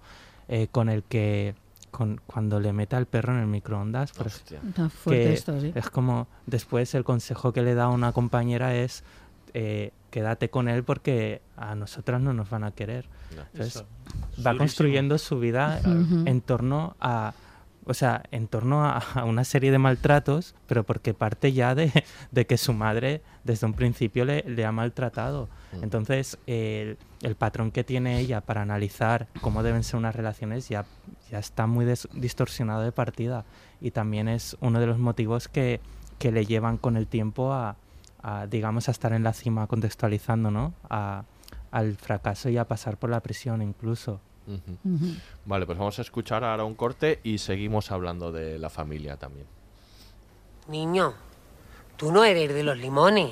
eh, 0.49 0.69
con 0.71 0.91
el 0.91 1.03
que 1.05 1.55
con, 1.91 2.21
cuando 2.27 2.61
le 2.61 2.75
mete 2.75 2.95
al 2.97 3.07
perro 3.07 3.33
en 3.33 3.41
el 3.41 3.47
microondas, 3.47 4.13
por 4.13 4.27
ej- 4.27 4.59
Está 4.69 4.91
fuerte 4.91 5.23
que 5.25 5.33
esto, 5.33 5.59
sí. 5.59 5.73
es 5.75 5.89
como 5.89 6.27
después 6.45 6.95
el 6.95 7.05
consejo 7.05 7.55
que 7.55 7.63
le 7.63 7.75
da 7.75 7.89
una 7.89 8.13
compañera 8.13 8.75
es 8.77 9.03
eh, 9.55 9.91
quédate 10.17 10.49
con 10.49 10.67
él 10.69 10.83
porque 10.83 11.43
a 11.59 11.75
nosotras 11.75 12.23
no 12.23 12.33
nos 12.33 12.49
van 12.49 12.65
a 12.65 12.71
querer. 12.71 13.05
Ya. 13.35 13.43
Entonces, 13.53 13.77
Eso. 13.77 13.85
va 13.85 14.53
Durísimo. 14.53 14.59
construyendo 14.59 15.19
su 15.19 15.39
vida 15.39 15.79
en 15.85 16.41
torno 16.41 16.97
a 17.01 17.35
o 17.89 17.95
sea, 17.95 18.23
en 18.33 18.49
torno 18.49 18.85
a, 18.85 18.97
a 19.15 19.25
una 19.25 19.45
serie 19.45 19.71
de 19.71 19.79
maltratos, 19.79 20.55
pero 20.67 20.83
porque 20.85 21.15
parte 21.15 21.53
ya 21.53 21.75
de, 21.77 21.93
de 22.33 22.45
que 22.47 22.57
su 22.57 22.73
madre 22.73 23.21
desde 23.45 23.65
un 23.67 23.75
principio 23.75 24.25
le, 24.25 24.43
le 24.43 24.65
ha 24.65 24.73
maltratado. 24.73 25.49
Mm. 25.73 25.85
Entonces, 25.85 26.37
el, 26.49 26.97
el 27.23 27.35
patrón 27.37 27.71
que 27.71 27.85
tiene 27.85 28.19
ella 28.19 28.41
para 28.41 28.63
analizar 28.63 29.29
cómo 29.41 29.63
deben 29.63 29.85
ser 29.85 29.99
unas 29.99 30.17
relaciones 30.17 30.69
ya, 30.69 30.85
ya 31.31 31.39
está 31.39 31.69
muy 31.69 31.85
des- 31.85 32.09
distorsionado 32.15 32.81
de 32.83 32.91
partida. 32.91 33.45
Y 33.81 33.93
también 33.93 34.27
es 34.29 34.57
uno 34.61 34.81
de 34.81 34.87
los 34.87 34.99
motivos 34.99 35.47
que, 35.47 35.81
que 36.19 36.33
le 36.33 36.45
llevan 36.45 36.79
con 36.79 36.97
el 36.97 37.07
tiempo 37.07 37.53
a, 37.53 37.77
a, 38.27 38.49
digamos, 38.49 38.89
a 38.89 38.91
estar 38.91 39.13
en 39.13 39.23
la 39.23 39.33
cima 39.33 39.69
contextualizando, 39.69 40.51
¿no? 40.51 40.75
A, 40.91 41.23
al 41.71 41.97
fracaso 41.97 42.49
y 42.49 42.57
a 42.57 42.65
pasar 42.65 42.97
por 42.97 43.09
la 43.09 43.21
prisión 43.21 43.63
incluso. 43.63 44.21
Ujú. 44.49 45.15
Vale, 45.45 45.65
pues 45.65 45.79
vamos 45.79 45.97
a 46.01 46.03
escuchar 46.03 46.43
ahora 46.43 46.65
un 46.65 46.75
corte 46.75 47.21
y 47.23 47.39
seguimos 47.39 47.93
hablando 47.93 48.33
de 48.33 48.59
la 48.59 48.69
familia 48.69 49.17
también. 49.17 49.47
Niño, 50.67 51.15
tú 51.97 52.11
no 52.11 52.25
eres 52.25 52.53
de 52.53 52.65
los 52.65 52.77
limones. 52.77 53.31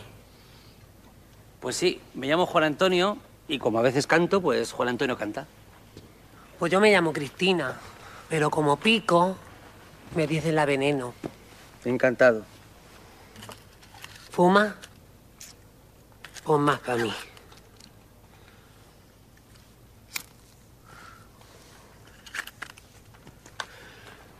Pues 1.59 1.75
sí, 1.75 2.01
me 2.15 2.29
llamo 2.29 2.47
Juan 2.47 2.63
Antonio 2.63 3.19
y 3.49 3.59
como 3.59 3.81
a 3.81 3.83
veces 3.83 4.07
canto, 4.07 4.41
pues 4.41 4.71
Juan 4.71 4.91
Antonio 4.91 5.17
canta. 5.17 5.49
Pues 6.57 6.71
yo 6.71 6.81
me 6.81 6.93
llamo 6.93 7.13
Cristina, 7.13 7.75
pero 8.29 8.49
como 8.49 8.77
pico, 8.77 9.37
me 10.15 10.29
dicen 10.29 10.55
la 10.55 10.67
veneno. 10.67 11.15
Encantado. 11.85 12.54
¿Fuma? 14.35 14.75
Pon 16.43 16.61
más 16.63 16.81
para 16.81 17.05
mí. 17.05 17.15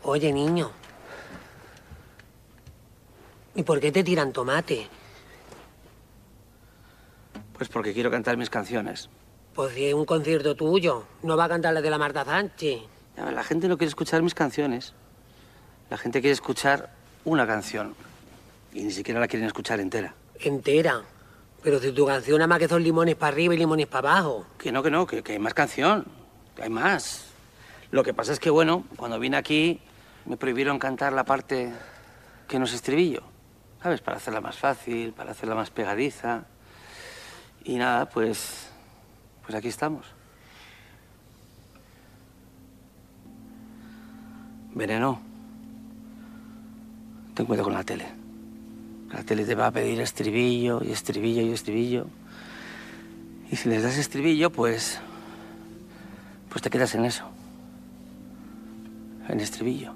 Oye, 0.03 0.33
niño. 0.33 0.69
¿Y 3.55 3.63
por 3.63 3.79
qué 3.79 3.93
te 3.93 4.03
tiran 4.03 4.33
tomate? 4.33 4.89
Pues 7.53 7.69
porque 7.69 7.93
quiero 7.93 8.11
cantar 8.11 8.35
mis 8.35 8.49
canciones. 8.49 9.09
Pues 9.53 9.75
si 9.75 9.85
es 9.85 9.93
un 9.93 10.03
concierto 10.03 10.57
tuyo, 10.57 11.05
no 11.23 11.37
va 11.37 11.45
a 11.45 11.49
cantar 11.49 11.73
la 11.73 11.81
de 11.81 11.89
la 11.89 11.97
Marta 11.97 12.25
Sánchez. 12.25 12.81
La 13.15 13.43
gente 13.45 13.69
no 13.69 13.77
quiere 13.77 13.87
escuchar 13.87 14.21
mis 14.21 14.35
canciones. 14.35 14.93
La 15.89 15.97
gente 15.97 16.19
quiere 16.19 16.33
escuchar 16.33 16.93
una 17.23 17.47
canción. 17.47 17.95
Y 18.75 18.83
ni 18.83 18.91
siquiera 18.91 19.19
la 19.21 19.27
quieren 19.27 19.47
escuchar 19.47 19.79
entera. 19.79 20.13
Entera. 20.37 21.01
Pero 21.63 21.79
si 21.79 21.93
tu 21.93 22.05
canción 22.05 22.37
nada 22.37 22.47
más 22.47 22.59
que 22.59 22.67
son 22.67 22.83
limones 22.83 23.15
para 23.15 23.31
arriba 23.31 23.55
y 23.55 23.57
limones 23.57 23.87
para 23.87 24.11
abajo. 24.11 24.45
Que 24.59 24.71
no, 24.71 24.83
que 24.83 24.91
no, 24.91 25.07
que, 25.07 25.23
que 25.23 25.31
hay 25.31 25.39
más 25.39 25.53
canción, 25.53 26.05
que 26.55 26.63
hay 26.63 26.69
más. 26.69 27.27
Lo 27.91 28.03
que 28.03 28.13
pasa 28.13 28.33
es 28.33 28.39
que, 28.39 28.49
bueno, 28.49 28.85
cuando 28.97 29.17
vine 29.17 29.37
aquí 29.37 29.79
me 30.25 30.35
prohibieron 30.35 30.77
cantar 30.77 31.13
la 31.13 31.23
parte 31.23 31.71
que 32.49 32.59
no 32.59 32.65
es 32.65 32.73
estribillo, 32.73 33.23
¿sabes? 33.81 34.01
Para 34.01 34.17
hacerla 34.17 34.41
más 34.41 34.57
fácil, 34.57 35.13
para 35.13 35.31
hacerla 35.31 35.55
más 35.55 35.69
pegadiza. 35.69 36.43
Y 37.63 37.77
nada, 37.77 38.09
pues, 38.09 38.67
pues 39.43 39.55
aquí 39.55 39.69
estamos. 39.69 40.05
Veneno, 44.73 45.21
ten 47.33 47.45
cuidado 47.45 47.63
con 47.63 47.73
la 47.73 47.83
tele. 47.83 48.24
La 49.15 49.23
tele 49.23 49.45
te 49.45 49.55
va 49.55 49.67
a 49.67 49.71
pedir 49.71 50.01
estribillo 50.01 50.81
y 50.83 50.91
estribillo 50.91 51.41
y 51.41 51.53
estribillo. 51.53 52.05
Y 53.49 53.55
si 53.55 53.69
les 53.69 53.81
das 53.81 53.97
estribillo, 53.97 54.49
pues. 54.51 54.99
Pues 56.49 56.61
te 56.61 56.69
quedas 56.69 56.93
en 56.95 57.05
eso. 57.05 57.23
En 59.29 59.39
estribillo. 59.39 59.93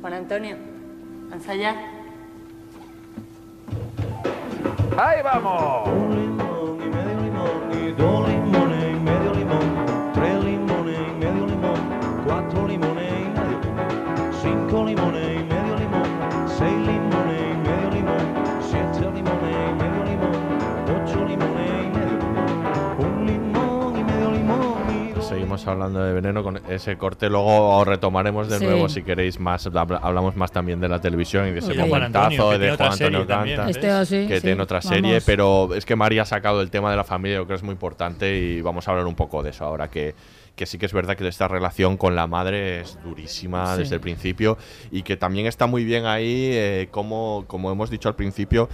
Juan 0.00 0.14
Antonio, 0.14 0.56
ya. 1.60 1.76
¡Ahí 4.96 5.22
vamos! 5.22 6.11
Hablando 25.66 26.02
de 26.02 26.12
veneno 26.12 26.42
con 26.42 26.60
ese 26.68 26.96
corte, 26.96 27.28
luego 27.28 27.84
retomaremos 27.84 28.48
de 28.48 28.58
Sí. 28.58 28.64
nuevo 28.64 28.88
si 28.88 29.02
queréis 29.02 29.38
más, 29.40 29.66
habla- 29.66 30.00
hablamos 30.02 30.36
más 30.36 30.52
también 30.52 30.80
de 30.80 30.88
la 30.88 31.00
televisión 31.00 31.48
y 31.48 31.52
de 31.52 31.58
ese 31.60 31.72
Y 31.72 31.76
de 31.76 31.82
Juan 31.88 31.88
momentazo 32.10 32.58
de 32.58 32.76
Juan 32.76 32.92
Antonio 32.92 33.26
Canta, 33.26 33.66
que 33.66 34.04
sí, 34.06 34.40
tiene 34.42 34.62
otra 34.62 34.78
vamos. 34.78 34.88
serie, 34.88 35.20
pero 35.24 35.74
es 35.74 35.84
que 35.84 35.96
María 35.96 36.22
ha 36.22 36.26
sacado 36.26 36.60
el 36.62 36.70
tema 36.70 36.90
de 36.90 36.96
la 36.96 37.04
familia, 37.04 37.36
yo 37.38 37.44
creo 37.46 37.56
que 37.56 37.60
es 37.60 37.62
muy 37.64 37.72
importante 37.72 38.36
y 38.36 38.60
vamos 38.60 38.86
a 38.88 38.90
hablar 38.92 39.06
un 39.06 39.14
poco 39.14 39.42
de 39.42 39.50
eso 39.50 39.64
ahora 39.64 39.88
que 39.88 40.14
que 40.54 40.66
sí 40.66 40.76
que 40.76 40.84
es 40.84 40.92
verdad 40.92 41.16
que 41.16 41.26
esta 41.26 41.48
relación 41.48 41.96
con 41.96 42.14
la 42.14 42.26
madre 42.26 42.82
es 42.82 42.98
durísima 43.02 43.72
Sí. 43.74 43.78
desde 43.80 43.94
el 43.94 44.02
principio 44.02 44.58
y 44.90 45.00
que 45.02 45.16
también 45.16 45.46
está 45.46 45.66
muy 45.66 45.82
bien 45.82 46.04
ahí, 46.04 46.50
eh, 46.52 46.88
como, 46.90 47.44
como 47.46 47.72
hemos 47.72 47.88
dicho 47.88 48.10
al 48.10 48.16
principio, 48.16 48.68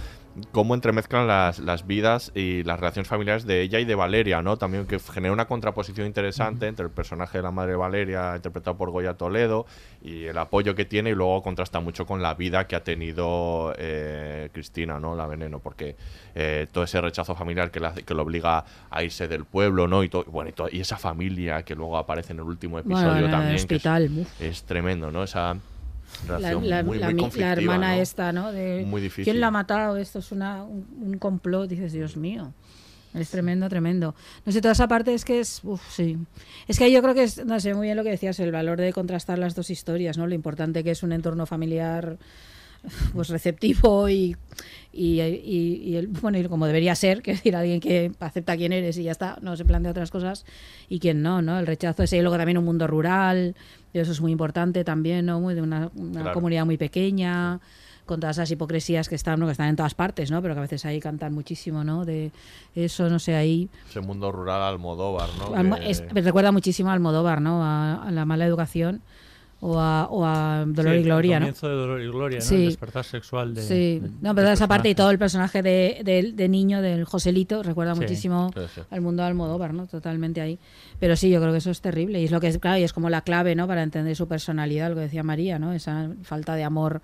cómo 0.51 0.73
entremezclan 0.75 1.27
las, 1.27 1.59
las 1.59 1.85
vidas 1.87 2.31
y 2.35 2.63
las 2.63 2.79
relaciones 2.79 3.07
familiares 3.07 3.45
de 3.45 3.61
ella 3.61 3.79
y 3.79 3.85
de 3.85 3.95
Valeria, 3.95 4.41
¿no? 4.41 4.57
También 4.57 4.85
que 4.85 4.99
genera 4.99 5.33
una 5.33 5.45
contraposición 5.45 6.07
interesante 6.07 6.67
entre 6.67 6.85
el 6.85 6.91
personaje 6.91 7.37
de 7.39 7.43
la 7.43 7.51
madre 7.51 7.75
Valeria, 7.75 8.33
interpretado 8.35 8.77
por 8.77 8.91
Goya 8.91 9.13
Toledo, 9.15 9.65
y 10.01 10.25
el 10.25 10.37
apoyo 10.37 10.75
que 10.75 10.85
tiene, 10.85 11.11
y 11.11 11.13
luego 11.15 11.41
contrasta 11.41 11.79
mucho 11.79 12.05
con 12.05 12.21
la 12.21 12.33
vida 12.33 12.67
que 12.67 12.75
ha 12.75 12.83
tenido 12.83 13.73
eh, 13.77 14.49
Cristina, 14.53 14.99
¿no? 14.99 15.15
La 15.15 15.27
veneno, 15.27 15.59
porque 15.59 15.95
eh, 16.35 16.67
todo 16.71 16.83
ese 16.83 17.01
rechazo 17.01 17.35
familiar 17.35 17.71
que, 17.71 17.85
hace- 17.85 18.03
que 18.03 18.13
lo 18.13 18.23
obliga 18.23 18.63
a 18.89 19.03
irse 19.03 19.27
del 19.27 19.45
pueblo, 19.45 19.87
¿no? 19.87 20.03
Y, 20.03 20.09
to- 20.09 20.23
bueno, 20.25 20.49
y, 20.49 20.53
to- 20.53 20.69
y 20.71 20.79
esa 20.81 20.97
familia 20.97 21.63
que 21.63 21.75
luego 21.75 21.97
aparece 21.97 22.33
en 22.33 22.39
el 22.39 22.45
último 22.45 22.79
episodio 22.79 23.05
Bueno, 23.11 23.17
en 23.19 23.25
el 23.25 23.31
también. 23.31 23.67
que 23.67 23.75
es- 23.75 23.85
hospital, 23.85 24.27
es, 24.39 24.63
tremendo, 24.63 25.11
¿no? 25.11 25.23
Esa 25.23 25.39
La, 25.39 25.59
relación 26.27 26.69
la- 26.69 26.83
muy, 26.83 26.97
la 26.99 27.05
muy 27.07 27.13
mi- 27.15 27.17
la 27.17 27.23
conflictiva, 27.23 27.51
hermana 27.53 27.95
¿no? 27.95 28.01
esta, 28.01 28.31
¿no? 28.31 28.51
De, 28.51 28.83
Muy 28.85 29.01
difícil. 29.01 29.23
¿Quién 29.25 29.39
la 29.41 29.47
ha 29.47 29.51
matado? 29.51 29.97
Esto 29.97 30.19
es 30.19 30.31
una, 30.31 30.63
un, 30.63 30.85
un 31.01 31.17
complot. 31.17 31.69
Dices, 31.69 31.91
Dios 31.93 32.17
mío. 32.17 32.53
Es 33.13 33.31
tremendo, 33.31 33.67
tremendo. 33.69 34.13
No 34.45 34.51
sé, 34.51 34.61
toda 34.61 34.73
esa 34.73 34.87
parte 34.87 35.13
es 35.15 35.25
que 35.25 35.39
es. 35.39 35.61
Uf, 35.63 35.81
sí. 35.91 36.17
Es 36.67 36.77
que 36.77 36.91
yo 36.91 37.01
creo 37.01 37.15
que 37.15 37.23
es. 37.23 37.43
No 37.43 37.59
sé, 37.59 37.73
muy 37.73 37.87
bien 37.87 37.97
lo 37.97 38.03
que 38.03 38.11
decías, 38.11 38.39
el 38.39 38.51
valor 38.51 38.79
de 38.79 38.93
contrastar 38.93 39.39
las 39.39 39.55
dos 39.55 39.71
historias, 39.71 40.17
¿no? 40.17 40.27
Lo 40.27 40.35
importante 40.35 40.83
que 40.83 40.91
es 40.91 41.01
un 41.01 41.11
entorno 41.11 41.45
familiar 41.47 42.17
pues 43.13 43.27
receptivo 43.27 44.07
y, 44.07 44.37
y, 44.93 45.19
y- 45.21 45.81
y 45.83 45.95
el, 45.97 46.07
bueno, 46.07 46.37
y 46.37 46.45
como 46.45 46.65
debería 46.65 46.95
ser, 46.95 47.21
que 47.21 47.31
es 47.31 47.39
decir, 47.39 47.53
alguien 47.55 47.81
que 47.81 48.13
acepta 48.21 48.55
quién 48.55 48.71
eres 48.71 48.97
y 48.97 49.03
ya 49.03 49.11
está, 49.11 49.37
no 49.41 49.57
se 49.57 49.65
plantea 49.65 49.91
otras 49.91 50.11
cosas, 50.11 50.45
y 50.87 50.99
quien 50.99 51.21
no, 51.21 51.41
¿no? 51.41 51.59
El 51.59 51.67
rechazo 51.67 52.03
ese, 52.03 52.15
y 52.17 52.21
luego 52.21 52.37
también 52.37 52.57
un 52.57 52.63
mundo 52.63 52.87
rural, 52.87 53.53
eso 53.93 54.11
es 54.11 54.21
muy 54.21 54.31
importante 54.31 54.83
también, 54.83 55.25
¿no? 55.25 55.39
Muy 55.39 55.55
de 55.55 55.61
una, 55.61 55.89
una 55.95 56.21
Claro. 56.21 56.33
comunidad 56.33 56.65
muy 56.65 56.77
pequeña, 56.77 57.59
con 58.05 58.19
todas 58.19 58.37
esas 58.37 58.49
hipocresías 58.49 59.07
que 59.07 59.13
están, 59.15 59.39
¿no? 59.39 59.45
que 59.45 59.51
están 59.51 59.69
en 59.69 59.75
todas 59.75 59.93
partes, 59.93 60.31
¿no? 60.31 60.41
Pero 60.41 60.55
que 60.55 60.59
a 60.59 60.61
veces 60.63 60.83
ahí 60.85 60.99
cantan 60.99 61.31
muchísimo, 61.33 61.83
¿no? 61.83 62.05
De 62.05 62.31
eso, 62.73 63.07
no 63.09 63.19
sé, 63.19 63.35
ahí 63.35 63.69
Ese 63.87 64.01
mundo 64.01 64.31
rural 64.31 64.63
Almodóvar, 64.63 65.29
¿no? 65.37 65.55
Almo- 65.55 65.75
Que- 65.77 65.91
es- 65.91 66.03
me 66.11 66.21
recuerda 66.21 66.51
muchísimo 66.51 66.89
a 66.89 66.93
Almodóvar, 66.93 67.39
¿no? 67.39 67.63
A, 67.63 68.03
a 68.07 68.11
la 68.11 68.25
mala 68.25 68.47
educación 68.47 69.01
o 69.61 69.77
a, 69.79 70.07
o 70.09 70.25
a 70.25 70.63
Dolor 70.65 70.93
Sí, 70.95 70.99
y 71.01 71.03
Gloria, 71.03 71.35
el 71.37 71.41
¿no? 71.41 71.45
comienzo 71.47 71.67
de 71.67 71.75
Dolor 71.75 72.01
y 72.01 72.07
Gloria, 72.07 72.39
¿no? 72.39 72.45
Sí. 72.45 72.55
El 72.55 72.65
despertar 72.67 73.03
sexual 73.03 73.53
de. 73.53 73.61
Sí, 73.61 73.99
de- 73.99 74.09
no, 74.21 74.33
pero 74.33 74.49
esa 74.49 74.67
parte 74.67 74.89
y 74.89 74.95
todo 74.95 75.11
el 75.11 75.19
personaje 75.19 75.61
de, 75.61 76.01
de- 76.03 76.31
de 76.33 76.49
niño, 76.49 76.81
del 76.81 77.03
Joselito, 77.05 77.61
recuerda 77.61 77.93
Sí, 77.93 78.01
muchísimo 78.01 78.51
al 78.89 79.01
mundo 79.01 79.21
de 79.21 79.27
Almodóvar, 79.29 79.73
¿no? 79.73 79.85
Totalmente 79.85 80.41
ahí. 80.41 80.57
Pero 80.99 81.15
sí, 81.15 81.29
yo 81.29 81.39
creo 81.39 81.51
que 81.51 81.59
eso 81.59 81.71
es 81.71 81.81
terrible. 81.81 82.19
Y 82.21 82.25
es 82.25 82.31
lo 82.31 82.39
que 82.41 82.47
es, 82.47 82.57
claro, 82.57 82.77
y 82.77 82.83
es 82.83 82.93
como 82.93 83.09
la 83.09 83.21
clave, 83.21 83.55
¿no? 83.55 83.67
Para 83.67 83.83
entender 83.83 84.15
su 84.15 84.27
personalidad, 84.27 84.89
lo 84.89 84.95
que 84.95 85.01
decía 85.01 85.23
María, 85.23 85.57
¿no? 85.59 85.73
Esa 85.73 86.09
falta 86.23 86.55
de 86.55 86.63
amor 86.63 87.01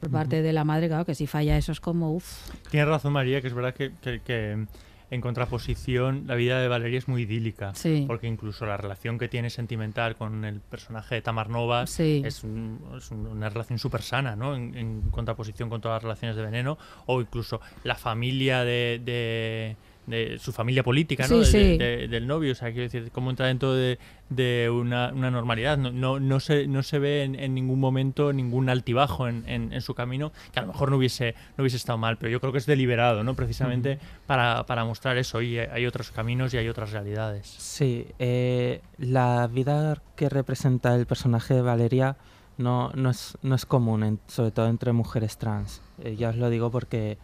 por 0.00 0.10
parte 0.10 0.42
de 0.42 0.52
la 0.52 0.64
madre, 0.64 0.88
claro, 0.88 1.04
que 1.04 1.14
si 1.14 1.26
falla 1.26 1.56
eso 1.56 1.72
es 1.72 1.80
como, 1.80 2.12
uff. 2.12 2.50
Tienes 2.70 2.88
razón, 2.88 3.12
María, 3.14 3.40
que 3.40 3.46
es 3.48 3.54
verdad 3.54 3.74
que, 3.74 3.92
que- 4.02 4.20
que, 4.20 4.66
en 5.10 5.20
contraposición 5.20 6.24
la 6.26 6.34
vida 6.34 6.60
de 6.60 6.66
Valeria 6.68 6.98
es 6.98 7.08
muy 7.08 7.22
idílica. 7.22 7.72
Sí. 7.74 8.04
Porque 8.06 8.26
incluso 8.26 8.66
la 8.66 8.76
relación 8.76 9.18
que 9.18 9.28
tiene 9.28 9.48
sentimental 9.50 10.16
con 10.16 10.44
el 10.44 10.60
personaje 10.60 11.14
de 11.16 11.22
Tamar 11.22 11.50
Novas 11.50 11.90
Sí. 11.90 12.22
es, 12.24 12.42
un- 12.42 12.80
es 12.96 13.10
un- 13.10 13.26
una 13.26 13.48
relación 13.48 13.78
súper 13.78 14.02
sana, 14.02 14.34
¿no? 14.34 14.56
En, 14.56 14.74
en 14.74 15.02
contraposición 15.10 15.68
con 15.68 15.80
todas 15.80 15.96
las 15.96 16.02
relaciones 16.02 16.36
de 16.36 16.42
veneno. 16.42 16.78
O 17.06 17.20
incluso 17.20 17.60
la 17.84 17.94
familia 17.94 18.64
de. 18.64 19.00
de- 19.04 19.76
de 20.06 20.38
su 20.38 20.52
familia 20.52 20.82
política, 20.82 21.26
¿no? 21.28 21.42
Sí, 21.44 21.52
De- 21.56 21.64
de- 21.64 21.72
sí. 21.72 21.78
de- 21.78 22.08
del 22.08 22.26
novio, 22.26 22.52
o 22.52 22.54
sea, 22.54 22.68
quiero 22.72 22.82
decir, 22.82 23.10
cómo 23.12 23.30
entra 23.30 23.46
dentro 23.46 23.72
de, 23.72 23.98
de 24.28 24.68
una, 24.70 25.12
una 25.14 25.30
normalidad. 25.30 25.78
No, 25.78 25.90
no, 25.92 26.20
no, 26.20 26.40
se, 26.40 26.66
no 26.66 26.82
se 26.82 26.98
ve 26.98 27.22
en, 27.24 27.34
en 27.36 27.54
ningún 27.54 27.80
momento 27.80 28.32
ningún 28.32 28.68
altibajo 28.68 29.28
en, 29.28 29.48
en- 29.48 29.72
en 29.72 29.80
su 29.80 29.94
camino, 29.94 30.32
que 30.52 30.58
a 30.58 30.62
lo 30.62 30.68
mejor 30.68 30.90
no 30.90 30.98
hubiese, 30.98 31.34
no 31.56 31.62
hubiese 31.62 31.76
estado 31.78 31.96
mal, 31.98 32.18
pero 32.18 32.30
yo 32.30 32.40
creo 32.40 32.52
que 32.52 32.58
es 32.58 32.66
deliberado, 32.66 33.24
¿no? 33.24 33.34
Precisamente 33.34 33.98
para, 34.26 34.64
para 34.66 34.84
mostrar 34.84 35.16
eso. 35.16 35.40
Y 35.40 35.58
hay 35.58 35.86
otros 35.86 36.10
caminos 36.10 36.52
y 36.54 36.58
hay 36.58 36.68
otras 36.68 36.92
realidades. 36.92 37.46
Sí, 37.46 38.06
eh, 38.18 38.80
la 38.98 39.46
vida 39.46 40.02
que 40.16 40.28
representa 40.28 40.94
el 40.94 41.06
personaje 41.06 41.54
de 41.54 41.62
Valeria 41.62 42.16
no, 42.58 42.90
no, 42.94 43.10
es, 43.10 43.36
no 43.42 43.54
es 43.54 43.66
común, 43.66 44.04
en- 44.04 44.20
sobre 44.28 44.50
todo 44.50 44.68
entre 44.68 44.92
mujeres 44.92 45.38
trans. 45.38 45.80
Eh, 46.04 46.14
ya 46.16 46.28
os 46.28 46.36
lo 46.36 46.50
digo 46.50 46.70
porque, 46.70 47.18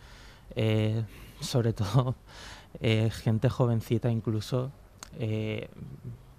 eh, 0.56 1.02
sobre 1.40 1.72
todo, 1.72 2.16
eh, 2.80 3.10
gente 3.10 3.48
jovencita 3.48 4.10
incluso, 4.10 4.70
eh, 5.18 5.68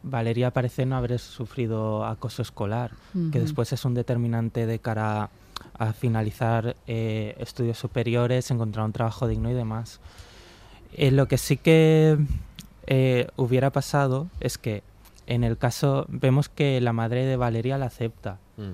Valeria 0.04 0.52
parece 0.52 0.86
no 0.86 0.96
haber 0.98 1.20
sufrido 1.20 2.06
acoso 2.06 2.42
escolar, 2.42 2.92
que 3.14 3.20
Ujú. 3.38 3.40
después 3.40 3.72
es 3.74 3.86
un 3.86 3.94
determinante 3.94 4.66
de 4.66 4.80
cara 4.80 5.24
a, 5.24 5.30
a 5.78 5.94
finalizar 5.94 6.76
eh, 6.88 7.36
estudios 7.40 7.78
superiores, 7.78 8.50
encontrar 8.50 8.86
un 8.86 8.94
trabajo 8.94 9.28
digno 9.28 9.52
y 9.52 9.54
demás. 9.54 10.00
Eh, 10.94 11.12
lo 11.12 11.28
que 11.28 11.38
sí 11.38 11.58
que 11.58 12.18
eh, 12.88 13.28
hubiera 13.38 13.70
pasado 13.72 14.28
es 14.40 14.58
que 14.58 14.82
en 15.28 15.44
el 15.44 15.58
caso 15.58 16.06
vemos 16.10 16.50
que 16.50 16.82
la 16.82 16.94
madre 16.94 17.26
de 17.26 17.38
Valeria 17.38 17.78
la 17.78 17.86
acepta. 17.86 18.40
Mm. 18.58 18.72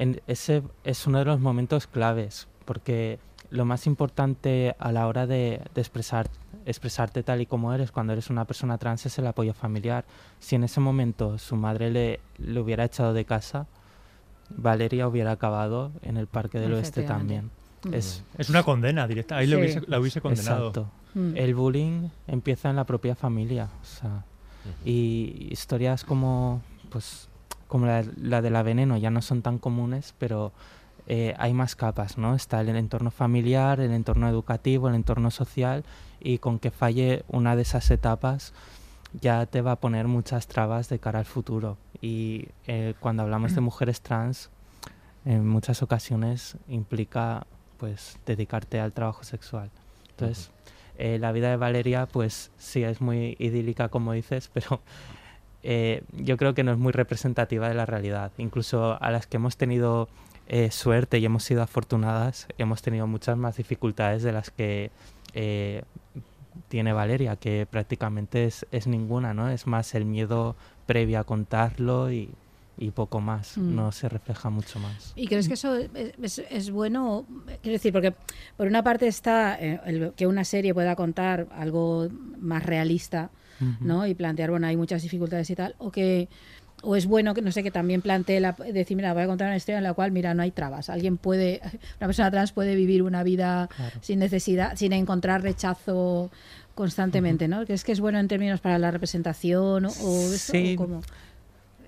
En- 0.00 0.20
ese 0.26 0.62
es 0.84 1.06
uno 1.06 1.18
de 1.18 1.24
los 1.24 1.40
momentos 1.40 1.86
claves, 1.86 2.46
porque 2.66 3.18
lo 3.50 3.64
más 3.64 3.86
importante 3.86 4.76
a 4.78 4.92
la 4.92 5.06
hora 5.06 5.26
de, 5.26 5.62
de 5.74 5.80
expresar, 5.80 6.28
expresarte 6.68 7.22
tal 7.22 7.40
y 7.40 7.46
como 7.46 7.72
eres 7.72 7.90
cuando 7.90 8.12
eres 8.12 8.30
una 8.30 8.44
persona 8.44 8.78
trans 8.78 9.06
es 9.06 9.18
el 9.18 9.26
apoyo 9.26 9.54
familiar. 9.54 10.04
Si 10.38 10.54
en 10.56 10.64
ese 10.64 10.80
momento 10.80 11.38
su 11.38 11.56
madre 11.56 11.90
le, 11.90 12.20
le 12.38 12.60
hubiera 12.60 12.84
echado 12.84 13.12
de 13.12 13.24
casa, 13.24 13.66
Valeria 14.50 15.08
hubiera 15.08 15.32
acabado 15.32 15.92
en 16.02 16.16
el 16.16 16.26
Parque 16.26 16.58
del 16.58 16.72
Oeste 16.74 17.02
también. 17.02 17.50
Mm. 17.84 17.94
Es, 17.94 18.24
Es 18.36 18.50
una 18.50 18.62
condena 18.62 19.06
directa. 19.06 19.36
Ahí 19.36 19.46
la 19.46 19.56
Sí. 19.56 19.62
hubiese- 19.62 19.82
la 19.86 20.00
hubiese 20.00 20.20
condenado. 20.20 20.68
Exacto. 20.68 20.90
Mm. 21.14 21.36
El 21.36 21.54
bullying 21.54 22.08
empieza 22.26 22.70
en 22.70 22.76
la 22.76 22.84
propia 22.84 23.14
familia. 23.14 23.68
o 23.82 23.84
sea, 23.84 24.24
y 24.84 25.48
historias 25.50 26.04
como, 26.04 26.60
pues, 26.90 27.28
como 27.68 27.86
la, 27.86 28.04
la 28.16 28.42
de 28.42 28.50
la 28.50 28.62
veneno 28.62 28.96
ya 28.98 29.10
no 29.10 29.22
son 29.22 29.40
tan 29.42 29.58
comunes, 29.58 30.14
pero 30.18 30.52
eh, 31.10 31.34
hay 31.38 31.54
más 31.54 31.74
capas, 31.74 32.18
¿no? 32.18 32.34
Está 32.34 32.60
el 32.60 32.68
entorno 32.68 33.10
familiar, 33.10 33.80
el 33.80 33.92
entorno 33.92 34.28
educativo, 34.28 34.88
el 34.88 34.94
entorno 34.94 35.30
social, 35.30 35.84
y 36.20 36.38
con 36.38 36.58
que 36.58 36.70
falle 36.70 37.24
una 37.28 37.56
de 37.56 37.62
esas 37.62 37.90
etapas 37.90 38.52
ya 39.18 39.46
te 39.46 39.62
va 39.62 39.72
a 39.72 39.76
poner 39.76 40.06
muchas 40.06 40.46
trabas 40.46 40.90
de 40.90 40.98
cara 40.98 41.18
al 41.18 41.24
futuro. 41.24 41.78
Y 42.02 42.48
eh, 42.66 42.94
cuando 43.00 43.22
hablamos 43.22 43.54
de 43.54 43.62
mujeres 43.62 44.02
trans, 44.02 44.50
en 45.24 45.48
muchas 45.48 45.82
ocasiones 45.82 46.56
implica 46.68 47.46
pues 47.78 48.18
dedicarte 48.26 48.78
al 48.78 48.92
trabajo 48.92 49.24
sexual. 49.24 49.70
Entonces, 50.10 50.50
eh, 50.98 51.18
la 51.18 51.32
vida 51.32 51.48
de 51.48 51.56
Valeria, 51.56 52.06
pues 52.06 52.50
sí, 52.58 52.82
es 52.82 53.00
muy 53.00 53.34
idílica, 53.38 53.88
como 53.88 54.12
dices, 54.12 54.50
pero 54.52 54.82
eh, 55.62 56.02
yo 56.12 56.36
creo 56.36 56.54
que 56.54 56.64
no 56.64 56.72
es 56.72 56.78
muy 56.78 56.92
representativa 56.92 57.68
de 57.68 57.74
la 57.74 57.86
realidad. 57.86 58.32
Incluso 58.36 59.02
a 59.02 59.10
las 59.10 59.26
que 59.26 59.38
hemos 59.38 59.56
tenido 59.56 60.08
eh, 60.48 60.70
suerte 60.70 61.18
y 61.18 61.24
hemos 61.24 61.44
sido 61.44 61.62
afortunadas, 61.62 62.46
hemos 62.58 62.82
tenido 62.82 63.06
muchas 63.06 63.36
más 63.36 63.56
dificultades 63.56 64.22
de 64.22 64.32
las 64.32 64.50
que 64.50 64.90
eh, 65.34 65.82
tiene 66.68 66.92
Valeria, 66.92 67.36
que 67.36 67.66
prácticamente 67.70 68.44
es, 68.44 68.66
es 68.72 68.86
ninguna, 68.86 69.34
¿no? 69.34 69.48
Es 69.48 69.66
más 69.66 69.94
el 69.94 70.04
miedo 70.04 70.56
previo 70.86 71.20
a 71.20 71.24
contarlo 71.24 72.10
y, 72.10 72.30
y 72.78 72.90
poco 72.90 73.20
más, 73.20 73.56
Mm. 73.58 73.74
no 73.74 73.92
se 73.92 74.08
refleja 74.08 74.50
mucho 74.50 74.78
más. 74.80 75.12
¿Y 75.16 75.26
crees 75.28 75.48
que 75.48 75.54
eso 75.54 75.74
es, 75.76 75.90
es- 76.20 76.42
es 76.50 76.70
bueno? 76.70 77.24
Quiero 77.62 77.72
decir, 77.74 77.92
porque 77.92 78.14
por 78.56 78.66
una 78.66 78.82
parte 78.82 79.06
está 79.06 79.56
eh, 79.60 79.80
el- 79.86 80.12
que 80.16 80.26
una 80.26 80.44
serie 80.44 80.72
pueda 80.74 80.96
contar 80.96 81.46
algo 81.52 82.08
más 82.40 82.64
realista, 82.64 83.30
Ujú. 83.60 83.84
¿no? 83.84 84.06
Y 84.06 84.14
plantear, 84.14 84.50
bueno, 84.50 84.66
hay 84.66 84.76
muchas 84.76 85.02
dificultades 85.02 85.50
y 85.50 85.56
tal, 85.56 85.74
o 85.78 85.90
que 85.90 86.28
o 86.82 86.94
es 86.96 87.06
bueno 87.06 87.34
que 87.34 87.42
no 87.42 87.50
sé 87.52 87.62
que 87.62 87.70
también 87.70 88.02
plantee 88.02 88.38
la 88.40 88.52
decir 88.52 88.96
mira 88.96 89.12
voy 89.12 89.22
a 89.22 89.26
contar 89.26 89.48
una 89.48 89.56
historia 89.56 89.78
en 89.78 89.84
la 89.84 89.94
cual 89.94 90.12
mira 90.12 90.32
no 90.34 90.42
hay 90.42 90.50
trabas 90.52 90.88
alguien 90.90 91.16
puede 91.16 91.60
una 91.98 92.06
persona 92.06 92.30
trans 92.30 92.52
puede 92.52 92.74
vivir 92.76 93.02
una 93.02 93.22
vida 93.24 93.68
Claro. 93.76 93.98
sin 94.00 94.20
necesidad 94.20 94.76
sin 94.76 94.92
encontrar 94.92 95.42
rechazo 95.42 96.30
constantemente 96.76 97.48
no 97.48 97.64
¿crees 97.64 97.82
que 97.82 97.90
es 97.92 97.98
bueno 98.00 98.18
en 98.20 98.28
términos 98.28 98.60
para 98.60 98.78
la 98.78 98.90
representación 98.92 99.86
o, 99.86 99.88
o 99.88 100.32
eso, 100.32 100.52
Sí. 100.52 100.74
o 100.74 100.76
cómo? 100.82 101.00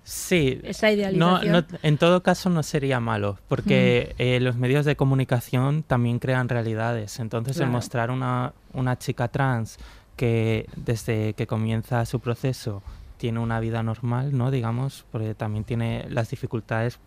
Sí, 0.03 0.59
Esa 0.65 0.89
no, 0.89 0.93
idealización. 0.95 1.53
no- 1.53 1.79
en 1.83 1.99
todo 1.99 2.23
caso 2.23 2.51
no 2.51 2.63
sería 2.65 2.99
malo, 2.99 3.39
porque 3.49 4.15
eh, 4.19 4.41
los 4.41 4.57
medios 4.57 4.85
de 4.85 4.97
comunicación 4.97 5.85
también 5.85 6.19
crean 6.19 6.49
realidades. 6.49 7.21
Entonces, 7.21 7.61
el 7.61 7.69
mostrar 7.69 8.11
una, 8.11 8.53
una 8.73 8.99
chica 8.99 9.29
trans 9.29 9.79
que 10.17 10.67
desde 10.75 11.35
que 11.35 11.47
comienza 11.47 12.05
su 12.07 12.19
proceso 12.19 12.83
tiene 13.21 13.39
una 13.39 13.61
vida 13.61 13.83
normal, 13.83 14.37
¿no? 14.37 14.51
Digamos, 14.51 15.05
porque 15.13 15.35
también 15.35 15.65
tiene 15.65 16.07
las 16.09 16.31
dificultades. 16.31 16.99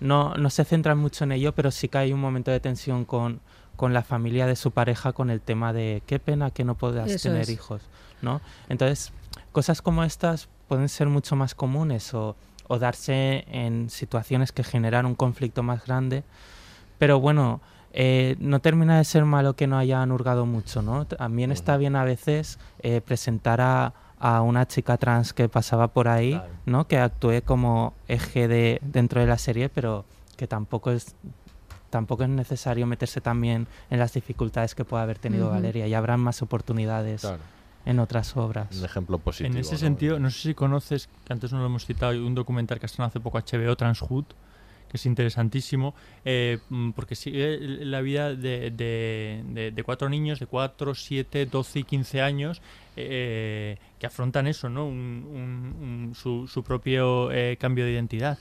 No, 0.00 0.34
no 0.34 0.50
se 0.50 0.64
centran 0.64 0.98
mucho 0.98 1.22
en 1.22 1.30
ello, 1.30 1.54
pero 1.54 1.70
sí 1.70 1.86
que 1.86 1.98
hay 1.98 2.12
un 2.12 2.20
momento 2.20 2.50
de 2.50 2.58
tensión 2.58 3.04
con, 3.04 3.40
con 3.76 3.94
la 3.94 4.02
familia 4.02 4.46
de 4.46 4.56
su 4.56 4.72
pareja 4.72 5.12
con 5.12 5.30
el 5.30 5.40
tema 5.40 5.72
de 5.72 6.02
qué 6.06 6.18
pena 6.18 6.50
que 6.50 6.64
no 6.64 6.74
puedas 6.74 7.08
Eso 7.08 7.28
tener 7.28 7.42
es. 7.42 7.50
hijos, 7.50 7.82
¿no? 8.20 8.40
Entonces, 8.68 9.12
cosas 9.52 9.80
como 9.80 10.02
estas 10.02 10.48
pueden 10.66 10.88
ser 10.88 11.06
mucho 11.06 11.36
más 11.36 11.54
comunes 11.54 12.14
o, 12.14 12.34
o 12.66 12.78
darse 12.80 13.44
en 13.48 13.90
situaciones 13.90 14.50
que 14.50 14.64
generan 14.64 15.06
un 15.06 15.14
conflicto 15.14 15.62
más 15.62 15.86
grande. 15.86 16.24
Pero 16.98 17.20
bueno, 17.20 17.60
eh, 17.92 18.34
no 18.40 18.60
termina 18.60 18.98
de 18.98 19.04
ser 19.04 19.24
malo 19.24 19.54
que 19.54 19.68
no 19.68 19.78
hayan 19.78 20.10
hurgado 20.10 20.46
mucho, 20.46 20.82
¿no? 20.82 21.06
También 21.06 21.52
está 21.52 21.76
bien 21.76 21.94
a 21.94 22.02
veces 22.04 22.58
eh, 22.80 23.00
presentar 23.00 23.60
a, 23.60 23.94
a 24.20 24.42
una 24.42 24.68
chica 24.68 24.96
trans 24.98 25.32
que 25.32 25.48
pasaba 25.48 25.88
por 25.88 26.06
ahí, 26.06 26.40
¿no? 26.66 26.86
Que 26.86 26.98
actúe 26.98 27.42
como 27.44 27.94
eje 28.06 28.46
de, 28.48 28.78
dentro 28.82 29.20
de 29.20 29.26
la 29.26 29.38
serie, 29.38 29.68
pero 29.70 30.04
que 30.36 30.46
tampoco 30.46 30.90
es 30.90 31.14
tampoco 31.88 32.22
es 32.22 32.28
necesario 32.28 32.86
meterse 32.86 33.20
también 33.20 33.66
en 33.90 33.98
las 33.98 34.12
dificultades 34.12 34.76
que 34.76 34.84
pueda 34.84 35.02
haber 35.02 35.18
tenido. 35.18 35.50
Valeria 35.50 35.88
y 35.88 35.94
habrán 35.94 36.20
más 36.20 36.40
oportunidades 36.40 37.22
Claro. 37.22 37.38
en 37.84 37.98
otras 37.98 38.36
obras. 38.36 38.76
Un 38.78 38.84
ejemplo 38.84 39.18
positivo. 39.18 39.52
En 39.54 39.58
ese 39.60 39.72
¿no? 39.72 39.78
sentido, 39.78 40.20
no 40.20 40.30
sé 40.30 40.40
si 40.40 40.54
conoces, 40.54 41.08
que 41.24 41.32
antes 41.32 41.52
no 41.52 41.58
lo 41.58 41.66
hemos 41.66 41.86
citado, 41.86 42.12
un 42.24 42.34
documental 42.36 42.78
que 42.78 42.86
estrenó 42.86 43.06
hace 43.06 43.18
poco 43.18 43.38
HBO, 43.38 43.74
Transhood, 43.74 44.24
que 44.90 44.96
es 44.96 45.06
interesantísimo, 45.06 45.94
eh, 46.24 46.58
mm, 46.68 46.90
porque 46.90 47.14
sigue 47.14 47.58
la 47.60 48.00
vida 48.00 48.34
de, 48.34 48.70
de- 48.70 49.42
de- 49.46 49.70
de 49.70 49.82
cuatro 49.84 50.08
niños 50.08 50.40
de 50.40 50.46
4, 50.46 50.94
7, 50.94 51.46
12 51.46 51.78
y 51.78 51.84
15 51.84 52.20
años 52.20 52.60
eh, 52.96 53.78
que 53.98 54.06
afrontan 54.06 54.46
eso, 54.46 54.68
¿no? 54.68 54.86
Un- 54.86 55.24
un- 55.32 55.76
un- 56.08 56.14
su, 56.14 56.46
su 56.48 56.62
propio 56.64 57.30
eh, 57.32 57.56
cambio 57.58 57.84
de 57.84 57.92
identidad. 57.92 58.36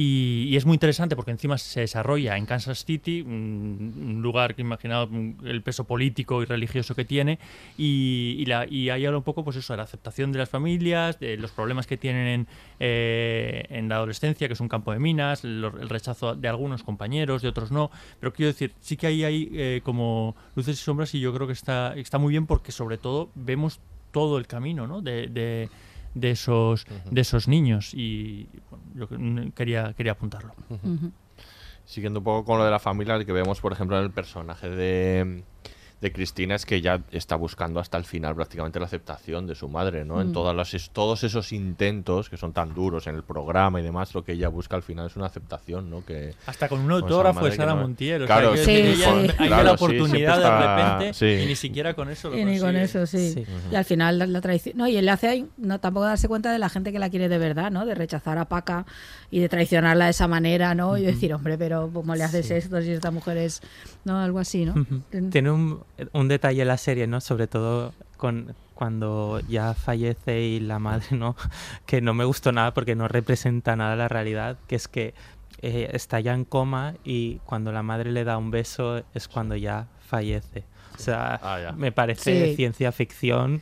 Y, 0.00 0.44
y 0.48 0.56
es 0.56 0.64
muy 0.64 0.74
interesante 0.76 1.16
porque 1.16 1.32
encima 1.32 1.58
se 1.58 1.80
desarrolla 1.80 2.36
en 2.36 2.46
Kansas 2.46 2.84
City, 2.84 3.20
un, 3.22 3.92
un 4.00 4.22
lugar 4.22 4.54
que 4.54 4.62
imaginaos 4.62 5.10
mm, 5.10 5.44
el 5.44 5.60
peso 5.62 5.82
político 5.82 6.40
y 6.40 6.44
religioso 6.44 6.94
que 6.94 7.04
tiene, 7.04 7.40
y, 7.76 8.36
y, 8.38 8.44
la, 8.44 8.64
y 8.70 8.90
ahí 8.90 9.04
habla 9.06 9.18
un 9.18 9.24
poco 9.24 9.42
pues 9.42 9.56
eso, 9.56 9.72
de 9.72 9.78
la 9.78 9.82
aceptación 9.82 10.30
de 10.30 10.38
las 10.38 10.48
familias, 10.50 11.18
de 11.18 11.36
los 11.36 11.50
problemas 11.50 11.88
que 11.88 11.96
tienen 11.96 12.28
en, 12.28 12.46
eh, 12.78 13.64
en 13.70 13.88
la 13.88 13.96
adolescencia, 13.96 14.46
que 14.46 14.54
es 14.54 14.60
un 14.60 14.68
campo 14.68 14.92
de 14.92 15.00
minas, 15.00 15.42
lo- 15.42 15.76
el 15.80 15.88
rechazo 15.88 16.36
de 16.36 16.46
algunos 16.46 16.84
compañeros, 16.84 17.42
de 17.42 17.48
otros 17.48 17.72
no, 17.72 17.90
pero 18.20 18.32
quiero 18.32 18.52
decir, 18.52 18.72
sí 18.80 18.96
que 18.96 19.08
ahí 19.08 19.24
hay 19.24 19.48
eh, 19.52 19.80
como 19.82 20.36
luces 20.54 20.80
y 20.80 20.82
sombras 20.84 21.12
y 21.16 21.18
yo 21.18 21.34
creo 21.34 21.48
que 21.48 21.54
está, 21.54 21.94
está 21.96 22.18
muy 22.18 22.30
bien 22.30 22.46
porque 22.46 22.70
sobre 22.70 22.98
todo 22.98 23.30
vemos 23.34 23.80
todo 24.12 24.38
el 24.38 24.46
camino 24.46 24.86
¿no? 24.86 25.02
de, 25.02 25.26
de, 25.26 25.68
de 26.14 26.30
esos, 26.30 26.86
de 27.10 27.20
esos 27.20 27.48
niños. 27.48 27.92
Y 27.94 28.48
bueno, 28.70 28.84
yo 28.94 29.08
que- 29.08 29.52
quería, 29.54 29.92
quería 29.94 30.12
apuntarlo. 30.12 30.54
Siguiendo 31.84 32.20
un 32.20 32.24
poco 32.24 32.44
con 32.44 32.58
lo 32.58 32.64
de 32.64 32.70
la 32.70 32.78
familia, 32.78 33.24
que 33.24 33.32
vemos, 33.32 33.60
por 33.60 33.72
ejemplo, 33.72 33.96
en 33.98 34.04
el 34.04 34.10
personaje 34.10 34.68
de, 34.68 35.42
de 36.00 36.12
Cristina 36.12 36.54
es 36.54 36.64
que 36.64 36.80
ya 36.80 37.00
está 37.10 37.34
buscando 37.34 37.80
hasta 37.80 37.98
el 37.98 38.04
final 38.04 38.34
prácticamente 38.36 38.78
la 38.78 38.86
aceptación 38.86 39.46
de 39.48 39.54
su 39.56 39.68
madre, 39.68 40.04
¿no? 40.04 40.20
En 40.20 40.28
Mm. 40.28 40.32
todas 40.32 40.54
las, 40.54 40.90
todos 40.92 41.24
esos 41.24 41.52
intentos 41.52 42.28
que 42.30 42.36
son 42.36 42.52
tan 42.52 42.72
duros 42.72 43.06
en 43.08 43.16
el 43.16 43.24
programa 43.24 43.80
y 43.80 43.82
demás, 43.82 44.14
lo 44.14 44.22
que 44.22 44.32
ella 44.32 44.48
busca 44.48 44.76
al 44.76 44.82
final 44.82 45.06
es 45.06 45.16
una 45.16 45.26
aceptación, 45.26 45.90
¿no? 45.90 46.04
Que, 46.04 46.34
Hasta 46.46 46.68
con 46.68 46.80
un 46.80 46.92
autógrafo 46.92 47.44
de 47.44 47.50
que 47.50 47.56
Sara 47.56 47.74
no- 47.74 47.80
Montiel. 47.82 48.22
o 48.22 48.26
sea, 48.26 48.36
Claro, 48.36 48.52
quiero 48.52 48.64
sí, 48.64 48.70
ella- 49.02 49.12
hay 49.38 49.48
claro, 49.48 49.62
la 49.64 49.70
sí, 49.70 49.84
oportunidad 49.84 50.36
está- 50.36 50.58
de 50.60 50.98
repente 50.98 51.14
sí. 51.14 51.42
y 51.42 51.46
ni 51.46 51.56
siquiera 51.56 51.94
con 51.94 52.10
eso 52.10 52.30
lo 52.30 52.38
Y 52.38 52.44
ni 52.44 52.58
con 52.60 52.74
consigue. 52.74 52.82
eso, 52.84 53.06
sí. 53.06 53.32
Sí. 53.34 53.44
Y 53.72 53.74
al 53.74 53.84
final 53.84 54.18
la, 54.20 54.26
la 54.26 54.40
traición. 54.40 54.76
No, 54.76 54.86
y 54.86 54.96
él 54.96 55.04
le 55.04 55.10
hace 55.10 55.26
ahí, 55.28 55.46
no, 55.56 55.80
tampoco 55.80 56.06
darse 56.06 56.28
cuenta 56.28 56.52
de 56.52 56.58
la 56.60 56.68
gente 56.68 56.92
que 56.92 56.98
la 57.00 57.10
quiere 57.10 57.28
de 57.28 57.38
verdad, 57.38 57.72
¿no? 57.72 57.84
De 57.84 57.96
rechazar 57.96 58.38
a 58.38 58.44
Paca 58.44 58.86
y 59.32 59.40
de 59.40 59.48
traicionarla 59.48 60.04
de 60.04 60.10
esa 60.12 60.28
manera, 60.28 60.76
¿no? 60.76 60.96
Y 60.96 61.02
decir, 61.02 61.34
hombre, 61.34 61.58
pero 61.58 61.90
¿cómo 61.92 62.14
le 62.14 62.22
haces 62.22 62.46
Sí. 62.46 62.54
esto 62.54 62.80
si 62.82 62.92
esta 62.92 63.10
mujer 63.10 63.36
es. 63.38 63.60
¿No? 64.04 64.18
Algo 64.20 64.38
así, 64.38 64.64
¿no? 64.64 64.74
Tiene 65.30 65.50
un, 65.50 65.80
un 66.12 66.28
detalle 66.28 66.62
en 66.62 66.68
la 66.68 66.76
serie, 66.78 67.06
¿no? 67.06 67.20
Sobre 67.20 67.46
todo 67.46 67.92
con 68.16 68.54
cuando 68.74 69.40
ya 69.48 69.74
fallece 69.74 70.40
y 70.40 70.60
la 70.60 70.78
madre, 70.78 71.06
¿no? 71.16 71.34
Que 71.86 72.00
no 72.00 72.14
me 72.14 72.24
gustó 72.24 72.52
nada 72.52 72.72
porque 72.74 72.94
no 72.94 73.08
representa 73.08 73.74
nada 73.74 73.96
la 73.96 74.06
realidad, 74.08 74.56
que 74.68 74.76
es 74.76 74.86
que 74.86 75.14
eh, 75.62 75.90
está 75.92 76.20
ya 76.20 76.34
en 76.34 76.44
coma 76.44 76.94
y 77.04 77.38
cuando 77.44 77.72
la 77.72 77.82
madre 77.82 78.12
le 78.12 78.22
da 78.22 78.38
un 78.38 78.52
beso 78.52 79.02
es 79.14 79.26
cuando 79.26 79.56
ya 79.56 79.88
fallece. 80.06 80.62
O 80.96 80.98
sea, 81.00 81.40
Ah, 81.42 81.72
me 81.76 81.90
parece 81.90 82.48
Sí. 82.50 82.54
ciencia 82.56 82.92
ficción 82.92 83.60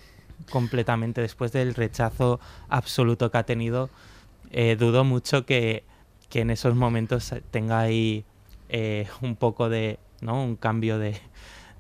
completamente 0.51 1.23
después 1.23 1.53
del 1.53 1.75
rechazo 1.75 2.39
absoluto 2.69 3.31
que 3.31 3.39
ha 3.39 3.43
tenido. 3.45 3.89
eh, 4.51 4.77
dudo 4.77 5.03
mucho 5.05 5.45
que, 5.45 5.83
que 6.29 6.41
en 6.41 6.51
esos 6.51 6.75
momentos 6.77 7.35
tenga 7.51 7.81
ahí 7.81 8.25
eh, 8.69 9.09
un 9.23 9.35
poco 9.37 9.69
de, 9.69 9.99
¿no? 10.21 10.43
Un 10.45 10.55
cambio 10.57 10.99
de, 10.99 11.19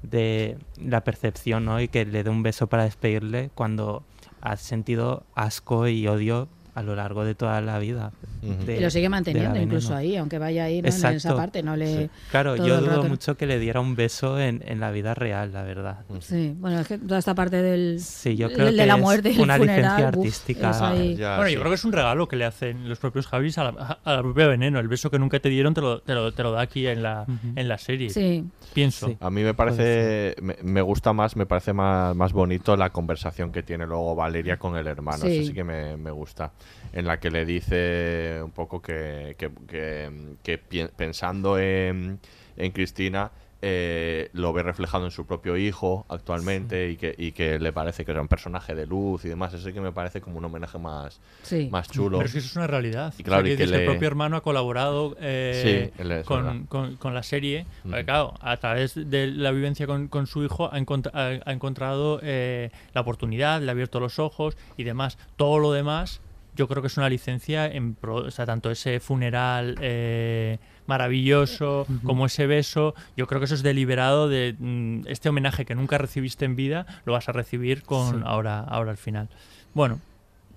de 0.03 0.59
la 0.81 1.05
percepción, 1.05 1.65
¿no? 1.65 1.81
Y 1.81 1.89
que 1.89 2.05
le 2.05 2.23
dé 2.23 2.31
un 2.31 2.43
beso 2.43 2.67
para 2.67 2.85
despedirle 2.85 3.51
cuando 3.55 4.05
has 4.41 4.61
sentido 4.61 5.25
asco 5.35 5.89
y 5.89 6.07
odio 6.07 6.49
a 6.77 6.83
lo 6.83 6.95
largo 6.95 7.25
de 7.25 7.35
toda 7.35 7.61
la 7.63 7.79
vida. 7.79 8.13
de- 8.43 8.77
y 8.77 8.81
lo 8.81 8.91
sigue 8.91 9.09
manteniendo 9.09 9.59
incluso 9.61 9.97
ahí, 9.97 10.17
aunque 10.17 10.39
vaya 10.39 10.65
ahí 10.65 10.81
¿no? 10.83 10.89
en 10.89 10.95
esa 11.17 11.35
parte, 11.35 11.63
no 11.63 11.75
le. 11.75 11.87
Sí. 12.05 12.11
Claro, 12.31 12.55
todo 12.55 12.67
yo 12.67 12.81
dudo 12.81 13.03
mucho 13.05 13.37
que 13.37 13.47
le 13.47 13.59
diera 13.59 13.81
un 13.81 13.97
beso 13.97 14.39
en, 14.39 14.63
en 14.67 14.79
la 14.79 14.91
vida 14.91 15.15
real, 15.15 15.53
la 15.53 15.63
verdad. 15.63 16.05
Sí, 16.21 16.55
bueno, 16.59 16.79
es 16.81 16.87
que 16.87 16.99
toda 16.99 17.19
esta 17.19 17.35
parte 17.35 17.61
del. 17.63 17.99
Sí, 18.01 18.37
yo 18.37 18.53
creo 18.53 18.67
de 18.67 18.77
que 18.77 18.87
la 18.87 18.95
es 18.95 19.01
muerte, 19.01 19.35
una 19.39 19.57
funeral, 19.57 19.83
licencia 19.83 20.09
artística. 20.09 20.91
ahí- 20.91 21.15
bueno, 21.17 21.49
yo 21.49 21.59
creo 21.61 21.71
que 21.71 21.75
es 21.77 21.85
un 21.85 21.93
regalo 21.93 22.29
que 22.29 22.37
le 22.37 22.45
hacen 22.45 22.89
los 22.89 22.99
propios 22.99 23.27
Javis 23.27 23.57
a 23.59 23.65
la, 23.65 23.99
a 24.05 24.13
la 24.13 24.23
propia 24.23 24.47
Veneno. 24.47 24.79
El 24.79 24.89
beso 24.89 25.11
que 25.11 25.19
nunca 25.19 25.41
te 25.41 25.49
dieron 25.49 25.73
te 25.75 25.81
lo, 25.81 26.01
te 26.01 26.15
lo, 26.15 26.33
te 26.33 26.43
lo 26.43 26.53
da 26.53 26.61
aquí 26.61 26.87
en 26.87 27.03
la, 27.03 27.25
en 27.57 27.69
la 27.69 27.79
serie. 27.79 28.11
Sí. 28.11 28.45
Pienso. 28.75 29.17
A 29.21 29.31
mí 29.31 29.43
me 29.43 29.55
parece, 29.55 30.37
me, 30.43 30.57
me 30.63 30.83
gusta 30.83 31.13
más, 31.15 31.37
me 31.37 31.47
parece 31.47 31.73
más, 31.73 32.15
más 32.15 32.33
bonito 32.35 32.77
la 32.77 32.91
conversación 32.91 33.51
que 33.51 33.63
tiene 33.63 33.87
luego 33.87 34.15
Valeria 34.15 34.59
con 34.59 34.77
el 34.77 34.87
hermano. 34.87 35.25
Sí. 35.25 35.39
Eso 35.39 35.47
sí 35.49 35.53
que 35.55 35.65
me, 35.65 35.97
me 35.97 36.11
gusta. 36.11 36.53
En 36.93 37.07
la 37.07 37.19
que 37.21 37.31
le 37.31 37.45
dice 37.45 38.41
un 38.43 38.53
poco 38.53 38.81
que, 38.81 39.35
que, 39.39 39.51
que- 39.69 40.11
que 40.43 40.59
pi- 40.59 40.89
pensando 40.97 41.59
en, 41.59 42.19
en 42.57 42.73
Cristina, 42.73 43.31
eh, 43.63 44.29
lo 44.35 44.53
ve 44.53 44.63
reflejado 44.63 45.07
en 45.07 45.11
su 45.11 45.27
propio 45.27 45.57
hijo 45.57 46.05
actualmente 46.11 46.91
y, 46.91 46.97
que, 46.97 47.15
y 47.17 47.33
que 47.33 47.59
le 47.59 47.73
parece 47.73 48.05
que 48.05 48.13
era 48.13 48.21
un 48.21 48.29
personaje 48.29 48.75
de 48.75 48.87
luz 48.87 49.25
y 49.25 49.29
demás. 49.29 49.53
Eso 49.55 49.67
sí 49.67 49.73
que 49.73 49.81
me 49.81 49.93
parece 49.93 50.21
como 50.21 50.39
un 50.39 50.45
homenaje 50.45 50.79
más, 50.79 51.21
Sí. 51.43 51.69
más 51.73 51.89
chulo. 51.91 52.19
Pero 52.19 52.27
es 52.27 52.33
que 52.33 52.39
eso 52.39 52.49
es 52.49 52.57
una 52.57 52.67
realidad. 52.67 53.13
Y 53.19 53.23
claro, 53.23 53.43
O 53.43 53.47
sea, 53.47 53.55
y 53.55 53.57
que 53.57 53.67
le- 53.67 53.79
el 53.79 53.85
propio 53.87 54.07
hermano 54.09 54.37
ha 54.37 54.43
colaborado 54.43 55.17
eh, 55.21 55.91
Sí, 55.97 56.03
es 56.03 56.25
con, 56.25 56.67
con- 56.67 56.97
con 56.97 57.15
la 57.15 57.23
serie. 57.23 57.67
Porque, 57.83 57.97
Ujú. 57.99 58.05
claro, 58.07 58.35
a 58.41 58.57
través 58.59 58.95
de 58.95 59.27
la 59.29 59.51
vivencia 59.53 59.87
con, 59.87 60.09
con 60.09 60.27
su 60.27 60.45
hijo 60.45 60.67
ha, 60.73 60.79
encont- 60.79 61.11
ha- 61.13 61.41
ha 61.49 61.53
encontrado 61.53 62.21
eh, 62.23 62.71
la 62.93 63.01
oportunidad, 63.01 63.61
le 63.63 63.69
ha 63.69 63.73
abierto 63.73 64.01
los 64.01 64.19
ojos 64.19 64.57
y 64.77 64.85
demás. 64.85 65.19
Todo 65.37 65.59
lo 65.59 65.73
demás 65.73 66.21
yo 66.57 66.67
creo 66.69 66.83
que 66.83 66.89
es 66.89 66.97
una 66.97 67.09
licencia 67.09 67.67
en 67.67 67.95
pro, 67.95 68.17
o 68.17 68.31
sea, 68.31 68.47
tanto 68.47 68.71
ese 68.71 68.99
funeral 69.01 69.77
eh, 69.81 70.59
maravilloso 70.87 71.87
como 72.03 72.27
ese 72.27 72.47
beso, 72.47 72.95
yo 73.17 73.27
creo 73.27 73.41
que 73.41 73.45
eso 73.45 73.55
es 73.55 73.63
deliberado 73.63 74.29
de 74.29 74.55
mm, 74.59 75.03
este 75.07 75.29
homenaje 75.29 75.65
que 75.65 75.75
nunca 75.75 75.99
recibiste 75.99 76.45
en 76.45 76.57
vida, 76.57 76.87
lo 77.05 77.13
vas 77.13 77.29
a 77.29 77.33
recibir 77.33 77.83
con 77.83 78.17
Sí. 78.17 78.23
ahora, 78.25 78.61
ahora 78.61 78.91
al 78.93 78.97
final. 78.97 79.29
Bueno, 79.75 80.01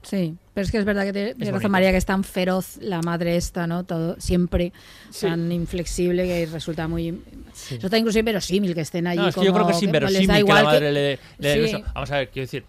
Sí, 0.02 0.34
pero 0.54 0.64
es 0.64 0.72
que 0.72 0.78
es 0.78 0.86
verdad 0.86 1.04
que 1.04 1.12
tiene 1.12 1.28
tiene 1.36 1.48
razón 1.52 1.56
bonito. 1.64 1.70
María 1.72 1.92
que 1.92 1.98
es 1.98 2.06
tan 2.06 2.24
feroz 2.24 2.78
la 2.78 3.02
madre 3.02 3.36
esta, 3.36 3.68
¿no? 3.68 3.84
Todo 3.84 4.16
siempre 4.18 4.72
Sí. 5.10 5.26
tan 5.28 5.52
inflexible 5.52 6.24
que 6.24 6.46
resulta 6.46 6.88
muy 6.88 7.20
resulta 7.70 7.98
incluso 7.98 8.18
inverosímil 8.18 8.74
que 8.74 8.80
estén 8.80 9.08
allí 9.08 9.20
No, 9.20 9.28
es 9.28 9.36
que 9.36 9.44
yo 9.44 9.54
creo 9.54 9.66
que 9.66 9.74
es 9.74 9.80
da 9.82 9.86
inverosímil 9.86 10.46
que 10.46 10.54
la 10.54 10.64
madre 10.64 10.92
le 10.94 11.00
dé 11.02 11.20
le 11.40 11.54
Sí. 11.54 11.60
beso. 11.60 11.82
Vamos 11.94 12.12
a 12.12 12.16
ver, 12.20 12.30
quiero 12.30 12.46
decir, 12.46 12.64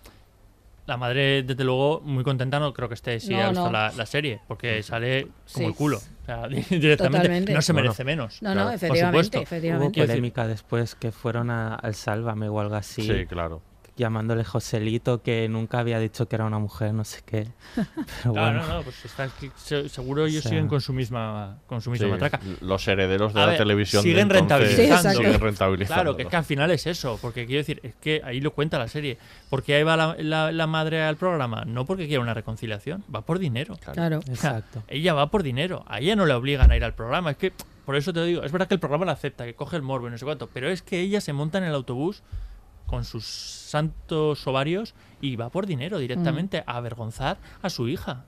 la 0.90 0.96
madre, 0.96 1.42
desde 1.42 1.64
luego, 1.64 2.00
muy 2.04 2.22
contenta, 2.24 2.58
no 2.58 2.72
creo 2.74 2.88
que 2.88 2.94
esté 2.94 3.18
si 3.20 3.32
No, 3.32 3.42
ha 3.42 3.48
visto 3.50 3.64
no. 3.66 3.72
la, 3.72 3.92
la 3.96 4.06
serie, 4.06 4.40
porque 4.48 4.82
sale 4.82 5.22
como 5.22 5.32
Sí. 5.46 5.64
el 5.64 5.74
culo. 5.74 5.96
O 5.98 6.24
sea, 6.26 6.46
directamente 6.48 6.96
Totalmente. 6.96 7.52
no 7.54 7.62
se 7.62 7.72
Bueno. 7.72 7.86
merece 7.88 8.04
menos. 8.04 8.42
No, 8.42 8.54
no, 8.54 8.64
Por 8.64 8.74
efectivamente, 8.74 9.06
supuesto. 9.24 9.38
efectivamente. 9.40 10.00
Hubo 10.00 10.06
polémica 10.06 10.46
después 10.46 10.94
que 10.94 11.12
fueron 11.12 11.50
a- 11.50 11.74
al 11.76 11.94
Sálvame 11.94 12.48
o 12.48 12.60
algo 12.60 12.74
así. 12.74 13.02
Sí, 13.02 13.26
claro. 13.26 13.62
Llamándole 13.96 14.44
Joselito, 14.44 15.22
que 15.22 15.48
nunca 15.48 15.78
había 15.80 15.98
dicho 15.98 16.26
que 16.26 16.36
era 16.36 16.44
una 16.46 16.58
mujer, 16.58 16.94
no 16.94 17.04
sé 17.04 17.20
qué. 17.26 17.48
Pero 17.74 18.32
Claro, 18.32 18.32
bueno. 18.32 18.66
no, 18.66 18.74
no, 18.78 18.82
pues 18.82 19.04
está, 19.04 19.28
que 19.28 19.50
se- 19.56 19.88
seguro 19.88 20.24
ellos 20.26 20.38
O 20.38 20.42
sea, 20.42 20.50
siguen 20.50 20.68
con 20.68 20.80
su 20.80 20.92
misma, 20.92 21.58
con 21.66 21.80
su 21.82 21.90
misma 21.90 22.06
Sí, 22.06 22.10
matraca. 22.12 22.40
Los 22.60 22.86
herederos 22.88 23.34
de 23.34 23.40
A 23.40 23.44
la 23.44 23.50
ver, 23.50 23.58
televisión 23.58 24.02
de 24.02 24.08
siguen 24.08 24.30
entonces 24.30 24.76
rentabilizando. 24.76 25.18
siguen 25.18 25.40
rentabilizando. 25.40 26.02
Claro, 26.02 26.16
que 26.16 26.22
es 26.22 26.28
que 26.28 26.36
al 26.36 26.44
final 26.44 26.70
es 26.70 26.86
eso, 26.86 27.18
porque 27.20 27.46
quiero 27.46 27.58
decir, 27.58 27.80
es 27.82 27.94
que 27.96 28.22
ahí 28.24 28.40
lo 28.40 28.52
cuenta 28.52 28.78
la 28.78 28.88
serie. 28.88 29.18
¿Por 29.50 29.62
qué 29.62 29.74
ahí 29.74 29.82
va 29.82 29.96
la, 29.96 30.16
la- 30.18 30.52
la 30.52 30.66
madre 30.66 31.02
al 31.02 31.16
programa? 31.16 31.64
No 31.66 31.84
porque 31.84 32.06
quiera 32.06 32.22
una 32.22 32.32
reconciliación, 32.34 33.04
va 33.14 33.20
por 33.22 33.38
dinero. 33.38 33.76
Claro. 33.92 34.18
O 34.20 34.22
sea, 34.22 34.32
Exacto. 34.34 34.82
ella 34.88 35.12
va 35.14 35.30
por 35.30 35.42
dinero, 35.42 35.84
a 35.88 36.00
ella 36.00 36.16
no 36.16 36.24
le 36.26 36.32
obligan 36.34 36.70
a 36.70 36.76
ir 36.76 36.84
al 36.84 36.94
programa. 36.94 37.32
Es 37.32 37.36
que, 37.36 37.52
por 37.84 37.96
eso 37.96 38.12
te 38.12 38.24
digo, 38.24 38.44
es 38.44 38.52
verdad 38.52 38.68
que 38.68 38.74
el 38.74 38.80
programa 38.80 39.04
la 39.04 39.12
acepta, 39.12 39.44
que 39.44 39.54
coge 39.54 39.76
el 39.76 39.82
morbo 39.82 40.06
y 40.08 40.10
no 40.10 40.16
sé 40.18 40.24
cuánto, 40.24 40.48
pero 40.48 40.68
es 40.70 40.80
que 40.80 41.00
ella 41.00 41.20
se 41.20 41.32
monta 41.32 41.58
en 41.58 41.64
el 41.64 41.74
autobús 41.74 42.22
con 42.90 43.04
sus 43.04 43.24
santos 43.24 44.44
ovarios 44.48 44.94
y 45.20 45.36
va 45.36 45.48
por 45.48 45.66
dinero 45.66 45.98
directamente 45.98 46.64
a 46.66 46.76
avergonzar 46.76 47.38
a 47.62 47.70
su 47.70 47.88
hija. 47.88 48.24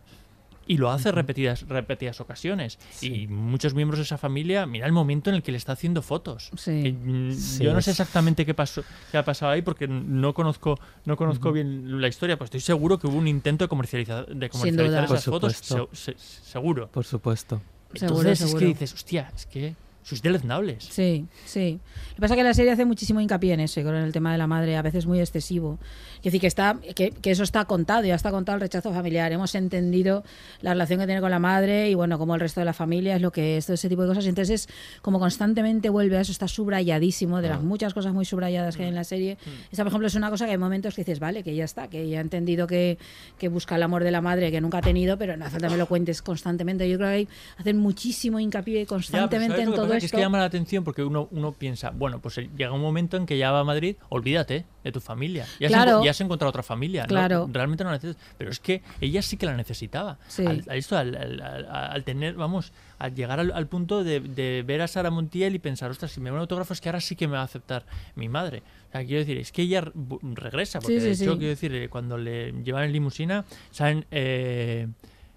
Y 0.64 0.76
lo 0.76 0.90
hace 0.92 1.10
repetidas, 1.10 1.66
repetidas 1.68 2.20
ocasiones. 2.20 2.78
Y 3.00 3.26
muchos 3.26 3.74
miembros 3.74 3.98
de 3.98 4.04
esa 4.04 4.16
familia, 4.16 4.64
mira 4.64 4.86
el 4.86 4.92
momento 4.92 5.28
en 5.28 5.34
el 5.34 5.42
que 5.42 5.50
le 5.50 5.58
está 5.58 5.72
haciendo 5.72 6.02
fotos. 6.02 6.50
Sí. 6.56 6.84
Que, 6.84 6.92
mm, 6.92 7.32
Sí, 7.32 7.64
yo 7.64 7.72
no 7.72 7.80
es- 7.80 7.86
sé 7.86 7.90
exactamente 7.90 8.46
qué 8.46 8.54
pasó, 8.54 8.84
qué 9.10 9.18
ha 9.18 9.24
pasado 9.24 9.50
ahí 9.50 9.62
porque 9.62 9.88
no 9.88 10.32
conozco, 10.32 10.78
no 11.04 11.16
conozco 11.16 11.50
bien 11.50 12.00
la 12.00 12.06
historia, 12.06 12.38
pues 12.38 12.46
estoy 12.46 12.60
seguro 12.60 12.96
que 12.96 13.08
hubo 13.08 13.18
un 13.18 13.26
intento 13.26 13.64
de 13.64 13.68
comercializar, 13.68 14.26
de 14.28 14.48
comercializar 14.48 15.04
esas 15.04 15.24
Por 15.24 15.32
fotos, 15.34 15.52
supuesto. 15.56 15.88
se- 15.92 16.12
se- 16.14 16.18
seguro. 16.52 16.86
Por 16.88 17.04
supuesto. 17.04 17.60
Seguro, 17.94 18.20
Entonces 18.20 18.32
es 18.32 18.38
seguro. 18.46 18.58
que 18.60 18.66
dices, 18.66 18.94
hostia, 18.94 19.32
es 19.34 19.46
que 19.46 19.74
sois 20.02 20.22
deleznables. 20.22 20.84
Sí, 20.84 21.26
sí. 21.44 21.80
Lo 22.10 22.14
que 22.16 22.20
pasa 22.20 22.34
es 22.34 22.38
que 22.38 22.44
la 22.44 22.54
serie 22.54 22.72
hace 22.72 22.84
muchísimo 22.84 23.20
hincapié 23.20 23.54
en 23.54 23.60
eso, 23.60 23.82
con 23.82 23.94
el 23.94 24.12
tema 24.12 24.32
de 24.32 24.38
la 24.38 24.46
madre, 24.46 24.76
a 24.76 24.82
veces 24.82 25.06
muy 25.06 25.20
excesivo. 25.20 25.78
Es 26.22 26.26
decir, 26.26 26.40
que, 26.40 26.46
está, 26.46 26.78
que, 26.94 27.10
que 27.10 27.30
eso 27.32 27.42
está 27.42 27.64
contado, 27.64 28.04
ya 28.04 28.14
está 28.14 28.30
contado 28.30 28.54
el 28.54 28.60
rechazo 28.60 28.92
familiar. 28.94 29.32
Hemos 29.32 29.54
entendido 29.56 30.22
la 30.60 30.70
relación 30.72 31.00
que 31.00 31.06
tiene 31.06 31.20
con 31.20 31.30
la 31.32 31.40
madre 31.40 31.90
y, 31.90 31.94
bueno, 31.94 32.16
como 32.16 32.34
el 32.36 32.40
resto 32.40 32.60
de 32.60 32.64
la 32.64 32.72
familia 32.72 33.16
es 33.16 33.22
lo 33.22 33.32
que 33.32 33.56
es, 33.56 33.66
todo 33.66 33.74
ese 33.74 33.88
tipo 33.88 34.02
de 34.02 34.08
cosas. 34.08 34.26
Entonces, 34.26 34.66
es 34.68 34.74
como 35.02 35.18
constantemente 35.18 35.88
vuelve 35.90 36.16
a 36.16 36.20
eso, 36.20 36.30
está 36.30 36.46
subrayadísimo, 36.46 37.40
de 37.42 37.48
las 37.48 37.60
muchas 37.62 37.92
cosas 37.92 38.12
muy 38.14 38.24
subrayadas 38.24 38.76
que 38.76 38.84
hay 38.84 38.88
en 38.90 38.94
la 38.94 39.02
serie. 39.04 39.36
Esta, 39.70 39.82
por 39.82 39.88
ejemplo, 39.88 40.06
es 40.06 40.14
una 40.14 40.30
cosa 40.30 40.44
que 40.46 40.52
hay 40.52 40.58
momentos 40.58 40.94
que 40.94 41.02
dices, 41.02 41.18
vale, 41.18 41.42
que 41.42 41.54
ya 41.54 41.64
está, 41.64 41.88
que 41.88 42.08
ya 42.08 42.18
ha 42.18 42.22
entendido 42.22 42.66
que, 42.66 42.98
que 43.38 43.48
busca 43.48 43.74
el 43.76 43.82
amor 43.82 44.04
de 44.04 44.12
la 44.12 44.20
madre 44.20 44.50
que 44.52 44.60
nunca 44.60 44.78
ha 44.78 44.82
tenido, 44.82 45.18
pero 45.18 45.36
no 45.36 45.44
hace 45.44 45.52
falta 45.52 45.66
que 45.68 45.72
me 45.72 45.78
lo 45.78 45.86
cuentes 45.86 46.22
constantemente. 46.22 46.88
Yo 46.88 46.98
creo 46.98 47.08
que 47.08 47.14
hay, 47.14 47.28
hacen 47.58 47.78
muchísimo 47.78 48.38
hincapié 48.38 48.80
Ya, 48.80 48.86
constantemente 48.86 49.56
¿sabes 49.56 49.68
en 49.68 49.74
todo 49.74 49.92
esto. 49.94 50.06
Es 50.06 50.12
que 50.12 50.18
llama 50.20 50.38
la 50.38 50.44
atención 50.44 50.84
porque 50.84 51.02
uno, 51.02 51.28
uno 51.32 51.52
piensa, 51.52 51.90
bueno, 51.90 52.20
pues 52.20 52.36
llega 52.36 52.72
un 52.72 52.80
momento 52.80 53.16
en 53.16 53.26
que 53.26 53.36
ya 53.38 53.50
va 53.50 53.60
a 53.60 53.64
Madrid, 53.64 53.96
olvídate 54.08 54.64
de 54.84 54.92
tu 54.92 55.00
familia. 55.00 55.46
Ya, 55.60 55.68
Claro. 55.68 56.00
enco- 56.00 56.04
ya 56.04 56.11
has 56.12 56.20
encontrado 56.20 56.48
otra 56.50 56.62
familia. 56.62 57.02
¿no? 57.02 57.08
Claro. 57.08 57.48
Realmente 57.52 57.82
no 57.84 57.90
la 57.90 57.96
necesitas. 57.96 58.22
Pero 58.38 58.50
es 58.50 58.60
que 58.60 58.80
ella 59.00 59.20
sí 59.20 59.36
que 59.36 59.46
la 59.46 59.56
necesitaba. 59.56 60.18
Sí. 60.28 60.46
Al, 60.46 60.64
a 60.68 60.76
esto, 60.76 60.96
al, 60.96 61.14
al- 61.16 61.40
al- 61.42 61.66
al 61.68 62.04
tener, 62.04 62.34
vamos, 62.34 62.72
al 62.98 63.14
llegar 63.14 63.40
al, 63.40 63.50
al 63.52 63.66
punto 63.66 64.04
de, 64.04 64.20
de 64.20 64.62
ver 64.66 64.80
a 64.82 64.86
Sara 64.88 65.10
Montiel 65.10 65.54
y 65.54 65.58
pensar, 65.58 65.90
ostras, 65.90 66.12
si 66.12 66.20
me 66.20 66.30
da 66.30 66.34
un 66.34 66.40
autógrafo 66.40 66.72
es 66.72 66.80
que 66.80 66.88
ahora 66.88 67.00
sí 67.00 67.16
que 67.16 67.26
me 67.26 67.34
va 67.34 67.40
a 67.40 67.44
aceptar 67.44 67.84
mi 68.14 68.28
madre. 68.28 68.62
O 68.88 68.92
sea, 68.92 69.04
quiero 69.04 69.18
decir, 69.20 69.38
es 69.38 69.50
que 69.52 69.62
ella 69.62 69.90
regresa, 70.34 70.78
porque 70.80 71.00
Sí, 71.00 71.06
de 71.06 71.14
sí, 71.16 71.24
hecho, 71.24 71.32
sí. 71.32 71.38
quiero 71.38 71.50
decir, 71.50 71.74
eh, 71.74 71.88
cuando 71.88 72.16
le 72.18 72.52
llevan 72.62 72.84
en 72.84 72.92
limusina, 72.92 73.44
salen 73.70 74.04
eh, 74.10 74.86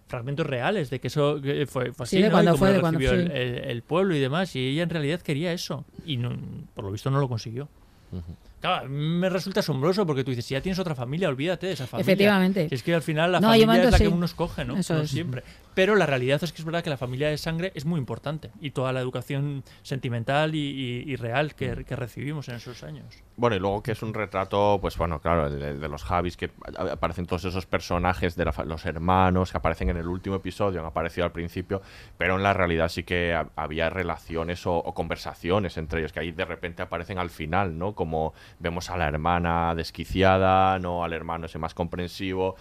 fragmentos 0.08 0.46
reales 0.46 0.90
de 0.90 1.00
que 1.00 1.08
eso 1.08 1.42
que 1.42 1.66
fue, 1.66 1.92
fue 1.94 2.04
así, 2.04 2.18
Sí, 2.18 2.22
de 2.22 2.28
¿no? 2.30 2.34
cuando 2.34 2.52
y 2.52 2.54
cómo 2.54 2.60
fue, 2.60 2.74
de 2.74 2.80
cuando 2.82 3.00
recibió 3.00 3.20
el, 3.26 3.32
el- 3.32 3.58
el 3.72 3.82
pueblo 3.82 4.16
y 4.16 4.20
demás, 4.20 4.56
y 4.56 4.68
ella 4.68 4.84
en 4.84 4.90
realidad 4.90 5.22
quería 5.22 5.52
eso, 5.54 5.86
y 6.06 6.18
no, 6.18 6.38
por 6.76 6.86
lo 6.86 6.92
visto 6.92 7.10
no 7.10 7.20
lo 7.20 7.28
consiguió. 7.30 7.68
Claro, 8.12 8.24
a 8.24 8.45
mí 8.88 8.90
me 8.90 9.30
resulta 9.30 9.60
asombroso 9.60 10.06
porque 10.08 10.24
tú 10.24 10.32
dices, 10.32 10.46
si 10.46 10.54
ya 10.56 10.62
tienes 10.62 10.80
otra 10.80 10.96
familia, 10.96 11.30
olvídate 11.30 11.68
de 11.68 11.74
esa 11.74 11.86
familia. 11.88 12.12
Efectivamente. 12.14 12.70
Si 12.70 12.76
es 12.76 12.84
que 12.84 12.96
al 12.96 13.02
final 13.02 13.32
la 13.32 13.40
No, 13.40 13.50
familia 13.50 13.84
es 13.84 13.92
la 13.92 13.98
que 13.98 14.08
uno 14.08 14.26
escoge, 14.26 14.66
¿no? 14.66 14.78
Eso 14.78 14.96
No 14.96 15.02
es. 15.02 15.12
siempre. 15.12 15.44
Pero 15.76 15.96
la 15.96 16.06
realidad 16.06 16.42
es 16.44 16.52
que 16.54 16.60
es 16.62 16.66
verdad 16.66 16.84
que 16.84 16.90
la 16.90 16.98
familia 16.98 17.30
de 17.30 17.38
sangre 17.38 17.72
es 17.76 17.86
muy 17.86 18.00
importante 18.00 18.50
y 18.62 18.72
toda 18.72 18.94
la 18.94 19.02
educación 19.02 19.64
sentimental 19.84 20.56
y, 20.56 20.60
y- 20.60 21.04
y 21.12 21.16
real 21.18 21.54
que, 21.54 21.84
que 21.86 21.96
recibimos 21.96 22.50
en 22.50 22.56
esos 22.56 22.82
años. 22.84 23.06
Bueno, 23.36 23.56
y 23.58 23.60
luego 23.60 23.84
que 23.84 23.92
es 23.92 24.02
un 24.02 24.14
retrato, 24.14 24.80
pues 24.82 24.98
bueno, 24.98 25.20
claro, 25.20 25.50
de, 25.52 25.74
de 25.78 25.90
los 25.90 26.04
Javis, 26.04 26.38
que 26.38 26.50
aparecen 26.90 27.26
todos 27.26 27.44
esos 27.46 27.66
personajes 27.66 28.36
de 28.38 28.46
la 28.46 28.54
los 28.66 28.86
hermanos 28.86 29.52
que 29.52 29.58
aparecen 29.58 29.90
en 29.90 29.98
el 29.98 30.08
último 30.08 30.38
episodio, 30.38 30.80
han 30.80 30.86
aparecido 30.86 31.26
al 31.26 31.34
principio, 31.34 31.82
pero 32.18 32.38
en 32.38 32.44
la 32.44 32.54
realidad 32.54 32.88
sí 32.88 33.04
que 33.04 33.34
ha- 33.34 33.50
había 33.58 33.90
relaciones 33.90 34.66
o, 34.66 34.76
o 34.78 34.94
conversaciones 34.94 35.78
entre 35.78 36.00
ellos, 36.00 36.14
que 36.14 36.22
ahí 36.22 36.32
de 36.32 36.46
repente 36.46 36.82
aparecen 36.84 37.20
al 37.20 37.30
final, 37.30 37.78
¿no? 37.78 37.94
Como 37.94 38.34
vemos 38.60 38.90
a 38.90 38.96
la 38.98 39.08
hermana 39.10 39.76
desquiciada, 39.76 40.80
¿no? 40.80 41.04
Al 41.04 41.12
hermano 41.12 41.48
ese 41.48 41.60
más 41.60 41.74
comprensivo, 41.74 42.56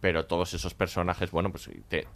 pero 0.00 0.26
todos 0.26 0.54
esos 0.54 0.72
personajes, 0.74 1.32
bueno, 1.32 1.50
pues 1.50 1.68
te- 1.88 2.06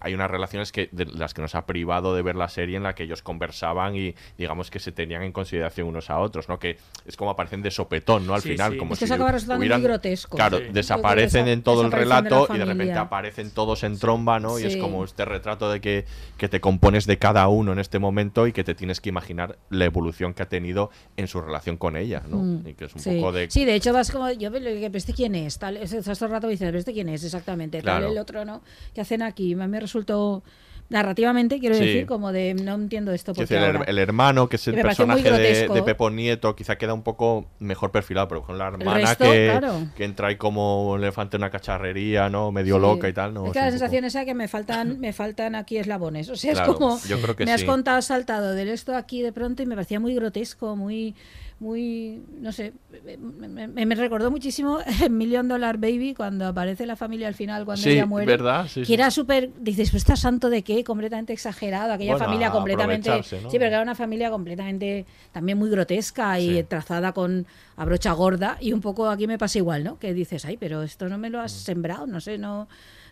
hay 0.00 0.14
unas 0.14 0.30
relaciones 0.30 0.70
que 0.72 0.88
de 0.92 1.06
las 1.06 1.34
que 1.34 1.40
nos 1.42 1.54
ha 1.54 1.64
privado 1.66 2.14
de 2.14 2.22
ver 2.22 2.36
la 2.36 2.48
serie 2.48 2.76
en 2.76 2.82
la 2.82 2.94
que 2.94 3.04
ellos 3.04 3.22
conversaban 3.22 3.96
y 3.96 4.14
digamos 4.36 4.70
que 4.70 4.78
se 4.80 4.92
tenían 4.92 5.22
en 5.22 5.32
consideración 5.32 5.88
unos 5.88 6.10
a 6.10 6.18
otros, 6.18 6.48
¿no? 6.48 6.58
Que 6.58 6.76
es 7.06 7.16
como 7.16 7.30
aparecen 7.30 7.62
de 7.62 7.70
sopetón, 7.70 8.26
¿no? 8.26 8.34
Al 8.34 8.42
Sí, 8.42 8.50
final, 8.50 8.72
sí. 8.72 8.78
como 8.78 8.92
Es 8.94 8.98
que 9.00 9.06
si 9.06 9.12
acaba 9.12 9.32
resultando 9.32 9.58
muy 9.60 9.66
hubieran- 9.66 9.82
grotesco. 9.82 10.36
Claro, 10.36 10.58
Sí. 10.58 10.64
Desaparecen 10.72 11.46
que 11.46 11.52
en 11.52 11.62
todo 11.62 11.82
el 11.82 11.90
de 11.90 11.96
relato 11.96 12.48
y 12.54 12.58
de 12.58 12.64
repente 12.64 12.92
aparecen 12.94 13.50
todos 13.50 13.82
en 13.84 13.98
tromba, 13.98 14.38
¿no? 14.40 14.58
Y 14.58 14.64
es 14.64 14.76
como 14.76 15.04
este 15.04 15.24
retrato 15.24 15.70
de 15.70 15.80
que, 15.80 16.04
que 16.36 16.48
te 16.48 16.60
compones 16.60 17.06
de 17.06 17.18
cada 17.18 17.48
uno 17.48 17.72
en 17.72 17.78
este 17.78 17.98
momento 17.98 18.46
y 18.46 18.52
que 18.52 18.64
te 18.64 18.74
tienes 18.74 19.00
que 19.00 19.08
imaginar 19.08 19.58
la 19.70 19.84
evolución 19.84 20.34
que 20.34 20.42
ha 20.42 20.48
tenido 20.48 20.90
en 21.16 21.28
su 21.28 21.40
relación 21.40 21.76
con 21.76 21.96
ella, 21.96 22.22
¿no? 22.28 22.38
Mm, 22.38 22.68
Y 22.68 22.74
que 22.74 22.84
es 22.86 22.94
un 22.94 23.00
sí. 23.00 23.16
poco 23.16 23.32
de... 23.32 23.50
Sí, 23.50 23.64
de 23.64 23.74
hecho 23.74 23.92
vas 23.92 24.10
como, 24.10 24.30
yo 24.32 24.50
veo 24.50 24.60
que, 24.62 24.80
¿pero 24.80 24.98
este 24.98 25.14
quién 25.14 25.34
es? 25.34 25.58
Tal, 25.58 25.76
es- 25.76 25.92
estás 25.92 26.18
todo 26.18 26.26
el 26.26 26.32
rato 26.32 26.48
dices, 26.48 26.66
¿pero 26.68 26.78
este 26.78 26.92
quién 26.92 27.08
es 27.08 27.24
exactamente? 27.24 27.78
Tal, 27.82 27.98
Claro. 28.00 28.12
el 28.12 28.18
otro, 28.18 28.44
¿no? 28.44 28.62
¿Qué 28.94 29.00
hacen 29.00 29.22
aquí? 29.22 29.54
Mí 29.54 29.77
me 29.78 29.80
resultó, 29.82 30.42
narrativamente, 30.90 31.58
quiero 31.58 31.74
Sí. 31.74 31.84
decir, 31.84 32.06
como 32.06 32.32
de, 32.32 32.54
no 32.54 32.74
entiendo 32.74 33.12
esto. 33.12 33.34
Porque 33.34 33.54
decir, 33.54 33.58
el, 33.68 33.76
ahora? 33.76 33.90
el 33.90 33.98
hermano, 33.98 34.48
que 34.48 34.56
es 34.56 34.66
el 34.68 34.74
personaje 34.76 35.30
de, 35.30 35.68
de 35.68 35.82
Pepo 35.82 36.08
Nieto, 36.10 36.56
quizá 36.56 36.76
queda 36.78 36.94
un 36.94 37.02
poco 37.02 37.44
mejor 37.58 37.90
perfilado, 37.92 38.26
pero 38.28 38.42
con 38.42 38.56
la 38.56 38.68
hermana 38.68 38.94
resto, 38.94 39.24
que, 39.30 39.48
claro. 39.50 39.80
que 39.94 40.04
entra 40.04 40.28
ahí 40.28 40.36
como 40.36 40.90
un 40.92 41.00
elefante 41.02 41.36
en 41.36 41.42
una 41.42 41.50
cacharrería, 41.50 42.30
¿no? 42.30 42.52
Medio 42.52 42.76
Sí. 42.76 42.80
loca 42.80 43.06
y 43.08 43.12
tal, 43.12 43.34
¿no? 43.34 43.46
Es 43.46 43.52
que 43.52 43.58
la 43.58 43.66
poco- 43.66 43.72
sensación 43.78 44.04
esa 44.06 44.24
que 44.24 44.34
me 44.34 44.48
faltan, 44.48 44.98
me 44.98 45.12
faltan 45.12 45.54
aquí 45.56 45.76
eslabones. 45.76 46.30
O 46.30 46.36
sea, 46.36 46.52
Claro, 46.54 46.72
es 46.72 46.78
como 46.78 46.98
yo 47.06 47.20
creo 47.20 47.36
que 47.36 47.44
me 47.44 47.52
has 47.52 47.60
sí. 47.60 47.66
contado 47.66 48.00
saltado 48.00 48.54
del 48.54 48.68
esto 48.68 48.96
aquí 48.96 49.20
de 49.20 49.32
pronto 49.32 49.62
y 49.62 49.66
me 49.66 49.74
parecía 49.74 50.00
muy 50.00 50.14
grotesco, 50.14 50.74
muy, 50.74 51.14
muy, 51.60 52.22
no 52.40 52.52
sé, 52.52 52.72
me, 53.04 53.66
me- 53.66 53.86
me 53.86 53.94
recordó 53.96 54.30
muchísimo 54.30 54.78
Million 55.10 55.48
Dollar 55.48 55.76
Baby 55.76 56.14
cuando 56.14 56.46
aparece 56.46 56.86
la 56.86 56.94
familia 56.94 57.26
al 57.26 57.34
final 57.34 57.64
cuando 57.64 57.82
Sí, 57.82 57.90
ella 57.90 58.06
muere. 58.06 58.26
¿verdad? 58.30 58.66
Sí, 58.68 58.80
que 58.80 58.86
sí. 58.86 58.94
era 58.94 59.10
súper, 59.10 59.50
dices, 59.58 59.90
pues 59.90 60.02
está 60.02 60.14
santo 60.14 60.50
de 60.50 60.62
qué, 60.62 60.84
completamente 60.84 61.32
exagerado, 61.32 61.92
aquella 61.92 62.12
Bueno, 62.12 62.26
familia 62.26 62.50
completamente, 62.52 63.22
sí, 63.24 63.36
pero 63.40 63.58
que 63.60 63.66
era 63.66 63.82
una 63.82 63.94
familia 63.96 64.30
completamente 64.30 65.04
también 65.32 65.58
muy 65.58 65.68
grotesca 65.70 66.38
y 66.38 66.62
trazada 66.62 67.12
con 67.12 67.46
a 67.76 67.84
brocha 67.84 68.12
gorda 68.12 68.56
y 68.60 68.72
un 68.72 68.80
poco 68.80 69.08
aquí 69.08 69.26
me 69.26 69.38
pasa 69.38 69.58
igual, 69.58 69.82
¿no? 69.82 69.98
Que 69.98 70.14
dices, 70.14 70.44
ay, 70.44 70.56
pero 70.56 70.82
esto 70.84 71.08
no 71.08 71.18
me 71.18 71.28
Mm. 71.28 71.32
lo 71.32 71.40
has 71.40 71.52
sembrado, 71.52 72.06
no 72.06 72.20
sé, 72.20 72.38
no 72.38 72.68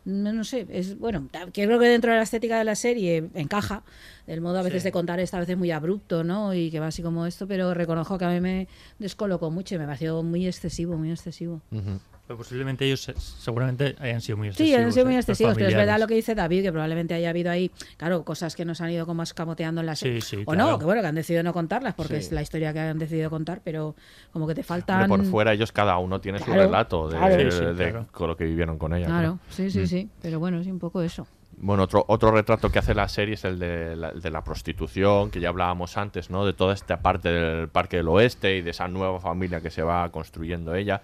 no, 0.06 0.32
no 0.32 0.44
sé, 0.44 0.66
es 0.70 0.98
bueno, 0.98 1.28
creo 1.66 1.78
que 1.78 1.86
dentro 1.86 2.10
de 2.12 2.16
la 2.16 2.22
estética 2.22 2.56
de 2.58 2.64
la 2.64 2.74
serie 2.76 3.28
encaja, 3.34 3.82
el 4.26 4.40
modo 4.40 4.58
a 4.58 4.62
veces 4.62 4.82
Sí. 4.82 4.88
de 4.88 4.92
contar 4.92 5.20
esta 5.20 5.38
veces 5.38 5.58
muy 5.58 5.70
abrupto, 5.72 6.24
¿no? 6.24 6.54
Y 6.54 6.70
que 6.70 6.80
va 6.80 6.86
así 6.86 7.02
como 7.02 7.26
esto, 7.26 7.46
pero 7.46 7.74
reconozco 7.74 8.16
que 8.16 8.24
a 8.24 8.30
mí 8.30 8.40
me 8.40 8.68
descolocó 8.98 9.50
mucho 9.50 9.74
y 9.74 9.78
me 9.78 9.84
pareció 9.86 10.22
muy 10.22 10.46
excesivo, 10.46 10.96
muy 10.96 11.10
excesivo. 11.10 11.60
Ujú. 11.70 12.00
Pero 12.26 12.38
posiblemente 12.38 12.84
ellos 12.84 13.00
se- 13.02 13.14
seguramente 13.18 13.94
hayan 14.00 14.20
sido 14.20 14.36
muy 14.36 14.48
Sí, 14.48 14.50
excesivos. 14.64 14.84
han 14.84 14.92
sido 14.92 15.06
muy 15.06 15.14
¿eh? 15.14 15.18
Excesivos, 15.18 15.54
pero 15.54 15.68
es 15.68 15.74
verdad 15.76 15.98
lo 16.00 16.06
que 16.08 16.14
dice 16.14 16.34
David, 16.34 16.62
que 16.62 16.72
probablemente 16.72 17.14
haya 17.14 17.30
habido 17.30 17.50
ahí, 17.52 17.70
claro, 17.96 18.24
cosas 18.24 18.56
que 18.56 18.64
nos 18.64 18.80
han 18.80 18.90
ido 18.90 19.06
como 19.06 19.22
escamoteando 19.22 19.80
en 19.80 19.86
la 19.86 19.94
serie. 19.94 20.20
Sí, 20.20 20.36
sí, 20.38 20.42
o 20.44 20.52
claro. 20.52 20.72
no, 20.72 20.78
que 20.80 20.84
bueno, 20.86 21.02
que 21.02 21.06
han 21.08 21.14
decidido 21.14 21.44
no 21.44 21.52
contarlas 21.52 21.94
porque 21.94 22.14
Sí. 22.14 22.26
es 22.26 22.32
la 22.32 22.42
historia 22.42 22.72
que 22.72 22.80
han 22.80 22.98
decidido 22.98 23.30
contar, 23.30 23.60
pero 23.62 23.94
como 24.32 24.46
que 24.48 24.54
te 24.54 24.60
Hombre, 24.62 24.68
faltan... 24.68 25.08
por 25.08 25.24
fuera 25.24 25.52
ellos 25.52 25.70
cada 25.70 25.98
uno 25.98 26.20
tiene 26.20 26.38
su 26.40 26.46
Claro, 26.46 26.62
relato 26.62 27.08
de, 27.08 27.16
claro. 27.16 27.36
de- 27.36 27.50
Sí, 27.52 27.58
sí, 27.58 27.64
de 27.64 28.04
con 28.10 28.28
lo 28.28 28.36
que 28.36 28.44
vivieron 28.44 28.76
con 28.76 28.92
ella. 28.92 29.06
Claro, 29.06 29.38
claro. 29.38 29.38
sí, 29.50 29.70
sí, 29.70 29.80
Mm. 29.80 29.86
sí, 29.86 30.10
pero 30.20 30.40
bueno, 30.40 30.62
sí, 30.64 30.70
un 30.70 30.78
poco 30.80 31.02
eso. 31.02 31.26
Bueno, 31.58 31.84
otro, 31.84 32.04
otro 32.08 32.32
retrato 32.32 32.70
que 32.70 32.80
hace 32.80 32.92
la 32.92 33.08
serie 33.08 33.34
es 33.34 33.44
el 33.44 33.58
de 33.58 33.96
la, 33.96 34.08
el 34.10 34.20
de 34.20 34.30
la 34.30 34.44
prostitución, 34.44 35.30
que 35.30 35.40
ya 35.40 35.48
hablábamos 35.48 35.96
antes, 35.96 36.28
¿no? 36.28 36.44
De 36.44 36.52
toda 36.52 36.74
esta 36.74 37.00
parte 37.00 37.30
del 37.30 37.68
Parque 37.68 37.96
del 37.96 38.08
Oeste 38.08 38.56
y 38.58 38.62
de 38.62 38.72
esa 38.72 38.88
nueva 38.88 39.20
familia 39.20 39.60
que 39.62 39.70
se 39.70 39.82
va 39.82 40.10
construyendo 40.10 40.74
ella. 40.74 41.00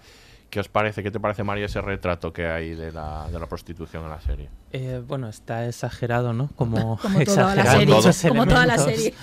¿Qué 0.53 0.59
os 0.59 0.67
parece? 0.67 1.01
¿Qué 1.01 1.09
te 1.09 1.19
parece, 1.19 1.43
María, 1.43 1.65
ese 1.65 1.81
retrato 1.81 2.31
que 2.31 2.45
hay 2.45 2.75
de 2.75 2.91
la, 2.91 3.27
de 3.27 3.39
la 3.39 3.47
prostitución 3.47 4.03
en 4.03 4.09
la 4.11 4.21
serie? 4.21 4.49
Eh, 4.71 5.01
bueno, 5.03 5.27
está 5.27 5.67
exagerado, 5.67 6.31
¿no? 6.31 6.49
Como, 6.55 6.97
Como 7.01 7.23
toda 7.23 7.55
la 7.55 7.65
serie, 7.65 8.29
como 8.29 8.45
toda 8.45 8.67
la 8.67 8.77
serie. 8.77 9.15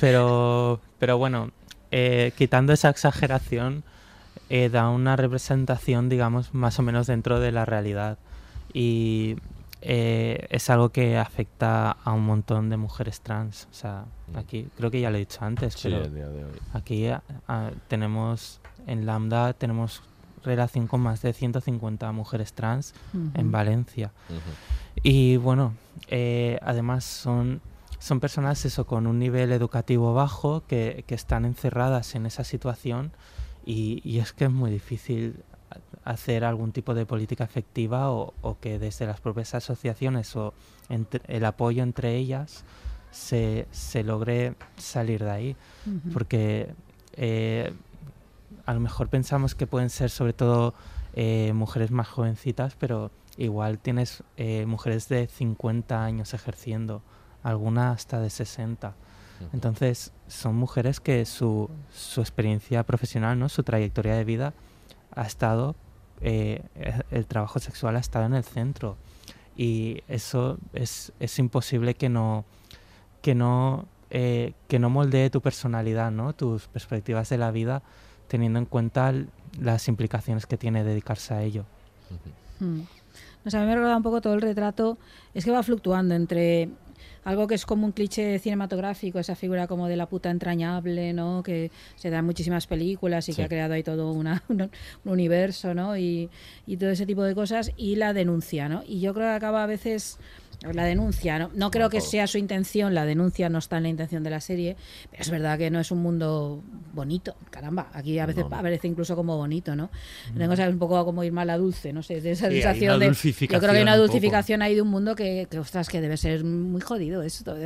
Pero, 0.00 0.80
pero 0.98 1.18
bueno, 1.18 1.50
eh, 1.90 2.32
quitando 2.38 2.72
esa 2.72 2.88
exageración, 2.88 3.84
eh, 4.48 4.70
da 4.70 4.88
una 4.88 5.14
representación, 5.14 6.08
digamos, 6.08 6.54
más 6.54 6.78
o 6.78 6.82
menos 6.82 7.06
dentro 7.06 7.38
de 7.38 7.52
la 7.52 7.66
realidad. 7.66 8.16
Y 8.72 9.36
eh, 9.82 10.46
es 10.48 10.70
algo 10.70 10.88
que 10.88 11.18
afecta 11.18 11.90
a 11.90 12.12
un 12.12 12.24
montón 12.24 12.70
de 12.70 12.78
mujeres 12.78 13.20
trans. 13.20 13.68
O 13.70 13.74
sea, 13.74 14.06
aquí 14.34 14.68
creo 14.78 14.90
que 14.90 15.02
ya 15.02 15.10
lo 15.10 15.16
he 15.16 15.20
dicho 15.20 15.44
antes, 15.44 15.74
Sí, 15.74 15.90
pero 15.90 16.04
a 16.04 16.08
día 16.08 16.28
de 16.28 16.44
hoy. 16.44 16.52
aquí 16.72 17.08
ah, 17.08 17.22
ah, 17.46 17.70
tenemos, 17.88 18.62
en 18.86 19.04
Lambda, 19.04 19.52
tenemos 19.52 20.02
relación 20.44 20.86
con 20.86 21.00
más 21.00 21.22
de 21.22 21.32
150 21.32 22.10
mujeres 22.12 22.52
trans 22.52 22.94
en 23.14 23.46
Ujú. 23.46 23.50
Valencia. 23.50 24.12
Ujú. 24.28 24.40
Y 25.02 25.36
bueno, 25.36 25.74
eh, 26.08 26.58
además 26.62 27.04
son, 27.04 27.60
son 27.98 28.20
personas 28.20 28.64
eso, 28.64 28.86
con 28.86 29.06
un 29.06 29.18
nivel 29.18 29.52
educativo 29.52 30.14
bajo 30.14 30.64
que, 30.66 31.04
que 31.06 31.14
están 31.14 31.44
encerradas 31.44 32.14
en 32.14 32.26
esa 32.26 32.44
situación 32.44 33.12
y, 33.64 34.00
y 34.04 34.18
es 34.18 34.32
que 34.32 34.44
es 34.46 34.50
muy 34.50 34.70
difícil 34.70 35.36
hacer 36.04 36.44
algún 36.44 36.72
tipo 36.72 36.94
de 36.94 37.06
política 37.06 37.44
efectiva 37.44 38.10
o, 38.10 38.34
o 38.42 38.58
que 38.58 38.78
desde 38.78 39.06
las 39.06 39.20
propias 39.20 39.54
asociaciones 39.54 40.34
o 40.36 40.52
entre- 40.88 41.22
el 41.34 41.44
apoyo 41.44 41.82
entre 41.82 42.16
ellas 42.16 42.64
se, 43.12 43.66
se 43.70 44.02
logre 44.02 44.54
salir 44.76 45.22
de 45.22 45.30
ahí. 45.30 45.56
Ujú. 45.86 46.10
Porque 46.12 46.74
eh, 47.14 47.72
a 48.66 48.74
lo 48.74 48.80
mejor 48.80 49.08
pensamos 49.08 49.54
que 49.54 49.66
pueden 49.66 49.90
ser 49.90 50.10
sobre 50.10 50.32
todo 50.32 50.74
eh, 51.14 51.52
mujeres 51.54 51.90
más 51.90 52.08
jovencitas, 52.08 52.74
pero 52.78 53.10
igual 53.36 53.78
tienes 53.78 54.22
eh, 54.36 54.66
mujeres 54.66 55.08
de 55.08 55.26
50 55.26 56.04
años 56.04 56.34
ejerciendo, 56.34 57.02
alguna 57.42 57.92
hasta 57.92 58.20
de 58.20 58.30
60. 58.30 58.94
Entonces, 59.52 60.12
son 60.28 60.54
mujeres 60.54 61.00
que 61.00 61.24
su, 61.24 61.68
su 61.92 62.20
experiencia 62.20 62.84
profesional, 62.84 63.38
¿no? 63.38 63.48
su 63.48 63.64
trayectoria 63.64 64.14
de 64.14 64.24
vida 64.24 64.54
ha 65.14 65.22
estado, 65.22 65.74
eh, 66.20 66.62
eh, 66.76 67.00
el 67.10 67.26
trabajo 67.26 67.58
sexual 67.58 67.96
ha 67.96 68.00
estado 68.00 68.26
en 68.26 68.34
el 68.34 68.44
centro. 68.44 68.96
Y 69.56 70.02
eso 70.08 70.58
es, 70.72 71.12
es 71.20 71.38
imposible 71.38 71.94
que 71.94 72.08
no, 72.08 72.44
que 73.20 73.34
no, 73.34 73.86
eh, 74.10 74.52
que 74.68 74.78
no 74.78 74.90
moldee 74.90 75.30
tu 75.30 75.40
personalidad, 75.40 76.10
¿no? 76.10 76.32
tus 76.32 76.68
perspectivas 76.68 77.28
de 77.28 77.38
la 77.38 77.50
vida, 77.50 77.82
teniendo 78.32 78.58
en 78.58 78.64
cuenta 78.64 79.12
las 79.60 79.88
implicaciones 79.88 80.46
que 80.46 80.56
tiene 80.56 80.84
dedicarse 80.84 81.34
a 81.34 81.42
ello. 81.42 81.66
Mm. 82.60 82.80
No 83.44 83.50
sé, 83.50 83.58
a 83.58 83.60
mí 83.60 83.66
me 83.66 83.74
recuerda 83.74 83.98
un 83.98 84.02
poco 84.02 84.22
todo 84.22 84.32
el 84.32 84.40
retrato, 84.40 84.96
es 85.34 85.44
que 85.44 85.50
va 85.50 85.62
fluctuando 85.62 86.14
entre 86.14 86.70
algo 87.24 87.46
que 87.46 87.54
es 87.56 87.66
como 87.66 87.84
un 87.84 87.92
cliché 87.92 88.38
cinematográfico, 88.38 89.18
esa 89.18 89.34
figura 89.36 89.66
como 89.66 89.86
de 89.86 89.96
la 89.96 90.06
puta 90.06 90.30
entrañable, 90.30 91.12
¿no? 91.12 91.42
Que 91.42 91.70
se 91.96 92.08
da 92.08 92.20
en 92.20 92.24
muchísimas 92.24 92.66
películas 92.66 93.28
y 93.28 93.32
Sí. 93.32 93.36
que 93.36 93.44
ha 93.44 93.48
creado 93.48 93.74
ahí 93.74 93.82
todo 93.82 94.10
una- 94.12 94.42
un, 94.48 94.62
un 94.62 94.70
universo, 95.12 95.74
¿no? 95.74 95.94
Y, 95.98 96.30
y 96.66 96.78
todo 96.78 96.88
ese 96.88 97.04
tipo 97.04 97.22
de 97.22 97.34
cosas, 97.34 97.70
y 97.76 97.96
la 97.96 98.14
denuncia, 98.14 98.68
¿no? 98.70 98.82
Y 98.86 99.00
yo 99.00 99.12
creo 99.12 99.26
que 99.26 99.34
acaba 99.34 99.62
a 99.62 99.66
veces 99.66 100.18
la 100.72 100.84
denuncia, 100.84 101.38
¿no? 101.38 101.50
No 101.54 101.70
creo 101.70 101.90
que 101.90 102.00
sea 102.00 102.26
su 102.26 102.38
intención, 102.38 102.94
la 102.94 103.04
denuncia 103.04 103.48
no 103.48 103.58
está 103.58 103.78
en 103.78 103.82
la 103.84 103.88
intención 103.88 104.22
de 104.22 104.30
la 104.30 104.40
serie, 104.40 104.76
pero 105.10 105.22
es 105.22 105.30
verdad 105.30 105.58
que 105.58 105.70
no 105.70 105.80
es 105.80 105.90
un 105.90 105.98
mundo 106.02 106.62
bonito, 106.94 107.34
caramba, 107.50 107.90
aquí 107.92 108.18
a 108.18 108.26
veces 108.26 108.44
No, 108.48 108.56
aparece 108.56 108.86
incluso 108.86 109.16
como 109.16 109.36
bonito, 109.36 109.74
¿no? 109.74 109.90
Tengo 110.36 110.54
que 110.54 110.68
un 110.68 110.78
poco 110.78 111.04
como 111.04 111.24
ir 111.24 111.32
mal 111.32 111.50
a 111.50 111.56
dulce, 111.58 111.92
no 111.92 112.02
sé, 112.02 112.20
de 112.20 112.32
esa 112.32 112.48
Sí, 112.48 112.54
sensación 112.56 112.98
de... 113.00 113.06
Yo 113.06 113.12
creo 113.12 113.60
que 113.72 113.78
hay 113.78 113.82
dulcificación 113.82 113.82
una 113.82 113.92
un 113.94 113.98
dulcificación 114.00 114.62
ahí 114.62 114.74
de 114.74 114.82
un 114.82 114.88
mundo 114.88 115.16
que, 115.16 115.48
que, 115.50 115.58
ostras, 115.58 115.88
que 115.88 116.00
debe 116.00 116.16
ser 116.16 116.44
muy 116.44 116.80
jodido 116.80 117.22
esto, 117.22 117.56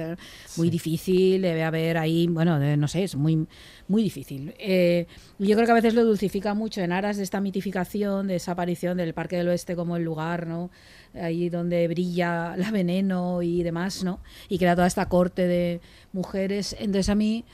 muy 0.57 0.71
difícil, 0.71 1.43
debe 1.43 1.65
haber 1.65 1.99
ahí, 1.99 2.27
bueno, 2.29 2.59
de- 2.59 2.77
no 2.77 2.89
sé, 2.89 3.05
es 3.05 3.15
muy, 3.17 3.47
muy 3.89 4.03
difícil. 4.03 4.55
Eh, 4.59 5.07
yo 5.39 5.55
creo 5.55 5.67
que 5.67 5.73
a 5.73 5.77
veces 5.77 5.95
lo 5.95 6.05
dulcifica 6.05 6.55
mucho 6.55 6.81
en 6.81 6.93
aras 6.93 7.17
de 7.17 7.23
esta 7.23 7.41
mitificación, 7.41 8.27
de 8.27 8.37
esa 8.37 8.53
aparición 8.53 8.97
del 8.97 9.15
Parque 9.15 9.37
del 9.37 9.49
Oeste 9.49 9.77
como 9.77 9.97
el 9.97 10.03
lugar, 10.03 10.47
¿no? 10.47 10.71
Ahí 11.15 11.49
donde 11.49 11.87
brilla 11.89 12.57
la 12.57 12.71
veneno 12.71 13.43
y 13.43 13.63
demás, 13.63 14.05
¿no? 14.05 14.21
Y 14.49 14.59
crea 14.59 14.75
toda 14.75 14.87
esta 14.87 15.09
corte 15.09 15.47
de 15.47 15.81
mujeres. 16.13 16.77
Entonces 16.79 17.09
a 17.09 17.15
mí 17.15 17.45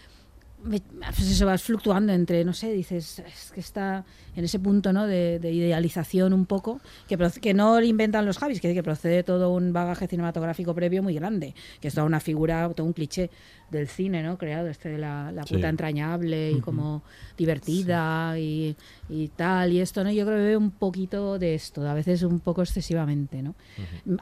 pues 0.64 1.30
eso 1.30 1.46
vas 1.46 1.62
fluctuando 1.62 2.12
entre, 2.12 2.44
no 2.44 2.52
sé, 2.52 2.72
dices, 2.72 3.18
es 3.20 3.52
que 3.52 3.60
está 3.60 4.04
en 4.36 4.44
ese 4.44 4.58
punto 4.58 4.92
¿no? 4.92 5.06
de, 5.06 5.38
de 5.38 5.52
idealización 5.52 6.32
un 6.32 6.46
poco, 6.46 6.80
que, 7.08 7.18
que 7.40 7.54
no 7.54 7.80
inventan 7.82 8.24
los 8.26 8.38
Javis, 8.38 8.60
que, 8.60 8.72
que 8.72 8.82
procede 8.82 9.22
todo 9.24 9.52
un 9.52 9.72
bagaje 9.72 10.06
cinematográfico 10.06 10.74
previo 10.74 11.02
muy 11.02 11.14
grande, 11.14 11.54
que 11.80 11.88
es 11.88 11.94
toda 11.94 12.06
una 12.06 12.20
figura, 12.20 12.70
todo 12.74 12.86
un 12.86 12.92
cliché 12.92 13.30
del 13.72 13.88
cine, 13.88 14.22
¿no? 14.22 14.38
Creado, 14.38 14.68
este 14.68 14.88
de 14.90 14.98
la, 14.98 15.32
la 15.32 15.42
Sí. 15.44 15.54
puta 15.54 15.68
entrañable 15.68 16.52
y 16.52 16.60
como 16.60 17.02
divertida 17.36 18.38
y, 18.38 18.76
y 19.08 19.28
tal, 19.28 19.72
y 19.72 19.80
esto, 19.80 20.04
¿no? 20.04 20.10
Yo 20.12 20.24
creo 20.24 20.36
que 20.38 20.44
veo 20.44 20.58
un 20.58 20.70
poquito 20.70 21.38
de 21.38 21.54
esto, 21.54 21.88
a 21.88 21.94
veces 21.94 22.22
un 22.22 22.40
poco 22.40 22.62
excesivamente, 22.62 23.42
¿no? 23.42 23.54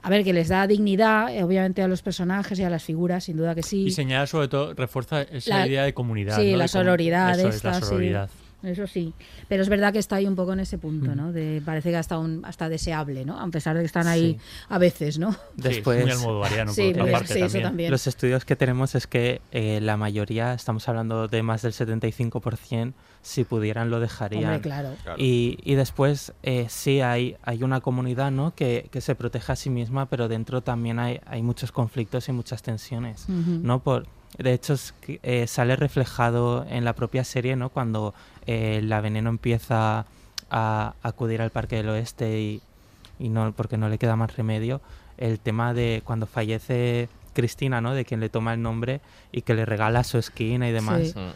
A 0.02 0.10
ver, 0.10 0.24
que 0.24 0.32
les 0.32 0.48
da 0.48 0.66
dignidad, 0.66 1.34
eh, 1.34 1.42
obviamente, 1.42 1.82
a 1.82 1.88
los 1.88 2.02
personajes 2.02 2.58
y 2.58 2.64
a 2.64 2.70
las 2.70 2.82
figuras, 2.84 3.24
sin 3.24 3.36
duda 3.36 3.54
que 3.54 3.62
sí. 3.62 3.84
Y 3.86 3.90
señala 3.90 4.26
sobre 4.26 4.48
todo, 4.48 4.74
refuerza 4.74 5.22
esa 5.22 5.58
La- 5.60 5.66
idea 5.66 5.84
de 5.84 5.94
comunidad. 5.94 6.36
Sí, 6.38 6.52
¿no? 6.52 6.58
la 6.58 6.64
De 6.64 6.68
sororidad 6.68 7.38
eso 7.38 7.48
es, 7.48 7.56
esta, 7.56 7.70
la 7.70 7.80
sí. 7.80 7.86
Eso 8.62 8.86
sí. 8.86 9.14
Pero 9.48 9.62
es 9.62 9.68
verdad 9.68 9.92
que 9.92 9.98
está 9.98 10.16
ahí 10.16 10.26
un 10.26 10.36
poco 10.36 10.52
en 10.52 10.60
ese 10.60 10.76
punto, 10.78 11.14
¿no? 11.14 11.32
De, 11.32 11.62
parece 11.64 11.90
que 11.90 11.96
hasta 11.96 12.18
un, 12.18 12.44
hasta 12.44 12.68
deseable, 12.68 13.24
¿no? 13.24 13.40
A 13.40 13.48
pesar 13.48 13.74
de 13.76 13.82
que 13.82 13.86
están 13.86 14.06
ahí 14.06 14.34
Sí. 14.34 14.38
a 14.68 14.78
veces, 14.78 15.18
¿no? 15.18 15.34
Después, 15.56 16.04
Sí, 16.04 16.26
muy- 16.26 17.26
sí, 17.26 17.40
eso 17.42 17.60
también. 17.60 17.90
Los 17.90 18.06
estudios 18.06 18.44
que 18.44 18.56
tenemos 18.56 18.94
es 18.94 19.06
que 19.06 19.40
eh, 19.52 19.80
la 19.80 19.96
mayoría, 19.96 20.52
estamos 20.54 20.88
hablando 20.88 21.26
de 21.28 21.42
más 21.42 21.62
del 21.62 21.72
75%, 21.72 22.92
si 23.22 23.44
pudieran 23.44 23.90
lo 23.90 24.00
dejarían. 24.00 24.44
Hombre, 24.44 24.60
claro. 24.60 24.94
Claro. 25.02 25.16
Y, 25.22 25.58
y 25.64 25.74
después 25.74 26.32
eh, 26.42 26.66
sí 26.68 27.00
hay, 27.00 27.36
hay 27.42 27.62
una 27.62 27.80
comunidad 27.80 28.30
¿no? 28.30 28.54
que, 28.54 28.88
que 28.90 29.00
se 29.00 29.14
protege 29.14 29.52
a 29.52 29.56
sí 29.56 29.70
misma, 29.70 30.06
pero 30.06 30.28
dentro 30.28 30.60
también 30.62 30.98
hay, 30.98 31.20
hay 31.26 31.42
muchos 31.42 31.72
conflictos 31.72 32.28
y 32.28 32.32
muchas 32.32 32.62
tensiones. 32.62 33.28
¿no? 33.28 33.82
Por, 33.82 34.06
de 34.38 34.52
hecho, 34.52 34.74
es 34.74 34.92
que, 35.00 35.20
eh, 35.22 35.46
sale 35.46 35.76
reflejado 35.76 36.64
en 36.68 36.84
la 36.84 36.94
propia 36.94 37.24
serie 37.24 37.56
¿no? 37.56 37.68
cuando 37.70 38.14
eh, 38.46 38.80
la 38.82 39.00
veneno 39.00 39.28
empieza 39.30 40.06
a 40.50 40.94
acudir 41.02 41.42
al 41.42 41.50
Parque 41.50 41.76
del 41.76 41.88
Oeste 41.90 42.40
y, 42.40 42.62
y 43.18 43.28
no 43.28 43.52
porque 43.52 43.76
no 43.76 43.88
le 43.88 43.98
queda 43.98 44.16
más 44.16 44.36
remedio 44.36 44.80
el 45.18 45.38
tema 45.38 45.74
de 45.74 46.02
cuando 46.04 46.26
fallece 46.26 47.08
Cristina 47.34 47.80
no 47.80 47.94
de 47.94 48.04
quien 48.04 48.20
le 48.20 48.28
toma 48.30 48.54
el 48.54 48.62
nombre 48.62 49.00
y 49.30 49.42
que 49.42 49.54
le 49.54 49.64
regala 49.66 50.02
su 50.04 50.18
esquina 50.18 50.68
y 50.68 50.72
demás 50.72 51.08
Sí. 51.12 51.18
Mm. 51.18 51.30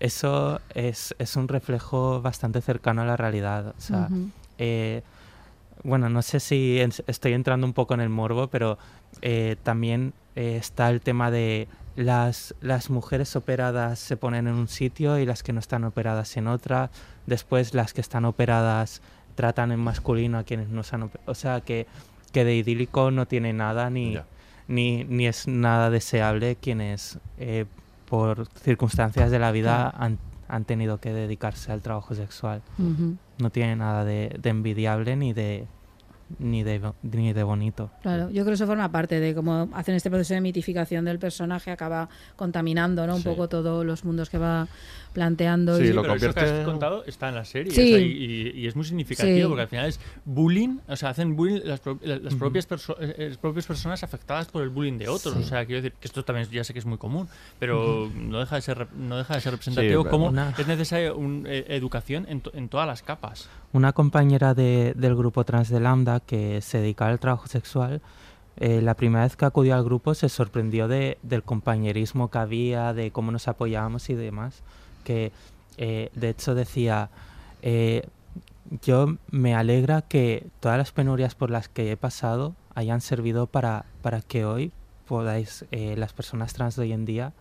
eso 0.00 0.60
es, 0.74 1.14
es 1.18 1.36
un 1.36 1.46
reflejo 1.48 2.20
bastante 2.22 2.60
cercano 2.60 3.02
a 3.02 3.04
la 3.04 3.16
realidad 3.16 3.74
o 3.76 3.80
sea 3.80 4.08
Ujú. 4.10 4.30
eh, 4.58 5.02
bueno 5.84 6.08
no 6.08 6.22
sé 6.22 6.40
si 6.40 6.80
en- 6.80 6.92
estoy 7.06 7.34
entrando 7.34 7.66
un 7.66 7.72
poco 7.74 7.94
en 7.94 8.00
el 8.00 8.08
morbo 8.08 8.48
pero 8.48 8.78
eh, 9.22 9.56
también 9.62 10.12
eh, 10.34 10.56
está 10.56 10.90
el 10.90 11.00
tema 11.00 11.30
de 11.30 11.68
las, 11.96 12.54
las 12.60 12.90
mujeres 12.90 13.36
operadas 13.36 13.98
se 13.98 14.16
ponen 14.16 14.46
en 14.46 14.54
un 14.54 14.68
sitio 14.68 15.18
y 15.18 15.24
las 15.24 15.42
que 15.42 15.52
no 15.52 15.60
están 15.60 15.84
operadas 15.84 16.36
en 16.36 16.46
otra. 16.46 16.90
Después 17.26 17.74
las 17.74 17.94
que 17.94 18.02
están 18.02 18.24
operadas 18.24 19.00
tratan 19.34 19.72
en 19.72 19.80
masculino 19.80 20.38
a 20.38 20.44
quienes 20.44 20.68
no 20.68 20.82
se 20.82 20.94
han 20.94 21.04
operado. 21.04 21.30
O 21.30 21.34
sea 21.34 21.62
que, 21.62 21.86
que 22.32 22.44
de 22.44 22.54
idílico 22.54 23.10
no 23.10 23.26
tiene 23.26 23.52
nada 23.52 23.88
ni, 23.88 24.18
ni, 24.68 25.04
ni 25.04 25.26
es 25.26 25.48
nada 25.48 25.90
deseable 25.90 26.56
quienes 26.56 27.18
eh, 27.38 27.64
por 28.08 28.46
circunstancias 28.60 29.30
de 29.30 29.38
la 29.38 29.50
vida 29.50 29.88
han, 29.90 30.18
han 30.48 30.64
tenido 30.64 30.98
que 31.00 31.12
dedicarse 31.12 31.72
al 31.72 31.80
trabajo 31.80 32.14
sexual. 32.14 32.62
No 33.38 33.50
tiene 33.50 33.76
nada 33.76 34.04
de, 34.04 34.36
de 34.38 34.50
envidiable 34.50 35.16
ni 35.16 35.32
de 35.32 35.66
ni 36.38 36.62
de, 36.64 36.80
ni 37.02 37.32
de 37.32 37.42
bonito. 37.42 37.90
Claro, 38.02 38.26
yo 38.30 38.42
creo 38.42 38.46
que 38.46 38.52
eso 38.54 38.66
forma 38.66 38.90
parte 38.90 39.20
de 39.20 39.34
cómo 39.34 39.68
hacen 39.72 39.94
este 39.94 40.10
proceso 40.10 40.34
de 40.34 40.40
mitificación 40.40 41.04
del 41.04 41.18
personaje, 41.18 41.70
acaba 41.70 42.08
contaminando, 42.36 43.06
¿no? 43.06 43.14
Un 43.16 43.22
Sí. 43.22 43.28
poco 43.28 43.48
todos 43.48 43.84
los 43.86 44.04
mundos 44.04 44.28
que 44.30 44.38
va 44.38 44.66
planteando. 45.12 45.76
Sí, 45.78 45.84
y- 45.84 45.92
lo 45.92 46.02
Pero 46.02 46.14
eso 46.14 46.34
que 46.34 46.40
has 46.40 46.64
contado 46.64 47.04
está 47.06 47.28
en 47.30 47.34
la 47.36 47.44
serie. 47.44 47.72
Sí. 47.72 47.92
o 47.94 47.96
sea, 47.96 47.98
y, 48.06 48.10
y- 48.10 48.60
y 48.60 48.66
es 48.66 48.76
muy 48.76 48.84
significativo 48.84 49.38
Sí. 49.38 49.44
porque 49.48 49.62
al 49.62 49.68
final 49.68 49.86
es 49.86 50.00
bullying, 50.24 50.78
o 50.88 50.96
sea, 50.96 51.10
hacen 51.10 51.36
bullying 51.36 51.60
las, 51.64 51.80
pro- 51.80 51.98
las 52.02 52.34
propias, 52.34 52.68
perso- 52.68 52.96
eh, 53.00 53.28
las 53.28 53.38
propias 53.38 53.66
personas 53.66 54.02
afectadas 54.02 54.46
por 54.48 54.62
el 54.62 54.68
bullying 54.68 54.98
de 54.98 55.08
otros. 55.08 55.34
Sí. 55.34 55.40
O 55.40 55.46
sea, 55.46 55.64
quiero 55.64 55.80
decir 55.82 55.96
que 55.98 56.06
esto 56.06 56.24
también 56.24 56.48
ya 56.50 56.64
sé 56.64 56.72
que 56.72 56.80
es 56.80 56.86
muy 56.86 56.98
común, 56.98 57.28
pero 57.58 58.10
no, 58.14 58.40
deja 58.40 58.56
de 58.56 58.62
ser, 58.62 58.88
no 58.94 59.16
deja 59.16 59.34
de 59.34 59.40
ser 59.40 59.52
representativo 59.52 60.04
cómo 60.06 60.26
una- 60.26 60.54
es 60.58 60.66
necesaria 60.66 61.14
un, 61.14 61.44
eh, 61.48 61.64
educación 61.68 62.26
en, 62.28 62.40
to- 62.42 62.50
en 62.54 62.68
todas 62.68 62.86
las 62.86 63.02
capas. 63.02 63.48
Una 63.72 63.92
compañera 63.92 64.54
de- 64.54 64.94
del 64.96 65.14
grupo 65.16 65.44
trans 65.44 65.68
de 65.68 65.80
Lambda 65.80 66.20
que 66.20 66.60
se 66.62 66.78
dedicaba 66.78 67.10
al 67.10 67.20
trabajo 67.20 67.46
sexual, 67.46 68.00
eh, 68.56 68.80
la 68.80 68.94
primera 68.94 69.24
vez 69.24 69.36
que 69.36 69.44
acudió 69.44 69.74
al 69.74 69.84
grupo 69.84 70.14
se 70.14 70.28
sorprendió 70.30 70.88
de, 70.88 71.18
del 71.22 71.42
compañerismo 71.42 72.30
que 72.30 72.38
había, 72.38 72.94
de 72.94 73.10
cómo 73.10 73.30
nos 73.32 73.48
apoyábamos 73.48 74.08
y 74.08 74.14
demás. 74.14 74.62
Que 75.04 75.30
eh, 75.76 76.10
de 76.14 76.28
hecho 76.30 76.54
decía, 76.54 77.10
eh, 77.60 78.08
yo 78.82 79.16
me 79.30 79.54
alegra 79.54 80.00
que 80.02 80.46
todas 80.60 80.78
las 80.78 80.92
penurias 80.92 81.34
por 81.34 81.50
las 81.50 81.68
que 81.68 81.92
he 81.92 81.96
pasado 81.98 82.54
hayan 82.74 83.00
servido 83.02 83.46
para, 83.46 83.84
para 84.00 84.22
que 84.22 84.44
hoy 84.46 84.72
podáis, 85.06 85.64
las 85.70 86.12
personas 86.12 86.52
trans 86.54 86.74
de 86.76 86.82
hoy 86.82 86.92
en 86.92 87.04
día, 87.04 87.32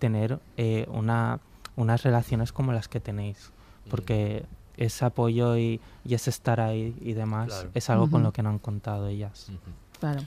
tener 0.00 0.40
una, 0.88 1.38
unas 1.76 2.02
relaciones 2.02 2.50
como 2.52 2.72
las 2.72 2.88
que 2.88 2.98
tenéis. 2.98 3.52
Porque 3.88 4.44
ese 4.76 5.04
apoyo 5.04 5.56
y, 5.56 5.80
y 6.04 6.14
ese 6.14 6.30
estar 6.30 6.60
ahí 6.60 6.94
y 7.00 7.12
demás 7.12 7.48
Claro. 7.48 7.70
es 7.74 7.90
algo 7.90 8.10
con 8.10 8.22
lo 8.22 8.32
que 8.32 8.42
no 8.42 8.50
han 8.50 8.58
contado 8.58 9.06
ellas. 9.08 9.50
Claro. 10.00 10.22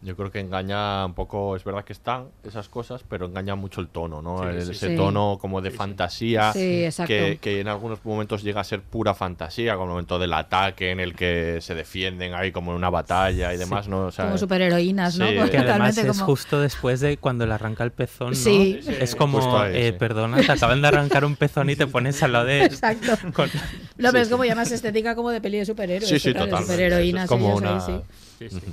Yo 0.00 0.14
creo 0.14 0.30
que 0.30 0.38
engaña 0.38 1.04
un 1.06 1.14
poco, 1.14 1.56
es 1.56 1.64
verdad 1.64 1.84
que 1.84 1.92
están 1.92 2.28
esas 2.44 2.68
cosas, 2.68 3.02
pero 3.08 3.26
engaña 3.26 3.56
mucho 3.56 3.80
el 3.80 3.88
tono, 3.88 4.22
¿no? 4.22 4.38
Sí, 4.44 4.48
El- 4.48 4.62
sí, 4.62 4.70
ese 4.70 4.88
sí. 4.90 4.96
tono 4.96 5.38
como 5.40 5.60
de 5.60 5.72
fantasía, 5.72 6.52
Sí, 6.52 6.84
exacto. 6.84 7.08
que, 7.08 7.38
que 7.40 7.60
en 7.60 7.66
algunos 7.66 8.04
momentos 8.04 8.44
llega 8.44 8.60
a 8.60 8.64
ser 8.64 8.80
pura 8.80 9.12
fantasía, 9.14 9.72
como 9.74 9.86
el 9.86 9.90
momento 9.90 10.20
del 10.20 10.32
ataque 10.34 10.92
en 10.92 11.00
el 11.00 11.16
que 11.16 11.58
se 11.62 11.74
defienden 11.74 12.32
ahí 12.34 12.52
como 12.52 12.70
en 12.70 12.76
una 12.76 12.90
batalla 12.90 13.52
y 13.52 13.56
demás, 13.56 13.88
¿no? 13.88 14.06
O 14.06 14.12
sea, 14.12 14.26
Como 14.26 14.38
superheroínas, 14.38 15.18
¿no? 15.18 15.26
sí, 15.26 15.34
Porque 15.36 15.50
Que 15.50 15.58
además 15.58 15.98
es 15.98 16.06
como- 16.06 16.26
justo 16.26 16.60
después 16.60 17.00
de 17.00 17.16
cuando 17.16 17.44
le 17.44 17.54
arranca 17.54 17.82
el 17.82 17.90
pezón, 17.90 18.30
¿no? 18.30 18.34
Sí. 18.36 18.78
Sí, 18.80 18.94
Es 19.00 19.16
como, 19.16 19.58
ahí, 19.58 19.72
eh, 19.76 19.90
sí. 19.90 19.98
perdona, 19.98 20.36
te 20.40 20.52
acaban 20.52 20.80
de 20.80 20.86
arrancar 20.88 21.24
un 21.24 21.34
pezón 21.34 21.70
y 21.70 21.74
te 21.76 21.88
pones 21.88 22.22
al 22.22 22.32
lado 22.34 22.44
de... 22.44 22.62
Exacto. 22.66 23.18
con- 23.34 23.50
No, 23.96 24.12
pero 24.12 24.20
es 24.22 24.28
como 24.28 24.44
ya 24.44 24.54
más 24.54 24.70
estética 24.70 25.16
como 25.16 25.30
de 25.30 25.40
peli 25.40 25.58
de 25.58 25.66
superhéroes. 25.66 26.08
Sí, 26.08 26.20
sí, 26.20 26.32
totalmente. 26.32 26.66
Superheroínas. 26.66 27.28
Como 27.28 27.58
ahí, 27.58 27.80
sí. 27.84 28.48
Sí, 28.48 28.60
sí. 28.60 28.66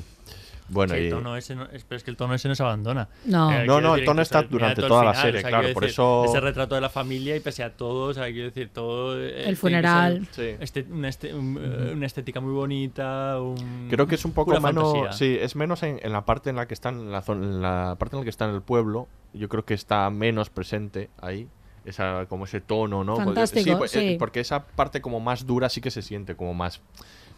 Bueno, 0.68 0.94
Sí, 0.96 1.00
el 1.02 1.06
y- 1.08 1.10
tono 1.12 1.38
ese 1.38 1.56
no, 1.56 1.66
es, 1.66 1.84
pero 1.84 1.98
es 1.98 2.04
que 2.04 2.10
el 2.12 2.18
tono 2.18 2.34
ese 2.34 2.48
no 2.48 2.56
se 2.56 2.64
abandona. 2.64 3.08
No. 3.26 3.52
Eh, 3.52 3.66
No, 3.68 3.80
no, 3.82 3.96
el 3.96 4.04
tono 4.04 4.22
está 4.24 4.42
durante 4.42 4.82
el 4.82 4.88
toda 4.88 5.04
la 5.06 5.12
final, 5.14 5.26
serie, 5.26 5.38
o 5.40 5.42
sea, 5.42 5.50
claro, 5.50 5.74
por 5.74 5.84
decir, 5.84 5.94
eso- 5.94 6.26
Ese 6.26 6.40
retrato 6.40 6.74
de 6.76 6.82
la 6.82 6.90
familia 6.90 7.36
y 7.36 7.40
pese 7.40 7.64
a 7.64 7.76
todo, 7.78 8.10
o 8.10 8.14
sea, 8.14 8.26
quiero 8.26 8.46
decir, 8.48 8.70
todo... 8.74 9.22
eh, 9.24 9.30
tiene 9.32 9.50
que 9.52 9.56
funeral. 9.56 10.28
ser 10.32 10.58
este- 10.62 10.86
una, 10.90 11.08
este- 11.08 11.34
un- 11.36 11.60
eh, 11.62 11.92
una 11.94 12.06
estética 12.08 12.40
muy 12.42 12.54
bonita, 12.54 13.40
un- 13.40 13.88
Creo 13.90 14.08
que 14.08 14.16
es 14.16 14.26
un 14.26 14.32
poco 14.32 14.60
menos, 14.60 15.16
sí, 15.18 15.38
es 15.40 15.56
menos 15.56 15.84
en, 15.84 16.00
en 16.02 16.12
la 16.12 16.26
parte 16.26 16.50
en 16.50 16.56
la 16.56 16.68
que 16.68 16.74
están, 16.74 17.00
en 17.00 17.12
la, 17.12 17.22
zona- 17.22 17.46
en 17.46 17.62
la 17.62 17.96
parte 18.00 18.16
en 18.16 18.22
la 18.22 18.24
que 18.24 18.30
está 18.32 18.46
en 18.46 18.56
el 18.56 18.62
pueblo. 18.62 19.08
Yo 19.34 19.50
creo 19.50 19.66
que 19.66 19.74
está 19.74 20.10
menos 20.10 20.50
presente 20.50 21.10
ahí, 21.22 21.48
esa 21.84 22.26
como 22.28 22.46
ese 22.46 22.62
tono, 22.62 23.04
¿no? 23.04 23.14
Porque- 23.16 23.26
Fantástico, 23.26 23.78
pues, 23.78 23.92
sí. 23.92 24.00
eh, 24.00 24.16
porque 24.18 24.40
esa 24.40 24.66
parte 24.66 25.02
como 25.02 25.20
más 25.20 25.46
dura 25.46 25.70
sí 25.70 25.82
que 25.82 25.92
se 25.92 26.02
siente 26.02 26.36
como 26.36 26.54
más, 26.56 26.82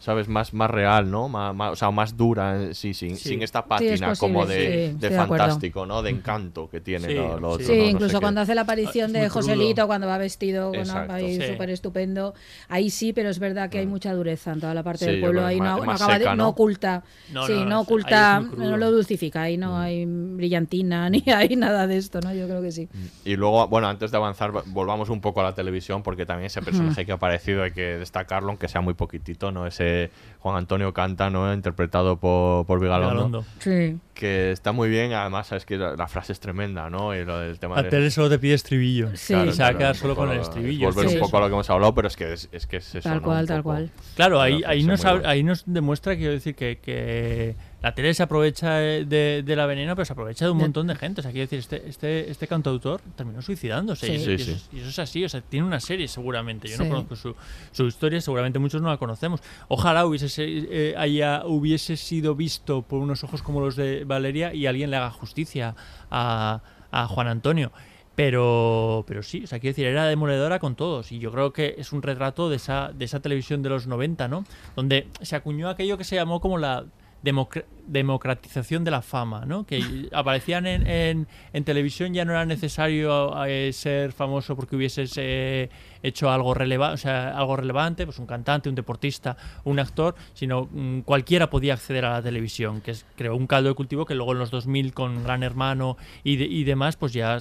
sabes, 0.08 0.28
más 0.28 0.52
más 0.54 0.70
real, 0.70 1.10
¿no? 1.10 1.28
Más, 1.28 1.54
más- 1.54 1.72
o 1.72 1.76
sea, 1.76 1.90
más 1.90 2.16
dura, 2.16 2.60
eh, 2.62 2.74
sí, 2.74 2.94
sin, 2.94 3.16
Sí. 3.16 3.28
sin 3.30 3.42
esta 3.42 3.60
Sí, 3.60 3.64
es 3.64 3.68
pátina 4.00 4.14
como 4.16 4.44
sí, 4.46 4.52
de, 4.52 4.68
de 4.94 4.94
de 4.94 5.10
fantástico, 5.10 5.86
¿no? 5.86 6.02
De 6.02 6.10
encanto 6.10 6.68
que 6.68 6.80
tiene 6.80 7.08
Sí, 7.08 7.14
lo, 7.14 7.38
lo 7.38 7.48
sí. 7.58 7.62
otro, 7.62 7.66
Sí, 7.66 7.72
¿no? 7.72 7.76
No 7.78 7.84
sé 7.84 7.90
incluso 7.90 8.14
qué. 8.18 8.20
cuando 8.20 8.40
hace 8.40 8.54
la 8.54 8.62
aparición 8.62 9.10
Ah, 9.10 9.20
de 9.20 9.28
crudo. 9.28 9.30
Joselito, 9.42 9.86
cuando 9.86 10.06
va 10.06 10.18
vestido 10.18 10.70
con 10.70 10.80
Exacto. 10.80 11.12
ahí 11.14 11.40
súper 11.42 11.70
estupendo, 11.70 12.34
ahí 12.68 12.90
sí, 12.90 13.12
pero 13.12 13.28
es 13.30 13.38
verdad 13.38 13.70
que 13.70 13.78
hay 13.78 13.86
mucha 13.86 14.12
dureza 14.14 14.52
en 14.52 14.60
toda 14.60 14.74
la 14.74 14.82
parte 14.82 15.04
Mm. 15.04 15.08
Sí, 15.08 15.10
del 15.12 15.20
pueblo, 15.20 15.44
ahí 15.46 15.58
no, 15.58 15.64
más- 15.64 15.76
no 15.78 15.84
más 15.84 16.00
acaba 16.00 16.14
de- 16.18 16.24
seca, 16.24 16.34
no 16.36 16.42
¿no? 16.44 16.48
oculta, 16.48 17.04
No, 17.32 17.46
sí, 17.46 17.64
no, 17.66 17.80
oculta, 17.82 18.40
no 18.56 18.76
lo 18.76 18.90
dulcifica, 18.90 19.42
ahí 19.42 19.56
no 19.56 19.78
hay 19.78 20.06
brillantina 20.06 21.10
ni 21.10 21.22
hay 21.30 21.56
nada 21.56 21.86
de 21.86 21.96
esto, 21.96 22.20
¿no? 22.20 22.32
Yo 22.34 22.46
creo 22.46 22.62
que 22.62 22.72
sí. 22.72 22.88
Y 23.24 23.36
luego, 23.36 23.68
bueno, 23.68 23.88
antes 23.88 24.10
de 24.10 24.16
avanzar, 24.16 24.56
va- 24.56 24.62
volvamos 24.66 25.10
un 25.10 25.20
poco 25.20 25.40
a 25.40 25.44
la 25.44 25.54
televisión, 25.54 26.02
porque 26.02 26.24
también 26.26 26.46
ese 26.46 26.62
personaje 26.62 27.04
que 27.04 27.12
ha 27.12 27.16
aparecido 27.16 27.62
hay 27.62 27.72
que 27.72 27.98
destacarlo, 27.98 28.48
aunque 28.50 28.68
sea 28.68 28.80
muy 28.80 28.94
poquitito, 28.94 29.52
¿no? 29.52 29.66
Ese 29.66 29.97
Juan 30.40 30.56
Antonio 30.56 30.92
Canta, 30.94 31.30
¿no? 31.30 31.52
Interpretado 31.52 32.16
por, 32.18 32.64
por 32.64 32.80
Vigalondo. 32.80 33.44
Sí. 33.58 33.98
Que 34.14 34.52
está 34.52 34.72
muy 34.72 34.88
bien, 34.88 35.12
además, 35.12 35.48
sabes 35.48 35.64
que 35.64 35.76
la, 35.76 35.96
la 35.96 36.06
frase 36.08 36.32
es 36.32 36.40
tremenda, 36.40 36.88
¿no? 36.90 37.14
Y 37.14 37.24
lo 37.24 37.38
del 37.38 37.58
tema 37.58 37.76
La 37.76 37.82
de... 37.82 37.88
tele 37.90 38.10
solo 38.10 38.28
te 38.30 38.38
pide 38.38 38.54
estribillo. 38.54 39.08
Sí. 39.16 39.34
y 39.34 39.52
se 39.52 39.62
va 39.62 39.68
a 39.68 39.74
claro, 39.74 39.78
quedar 39.78 39.92
un 39.94 39.98
solo 39.98 40.14
poco 40.14 40.26
con 40.26 40.30
el 40.32 40.36
lo- 40.38 40.42
estribillo. 40.44 40.86
Volver 40.88 41.06
es 41.06 41.14
un 41.14 41.20
poco 41.20 41.36
a 41.36 41.40
lo 41.40 41.46
que 41.48 41.52
hemos 41.54 41.70
hablado, 41.70 41.94
pero 41.94 42.08
es 42.08 42.16
que 42.16 42.32
es, 42.32 42.48
es 42.52 42.66
que 42.66 42.76
es 42.78 42.94
eso, 42.94 43.08
Tal 43.08 43.18
¿no? 43.18 43.22
cual, 43.24 43.40
Un 43.42 43.46
tal 43.46 43.56
poco. 43.62 43.68
cual. 43.74 43.90
Claro, 44.14 44.40
ahí, 44.40 44.62
ahí, 44.66 44.84
nos, 44.84 45.04
ahí 45.04 45.42
nos 45.42 45.64
demuestra, 45.66 46.16
quiero 46.16 46.32
decir, 46.32 46.54
que, 46.54 46.78
que 46.80 47.56
la 47.80 47.94
tele 47.94 48.12
se 48.12 48.22
aprovecha 48.24 48.82
eh, 48.82 49.04
de, 49.04 49.42
de 49.44 49.56
la 49.56 49.66
veneno, 49.66 49.94
pero 49.94 50.04
se 50.04 50.12
aprovecha 50.12 50.44
de 50.44 50.50
un 50.50 50.58
montón 50.58 50.86
de 50.88 50.96
gente. 50.96 51.20
O 51.20 51.22
sea, 51.22 51.30
quiero 51.30 51.44
decir, 51.44 51.60
este, 51.60 51.88
este, 51.88 52.30
este 52.30 52.46
cantautor 52.48 53.00
terminó 53.16 53.40
suicidándose. 53.40 54.06
Sí. 54.06 54.12
Y, 54.14 54.18
Sí, 54.18 54.30
y 54.32 54.38
sí. 54.38 54.42
Eso, 54.42 54.52
es- 54.52 54.68
y 54.72 54.78
eso 54.80 54.88
es 54.88 54.98
así, 54.98 55.24
o 55.24 55.28
sea, 55.28 55.40
tiene 55.42 55.64
una 55.66 55.78
serie 55.80 56.08
seguramente. 56.08 56.66
Yo 56.68 56.76
no 56.78 56.88
conozco 56.88 57.14
su, 57.16 57.36
su 57.72 57.86
historia, 57.86 58.20
seguramente 58.20 58.58
muchos 58.58 58.82
no 58.82 58.88
la 58.88 58.96
conocemos. 58.96 59.40
Ojalá 59.68 60.06
hubiese, 60.06 60.28
se- 60.28 60.44
eh, 60.46 60.94
haya, 60.96 61.44
hubiese 61.46 61.96
sido 61.96 62.34
visto 62.34 62.82
por 62.82 62.98
unos 63.00 63.22
ojos 63.22 63.42
como 63.42 63.60
los 63.60 63.76
de 63.76 64.04
Valeria 64.04 64.52
y 64.52 64.66
alguien 64.66 64.90
le 64.90 64.96
haga 64.96 65.10
justicia 65.10 65.76
a, 66.10 66.60
a 66.90 67.06
Juan 67.06 67.28
Antonio. 67.28 67.70
Pero, 68.16 69.04
pero 69.06 69.22
sí, 69.22 69.44
o 69.44 69.46
sea, 69.46 69.60
quiero 69.60 69.70
decir, 69.74 69.86
era 69.86 70.04
demoledora 70.06 70.58
con 70.58 70.74
todos. 70.74 71.12
Y 71.12 71.20
yo 71.20 71.30
creo 71.30 71.52
que 71.52 71.76
es 71.78 71.92
un 71.92 72.02
retrato 72.02 72.50
de 72.50 72.56
esa, 72.56 72.90
de 72.92 73.04
esa 73.04 73.20
televisión 73.20 73.62
de 73.62 73.68
los 73.68 73.86
90, 73.86 74.26
¿no? 74.26 74.44
Donde 74.74 75.06
se 75.22 75.36
acuñó 75.36 75.68
aquello 75.68 75.96
que 75.96 76.02
se 76.02 76.16
llamó 76.16 76.40
como 76.40 76.58
la 76.58 76.84
Democrat. 77.22 77.77
Democratización 77.88 78.84
de 78.84 78.90
la 78.90 79.02
fama, 79.02 79.44
¿no? 79.46 79.64
Que 79.64 80.08
aparecían 80.12 80.66
en, 80.66 80.86
en, 80.86 81.26
en 81.52 81.64
televisión, 81.64 82.14
ya 82.14 82.24
no 82.24 82.32
era 82.32 82.44
necesario 82.46 83.32
eh, 83.46 83.72
ser 83.72 84.12
famoso 84.12 84.54
porque 84.56 84.76
hubieses 84.76 85.12
eh, 85.16 85.70
hecho 86.02 86.30
algo, 86.30 86.54
releva 86.54 86.92
o 86.92 86.96
sea, 86.96 87.36
algo 87.36 87.56
relevante, 87.56 88.04
pues 88.06 88.18
un 88.18 88.26
cantante, 88.26 88.68
un 88.68 88.74
deportista, 88.74 89.36
un 89.64 89.78
actor, 89.78 90.14
sino 90.34 90.68
mm, 90.70 91.00
cualquiera 91.00 91.50
podía 91.50 91.74
acceder 91.74 92.04
a 92.04 92.12
la 92.12 92.22
televisión, 92.22 92.80
que 92.80 92.92
es, 92.92 93.06
creó 93.16 93.34
un 93.36 93.46
caldo 93.46 93.68
de 93.70 93.74
cultivo 93.74 94.06
que 94.06 94.14
luego 94.14 94.32
en 94.32 94.38
los 94.38 94.50
2000 94.50 94.92
con 94.94 95.24
Gran 95.24 95.42
Hermano 95.42 95.96
y, 96.24 96.36
de- 96.36 96.44
y 96.46 96.64
demás, 96.64 96.96
pues 96.96 97.12
ya 97.12 97.38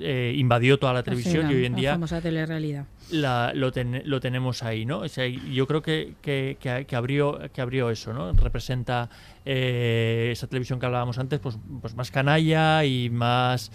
eh, 0.00 0.34
invadió 0.36 0.78
toda 0.78 0.92
la 0.92 1.02
televisión 1.02 1.50
y 1.50 1.54
hoy 1.54 1.64
en 1.66 1.72
la 1.72 1.78
día 1.78 1.92
famosa 1.92 2.20
telerealidad. 2.20 2.84
la- 3.10 3.52
lo, 3.54 3.72
ten- 3.72 4.02
lo 4.04 4.20
tenemos 4.20 4.62
ahí, 4.62 4.84
¿no? 4.84 4.98
O 5.00 5.08
sea, 5.08 5.26
yo 5.26 5.66
creo 5.66 5.82
que, 5.82 6.14
que, 6.22 6.56
que, 6.60 6.84
que 6.86 6.96
abrió, 6.96 7.38
que 7.52 7.60
abrió 7.60 7.90
eso, 7.90 8.12
¿no? 8.12 8.32
Representa 8.32 9.08
eh, 9.46 10.28
esa 10.32 10.46
televisión 10.46 10.78
que 10.78 10.86
hablábamos 10.86 11.18
antes, 11.18 11.40
pues, 11.40 11.56
pues 11.80 11.94
más 11.94 12.10
canalla 12.10 12.84
y 12.84 13.08
más 13.10 13.70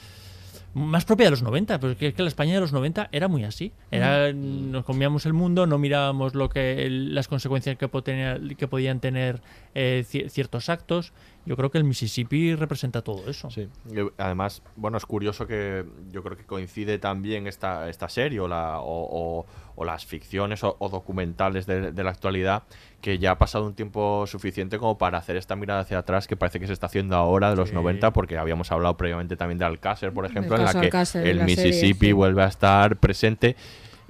más 0.73 1.03
propia 1.03 1.25
de 1.25 1.31
los 1.31 1.43
90, 1.43 1.81
porque 1.81 2.07
es 2.07 2.13
que 2.13 2.21
la 2.21 2.29
España 2.29 2.53
de 2.53 2.61
los 2.61 2.71
90 2.71 3.09
era 3.11 3.27
muy 3.27 3.43
así. 3.43 3.73
Era, 3.91 4.31
nos 4.31 4.85
comíamos 4.85 5.25
el 5.25 5.33
mundo, 5.33 5.67
no 5.67 5.77
mirábamos 5.77 6.33
lo 6.33 6.47
que 6.47 6.87
las 6.89 7.27
consecuencias 7.27 7.75
que, 7.77 7.89
podían 7.89 9.01
tener 9.01 9.41
eh, 9.75 10.05
ci- 10.09 10.29
ciertos 10.29 10.69
actos. 10.69 11.11
Yo 11.45 11.55
creo 11.57 11.71
que 11.71 11.79
el 11.79 11.83
Mississippi 11.83 12.53
representa 12.55 13.01
todo 13.01 13.27
eso. 13.29 13.49
Sí. 13.49 13.67
Y, 13.91 13.97
Además, 14.17 14.61
bueno, 14.75 14.97
es 14.97 15.05
curioso 15.07 15.47
que 15.47 15.83
yo 16.11 16.21
creo 16.21 16.37
que 16.37 16.45
coincide 16.45 16.99
también 16.99 17.47
esta, 17.47 17.89
esta 17.89 18.09
serie 18.09 18.39
o, 18.39 18.47
la, 18.47 18.79
o, 18.79 19.39
o- 19.39 19.45
o 19.75 19.85
las 19.85 20.05
ficciones 20.05 20.63
o, 20.63 20.75
o 20.79 20.89
documentales 20.89 21.65
de, 21.65 21.91
de 21.93 22.03
la 22.03 22.11
actualidad 22.11 22.63
que 22.99 23.17
ya 23.17 23.31
ha 23.31 23.37
pasado 23.39 23.65
un 23.65 23.73
tiempo 23.73 24.27
suficiente 24.27 24.77
como 24.77 24.97
para 24.99 25.17
hacer 25.17 25.35
esta 25.37 25.55
mirada 25.55 25.79
hacia 25.79 25.97
atrás 25.97 26.27
que 26.27 26.35
parece 26.37 26.59
que 26.59 26.67
se 26.67 26.73
está 26.73 26.85
haciendo 26.87 27.15
ahora 27.15 27.49
de 27.49 27.55
los 27.55 27.69
Sí. 27.69 27.75
90 27.75 28.11
porque 28.13 28.37
habíamos 28.37 28.71
hablado 28.71 28.95
previamente 28.97 29.35
también 29.37 29.57
de 29.57 29.65
Alcácer, 29.65 30.13
por 30.13 30.25
ejemplo, 30.25 30.55
en 30.57 30.65
la 30.65 30.73
que 30.73 30.77
Alcácer, 30.79 31.25
el 31.25 31.37
la 31.37 31.47
serie, 31.47 31.65
Mississippi 31.65 32.07
sí. 32.07 32.11
vuelve 32.11 32.43
a 32.43 32.47
estar 32.47 32.97
presente 32.97 33.55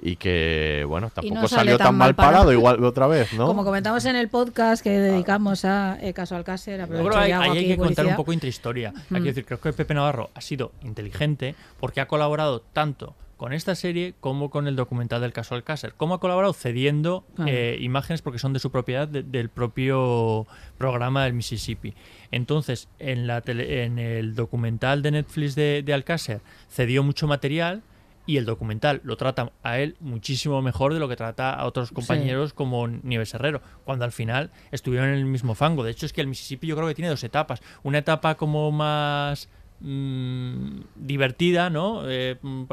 y 0.04 0.16
que, 0.16 0.84
bueno, 0.88 1.10
tampoco 1.14 1.42
no 1.42 1.48
salió 1.48 1.78
tan 1.78 1.86
tan 1.88 1.94
mal 1.96 2.14
parado. 2.16 2.32
parado 2.34 2.52
igual 2.52 2.82
otra 2.84 3.06
vez, 3.06 3.32
¿no? 3.34 3.46
Como 3.46 3.64
comentamos 3.64 4.04
en 4.04 4.16
el 4.16 4.28
podcast 4.28 4.82
que 4.82 4.90
dedicamos 4.90 5.64
a 5.64 5.96
eh, 6.02 6.12
Caso 6.12 6.34
Alcácer, 6.36 6.78
Yo 6.78 6.84
aprovecho 6.84 7.08
creo 7.10 7.24
que 7.24 7.32
ahí, 7.32 7.58
hay 7.58 7.66
que 7.68 7.76
contar 7.76 8.06
un 8.06 8.16
poco 8.16 8.32
intrahistoria. 8.32 8.92
Hay 9.10 9.20
Mm. 9.20 9.22
que 9.22 9.28
decir, 9.30 9.44
creo 9.44 9.60
que 9.60 9.72
Pepe 9.72 9.94
Navarro 9.94 10.30
ha 10.34 10.40
sido 10.40 10.72
inteligente 10.82 11.54
porque 11.78 12.00
ha 12.00 12.08
colaborado 12.08 12.60
tanto 12.72 13.14
con 13.36 13.52
esta 13.52 13.74
serie 13.74 14.14
como 14.20 14.50
con 14.50 14.68
el 14.68 14.76
documental 14.76 15.20
del 15.20 15.32
caso 15.32 15.54
Alcácer. 15.56 15.94
¿Cómo 15.96 16.14
ha 16.14 16.20
colaborado? 16.20 16.52
Cediendo 16.52 17.24
eh, 17.46 17.76
imágenes 17.80 18.22
porque 18.22 18.38
son 18.38 18.52
de 18.52 18.60
su 18.60 18.70
propiedad 18.70 19.08
de- 19.08 19.24
del 19.24 19.48
propio 19.48 20.46
programa 20.78 21.24
del 21.24 21.32
Mississippi. 21.32 21.94
Entonces, 22.30 22.88
en, 23.00 23.26
la 23.26 23.40
tele- 23.40 23.82
en 23.84 23.98
el 23.98 24.34
documental 24.36 25.02
de 25.02 25.10
Netflix 25.12 25.54
de, 25.56 25.82
de 25.84 25.92
Alcácer 25.92 26.40
cedió 26.70 27.02
mucho 27.02 27.26
material 27.26 27.82
Y 28.24 28.36
el 28.36 28.44
documental 28.44 29.00
lo 29.04 29.16
trata 29.16 29.52
a 29.62 29.78
él 29.80 29.96
muchísimo 30.00 30.62
mejor 30.62 30.94
de 30.94 31.00
lo 31.00 31.08
que 31.08 31.16
trata 31.16 31.52
a 31.54 31.66
otros 31.66 31.90
compañeros 31.90 32.52
como 32.52 32.86
Nieves 32.86 33.34
Herrero, 33.34 33.62
cuando 33.84 34.04
al 34.04 34.12
final 34.12 34.50
estuvieron 34.70 35.08
en 35.08 35.16
el 35.16 35.24
mismo 35.24 35.54
fango. 35.54 35.82
De 35.82 35.90
hecho, 35.90 36.06
es 36.06 36.12
que 36.12 36.20
el 36.20 36.28
Mississippi 36.28 36.68
yo 36.68 36.76
creo 36.76 36.86
que 36.86 36.94
tiene 36.94 37.08
dos 37.08 37.24
etapas. 37.24 37.60
Una 37.82 37.98
etapa 37.98 38.36
como 38.36 38.70
más 38.70 39.48
mm, 39.80 40.80
divertida, 40.94 41.68
¿no? 41.68 42.08
Eh, 42.08 42.36
mm, 42.40 42.64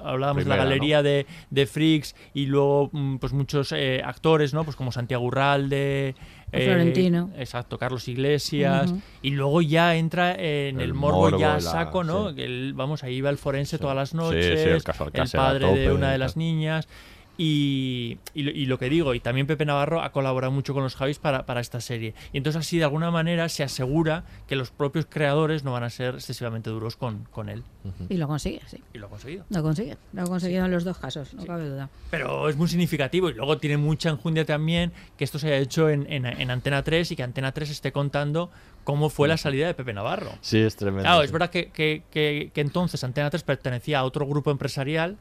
hablábamos 0.00 0.44
de 0.44 0.50
la 0.50 0.56
galería 0.56 1.02
de, 1.02 1.26
de 1.48 1.66
freaks 1.66 2.14
y 2.34 2.44
luego 2.44 2.90
mm, 2.92 3.16
pues 3.16 3.32
muchos 3.32 3.72
eh, 3.72 4.02
actores, 4.04 4.52
¿no? 4.52 4.64
Pues 4.64 4.76
como 4.76 4.92
Santiago 4.92 5.24
Urralde, 5.24 6.14
Florentino. 6.62 7.30
exacto, 7.36 7.78
Carlos 7.78 8.06
Iglesias, 8.08 8.94
y 9.22 9.30
luego 9.30 9.62
ya 9.62 9.96
entra 9.96 10.32
en 10.34 10.76
el, 10.80 10.82
El 10.82 10.94
morbo, 10.94 11.22
morbo, 11.22 11.38
ya 11.38 11.54
la- 11.54 11.60
saco, 11.60 12.04
¿no? 12.04 12.30
sí. 12.30 12.36
Que 12.36 12.44
él, 12.44 12.72
vamos, 12.74 13.02
ahí 13.04 13.20
va 13.20 13.30
el 13.30 13.38
forense 13.38 13.78
todas 13.78 13.96
las 13.96 14.14
noches, 14.14 14.60
sí, 14.62 14.68
el 14.68 14.82
caso 14.82 15.10
padre 15.36 15.72
de 15.74 15.92
una 15.92 16.12
de 16.12 16.18
las 16.18 16.36
niñas. 16.36 16.88
Y, 17.36 18.18
y 18.32 18.42
lo- 18.42 18.50
y 18.52 18.66
lo 18.66 18.78
que 18.78 18.88
digo, 18.88 19.12
y 19.14 19.20
también 19.20 19.46
Pepe 19.46 19.64
Navarro 19.64 20.00
ha 20.02 20.12
colaborado 20.12 20.52
mucho 20.52 20.72
con 20.72 20.82
los 20.84 20.94
Javis 20.94 21.18
para, 21.18 21.46
para 21.46 21.60
esta 21.60 21.80
serie. 21.80 22.14
Y 22.32 22.36
entonces 22.38 22.60
así 22.60 22.78
de 22.78 22.84
alguna 22.84 23.10
manera 23.10 23.48
se 23.48 23.62
asegura 23.64 24.24
que 24.46 24.54
los 24.56 24.70
propios 24.70 25.06
creadores 25.08 25.64
no 25.64 25.72
van 25.72 25.82
a 25.82 25.90
ser 25.90 26.14
excesivamente 26.14 26.70
duros 26.70 26.96
con, 26.96 27.24
con 27.32 27.48
él. 27.48 27.64
Y 28.08 28.16
lo 28.16 28.28
consigue, 28.28 28.60
sí. 28.66 28.78
Y 28.92 28.98
lo 28.98 29.06
ha 29.06 29.10
conseguido. 29.10 29.44
Lo 29.50 29.62
consigue. 29.62 29.96
Lo 30.12 30.22
ha 30.22 30.26
conseguido 30.26 30.64
en 30.64 30.70
los 30.70 30.84
dos 30.84 30.96
casos, 30.98 31.34
no 31.34 31.44
cabe 31.44 31.68
duda. 31.68 31.88
Pero 32.10 32.48
es 32.48 32.56
muy 32.56 32.68
significativo 32.68 33.28
y 33.28 33.34
luego 33.34 33.58
tiene 33.58 33.76
mucha 33.76 34.10
enjundia 34.10 34.44
también 34.44 34.92
que 35.18 35.24
esto 35.24 35.38
se 35.38 35.48
haya 35.48 35.58
hecho 35.58 35.90
en, 35.90 36.10
en- 36.12 36.26
en 36.26 36.50
Antena 36.50 36.82
3 36.84 37.10
y 37.10 37.16
que 37.16 37.22
Antena 37.24 37.52
3 37.52 37.68
esté 37.70 37.92
contando 37.92 38.50
cómo 38.84 39.08
fue 39.10 39.28
la 39.28 39.36
salida 39.36 39.66
de 39.66 39.74
Pepe 39.74 39.92
Navarro. 39.92 40.30
Sí, 40.40 40.58
es 40.58 40.76
tremendo. 40.76 41.02
Claro, 41.04 41.22
es 41.22 41.32
verdad 41.32 41.50
que, 41.50 41.70
que- 41.70 42.02
que- 42.10 42.50
que 42.54 42.60
entonces 42.60 43.02
Antena 43.02 43.28
3 43.30 43.42
pertenecía 43.42 43.98
a 43.98 44.04
otro 44.04 44.26
grupo 44.26 44.50
empresarial. 44.50 45.16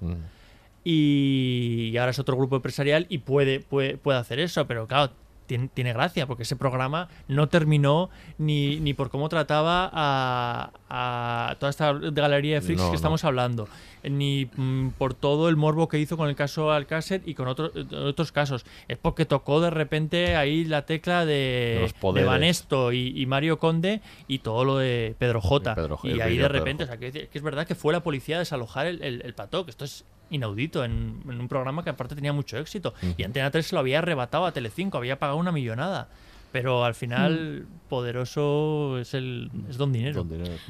Y 0.84 1.96
ahora 1.98 2.12
es 2.12 2.20
otro 2.20 2.36
grupo 2.38 2.56
empresarial 2.58 3.06
y 3.10 3.20
puede, 3.20 3.60
puede, 3.60 3.98
puede 3.98 4.20
hacer 4.20 4.40
eso, 4.40 4.66
pero 4.68 4.88
claro, 4.88 5.12
tiene, 5.46 5.70
tiene 5.74 5.94
gracia 5.94 6.26
porque 6.28 6.44
ese 6.44 6.56
programa 6.56 7.10
no 7.28 7.48
terminó 7.50 8.10
ni, 8.38 8.80
ni 8.80 8.94
por 8.94 9.10
cómo 9.10 9.30
trataba 9.30 9.90
a, 9.94 10.72
a 10.90 11.56
toda 11.60 11.70
esta 11.70 11.94
galería 11.94 12.56
de 12.56 12.62
freaks 12.62 12.82
No, 12.82 12.88
que 12.88 12.92
no. 12.92 12.96
estamos 12.96 13.24
hablando, 13.24 13.68
ni 14.10 14.50
mm, 14.56 14.90
por 14.98 15.14
todo 15.14 15.50
el 15.50 15.56
morbo 15.56 15.88
que 15.88 16.00
hizo 16.00 16.18
con 16.18 16.30
el 16.30 16.36
caso 16.36 16.72
Alcácer 16.72 17.22
y 17.26 17.34
con 17.34 17.48
otro- 17.48 17.72
otros 18.06 18.32
casos. 18.32 18.66
Es 18.88 18.98
porque 18.98 19.26
tocó 19.26 19.62
de 19.62 19.70
repente 19.70 20.36
ahí 20.36 20.66
la 20.66 20.86
tecla 20.86 21.26
De 21.26 21.80
de. 22.22 22.24
Vanesto 22.26 22.92
y, 22.92 23.14
y 23.20 23.26
Mario 23.26 23.60
Conde 23.60 24.02
y 24.28 24.40
todo 24.40 24.66
lo 24.66 24.78
de 24.78 25.16
Pedro 25.18 25.42
J. 25.42 25.76
Pedro 25.76 26.00
y 26.04 26.20
ahí 26.22 26.38
de 26.38 26.48
repente, 26.48 26.84
o 26.84 26.88
sea, 26.88 26.98
que, 26.98 27.12
que 27.12 27.30
es 27.32 27.42
verdad 27.44 27.66
que 27.68 27.76
fue 27.76 27.94
la 27.94 28.02
policía 28.04 28.36
a 28.38 28.40
desalojar 28.40 28.88
el, 28.88 29.02
el, 29.04 29.22
el 29.22 29.34
plató, 29.34 29.66
que 29.66 29.72
esto 29.72 29.86
es 29.86 30.06
inaudito 30.30 30.84
en, 30.84 31.22
en 31.30 31.40
un 31.40 31.48
programa 31.48 31.84
que 31.84 31.92
aparte 31.92 32.16
tenía 32.16 32.34
mucho 32.34 32.58
éxito. 32.58 32.94
Y. 33.18 33.24
Antena 33.24 33.52
3 33.52 33.66
se 33.68 33.76
lo 33.76 33.80
había 33.80 34.00
arrebatado 34.00 34.46
a 34.46 34.52
Telecinco, 34.52 34.98
había 34.98 35.20
pagado 35.20 35.38
una 35.38 35.52
millonada. 35.52 36.10
Pero 36.54 36.86
al 36.86 36.94
final, 36.94 37.66
poderoso 37.90 39.00
es 39.00 39.16
el 39.16 39.50
es 39.68 39.78
Don 39.78 39.92
Dinero. 39.92 40.24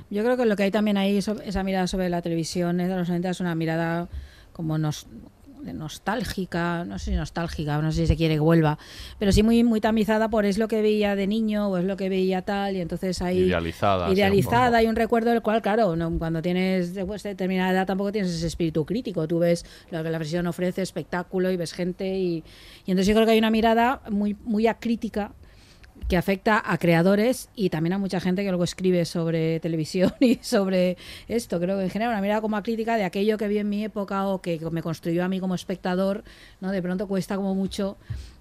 Yo 0.10 0.24
creo 0.24 0.38
que 0.38 0.46
lo 0.46 0.56
que 0.56 0.64
hay 0.64 0.72
también 0.72 0.96
ahí, 0.96 1.18
esa 1.18 1.64
mirada 1.64 1.88
sobre 1.88 2.10
la 2.10 2.22
televisión 2.22 2.78
de 2.78 2.88
los 2.88 3.10
90 3.10 3.30
es 3.30 3.40
una 3.42 3.54
mirada 3.54 4.08
como 4.54 4.78
nos, 4.78 5.08
de 5.64 5.74
nostálgica, 5.74 6.86
no 6.86 7.00
sé 7.00 7.12
si 7.12 7.18
nostálgica, 7.18 7.82
no 7.82 7.92
sé 7.92 8.02
si 8.02 8.08
se 8.08 8.16
quiere 8.16 8.36
que 8.36 8.40
vuelva, 8.40 8.78
pero 9.20 9.34
sí 9.34 9.44
muy 9.44 9.64
muy 9.66 9.82
tamizada 9.82 10.30
por 10.30 10.46
es 10.46 10.58
lo 10.58 10.70
que 10.70 10.82
veía 10.82 11.18
de 11.18 11.28
niño 11.28 11.68
o 11.68 11.78
es 11.78 11.86
lo 11.86 11.98
que 11.98 12.10
veía 12.10 12.44
tal 12.44 12.76
y 12.76 12.82
entonces 12.82 13.22
ahí 13.22 13.44
Idealizada, 13.44 14.06
sí, 14.06 14.12
un 14.12 14.18
idealizada 14.18 14.84
y 14.84 14.88
un 14.88 14.96
recuerdo 14.96 15.32
del 15.32 15.42
cual 15.42 15.62
claro, 15.62 15.96
no, 15.96 16.18
cuando 16.18 16.42
tienes 16.42 16.94
después 16.94 17.24
de 17.24 17.30
determinada 17.30 17.72
edad 17.72 17.88
tampoco 17.88 18.12
tienes 18.12 18.32
ese 18.32 18.48
espíritu 18.48 18.86
crítico, 18.86 19.28
tú 19.28 19.40
ves 19.40 19.66
lo 19.92 20.04
que 20.04 20.10
la 20.10 20.18
versión 20.18 20.48
ofrece, 20.48 20.82
espectáculo 20.82 21.52
y 21.52 21.58
ves 21.58 21.74
gente 21.74 22.18
y, 22.18 22.44
y 22.86 22.92
entonces 22.92 23.08
yo 23.08 23.16
creo 23.16 23.26
que 23.26 23.34
hay 23.34 23.40
una 23.40 23.52
mirada 23.52 24.02
muy 24.10 24.36
muy 24.44 24.68
acrítica 24.68 25.34
que 26.08 26.18
afecta 26.18 26.62
a 26.66 26.78
creadores 26.78 27.50
y 27.56 27.70
también 27.70 27.94
a 27.94 27.98
mucha 27.98 28.20
gente 28.20 28.44
que 28.44 28.50
luego 28.50 28.64
escribe 28.64 29.06
sobre 29.06 29.60
televisión 29.60 30.14
y 30.20 30.36
sobre 30.42 30.98
esto. 31.28 31.60
Creo 31.60 31.78
que 31.78 31.84
en 31.84 31.90
general 31.90 32.14
una 32.14 32.22
mirada 32.22 32.42
como 32.42 32.62
crítica 32.62 32.96
de 32.98 33.04
aquello 33.04 33.38
que 33.38 33.48
vi 33.48 33.58
en 33.58 33.70
mi 33.70 33.84
época 33.84 34.28
o 34.28 34.42
que 34.42 34.60
me 34.72 34.82
construyó 34.82 35.24
a 35.24 35.28
mí 35.28 35.40
como 35.40 35.56
espectador, 35.56 36.24
¿no? 36.62 36.72
De 36.72 36.82
pronto 36.82 37.08
cuesta 37.08 37.36
como 37.36 37.56
mucho 37.56 37.98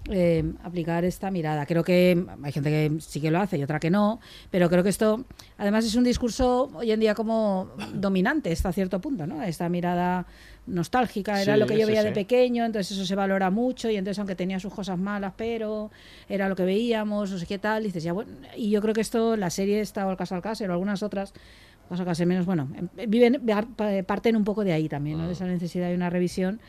eh, 0.09 0.43
aplicar 0.63 1.05
esta 1.05 1.31
mirada. 1.31 1.65
Creo 1.65 1.83
que 1.83 2.25
hay 2.43 2.51
gente 2.51 2.69
que 2.69 2.99
sí 2.99 3.21
que 3.21 3.31
lo 3.31 3.39
hace 3.39 3.57
y 3.57 3.63
otra 3.63 3.79
que 3.79 3.89
no, 3.89 4.19
pero 4.51 4.69
creo 4.69 4.83
que 4.83 4.89
esto 4.89 5.23
además 5.57 5.85
es 5.85 5.95
un 5.95 6.03
discurso 6.03 6.69
hoy 6.75 6.91
en 6.91 6.99
día 6.99 7.15
como 7.15 7.69
dominante 7.93 8.51
hasta 8.51 8.73
cierto 8.73 8.99
punto, 8.99 9.25
¿no? 9.25 9.41
Esta 9.41 9.69
mirada 9.69 10.25
nostálgica 10.65 11.41
era 11.41 11.53
Sí, 11.55 11.59
lo 11.59 11.67
que 11.67 11.73
yo 11.77 11.81
sí, 11.85 11.91
veía 11.91 12.01
sí. 12.01 12.07
de 12.07 12.13
pequeño, 12.13 12.65
entonces 12.65 12.95
eso 12.95 13.05
se 13.05 13.15
valora 13.15 13.49
mucho 13.49 13.89
y 13.89 13.97
entonces 13.97 14.19
aunque 14.19 14.35
tenía 14.35 14.59
sus 14.59 14.73
cosas 14.73 14.97
malas, 14.97 15.33
pero 15.35 15.91
era 16.29 16.47
lo 16.49 16.55
que 16.55 16.63
veíamos, 16.63 17.31
no 17.31 17.37
sé 17.37 17.45
qué 17.45 17.59
tal, 17.59 17.83
dices, 17.83 18.03
ya 18.03 18.13
bueno, 18.13 18.31
y 18.55 18.69
yo 18.69 18.81
creo 18.81 18.93
que 18.93 19.01
esto, 19.01 19.35
la 19.35 19.49
serie 19.49 19.81
esta 19.81 20.07
o 20.07 20.11
el 20.11 20.17
caso 20.17 20.35
Alcácer 20.35 20.69
o 20.69 20.73
algunas 20.73 21.03
otras, 21.03 21.33
caso 21.89 22.01
Alcácer 22.03 22.25
menos, 22.27 22.45
bueno, 22.45 22.69
em- 22.75 23.09
viven, 23.09 23.41
parten 24.05 24.35
un 24.35 24.43
poco 24.43 24.63
de 24.63 24.71
ahí 24.73 24.87
también, 24.87 25.17
¿no? 25.17 25.27
De 25.27 25.33
esa 25.33 25.45
necesidad 25.45 25.89
de 25.89 25.95
una 25.95 26.09
revisión. 26.09 26.59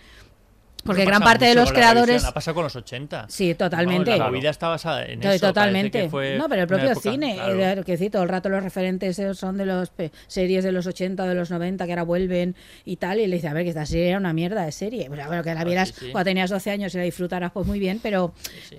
Porque 0.85 1.05
gran 1.05 1.23
parte 1.23 1.47
de 1.47 1.55
los 1.55 1.73
creadores... 1.73 2.25
Ha 2.25 2.33
pasado 2.35 2.55
con 2.55 2.65
los 2.65 2.77
80. 2.77 3.27
Sí, 3.29 3.55
totalmente. 3.55 4.11
Vamos, 4.11 4.27
la 4.27 4.31
movida 4.31 4.51
está 4.51 4.69
basada 4.69 5.05
en 5.07 5.23
eso. 5.23 5.47
Totalmente. 5.47 6.09
fue 6.09 6.37
no, 6.37 6.49
pero 6.49 6.63
el 6.63 6.69
propio 6.69 6.91
época- 6.91 7.11
cine, 7.11 7.35
claro. 7.35 7.81
eh, 7.81 7.83
que 7.85 7.93
decir, 7.93 8.11
todo 8.11 8.23
el 8.23 8.29
rato 8.29 8.49
los 8.49 8.63
referentes 8.63 9.21
son 9.35 9.57
de 9.57 9.67
las 9.67 9.91
series 10.27 10.63
de 10.65 10.73
los 10.73 10.87
80, 10.87 11.27
de 11.27 11.35
los 11.35 11.51
90, 11.51 11.85
que 11.87 11.93
ahora 11.93 12.03
vuelven 12.03 12.55
y 12.85 12.97
tal, 12.97 13.21
y 13.21 13.27
le 13.27 13.37
dice, 13.37 13.49
a 13.49 13.53
ver, 13.55 13.65
que 13.65 13.71
esta 13.71 13.87
serie 13.87 14.09
era 14.11 14.19
una 14.19 14.33
mierda 14.33 14.65
de 14.65 14.73
serie. 14.73 15.09
Bueno, 15.09 15.25
bueno, 15.27 15.43
que 15.43 15.55
la 15.55 15.65
vieras 15.65 15.91
Ah, 15.91 15.97
sí, 15.99 16.07
sí. 16.07 16.13
cuando 16.13 16.25
tenías 16.29 16.51
12 16.51 16.71
años 16.71 16.95
y 16.95 16.99
la 16.99 17.05
disfrutaras, 17.05 17.51
pues 17.53 17.67
muy 17.67 17.79
bien, 17.79 18.01
pero 18.03 18.33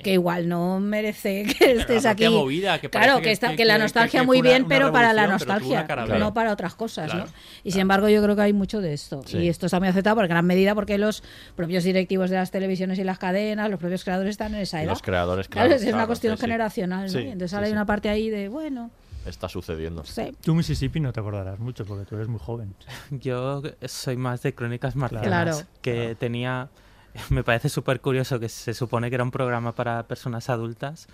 que 0.04 0.14
igual 0.14 0.48
no 0.48 0.80
merece 0.80 1.46
que 1.60 1.72
estés 1.74 2.06
aquí. 2.06 2.28
movida, 2.30 2.80
que 2.80 2.90
claro, 2.90 3.22
que, 3.22 3.32
está, 3.32 3.50
que- 3.50 3.56
que, 3.58 3.66
la 3.66 3.78
nostalgia 3.78 4.22
que 4.22 4.26
muy 4.26 4.40
una- 4.40 4.50
bien, 4.50 4.62
una 4.64 4.70
pero 4.70 4.92
para 4.92 5.12
la 5.14 5.28
nostalgia, 5.28 5.88
no 6.20 6.34
para 6.34 6.52
otras 6.54 6.76
cosas, 6.76 7.10
Claro, 7.12 7.26
¿no? 7.26 7.32
Y 7.64 7.72
sin 7.72 7.82
embargo, 7.82 8.10
yo 8.10 8.22
creo 8.24 8.36
que 8.36 8.42
hay 8.44 8.54
mucho 8.54 8.80
de 8.82 8.94
esto. 8.94 9.22
Sí. 9.26 9.38
Y 9.40 9.50
esto 9.50 9.66
está 9.66 9.80
muy 9.80 9.88
aceptado 9.88 10.16
por 10.18 10.28
gran 10.28 10.46
medida 10.46 10.76
porque 10.76 10.98
los 10.98 11.24
propios 11.56 11.84
directivos 11.96 12.30
de 12.30 12.36
las 12.36 12.52
televisiones 12.52 13.00
y 13.00 13.04
las 13.04 13.18
cadenas, 13.18 13.70
los 13.70 13.80
propios 13.80 14.04
creadores 14.04 14.32
están 14.32 14.54
en 14.54 14.62
esa 14.62 14.80
Y 14.80 14.84
edad. 14.84 14.92
los 14.92 15.02
creadores, 15.02 15.48
Claro, 15.48 15.68
claro, 15.70 15.76
es 15.80 15.84
una 15.84 15.92
claro, 15.94 16.08
cuestión 16.08 16.38
sí, 16.38 16.42
generacional, 16.42 17.04
¿no? 17.06 17.10
Sí, 17.12 17.18
Y 17.20 17.22
entonces 17.24 17.50
sí, 17.52 17.56
ahora 17.56 17.66
hay 17.66 17.72
sí. 17.72 17.76
una 17.76 17.86
parte 17.86 18.10
ahí 18.10 18.30
de, 18.30 18.50
bueno, 18.50 18.92
Está 19.26 19.50
sucediendo. 19.50 20.06
Sí. 20.06 20.36
Tú 20.44 20.54
Mississippi 20.54 21.00
no 21.00 21.12
te 21.12 21.20
acordarás 21.20 21.58
mucho 21.58 21.84
porque 21.84 22.06
tú 22.06 22.14
eres 22.16 22.28
muy 22.28 22.40
joven. 22.40 22.76
Yo 23.10 23.64
soy 23.88 24.18
más 24.18 24.44
de 24.44 24.54
Crónicas 24.54 24.96
Marcianas, 24.96 25.28
Claro. 25.28 25.58
que 25.82 26.16
tenía... 26.20 26.70
Me 27.32 27.44
parece 27.44 27.70
súper 27.70 28.02
curioso 28.02 28.40
que 28.40 28.50
se 28.50 28.74
supone 28.76 29.10
que 29.10 29.16
era 29.16 29.24
un 29.24 29.32
programa 29.32 29.72
para 29.74 30.04
personas 30.04 30.50
adultas, 30.52 31.08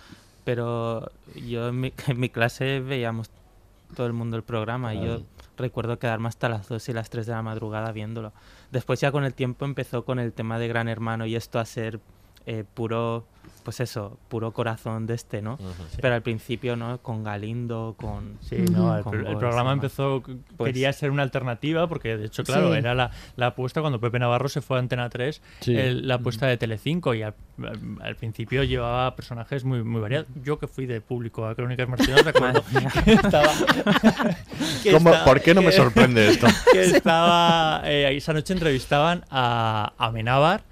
pero 0.44 1.10
yo 1.46 1.68
en 1.68 1.80
mi, 1.80 1.92
en 2.06 2.20
mi 2.20 2.28
clase 2.28 2.80
veíamos 2.80 3.30
todo 3.96 4.06
el 4.06 4.12
mundo 4.12 4.36
el 4.36 4.42
programa 4.42 4.94
y 4.94 5.04
yo. 5.06 5.22
Recuerdo 5.62 5.98
quedarme 5.98 6.28
hasta 6.28 6.50
las 6.50 6.68
2 6.68 6.90
y 6.90 6.92
las 6.92 7.08
3 7.08 7.24
de 7.24 7.32
la 7.32 7.42
madrugada 7.42 7.90
viéndolo. 7.92 8.34
Después 8.70 9.00
ya 9.00 9.10
con 9.10 9.24
el 9.24 9.32
tiempo 9.32 9.64
empezó 9.64 10.04
con 10.04 10.18
el 10.18 10.34
tema 10.34 10.58
de 10.58 10.68
Gran 10.68 10.88
Hermano 10.88 11.24
y 11.24 11.36
esto 11.36 11.58
a 11.58 11.64
ser 11.64 12.00
eh, 12.46 12.64
puro, 12.74 13.26
pues 13.64 13.78
eso, 13.80 14.18
puro 14.28 14.50
corazón 14.52 15.06
de 15.06 15.14
este, 15.14 15.40
¿no? 15.40 15.56
Sí. 15.58 15.98
Pero 16.00 16.14
al 16.14 16.22
principio, 16.22 16.74
¿no? 16.76 16.98
Con 16.98 17.22
Galindo, 17.22 17.94
con... 17.96 18.38
Sí, 18.40 18.56
no, 18.72 18.96
el, 18.96 19.04
con 19.04 19.12
programa 19.38 19.72
empezó, 19.72 20.22
Pues- 20.56 20.68
quería 20.72 20.92
ser 20.92 21.10
una 21.12 21.22
alternativa, 21.22 21.86
porque 21.86 22.16
de 22.16 22.26
hecho, 22.26 22.42
claro, 22.42 22.72
Sí. 22.72 22.78
era 22.78 22.94
la, 22.94 23.10
la 23.36 23.46
apuesta 23.48 23.80
cuando 23.80 24.00
Pepe 24.00 24.18
Navarro 24.18 24.48
se 24.48 24.60
fue 24.62 24.78
a 24.78 24.80
Antena 24.80 25.08
3, 25.08 25.40
Sí. 25.60 25.76
el- 25.76 26.08
la 26.08 26.16
apuesta 26.16 26.46
de 26.46 26.56
Telecinco, 26.56 27.14
y 27.14 27.22
al, 27.22 27.34
principio 28.18 28.64
llevaba 28.64 29.14
personajes 29.14 29.64
muy, 29.64 29.82
muy 29.84 30.00
variados. 30.00 30.26
Yo 30.42 30.58
que 30.58 30.66
fui 30.66 30.86
de 30.86 31.00
público 31.00 31.46
a 31.46 31.54
Crónicas 31.54 31.88
Marcianas, 31.88 32.24
recuerdo 32.24 32.64
que 33.04 33.12
estaba... 33.12 33.48
que 34.82 34.92
¿Cómo- 34.92 35.10
estaba- 35.10 35.24
por 35.24 35.40
qué 35.40 35.54
no 35.54 35.62
me 35.62 35.70
sorprende 35.72 36.28
esto? 36.30 36.46
Que 36.72 36.82
estaba... 36.82 37.82
eh, 37.84 38.06
ahí 38.06 38.16
esa 38.16 38.32
noche 38.32 38.52
entrevistaban 38.52 39.24
a, 39.30 39.92
a 39.98 40.06
Amenábar 40.06 40.64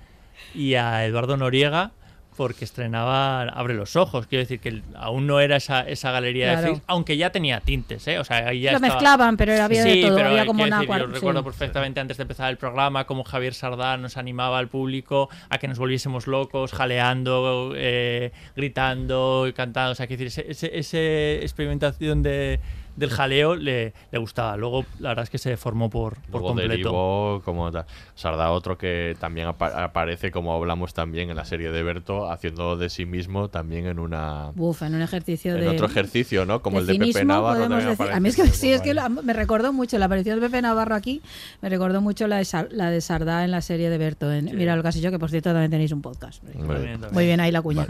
y 0.54 0.74
a 0.74 1.04
Eduardo 1.04 1.36
Noriega, 1.36 1.92
porque 2.36 2.64
estrenaba 2.64 3.42
Abre 3.42 3.74
los 3.74 3.96
Ojos. 3.96 4.26
Quiero 4.26 4.40
decir 4.44 4.60
que 4.60 4.82
aún 4.94 5.26
no 5.26 5.40
era 5.40 5.56
esa, 5.56 5.80
esa 5.82 6.10
galería 6.10 6.52
Claro. 6.58 6.74
de 6.76 6.80
aunque 6.86 7.18
ya 7.18 7.30
tenía 7.30 7.60
tintes, 7.60 8.06
¿eh? 8.08 8.18
O 8.18 8.24
sea, 8.24 8.48
ahí 8.48 8.60
ya 8.62 8.70
Lo 8.70 8.76
estaba- 8.78 8.94
mezclaban, 8.94 9.36
pero 9.36 9.62
había 9.62 9.84
de 9.84 9.92
Sí, 9.92 10.00
todo, 10.02 10.16
pero, 10.16 10.28
había 10.30 10.42
eh, 10.44 10.46
como 10.46 10.62
una 10.64 10.80
decir, 10.80 10.96
yo 10.96 11.06
recuerdo 11.08 11.44
perfectamente 11.44 12.00
antes 12.00 12.16
de 12.16 12.22
empezar 12.22 12.48
el 12.50 12.56
programa 12.56 13.04
cómo 13.04 13.24
Javier 13.24 13.52
Sardán 13.52 14.00
nos 14.00 14.16
animaba 14.16 14.58
al 14.58 14.68
público 14.68 15.28
a 15.50 15.58
que 15.58 15.68
nos 15.68 15.78
volviésemos 15.78 16.26
locos, 16.26 16.72
jaleando, 16.72 17.72
eh, 17.76 18.32
gritando 18.56 19.46
y 19.46 19.52
cantando. 19.52 19.92
O 19.92 19.94
sea, 19.94 20.06
quiero 20.06 20.24
decir, 20.24 20.46
ese 20.48 21.42
experimentación 21.42 22.22
de, 22.22 22.58
del 23.00 23.10
jaleo 23.10 23.56
le, 23.56 23.92
le 24.12 24.18
gustaba. 24.18 24.56
Luego, 24.56 24.84
la 25.00 25.08
verdad 25.10 25.24
es 25.24 25.30
que 25.30 25.38
se 25.38 25.56
formó 25.56 25.90
por, 25.90 26.14
por 26.22 26.30
Luego 26.42 26.46
completo. 26.48 26.70
derivó 26.70 27.42
como 27.44 27.72
ta- 27.72 27.86
Sarda 28.14 28.50
otro 28.52 28.78
que 28.78 29.16
también 29.18 29.48
apa- 29.48 29.82
aparece, 29.82 30.30
como 30.30 30.54
hablamos 30.54 30.94
también 30.94 31.30
en 31.30 31.36
la 31.36 31.44
serie 31.44 31.70
de 31.72 31.82
Berto, 31.82 32.30
haciendo 32.30 32.76
de 32.76 32.88
sí 32.90 33.06
mismo 33.06 33.48
también 33.48 33.86
en 33.86 33.98
una 33.98 34.52
Uf, 34.56 34.82
en 34.82 34.94
un 34.94 35.02
ejercicio 35.02 35.54
en 35.56 35.60
de. 35.62 35.68
otro 35.68 35.86
ejercicio, 35.86 36.44
¿no? 36.46 36.62
Como 36.62 36.78
el 36.78 36.86
de 36.86 36.92
cinismo, 36.92 37.12
Pepe 37.14 37.24
Navarro. 37.26 37.68
decir. 37.68 38.06
A 38.12 38.20
mí 38.20 38.28
es 38.28 38.36
que 38.36 38.46
sí, 38.48 38.70
es 38.72 38.82
que 38.82 38.94
lo- 38.94 39.08
me 39.10 39.32
recordó 39.32 39.72
mucho 39.72 39.98
la 39.98 40.04
aparición 40.06 40.38
de 40.38 40.46
Pepe 40.46 40.62
Navarro 40.62 40.94
aquí, 40.94 41.22
me 41.62 41.68
recordó 41.68 42.00
mucho 42.00 42.28
la 42.28 42.36
de, 42.36 42.44
Sar- 42.44 42.68
la 42.70 42.90
de 42.90 43.00
Sardá 43.00 43.44
en 43.44 43.50
la 43.50 43.62
serie 43.62 43.90
de 43.90 43.98
Berto. 43.98 44.30
En, 44.32 44.54
Mira 44.56 44.76
lo 44.76 44.82
casi 44.82 45.00
yo, 45.00 45.10
que 45.10 45.18
por 45.18 45.30
cierto 45.30 45.50
también 45.50 45.70
tenéis 45.70 45.92
un 45.92 46.02
podcast. 46.02 46.42
Muy 46.54 46.76
bien. 46.78 47.00
Muy 47.12 47.24
bien 47.24 47.40
ahí 47.40 47.50
la 47.50 47.62
cuña. 47.62 47.86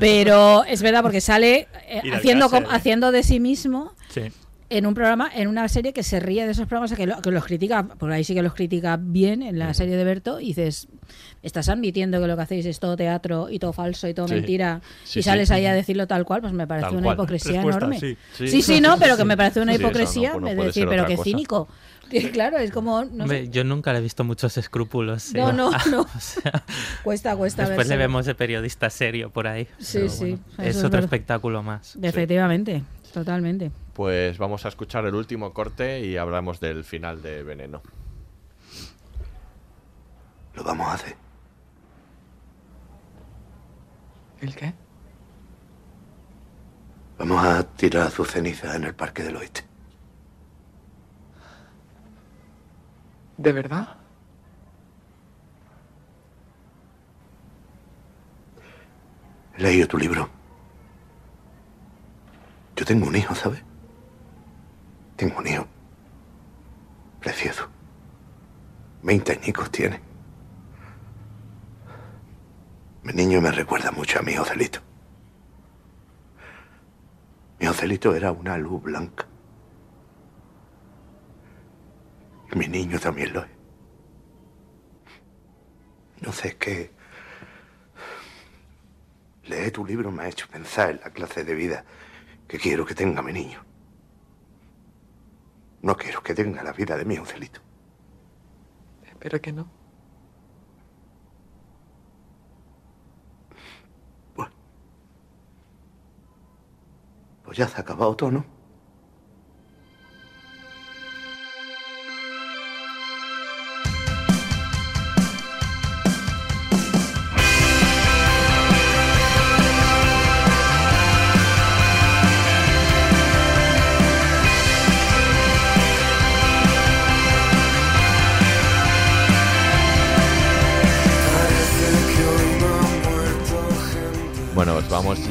Pero 0.00 0.64
es 0.64 0.82
verdad, 0.82 1.02
porque 1.02 1.20
sale 1.20 1.68
eh, 1.88 2.00
haciendo, 2.12 2.46
¿eh? 2.46 2.64
haciendo 2.70 3.12
de 3.12 3.22
sí 3.22 3.40
mismo 3.40 3.92
Sí. 4.08 4.22
en 4.70 4.84
un 4.84 4.92
programa, 4.92 5.30
en 5.34 5.48
una 5.48 5.66
serie 5.68 5.94
que 5.94 6.02
se 6.02 6.20
ríe 6.20 6.44
de 6.44 6.50
esos 6.52 6.66
programas, 6.66 6.92
que, 6.92 7.06
lo- 7.06 7.22
que 7.22 7.30
los 7.30 7.44
critica, 7.46 7.84
por 7.84 8.12
ahí 8.12 8.22
sí 8.22 8.34
que 8.34 8.42
los 8.42 8.52
critica 8.52 8.98
bien 9.00 9.40
en 9.42 9.58
la 9.58 9.72
serie 9.72 9.96
de 9.96 10.04
Berto, 10.04 10.40
y 10.40 10.48
dices, 10.48 10.88
estás 11.42 11.70
admitiendo 11.70 12.20
que 12.20 12.26
lo 12.26 12.36
que 12.36 12.42
hacéis 12.42 12.66
es 12.66 12.78
todo 12.78 12.94
teatro 12.94 13.48
y 13.48 13.58
todo 13.58 13.72
falso 13.72 14.06
y 14.08 14.12
todo 14.12 14.28
Sí. 14.28 14.34
mentira, 14.34 14.82
Sí, 15.04 15.20
y 15.20 15.22
sí. 15.22 15.28
sales 15.30 15.50
ahí 15.50 15.64
a 15.64 15.72
decirlo 15.72 16.06
tal 16.06 16.26
cual, 16.26 16.42
pues 16.42 16.52
me 16.52 16.66
parece 16.66 16.88
Tal 16.88 16.96
una 16.96 17.04
cual. 17.04 17.16
hipocresía 17.16 17.52
Respuesta, 17.62 17.78
enorme. 17.86 17.98
sí. 18.00 18.16
Sí. 18.36 18.48
Sí. 18.48 18.60
sí, 18.62 18.80
no, 18.82 18.98
pero 18.98 19.16
que 19.16 19.24
me 19.24 19.38
parece 19.38 19.60
una 19.62 19.72
Sí, 19.72 19.76
eso 19.76 19.82
no, 19.84 19.88
hipocresía 19.88 20.30
pues 20.32 20.42
no 20.42 20.48
de 20.50 20.54
puede 20.56 20.66
decir, 20.68 20.86
pero 20.86 21.06
qué 21.06 21.14
cosa. 21.16 21.24
cínico. 21.24 21.68
Claro, 22.32 22.56
es 22.56 22.70
como, 22.70 23.04
no 23.04 23.24
Hombre, 23.24 23.44
sé, 23.46 23.50
yo 23.50 23.64
nunca 23.64 23.92
le 23.92 23.98
he 23.98 24.02
visto 24.02 24.24
muchos 24.24 24.56
escrúpulos. 24.56 25.34
No, 25.34 25.50
¿eh? 25.50 25.52
no, 25.52 25.70
no. 25.90 26.00
O 26.16 26.20
sea, 26.20 26.64
cuesta, 27.04 27.36
cuesta 27.36 27.66
Después 27.66 27.86
le 27.88 27.96
vemos 27.98 28.24
de 28.26 28.34
periodista 28.34 28.88
serio 28.90 29.30
por 29.30 29.46
ahí. 29.46 29.66
Sí, 29.78 29.98
pero 29.98 30.08
sí, 30.10 30.18
bueno, 30.24 30.40
es 30.58 30.68
es 30.70 30.76
otro 30.78 30.90
verdad. 30.90 31.04
espectáculo 31.04 31.62
más. 31.62 31.96
Efectivamente, 32.00 32.82
totalmente. 33.12 33.70
Pues 33.98 34.38
vamos 34.38 34.64
a 34.64 34.68
escuchar 34.68 35.06
el 35.06 35.14
último 35.16 35.52
corte 35.52 35.98
y 35.98 36.16
hablamos 36.18 36.60
del 36.60 36.84
final 36.84 37.20
de 37.20 37.42
Veneno. 37.42 37.82
Lo 40.54 40.62
vamos 40.62 40.86
a 40.86 40.94
hacer. 40.94 41.16
¿El 44.40 44.54
qué? 44.54 44.72
Vamos 47.18 47.44
a 47.44 47.64
tirar 47.64 48.08
sus 48.12 48.30
cenizas 48.30 48.76
en 48.76 48.84
el 48.84 48.94
Parque 48.94 49.24
del 49.24 49.34
Oeste. 49.34 49.64
¿De 53.36 53.52
verdad? 53.52 53.96
He 59.56 59.62
leído 59.62 59.88
tu 59.88 59.98
libro. 59.98 60.30
Yo 62.76 62.84
tengo 62.84 63.08
un 63.08 63.16
hijo, 63.16 63.34
¿sabes? 63.34 63.67
Tengo 65.18 65.38
un 65.38 65.46
hijo. 65.48 65.66
Precioso. 67.18 67.68
Veinte 69.02 69.32
añicos 69.32 69.68
tiene. 69.68 70.00
Mi 73.02 73.12
niño 73.12 73.40
me 73.40 73.50
recuerda 73.50 73.90
mucho 73.90 74.20
a 74.20 74.22
mi 74.22 74.36
Joselito. 74.36 74.78
Mi 77.58 77.66
Joselito 77.66 78.14
era 78.14 78.30
una 78.30 78.56
luz 78.58 78.80
blanca. 78.80 79.26
Y 82.52 82.56
mi 82.56 82.68
niño 82.68 83.00
también 83.00 83.32
lo 83.32 83.40
es. 83.42 83.50
No 86.20 86.32
sé, 86.32 86.56
que 86.56 86.92
leer 89.46 89.72
tu 89.72 89.84
libro 89.84 90.12
me 90.12 90.22
ha 90.22 90.28
hecho 90.28 90.46
pensar 90.46 90.90
en 90.90 91.00
la 91.00 91.10
clase 91.10 91.42
de 91.42 91.54
vida 91.54 91.84
que 92.46 92.58
quiero 92.58 92.86
que 92.86 92.94
tenga 92.94 93.20
mi 93.20 93.32
niño. 93.32 93.67
No 95.82 95.96
quiero 95.96 96.22
que 96.22 96.34
tenga 96.34 96.62
la 96.62 96.72
vida 96.72 96.96
de 96.96 97.04
mi 97.04 97.16
Joselito. 97.16 97.60
Espero 99.04 99.40
que 99.40 99.52
no. 99.52 99.78
Pues 107.48 107.56
ya 107.56 107.66
se 107.66 107.78
ha 107.78 107.80
acabado 107.80 108.14
todo, 108.14 108.30
¿no? 108.30 108.57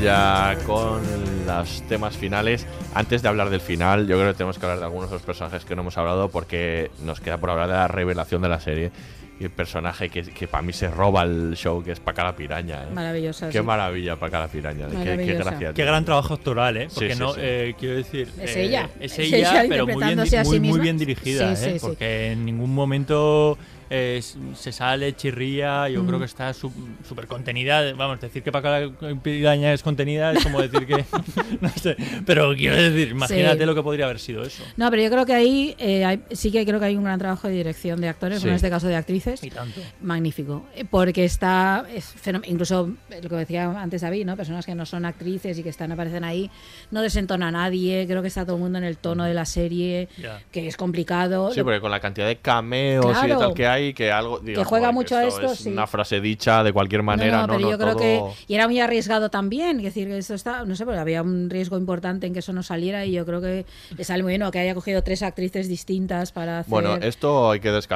Ya 0.07 0.57
con 0.65 1.01
los 1.45 1.81
temas 1.89 2.15
finales. 2.15 2.65
Antes 2.93 3.21
de 3.21 3.27
hablar 3.27 3.49
del 3.49 3.59
final, 3.59 4.07
yo 4.07 4.15
creo 4.17 4.31
que 4.31 4.38
tenemos 4.38 4.57
que 4.57 4.65
hablar 4.65 4.79
de 4.79 4.85
algunos 4.85 5.09
de 5.09 5.15
los 5.15 5.21
personajes 5.23 5.65
que 5.65 5.75
no 5.75 5.81
hemos 5.81 5.97
hablado 5.97 6.29
porque 6.29 6.89
nos 7.03 7.19
queda 7.19 7.38
por 7.38 7.49
hablar 7.49 7.67
de 7.67 7.73
la 7.73 7.88
revelación 7.89 8.41
de 8.41 8.47
la 8.49 8.59
serie. 8.61 8.91
Y 9.39 9.43
el 9.43 9.49
personaje 9.51 10.09
que, 10.09 10.23
que 10.23 10.47
para 10.47 10.63
mí 10.63 10.71
se 10.73 10.88
roba 10.89 11.23
el 11.23 11.55
show, 11.55 11.84
que 11.84 11.91
es 11.91 11.99
Paca 11.99 12.23
la 12.23 12.35
Piraña. 12.35 12.84
¿eh? 12.84 12.88
Maravillosa, 12.91 13.49
Qué 13.49 13.59
sí. 13.59 13.63
maravilla 13.63 14.15
Paca 14.15 14.39
la 14.39 14.47
Piraña. 14.47 14.88
Qué- 14.88 15.17
Qué, 15.17 15.34
gracia. 15.35 15.73
Qué 15.73 15.85
gran 15.85 16.05
trabajo 16.05 16.34
actoral, 16.35 16.77
¿eh? 16.77 16.88
Sí, 16.89 16.95
Porque 16.95 17.13
sí, 17.13 17.19
no, 17.19 17.34
sí. 17.34 17.39
eh, 17.43 17.75
quiero 17.77 17.95
decir. 17.97 18.29
Es 18.41 18.55
eh, 18.55 18.63
ella. 18.63 18.89
Es 18.99 19.11
Es 19.19 19.19
ella, 19.34 19.65
pero 19.69 19.85
muy 19.85 19.95
bien, 19.97 20.09
interpretándose 20.11 20.38
a 20.39 20.45
sí 20.45 20.59
muy, 20.61 20.79
bien 20.79 20.97
dirigida, 20.97 21.55
Sí, 21.55 21.65
¿eh? 21.69 21.77
Porque 21.81 22.31
en 22.31 22.45
ningún 22.45 22.73
momento 22.73 23.57
eh, 23.89 24.22
se 24.55 24.72
sale, 24.72 25.15
chirría. 25.15 25.89
Yo 25.89 26.03
Mm. 26.03 26.07
creo 26.07 26.19
que 26.19 26.26
está 26.26 26.53
su- 26.53 26.72
súper 27.07 27.27
contenida. 27.27 27.93
Vamos, 27.93 28.19
decir 28.22 28.43
que 28.43 28.51
Paca 28.51 28.80
la 28.80 29.15
Piraña 29.22 29.73
es 29.73 29.84
contenida 29.84 30.31
es 30.34 30.43
como 30.43 30.61
decir 30.61 30.85
que. 30.85 31.05
no 31.61 31.69
sé. 31.69 31.95
Pero 32.26 32.53
quiero 32.55 32.76
decir, 32.76 33.09
imagínate 33.09 33.59
Sí. 33.59 33.65
lo 33.65 33.76
que 33.76 33.84
podría 33.84 34.05
haber 34.05 34.19
sido 34.19 34.43
eso. 34.43 34.64
No, 34.77 34.89
pero 34.89 35.01
yo 35.03 35.09
creo 35.09 35.26
que 35.26 35.34
ahí 35.34 35.76
eh, 35.80 36.05
hay- 36.05 36.22
sí 36.31 36.51
que 36.51 36.65
creo 36.65 36.80
que 36.80 36.85
hay 36.85 36.95
un 36.95 37.03
gran 37.03 37.19
trabajo 37.19 37.47
de 37.47 37.53
dirección 37.55 37.99
de 38.01 38.09
actores, 38.09 38.41
Sí. 38.41 38.47
en 38.47 38.53
este 38.55 38.69
caso 38.69 38.88
de 38.88 38.95
actrices. 38.95 39.43
Y 39.43 39.49
tanto. 39.49 39.80
Magnífico. 40.01 40.65
Eh, 40.76 40.85
Porque 40.89 41.26
está, 41.26 41.85
es 41.93 42.14
incluso 42.45 42.91
eh, 43.11 43.19
lo 43.22 43.30
que 43.30 43.35
decía 43.35 43.69
antes 43.81 44.01
David, 44.01 44.26
¿no? 44.26 44.35
Personas 44.38 44.65
que 44.65 44.73
no 44.76 44.85
son 44.85 45.05
actrices 45.05 45.57
y 45.57 45.64
que 45.64 45.69
están 45.69 45.91
aparecen 45.91 46.23
ahí, 46.23 46.49
no 46.91 47.01
desentona 47.01 47.49
a 47.49 47.51
nadie, 47.51 48.05
creo 48.07 48.22
que 48.22 48.27
está 48.27 48.45
todo 48.45 48.55
el 48.55 48.61
mundo 48.61 48.77
en 48.77 48.84
el 48.84 48.97
tono 48.97 49.23
de 49.26 49.34
la 49.34 49.45
serie, 49.45 50.07
que 50.51 50.68
es 50.68 50.77
complicado. 50.77 51.51
Sí, 51.51 51.59
Lo- 51.59 51.65
porque 51.65 51.80
con 51.81 51.91
la 51.91 51.99
cantidad 51.99 52.27
de 52.27 52.38
cameos 52.38 53.05
y 53.23 53.27
de 53.27 53.35
tal 53.35 53.53
que 53.53 53.68
hay, 53.68 53.77
que 53.94 54.12
algo. 54.12 54.40
digo, 54.40 54.64
juega 54.66 54.88
joder, 54.88 54.94
mucho 54.94 55.16
a 55.18 55.24
esto 55.26 55.41
esto, 55.41 55.54
es 55.54 55.60
sí. 55.60 55.70
Una 55.70 55.88
frase 55.88 56.20
dicha 56.22 56.64
de 56.64 56.74
cualquier 56.74 57.04
manera, 57.04 57.41
no, 57.41 57.48
pero 57.48 57.60
no, 57.60 57.72
yo 57.72 57.78
creo 57.78 57.91
todo- 57.94 57.99
que 58.02 58.22
y 58.48 58.56
era 58.56 58.68
muy 58.68 58.80
arriesgado 58.80 59.30
también, 59.30 59.78
es 59.80 59.84
decir, 59.86 60.08
que 60.08 60.18
esto 60.18 60.34
está, 60.34 60.66
no 60.66 60.76
sé, 60.76 60.86
porque 60.86 60.99
había 60.99 61.22
un 61.22 61.49
riesgo 61.49 61.78
importante 61.78 62.28
en 62.28 62.34
que 62.34 62.40
eso 62.40 62.54
no 62.54 62.64
saliera 62.64 63.06
y 63.06 63.12
yo 63.14 63.26
creo 63.26 63.41
que 63.41 63.66
le 63.98 64.04
sale 64.04 64.24
muy 64.24 64.32
bien 64.34 64.44
o 64.44 64.52
que 64.52 64.60
haya 64.60 64.74
cogido 64.76 65.02
tres 65.04 65.24
actrices 65.24 65.68
distintas 65.68 66.32
para 66.32 66.60
hacer 66.60 66.70
Bueno, 66.72 66.95
esto 66.98 67.52
hay 67.52 67.60
que 67.60 67.72
des- 67.72 67.88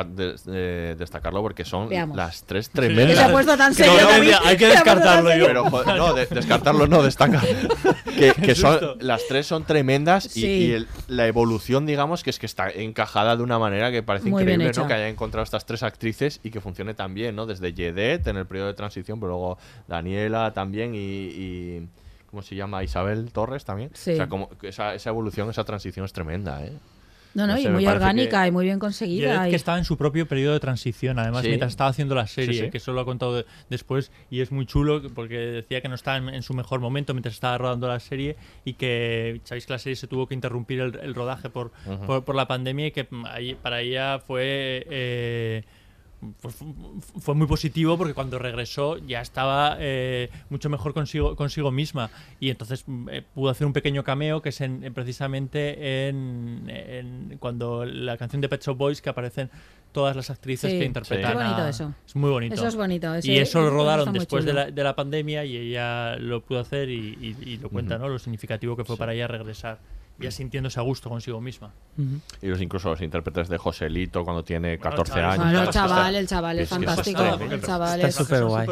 eh, 0.47 0.95
destacarlo 0.97 1.41
porque 1.41 1.65
son 1.65 1.89
Veamos. 1.89 2.17
las 2.17 2.43
tres 2.43 2.69
Que 2.69 2.75
tremendas. 2.75 3.17
se 3.17 3.23
ha 3.23 3.31
puesto 3.31 3.57
tan 3.57 3.73
Que 3.75 3.83
serio, 3.83 4.01
no, 4.01 4.23
no, 4.23 4.37
hay 4.47 4.57
que 4.57 4.67
descartarlo 4.67 5.35
yo. 5.35 5.45
Pero, 5.45 5.69
joder, 5.69 5.95
no, 5.97 6.13
de- 6.13 6.25
descartarlo 6.25 6.87
no, 6.87 7.03
destaca. 7.03 7.41
que 8.17 8.33
que 8.33 8.55
son, 8.55 8.79
las 8.99 9.25
tres 9.27 9.47
son 9.47 9.63
tremendas 9.63 10.25
y, 10.37 10.41
Sí. 10.41 10.47
y 10.47 10.71
el- 10.71 10.87
la 11.07 11.27
evolución, 11.27 11.85
digamos, 11.85 12.23
que 12.23 12.29
es 12.31 12.39
que 12.39 12.45
está 12.45 12.69
encajada 12.69 13.37
de 13.37 13.43
una 13.43 13.57
manera 13.59 13.91
que 13.91 14.03
parece 14.03 14.29
Muy 14.29 14.41
increíble, 14.41 14.71
¿no? 14.75 14.87
Que 14.87 14.93
haya 14.93 15.07
encontrado 15.07 15.43
estas 15.43 15.65
tres 15.65 15.70
actrices 15.83 16.39
y 16.43 16.51
que 16.51 16.59
funcione 16.61 16.93
tan 16.93 17.13
bien, 17.13 17.35
¿no? 17.35 17.45
Desde 17.45 17.73
Yedet 17.73 18.25
en 18.27 18.37
el 18.37 18.45
periodo 18.45 18.67
de 18.67 18.73
transición, 18.73 19.19
pero 19.19 19.29
luego 19.31 19.57
Daniela 19.87 20.51
también 20.53 20.93
y. 20.95 20.97
y- 20.99 21.87
¿Cómo 22.29 22.41
se 22.43 22.55
llama? 22.55 22.81
Isabel 22.81 23.29
Torres 23.33 23.65
también. 23.65 23.89
Sí. 23.93 24.13
O 24.13 24.15
sea, 24.15 24.29
como 24.29 24.49
esa, 24.61 24.95
esa 24.95 25.09
evolución, 25.09 25.49
esa 25.49 25.65
transición 25.65 26.05
es 26.05 26.13
tremenda, 26.13 26.63
¿eh? 26.63 26.71
No, 27.33 27.47
no, 27.47 27.53
No 27.53 27.59
y 27.59 27.63
sé, 27.63 27.69
muy 27.69 27.85
orgánica 27.87 28.41
que- 28.41 28.47
y 28.49 28.51
muy 28.51 28.65
bien 28.65 28.77
conseguida. 28.79 29.47
Y- 29.47 29.51
que 29.51 29.55
estaba 29.55 29.77
en 29.77 29.85
su 29.85 29.97
propio 29.97 30.27
periodo 30.27 30.53
de 30.53 30.59
transición, 30.59 31.17
además, 31.17 31.43
Sí. 31.43 31.47
mientras 31.47 31.71
estaba 31.71 31.89
haciendo 31.89 32.13
la 32.13 32.27
serie, 32.27 32.53
Sí, 32.53 32.65
sí. 32.65 32.69
que 32.71 32.77
eso 32.77 32.91
lo 32.91 33.01
ha 33.01 33.05
contado 33.05 33.35
de- 33.37 33.45
después, 33.69 34.11
y 34.29 34.41
es 34.41 34.51
muy 34.51 34.65
chulo 34.65 35.01
porque 35.15 35.37
decía 35.37 35.81
que 35.81 35.87
no 35.87 35.95
estaba 35.95 36.17
en, 36.17 36.29
en 36.29 36.43
su 36.43 36.53
mejor 36.53 36.79
momento 36.81 37.13
mientras 37.13 37.33
estaba 37.35 37.57
rodando 37.57 37.87
la 37.87 37.99
serie 37.99 38.35
y 38.65 38.73
que, 38.73 39.39
sabéis 39.45 39.65
que 39.65 39.73
la 39.73 39.79
serie 39.79 39.95
se 39.95 40.07
tuvo 40.07 40.27
que 40.27 40.33
interrumpir 40.33 40.79
el, 40.81 40.99
el 41.01 41.15
rodaje 41.15 41.49
por, 41.49 41.71
por, 42.05 42.23
por 42.25 42.35
la 42.35 42.47
pandemia 42.47 42.87
y 42.87 42.91
que 42.91 43.07
ahí- 43.29 43.55
para 43.55 43.81
ella 43.81 44.19
fue... 44.19 44.85
eh, 44.89 45.63
pues 46.41 46.55
fu- 46.55 46.73
fu- 47.01 47.19
fue 47.19 47.35
muy 47.35 47.47
positivo 47.47 47.97
porque 47.97 48.13
cuando 48.13 48.37
regresó 48.39 48.97
ya 48.99 49.21
estaba 49.21 49.77
eh, 49.79 50.29
mucho 50.49 50.69
mejor 50.69 50.93
consigo, 50.93 51.35
consigo 51.35 51.71
misma 51.71 52.09
y 52.39 52.49
entonces 52.49 52.85
eh, 53.11 53.23
pudo 53.33 53.49
hacer 53.49 53.65
un 53.67 53.73
pequeño 53.73 54.03
cameo 54.03 54.41
que 54.41 54.49
es 54.49 54.61
en, 54.61 54.83
en- 54.83 54.93
precisamente 54.93 56.07
en, 56.09 56.63
en- 56.69 57.37
cuando 57.39 57.85
la 57.85 58.17
canción 58.17 58.41
de 58.41 58.49
Pet 58.49 58.61
Shop 58.63 58.77
Boys 58.77 59.01
que 59.01 59.09
aparecen 59.09 59.49
todas 59.91 60.15
las 60.15 60.29
actrices 60.29 60.71
Sí. 60.71 60.79
que 60.79 60.85
interpretan 60.85 61.31
Qué 61.31 61.43
bonito 61.43 61.67
eso. 61.67 61.93
es 62.07 62.15
muy 62.15 62.29
bonito 62.29 62.53
Eso 62.55 62.67
es 62.67 62.75
bonito, 62.75 63.13
ese- 63.15 63.31
y 63.31 63.37
eso 63.39 63.59
lo 63.61 63.69
rodaron 63.71 64.13
después 64.13 64.45
de 64.45 64.53
la, 64.53 64.71
de 64.71 64.83
la 64.83 64.95
pandemia 64.95 65.43
y 65.43 65.57
ella 65.57 66.15
lo 66.17 66.41
pudo 66.41 66.59
hacer 66.59 66.89
y, 66.89 67.17
y- 67.19 67.35
y 67.49 67.57
lo 67.57 67.69
cuenta. 67.69 67.97
¿no? 67.97 68.07
lo 68.07 68.19
significativo 68.19 68.77
que 68.77 68.85
fue 68.85 68.95
para 68.95 69.13
ella 69.13 69.27
regresar 69.27 69.79
ya 70.21 70.31
sintiéndose 70.31 70.79
a 70.79 70.83
gusto 70.83 71.09
consigo 71.09 71.41
misma. 71.41 71.71
Y 72.41 72.47
los 72.47 72.61
incluso 72.61 72.89
los 72.89 73.01
intérpretes 73.01 73.49
de 73.49 73.57
Joselito 73.57 74.23
cuando 74.23 74.43
tiene 74.43 74.77
14 74.77 75.13
chaval, 75.13 75.31
años. 75.31 75.43
Bueno, 75.45 75.61
el 75.63 75.69
chaval, 75.69 76.15
el 76.15 76.27
chaval 76.27 76.59
es 76.59 76.63
está 76.63 76.75
fantástico. 76.75 77.21
El 77.23 77.61
chaval 77.61 77.95
Está 78.01 78.07
es- 78.07 78.15
súper 78.15 78.43
guay. 78.45 78.67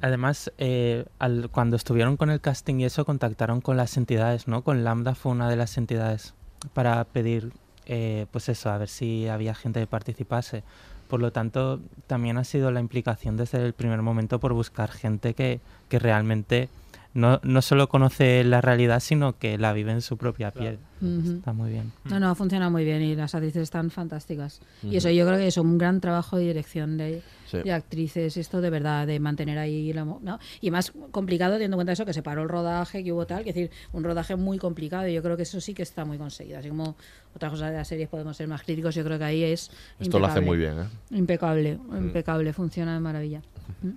Además, 0.00 0.52
eh, 0.58 1.04
al- 1.18 1.48
cuando 1.50 1.76
estuvieron 1.76 2.16
con 2.16 2.30
el 2.30 2.40
casting 2.40 2.76
y 2.80 2.84
eso, 2.84 3.04
contactaron 3.04 3.60
con 3.60 3.76
las 3.76 3.96
entidades, 3.96 4.46
¿no? 4.48 4.62
Con 4.62 4.84
Lambda 4.84 5.14
fue 5.14 5.32
una 5.32 5.48
de 5.50 5.56
las 5.56 5.76
entidades 5.76 6.34
para 6.72 7.02
pedir, 7.04 7.52
eh, 7.86 8.26
pues 8.30 8.48
eso, 8.48 8.70
a 8.70 8.78
ver 8.78 8.88
si 8.88 9.28
había 9.28 9.54
gente 9.54 9.80
que 9.80 9.86
participase. 9.86 10.62
Por 11.08 11.20
lo 11.20 11.32
tanto, 11.32 11.80
también 12.06 12.36
ha 12.36 12.44
sido 12.44 12.70
la 12.70 12.80
implicación 12.80 13.36
desde 13.36 13.64
el 13.64 13.72
primer 13.72 14.02
momento 14.02 14.38
por 14.38 14.52
buscar 14.52 14.90
gente 14.90 15.34
que, 15.34 15.60
que 15.88 15.98
realmente 15.98 16.68
no, 17.14 17.40
no 17.42 17.62
solo 17.62 17.88
conoce 17.88 18.44
la 18.44 18.60
realidad, 18.60 19.00
sino 19.00 19.38
que 19.38 19.58
la 19.58 19.72
vive 19.72 19.92
en 19.92 20.02
su 20.02 20.16
propia 20.16 20.50
piel. 20.50 20.78
Está 21.00 21.52
muy 21.52 21.70
bien. 21.70 21.92
No, 22.04 22.18
no, 22.20 22.34
funciona 22.34 22.68
muy 22.70 22.84
bien 22.84 23.02
y 23.02 23.14
las 23.14 23.34
actrices 23.34 23.62
están 23.62 23.90
fantásticas. 23.90 24.60
Y 24.82 24.96
eso 24.96 25.10
yo 25.10 25.26
creo 25.26 25.38
que 25.38 25.46
es 25.46 25.56
un 25.56 25.78
gran 25.78 26.00
trabajo 26.00 26.36
de 26.36 26.44
dirección 26.44 26.96
de, 26.96 27.22
Sí. 27.50 27.58
de 27.62 27.72
actrices, 27.72 28.36
esto 28.36 28.60
de 28.60 28.68
verdad, 28.68 29.06
de 29.06 29.18
mantener 29.20 29.56
ahí 29.58 29.90
la... 29.94 30.04
mo- 30.04 30.20
¿no? 30.22 30.38
Y 30.60 30.70
más 30.70 30.92
complicado 31.10 31.54
teniendo 31.54 31.76
en 31.76 31.78
cuenta 31.78 31.92
eso, 31.92 32.04
que 32.04 32.12
se 32.12 32.22
paró 32.22 32.42
el 32.42 32.48
rodaje, 32.50 33.02
que 33.02 33.10
hubo 33.12 33.26
tal, 33.26 33.42
que 33.42 33.50
es 33.50 33.56
decir, 33.56 33.70
un 33.92 34.04
rodaje 34.04 34.36
muy 34.36 34.58
complicado 34.58 35.08
y 35.08 35.14
yo 35.14 35.22
creo 35.22 35.36
que 35.36 35.44
eso 35.44 35.58
sí 35.60 35.72
que 35.72 35.82
está 35.82 36.04
muy 36.04 36.18
conseguido. 36.18 36.58
Así 36.58 36.68
como 36.68 36.94
otras 37.34 37.50
cosas 37.52 37.70
de 37.70 37.76
las 37.78 37.88
series 37.88 38.08
podemos 38.08 38.36
ser 38.36 38.48
más 38.48 38.62
críticos, 38.62 38.94
yo 38.94 39.02
creo 39.04 39.16
que 39.18 39.24
ahí 39.24 39.42
es... 39.44 39.70
Esto 39.98 40.18
lo 40.18 40.26
hace 40.26 40.40
muy 40.42 40.58
bien, 40.58 40.78
¿eh? 40.78 40.84
Impecable, 41.16 41.78
impecable, 41.96 42.52
funciona 42.52 42.92
de 42.94 43.00
maravilla. 43.00 43.40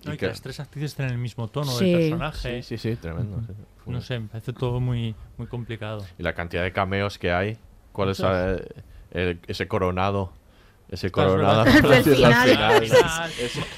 No, 0.06 0.14
y 0.14 0.18
que 0.18 0.28
las 0.28 0.42
tres 0.42 0.60
actrices 0.60 0.92
estén 0.92 1.08
en 1.08 1.14
el 1.14 1.18
mismo 1.18 1.48
tono 1.48 1.72
Sí. 1.72 1.86
del 1.92 2.00
personaje. 2.12 2.62
Sí, 2.64 2.78
sí, 2.78 2.90
sí, 2.92 2.96
tremendo. 2.98 3.40
sí. 3.48 3.54
No 3.86 4.02
sé, 4.02 4.20
me 4.20 4.28
parece 4.28 4.54
todo 4.54 4.80
muy, 4.80 5.16
muy 5.38 5.48
complicado. 5.48 6.06
Y 6.18 6.24
la 6.24 6.34
cantidad 6.34 6.64
de 6.64 6.72
cameos 6.72 7.18
que 7.18 7.32
hay. 7.32 7.58
¿Cuál 7.92 8.10
es 8.10 8.20
el- 9.12 9.40
ese 9.48 9.68
coronado? 9.68 10.32
Ese 10.92 11.08
es 11.08 11.14
coronado. 11.14 11.66
final, 11.72 12.04
final. 12.04 12.88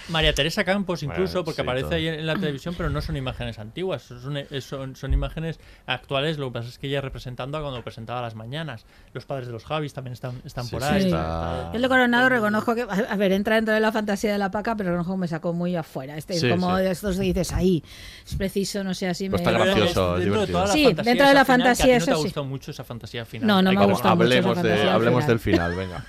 María 0.09 0.33
Teresa 0.33 0.63
Campos 0.63 1.03
incluso, 1.03 1.33
Bueno, 1.33 1.45
porque 1.45 1.55
sí, 1.57 1.61
aparece 1.61 1.83
todo. 1.85 1.95
ahí 1.95 2.07
en 2.07 2.25
la 2.25 2.33
televisión, 2.35 2.73
pero 2.75 2.89
no 2.89 3.01
son 3.01 3.15
imágenes 3.17 3.59
antiguas, 3.59 4.01
son, 4.01 4.35
son, 4.61 4.95
son 4.95 5.13
imágenes 5.13 5.59
actuales, 5.85 6.39
lo 6.39 6.47
que 6.47 6.53
pasa 6.59 6.69
es 6.69 6.79
que 6.79 6.87
ella 6.87 7.01
representando 7.01 7.57
a 7.57 7.61
cuando 7.61 7.83
presentaba 7.83 8.21
las 8.21 8.33
mañanas. 8.33 8.85
Los 9.13 9.25
padres 9.25 9.45
de 9.47 9.53
los 9.53 9.63
Javis 9.63 9.93
también 9.93 10.13
están, 10.13 10.41
están 10.43 10.67
por 10.69 10.83
ahí. 10.83 11.01
Sí. 11.01 11.07
Está- 11.07 11.69
El 11.73 11.81
de 11.83 11.87
Coronado 11.87 12.29
reconozco 12.29 12.73
que, 12.73 12.81
a 12.81 13.15
ver, 13.15 13.31
entra 13.31 13.55
dentro 13.55 13.75
de 13.75 13.79
la 13.79 13.91
fantasía 13.91 14.31
de 14.31 14.39
la 14.39 14.49
paca, 14.49 14.75
pero 14.75 14.89
reconozco 14.89 15.13
que 15.13 15.19
me 15.19 15.27
sacó 15.27 15.53
muy 15.53 15.75
afuera. 15.75 16.17
Este 16.17 16.33
Sí, 16.33 16.47
es 16.47 16.51
como 16.51 16.75
sí. 16.77 16.83
de 16.83 16.91
estos 16.91 17.17
dices 17.19 17.53
ahí, 17.53 17.83
es 18.25 18.35
preciso, 18.35 18.83
no 18.83 18.95
sé, 18.95 19.07
así 19.07 19.29
Pues 19.29 19.43
me... 19.43 19.51
está 19.51 19.63
gracioso, 19.65 20.17
es 20.17 20.23
Dentro 20.23 20.41
de 20.41 20.47
toda 20.47 20.65
la 20.65 20.73
Sí, 20.73 20.85
fantasía 20.85 21.11
dentro 21.11 21.27
de 21.27 21.33
la 21.35 21.41
esa 21.41 21.45
final, 21.53 21.63
que 21.63 21.69
a 21.69 21.73
ti 21.75 21.77
fantasía, 21.83 21.93
no 21.93 21.99
te 21.99 22.03
eso 22.03 22.11
ha 22.11 22.15
sí. 22.15 22.23
gustado 22.23 22.45
mucho 22.47 22.71
esa 22.71 22.83
fantasía 22.83 23.25
final. 23.25 23.47
No, 23.47 23.61
no 23.61 23.69
Hay 23.69 23.75
me 23.77 23.83
ha 23.83 23.85
que- 23.85 23.91
gustado 23.93 24.15
mucho 24.15 24.27
esa 24.27 24.37
hablemos 24.39 24.57
de, 24.63 24.69
fantasía 24.69 24.93
hablemos 24.95 25.27
del 25.27 25.39
final, 25.39 25.75
venga. 25.75 26.05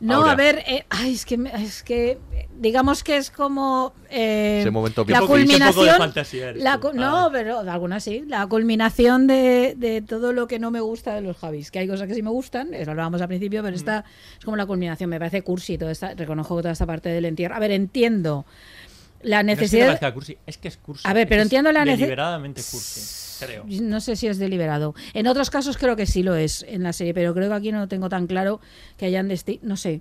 No. 0.00 0.31
A 0.32 0.36
ver, 0.36 0.62
eh, 0.66 0.84
ay, 0.90 1.14
es 1.14 1.24
que, 1.24 1.38
es 1.54 1.82
que 1.82 2.18
digamos 2.58 3.02
que 3.02 3.16
es 3.16 3.30
como 3.30 3.92
eh, 4.10 4.66
momento 4.70 5.04
la 5.08 5.20
culminación. 5.22 5.96
fantasía 5.98 6.52
la 6.52 6.78
no, 6.94 7.28
pero 7.32 7.60
algunas 7.60 8.04
sí. 8.04 8.24
La 8.26 8.46
culminación 8.46 9.26
de, 9.26 9.74
de 9.76 10.02
todo 10.02 10.32
lo 10.32 10.46
que 10.46 10.58
no 10.58 10.70
me 10.70 10.80
gusta 10.80 11.14
de 11.14 11.22
los 11.22 11.36
Javis. 11.36 11.70
Que 11.70 11.80
hay 11.80 11.88
cosas 11.88 12.06
que 12.06 12.14
sí 12.14 12.22
me 12.22 12.30
gustan, 12.30 12.74
eso 12.74 12.86
lo 12.86 12.90
hablábamos 12.92 13.20
al 13.20 13.28
principio, 13.28 13.62
pero 13.62 13.76
esta 13.76 14.04
es 14.38 14.44
como 14.44 14.56
la 14.56 14.66
culminación. 14.66 15.10
Me 15.10 15.18
parece 15.18 15.42
cursi 15.42 15.78
toda 15.78 15.92
esta, 15.92 16.14
reconozco 16.14 16.56
toda 16.56 16.72
esta 16.72 16.86
parte 16.86 17.08
del 17.08 17.24
entierro. 17.24 17.54
A 17.54 17.58
ver, 17.58 17.72
entiendo 17.72 18.46
la 19.22 19.42
No 19.42 19.52
es 19.52 19.56
que 19.58 19.62
necesidad. 19.62 20.00
es 20.46 20.58
que 20.58 20.68
es 20.68 20.76
cursi. 20.76 21.02
A 21.06 21.12
ver, 21.12 21.28
pero 21.28 21.40
es 21.42 21.46
entiendo 21.46 21.70
la 21.72 21.84
nece- 21.84 21.96
Deliberadamente 21.98 22.60
cursi, 22.62 23.44
creo. 23.44 23.64
No 23.66 24.00
sé 24.00 24.16
si 24.16 24.26
es 24.28 24.38
deliberado. 24.38 24.94
En 25.14 25.26
otros 25.26 25.50
casos 25.50 25.76
creo 25.76 25.96
que 25.96 26.06
sí 26.06 26.22
lo 26.22 26.34
es 26.36 26.64
en 26.68 26.82
la 26.82 26.92
serie, 26.92 27.14
pero 27.14 27.34
creo 27.34 27.48
que 27.48 27.54
aquí 27.54 27.72
no 27.72 27.80
lo 27.80 27.88
tengo 27.88 28.08
tan 28.08 28.26
claro 28.26 28.60
que 28.96 29.06
hayan 29.06 29.28
desti 29.28 29.58
no 29.62 29.76
sé. 29.76 30.00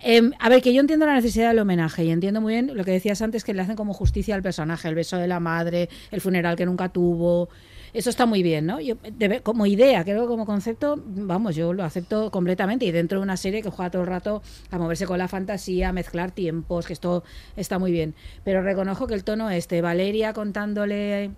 Em, 0.00 0.32
a 0.38 0.48
ver, 0.48 0.62
que 0.62 0.72
yo 0.72 0.80
entiendo 0.80 1.06
la 1.06 1.14
necesidad 1.14 1.48
del 1.50 1.58
homenaje 1.58 2.04
y 2.04 2.10
entiendo 2.10 2.40
muy 2.40 2.54
bien 2.54 2.70
lo 2.76 2.84
que 2.84 2.90
decías 2.92 3.20
antes 3.22 3.44
que 3.44 3.54
le 3.54 3.62
hacen 3.62 3.76
como 3.76 3.92
justicia 3.94 4.34
al 4.34 4.42
personaje, 4.42 4.88
el 4.88 4.94
beso 4.94 5.16
de 5.18 5.28
la 5.28 5.40
madre, 5.40 5.88
el 6.10 6.20
funeral 6.20 6.56
que 6.56 6.66
nunca 6.66 6.88
tuvo. 6.88 7.48
Eso 7.92 8.10
está 8.10 8.26
muy 8.26 8.42
bien, 8.42 8.66
¿no? 8.66 8.80
Yo, 8.80 8.96
como 9.42 9.66
idea, 9.66 10.04
creo 10.04 10.22
que 10.22 10.28
como 10.28 10.46
concepto, 10.46 11.00
vamos, 11.04 11.56
yo 11.56 11.72
lo 11.72 11.84
acepto 11.84 12.30
completamente. 12.30 12.84
Y 12.84 12.92
dentro 12.92 13.18
de 13.18 13.24
una 13.24 13.36
serie 13.36 13.62
que 13.62 13.70
juega 13.70 13.90
todo 13.90 14.02
el 14.02 14.08
rato 14.08 14.42
a 14.70 14.78
moverse 14.78 15.06
con 15.06 15.18
la 15.18 15.28
fantasía, 15.28 15.88
a 15.88 15.92
mezclar 15.92 16.30
tiempos, 16.30 16.86
que 16.86 16.92
esto 16.92 17.24
está 17.56 17.78
muy 17.78 17.92
bien. 17.92 18.14
Pero 18.44 18.62
reconozco 18.62 19.06
que 19.06 19.14
el 19.14 19.24
tono 19.24 19.50
este, 19.50 19.80
Valeria 19.80 20.32
contándole 20.32 21.30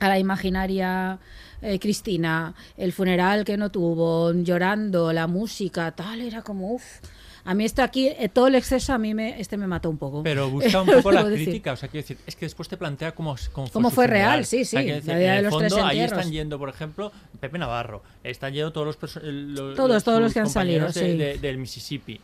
a 0.00 0.08
la 0.08 0.18
imaginaria 0.18 1.18
eh, 1.62 1.78
Cristina, 1.78 2.54
el 2.76 2.92
funeral 2.92 3.44
que 3.44 3.56
no 3.56 3.70
tuvo, 3.70 4.32
llorando, 4.32 5.12
la 5.12 5.26
música, 5.26 5.92
tal, 5.92 6.20
era 6.20 6.42
como, 6.42 6.72
uff. 6.74 7.00
A 7.46 7.54
mí 7.54 7.64
esto 7.64 7.82
aquí, 7.82 8.08
eh, 8.08 8.30
todo 8.32 8.46
el 8.46 8.54
exceso 8.54 8.92
a 8.94 8.98
mí 8.98 9.12
me, 9.14 9.38
este 9.40 9.56
me 9.56 9.66
mató 9.66 9.90
un 9.90 9.98
poco. 9.98 10.22
Pero 10.22 10.48
busca 10.50 10.80
un 10.80 10.88
poco 10.88 11.12
la 11.12 11.24
crítica, 11.24 11.72
o 11.72 11.76
sea, 11.76 11.88
quiero 11.90 12.02
decir, 12.04 12.18
es 12.26 12.36
que 12.36 12.46
después 12.46 12.68
te 12.68 12.76
plantea 12.76 13.12
cómo, 13.14 13.36
cómo 13.52 13.66
fue, 13.66 13.72
Cómo 13.72 13.90
fue 13.90 14.06
real, 14.06 14.44
sí, 14.46 14.62
O 14.62 14.64
sea, 14.64 14.80
sí, 14.80 14.86
decir, 14.86 15.06
la 15.08 15.12
en 15.14 15.18
de 15.20 15.36
el 15.38 15.44
los 15.44 15.58
tres 15.58 15.72
fondo, 15.74 15.86
ahí 15.86 16.00
están 16.00 16.30
yendo, 16.32 16.58
por 16.58 16.68
ejemplo, 16.70 17.12
Pepe 17.40 17.58
Navarro, 17.58 18.02
están 18.22 18.52
yendo 18.54 18.72
todos 18.72 18.86
los, 18.86 19.22
los 19.22 19.76
Todos, 19.76 20.02
todos 20.04 20.20
los 20.22 20.32
que 20.32 20.40
han 20.40 20.48
salido, 20.48 20.86
de- 20.86 20.92
sí. 20.92 21.16
de- 21.16 21.38
del 21.38 21.58
Mississippi. 21.58 22.20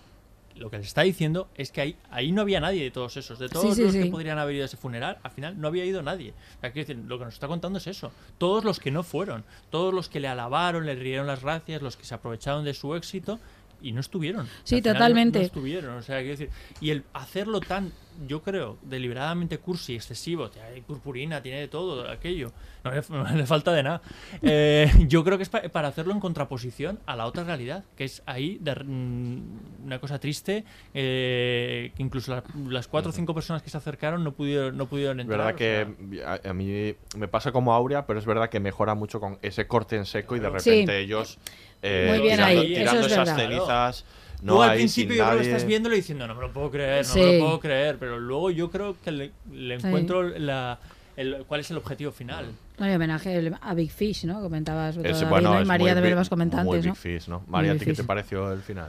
Lo 0.56 0.68
que 0.70 0.76
les 0.76 0.88
está 0.88 1.02
diciendo 1.02 1.48
es 1.54 1.70
que 1.72 1.80
ahí, 1.80 1.96
ahí 2.10 2.32
no 2.32 2.42
había 2.42 2.60
nadie 2.60 2.82
de 2.82 2.90
todos 2.90 3.16
esos, 3.16 3.38
de 3.38 3.48
todos 3.48 3.68
Sí, 3.68 3.74
sí, 3.76 3.82
los 3.82 3.92
sí. 3.92 4.02
que 4.02 4.10
podrían 4.10 4.38
haber 4.38 4.56
ido 4.56 4.64
a 4.64 4.66
ese 4.66 4.76
funeral, 4.76 5.16
al 5.22 5.30
final 5.30 5.58
no 5.58 5.68
había 5.68 5.86
ido 5.86 6.02
nadie. 6.02 6.34
O 6.58 6.60
sea, 6.60 6.70
quiero 6.72 6.86
decir, 6.88 7.04
lo 7.08 7.18
que 7.18 7.24
nos 7.24 7.32
está 7.34 7.46
contando 7.48 7.78
es 7.78 7.86
eso. 7.86 8.12
Todos 8.36 8.62
los 8.64 8.78
que 8.78 8.90
no 8.90 9.02
fueron, 9.02 9.44
todos 9.70 9.94
los 9.94 10.10
que 10.10 10.20
le 10.20 10.28
alabaron, 10.28 10.84
le 10.84 10.94
rieron 10.96 11.26
las 11.26 11.42
gracias, 11.42 11.80
los 11.80 11.96
que 11.96 12.04
se 12.04 12.14
aprovecharon 12.14 12.64
de 12.66 12.74
su 12.74 12.94
éxito 12.94 13.38
y 13.82 13.92
no 13.92 14.00
estuvieron. 14.00 14.46
Sí, 14.64 14.76
no- 14.76 14.92
totalmente. 14.92 15.38
No, 15.38 15.44
estuvieron, 15.44 15.96
o 15.96 16.02
sea, 16.02 16.18
quiero 16.18 16.30
decir, 16.32 16.50
y 16.80 16.90
el 16.90 17.04
hacerlo 17.14 17.60
tan, 17.60 17.92
yo 18.26 18.42
creo, 18.42 18.76
deliberadamente 18.82 19.58
cursi, 19.58 19.94
excesivo, 19.94 20.50
hay 20.72 20.80
purpurina, 20.82 21.42
tiene 21.42 21.60
de 21.60 21.68
todo, 21.68 22.08
aquello, 22.10 22.52
no 22.84 22.90
le, 22.90 23.02
no 23.08 23.36
le 23.36 23.46
falta 23.46 23.72
de 23.72 23.82
nada. 23.82 24.02
Eh, 24.42 24.90
yo 25.08 25.24
creo 25.24 25.36
que 25.38 25.42
es 25.44 25.48
pa- 25.48 25.62
para 25.70 25.88
hacerlo 25.88 26.12
en 26.12 26.20
contraposición 26.20 26.98
a 27.06 27.16
la 27.16 27.26
otra 27.26 27.44
realidad, 27.44 27.84
que 27.96 28.04
es 28.04 28.22
ahí 28.26 28.58
de, 28.60 28.74
mm, 28.74 29.84
una 29.86 29.98
cosa 29.98 30.18
triste, 30.18 30.64
eh, 30.94 31.92
que 31.96 32.02
incluso 32.02 32.32
la- 32.34 32.44
las 32.68 32.86
cuatro 32.88 33.10
o 33.10 33.12
cinco 33.12 33.34
personas 33.34 33.62
que 33.62 33.70
se 33.70 33.76
acercaron 33.76 34.22
no 34.24 34.32
pudieron, 34.32 34.76
no 34.76 34.86
pudieron 34.86 35.20
Es 35.20 35.24
entrar. 35.24 35.38
verdad 35.38 35.54
que 35.54 35.86
sea, 36.18 36.40
a, 36.44 36.50
a 36.50 36.52
mí 36.54 36.94
me 37.16 37.28
pasa 37.28 37.52
como 37.52 37.72
Aurea, 37.72 38.06
pero 38.06 38.18
es 38.18 38.26
verdad 38.26 38.48
que 38.50 38.60
mejora 38.60 38.94
mucho 38.94 39.20
con 39.20 39.38
ese 39.42 39.66
corte 39.66 39.96
en 39.96 40.04
seco 40.06 40.36
y 40.36 40.40
de 40.40 40.46
Sí. 40.60 40.70
repente 40.70 40.98
ellos 41.00 41.38
eh, 41.82 42.06
Muy 42.10 42.20
bien 42.20 42.36
tirando, 42.36 42.60
ahí, 42.60 42.72
eso 42.72 42.78
tirando 42.80 43.00
es 43.06 43.12
esas 43.12 43.18
verdad. 43.28 43.36
cenizas. 43.36 44.04
Tú 44.40 44.46
No 44.46 44.62
al 44.62 44.70
hay 44.70 44.76
principio 44.78 45.16
yo 45.16 45.26
creo 45.26 45.38
que 45.38 45.46
estás 45.46 45.64
viéndolo 45.66 45.94
y 45.94 45.98
diciendo, 45.98 46.26
no 46.26 46.34
me 46.34 46.40
lo 46.40 46.50
puedo 46.52 46.70
creer, 46.70 47.06
no 47.06 47.12
Sí. 47.12 47.20
me 47.20 47.32
lo 47.38 47.44
puedo 47.44 47.60
creer, 47.60 47.96
pero 47.98 48.18
luego 48.18 48.50
yo 48.50 48.70
creo 48.70 48.96
que 49.04 49.10
le, 49.12 49.30
le 49.52 49.78
Sí. 49.80 49.86
encuentro 49.86 50.22
la, 50.22 50.78
el- 51.16 51.44
cuál 51.46 51.60
es 51.60 51.70
el 51.70 51.76
objetivo 51.76 52.10
final. 52.10 52.46
No, 52.78 52.90
y 52.90 52.94
homenaje 52.94 53.52
a 53.60 53.74
Big 53.74 53.90
Fish, 53.90 54.24
¿no? 54.24 54.40
Comentabas 54.40 54.96
Es- 54.96 55.28
bueno, 55.28 55.50
David, 55.50 55.58
¿no? 55.58 55.62
y 55.62 55.64
María 55.66 55.94
de 55.94 56.00
big- 56.00 56.10
Verbas 56.10 56.30
comentantes, 56.30 56.64
muy 56.66 56.78
¿no? 56.78 56.82
Big 56.82 56.96
Fish, 56.96 57.28
¿no? 57.28 57.42
María, 57.48 57.72
¿a 57.72 57.74
ti 57.76 57.84
qué 57.84 57.92
te 57.92 58.04
pareció 58.04 58.50
el 58.52 58.62
final? 58.62 58.88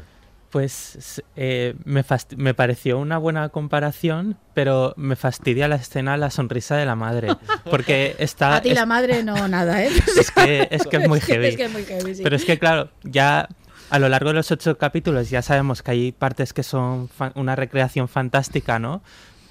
Pues 0.52 1.24
eh, 1.38 1.76
me, 1.86 2.04
fasti- 2.04 2.36
me 2.36 2.54
pareció 2.54 3.00
una 3.00 3.18
buena 3.18 3.48
comparación, 3.50 4.38
pero 4.54 4.94
me 4.98 5.16
fastidia 5.16 5.70
la 5.70 5.76
escena 5.78 6.18
la 6.18 6.30
sonrisa 6.30 6.76
de 6.76 6.86
la 6.86 6.96
madre. 6.96 7.30
Porque 7.70 8.16
está. 8.20 8.58
A 8.58 8.62
ti 8.62 8.70
es- 8.70 8.76
la 8.76 8.86
madre 8.86 9.24
no 9.24 9.48
nada, 9.48 9.82
¿eh? 9.84 9.90
es 10.20 10.30
que, 10.32 10.68
es 10.70 10.86
que 10.88 10.98
es 10.98 11.08
muy 11.08 11.22
heavy. 11.22 11.48
Es 11.48 11.56
que 11.56 11.64
es 11.66 11.72
muy 11.72 11.86
heavy, 11.86 12.16
sí. 12.16 12.24
Pero 12.24 12.36
es 12.36 12.44
que, 12.44 12.60
claro, 12.60 12.90
ya 13.04 13.48
a 13.90 14.00
lo 14.00 14.10
largo 14.10 14.30
de 14.30 14.36
los 14.36 14.52
ocho 14.52 14.78
capítulos 14.78 15.30
ya 15.30 15.42
sabemos 15.42 15.82
que 15.82 15.92
hay 15.92 16.12
partes 16.12 16.52
que 16.52 16.64
son 16.64 17.08
fa- 17.08 17.32
una 17.36 17.56
recreación 17.56 18.10
fantástica, 18.10 18.78
¿no? 18.78 19.02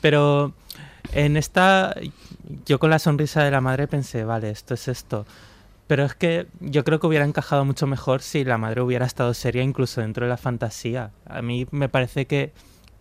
Pero 0.02 0.52
en 1.12 1.39
esta, 1.39 1.94
yo 2.66 2.78
con 2.78 2.90
la 2.90 2.98
sonrisa 2.98 3.43
de 3.43 3.51
la 3.51 3.62
madre 3.62 3.86
pensé, 3.89 4.24
vale, 4.24 4.51
esto 4.51 4.74
es 4.74 4.86
esto. 4.89 5.27
Pero 5.90 6.04
es 6.04 6.14
que 6.14 6.46
yo 6.60 6.84
creo 6.84 7.00
que 7.00 7.08
hubiera 7.08 7.24
encajado 7.24 7.64
mucho 7.64 7.88
mejor 7.88 8.22
si 8.22 8.44
la 8.44 8.58
madre 8.58 8.80
hubiera 8.80 9.04
estado 9.04 9.34
seria 9.34 9.64
incluso 9.64 10.00
dentro 10.00 10.24
de 10.24 10.30
la 10.30 10.36
fantasía. 10.36 11.10
A 11.26 11.42
mí 11.42 11.66
me 11.72 11.88
parece 11.88 12.28
que, 12.28 12.52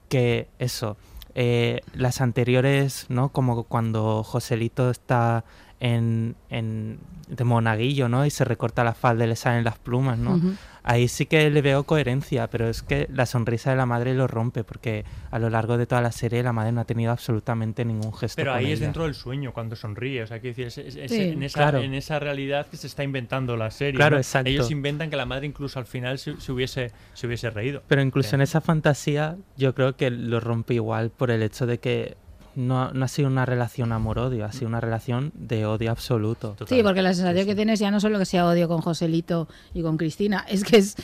que 0.07 0.48
eso, 0.57 0.98
eh, 1.36 1.82
las 1.94 2.20
anteriores, 2.20 3.06
¿no? 3.10 3.30
Como 3.30 3.66
cuando 3.66 4.24
Joselito 4.24 4.90
está 4.90 5.45
en, 5.80 6.36
en 6.50 7.00
de 7.28 7.44
monaguillo, 7.44 8.10
¿no? 8.10 8.26
Y 8.26 8.32
se 8.32 8.44
recorta 8.44 8.84
la 8.84 8.94
falda 8.96 9.24
y 9.26 9.28
le 9.28 9.36
salen 9.36 9.64
las 9.64 9.78
plumas, 9.78 10.18
¿no? 10.18 10.42
Ahí 10.82 11.08
sí 11.08 11.28
que 11.28 11.50
le 11.52 11.62
veo 11.62 11.84
coherencia, 11.84 12.50
pero 12.50 12.68
es 12.68 12.82
que 12.82 13.08
la 13.14 13.28
sonrisa 13.28 13.70
de 13.70 13.76
la 13.76 13.86
madre 13.86 14.16
lo 14.16 14.26
rompe, 14.26 14.64
porque 14.64 15.06
a 15.30 15.38
lo 15.38 15.50
largo 15.52 15.78
de 15.78 15.86
toda 15.86 16.02
la 16.02 16.12
serie 16.12 16.42
la 16.42 16.54
madre 16.54 16.72
no 16.72 16.82
ha 16.82 16.86
tenido 16.86 17.12
absolutamente 17.12 17.86
ningún 17.86 18.12
gesto. 18.14 18.36
Pero 18.38 18.52
con 18.54 18.60
ahí 18.60 18.72
es 18.72 18.80
ella. 18.80 18.88
dentro 18.88 19.04
del 19.04 19.14
sueño 19.14 19.54
cuando 19.54 19.76
sonríe, 19.76 20.24
o 20.24 20.28
sea, 20.28 20.40
quiero 20.40 20.56
decir, 20.56 20.68
es, 20.68 20.78
es- 20.80 20.96
es 20.96 21.12
Sí. 21.12 21.22
en, 21.22 21.44
esa, 21.44 21.60
Claro. 21.60 21.80
en 21.84 21.94
esa 21.94 22.18
realidad 22.18 22.66
que 22.66 22.78
se 22.78 22.88
está 22.88 23.04
inventando 23.04 23.56
la 23.56 23.70
serie. 23.70 23.94
Claro, 23.98 24.16
¿no? 24.16 24.22
exacto. 24.22 24.50
Ellos 24.50 24.72
inventan 24.72 25.12
que 25.12 25.16
la 25.18 25.28
madre 25.28 25.46
incluso 25.46 25.78
al 25.78 25.86
final 25.86 26.18
se, 26.18 26.40
se 26.42 26.52
hubiese, 26.52 26.92
se 27.14 27.28
hubiese 27.28 27.52
reído. 27.52 27.84
Pero 27.88 28.02
incluso 28.02 28.34
en 28.36 28.42
esa 28.42 28.60
fantasía 28.60 29.38
yo 29.58 29.76
creo 29.76 29.96
que 29.96 30.10
lo 30.10 30.40
rompe 30.40 30.74
igual 30.74 31.12
por 31.12 31.30
el 31.30 31.44
hecho 31.44 31.68
de 31.68 31.78
que 31.80 32.18
no, 32.60 32.91
no 32.91 33.06
ha 33.06 33.07
sido 33.07 33.30
una 33.30 33.45
relación 33.45 33.94
amor-odio, 33.94 34.45
ha 34.45 34.52
sido 34.52 34.68
una 34.68 34.81
relación 34.81 35.31
de 35.34 35.65
odio 35.65 35.91
absoluto. 35.91 36.57
Sí, 36.68 36.84
porque 36.84 37.02
la 37.02 37.14
sensación 37.14 37.45
que 37.45 37.56
tienes 37.56 37.80
ya 37.80 37.90
no 37.90 38.02
solo 38.02 38.19
que 38.19 38.26
sea 38.26 38.45
odio 38.45 38.68
con 38.68 38.81
Joselito 38.81 39.48
y 39.73 39.81
con 39.81 39.95
Cristina, 39.95 40.45
es 40.48 40.65
que 40.65 40.77
es, 40.77 40.95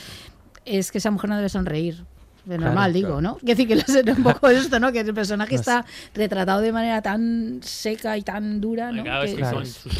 es 0.66 0.92
que 0.92 0.98
esa 0.98 1.10
mujer 1.10 1.30
no 1.30 1.36
debe 1.36 1.48
sonreír. 1.48 2.04
De 2.46 2.56
Claro, 2.58 2.70
normal, 2.70 2.92
digo, 2.92 3.08
claro. 3.08 3.20
¿no? 3.22 3.34
Quiero 3.38 3.56
decir 3.56 3.66
que 3.68 4.02
la- 4.04 4.12
un 4.16 4.22
poco 4.22 4.48
esto, 4.50 4.78
¿no? 4.78 4.92
Que 4.92 5.00
el 5.00 5.12
personaje 5.12 5.54
No 5.54 5.60
está 5.60 5.84
retratado 6.14 6.60
de 6.60 6.70
manera 6.70 7.02
tan 7.02 7.58
seca 7.60 8.16
y 8.16 8.22
tan 8.22 8.60
dura, 8.60 8.92
¿no? 8.92 9.02
Claro, 9.02 9.24
es 9.24 9.30
Que- 9.34 9.42
que 9.42 9.50
con, 9.50 9.66
sus, 9.66 9.98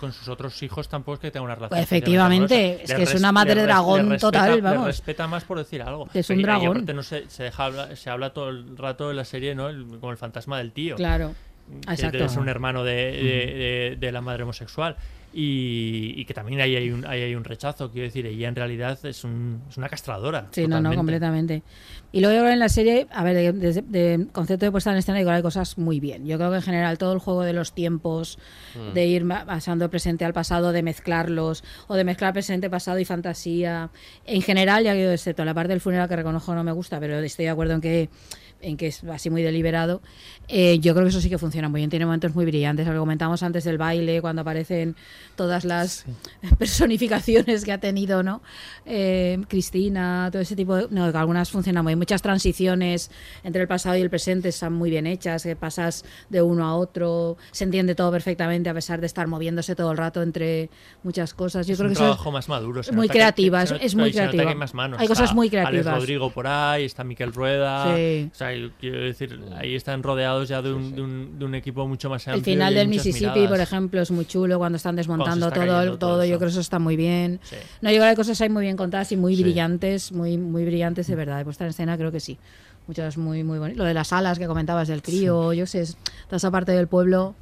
con 0.00 0.12
sus 0.12 0.26
otros 0.28 0.60
hijos 0.64 0.88
tampoco 0.88 1.14
es 1.14 1.20
que 1.20 1.30
tenga 1.30 1.44
una 1.44 1.54
relación. 1.54 1.70
Pues 1.78 1.82
efectivamente, 1.84 2.82
es 2.82 2.92
que 2.92 3.02
es 3.04 3.14
una 3.14 3.30
madre 3.30 3.62
dragón 3.62 4.08
le 4.08 4.16
respeta- 4.16 4.20
total, 4.20 4.54
le 4.56 4.60
vamos. 4.60 4.86
respeta 4.86 5.26
más 5.28 5.44
por 5.44 5.58
decir 5.58 5.82
algo. 5.82 6.08
Es 6.12 6.28
un 6.30 6.36
Y- 6.36 6.40
y 6.40 6.42
dragón. 6.42 6.68
aparte 6.68 6.94
no 6.94 7.02
se, 7.04 7.30
se, 7.30 7.44
deja 7.44 7.64
habla- 7.64 7.94
se 7.96 8.10
habla 8.10 8.30
todo 8.30 8.48
el 8.48 8.76
rato 8.76 9.10
en 9.10 9.16
la 9.16 9.24
serie, 9.24 9.54
¿no? 9.54 9.68
El- 9.68 9.86
como 10.00 10.10
el 10.10 10.18
fantasma 10.18 10.58
del 10.58 10.72
tío. 10.72 10.96
Claro. 10.96 11.32
Que 11.86 11.92
Exacto. 11.94 12.28
ser 12.28 12.40
un 12.40 12.48
hermano 12.48 12.82
de, 12.84 12.92
de- 12.94 13.54
de- 13.92 13.96
de 14.00 14.12
la 14.12 14.20
madre 14.20 14.42
homosexual. 14.42 14.96
Y, 15.36 16.14
y 16.16 16.24
que 16.26 16.32
también 16.32 16.60
ahí 16.60 16.76
hay, 16.76 16.90
un, 16.90 17.04
ahí 17.06 17.20
hay 17.22 17.34
un 17.34 17.42
rechazo, 17.42 17.90
quiero 17.90 18.06
decir, 18.06 18.24
ella 18.24 18.48
en 18.48 18.54
realidad 18.54 18.96
es, 19.04 19.24
un, 19.24 19.62
es 19.68 19.76
una 19.76 19.88
castradora. 19.88 20.46
Sí, 20.52 20.68
no, 20.68 20.80
no, 20.80 20.94
completamente. 20.94 21.64
Y 22.12 22.20
luego 22.20 22.46
en 22.46 22.60
la 22.60 22.68
serie, 22.68 23.08
a 23.10 23.24
ver, 23.24 23.34
de, 23.34 23.72
de- 23.72 23.82
de 23.82 24.26
concepto 24.30 24.64
de 24.64 24.70
puesta 24.70 24.92
en 24.92 24.98
escena, 24.98 25.20
igual 25.20 25.34
hay 25.34 25.42
cosas 25.42 25.76
muy 25.76 25.98
bien. 25.98 26.24
Yo 26.24 26.36
creo 26.38 26.50
que 26.50 26.56
en 26.56 26.62
general 26.62 26.98
todo 26.98 27.12
el 27.12 27.18
juego 27.18 27.42
de 27.42 27.52
los 27.52 27.72
tiempos, 27.74 28.38
Mm. 28.76 28.92
de 28.92 29.06
ir 29.06 29.26
pasando 29.26 29.90
presente 29.90 30.24
al 30.24 30.32
pasado, 30.32 30.70
de 30.72 30.82
mezclarlos, 30.84 31.64
o 31.88 31.94
de 31.96 32.04
mezclar 32.04 32.32
presente, 32.32 32.70
pasado 32.70 33.00
y 33.00 33.04
fantasía. 33.04 33.90
En 34.26 34.40
general, 34.42 34.84
ya 34.84 34.94
que 34.94 35.12
excepto 35.12 35.44
la 35.44 35.54
parte 35.54 35.70
del 35.72 35.80
funeral 35.80 36.08
que 36.08 36.16
reconozco 36.16 36.54
no 36.54 36.62
me 36.62 36.72
gusta, 36.72 37.00
pero 37.00 37.18
estoy 37.18 37.46
de 37.46 37.50
acuerdo 37.50 37.74
en 37.74 37.80
que 37.80 38.08
en 38.64 38.76
que 38.76 38.88
es 38.88 39.04
así 39.04 39.30
muy 39.30 39.42
deliberado, 39.42 40.00
eh, 40.48 40.78
yo 40.80 40.94
creo 40.94 41.04
que 41.04 41.10
eso 41.10 41.20
sí 41.20 41.28
que 41.30 41.38
funciona 41.38 41.68
muy 41.68 41.80
bien. 41.80 41.90
Tiene 41.90 42.06
momentos 42.06 42.34
muy 42.34 42.44
brillantes. 42.44 42.86
Lo 42.86 42.92
que 42.92 42.98
comentamos 42.98 43.42
antes 43.42 43.64
del 43.64 43.78
baile, 43.78 44.20
cuando 44.20 44.42
aparecen 44.42 44.96
todas 45.36 45.64
las 45.64 46.04
personificaciones 46.58 47.64
que 47.64 47.72
ha 47.72 47.78
tenido, 47.78 48.22
¿no? 48.22 48.42
Eh, 48.86 49.38
Cristina, 49.48 50.28
todo 50.32 50.42
ese 50.42 50.56
tipo 50.56 50.76
de... 50.76 50.88
No, 50.90 51.04
algunas 51.04 51.50
funcionan 51.50 51.84
muy 51.84 51.90
bien. 51.90 51.98
Muchas 51.98 52.22
transiciones 52.22 53.10
entre 53.42 53.62
el 53.62 53.68
pasado 53.68 53.96
y 53.96 54.00
el 54.00 54.10
presente 54.10 54.48
están 54.48 54.72
muy 54.72 54.90
bien 54.90 55.06
hechas, 55.06 55.42
que 55.42 55.56
pasas 55.56 56.04
de 56.28 56.42
uno 56.42 56.66
a 56.66 56.76
otro, 56.76 57.36
se 57.52 57.64
entiende 57.64 57.94
todo 57.94 58.10
perfectamente 58.10 58.68
a 58.70 58.74
pesar 58.74 59.00
de 59.00 59.06
estar 59.06 59.26
moviéndose 59.26 59.74
todo 59.74 59.92
el 59.92 59.98
rato 59.98 60.22
entre 60.22 60.70
muchas 61.02 61.34
cosas. 61.34 61.66
Yo 61.66 61.72
es 61.72 61.78
creo 61.78 61.88
un 61.88 61.94
que 61.94 61.98
eso 61.98 62.04
es 62.04 62.10
trabajo 62.10 62.32
más 62.32 62.48
maduro. 62.48 62.80
muy 62.92 63.08
creativa, 63.08 63.64
que 63.64 63.74
es, 63.76 63.82
es 63.82 63.94
muy 63.94 64.12
creativa. 64.12 64.48
hay 64.48 64.54
más 64.54 64.74
manos. 64.74 65.00
Hay 65.00 65.08
cosas 65.08 65.34
muy 65.34 65.48
Alex 65.48 65.68
creativas. 65.68 65.94
Rodrigo 65.96 66.30
por 66.30 66.46
ahí, 66.46 66.84
está 66.84 67.04
Miquel 67.04 67.32
Rueda. 67.32 67.94
Sí. 67.96 68.30
O 68.32 68.34
sea, 68.34 68.53
yo 68.60 68.70
quiero 68.80 69.00
decir, 69.00 69.40
ahí 69.56 69.74
están 69.74 70.02
rodeados 70.02 70.48
ya 70.48 70.62
de 70.62 70.72
un, 70.72 70.94
de 70.94 71.02
un, 71.02 71.38
de 71.38 71.44
un 71.44 71.54
equipo 71.54 71.86
mucho 71.86 72.08
más 72.10 72.26
amplio. 72.28 72.38
El 72.38 72.44
final 72.44 72.74
del 72.74 72.88
Mississippi, 72.88 73.30
miradas. 73.30 73.48
por 73.50 73.60
ejemplo, 73.60 74.00
es 74.02 74.10
muy 74.10 74.24
chulo 74.26 74.58
cuando 74.58 74.76
están 74.76 74.96
desmontando 74.96 75.48
está 75.48 75.64
todo, 75.66 75.84
todo 75.84 75.98
todo. 75.98 76.24
Yo 76.24 76.36
creo 76.38 76.48
que 76.48 76.52
eso 76.52 76.60
está 76.60 76.78
muy 76.78 76.96
bien. 76.96 77.40
Sí. 77.42 77.56
No, 77.80 77.90
yo 77.90 77.96
creo 77.96 78.02
que 78.04 78.08
hay 78.10 78.16
cosas 78.16 78.40
ahí 78.40 78.48
muy 78.48 78.62
bien 78.64 78.76
contadas 78.76 79.10
y 79.12 79.16
muy 79.16 79.36
Sí. 79.36 79.42
brillantes, 79.42 80.12
muy 80.12 80.38
muy 80.38 80.64
brillantes 80.64 81.06
de 81.06 81.14
verdad. 81.16 81.38
De 81.38 81.44
puesta 81.44 81.64
en 81.64 81.70
escena 81.70 81.96
creo 81.96 82.12
que 82.12 82.20
sí. 82.20 82.38
Muchas 82.86 83.16
muy 83.16 83.44
muy 83.44 83.58
bonitas. 83.58 83.78
Lo 83.78 83.84
de 83.84 83.94
las 83.94 84.12
alas 84.12 84.38
que 84.38 84.46
comentabas 84.46 84.88
del 84.88 85.00
crío, 85.02 85.52
yo 85.52 85.66
sé, 85.66 85.84
toda 86.26 86.36
esa 86.36 86.50
parte 86.50 86.72
del 86.72 86.86
pueblo. 86.88 87.34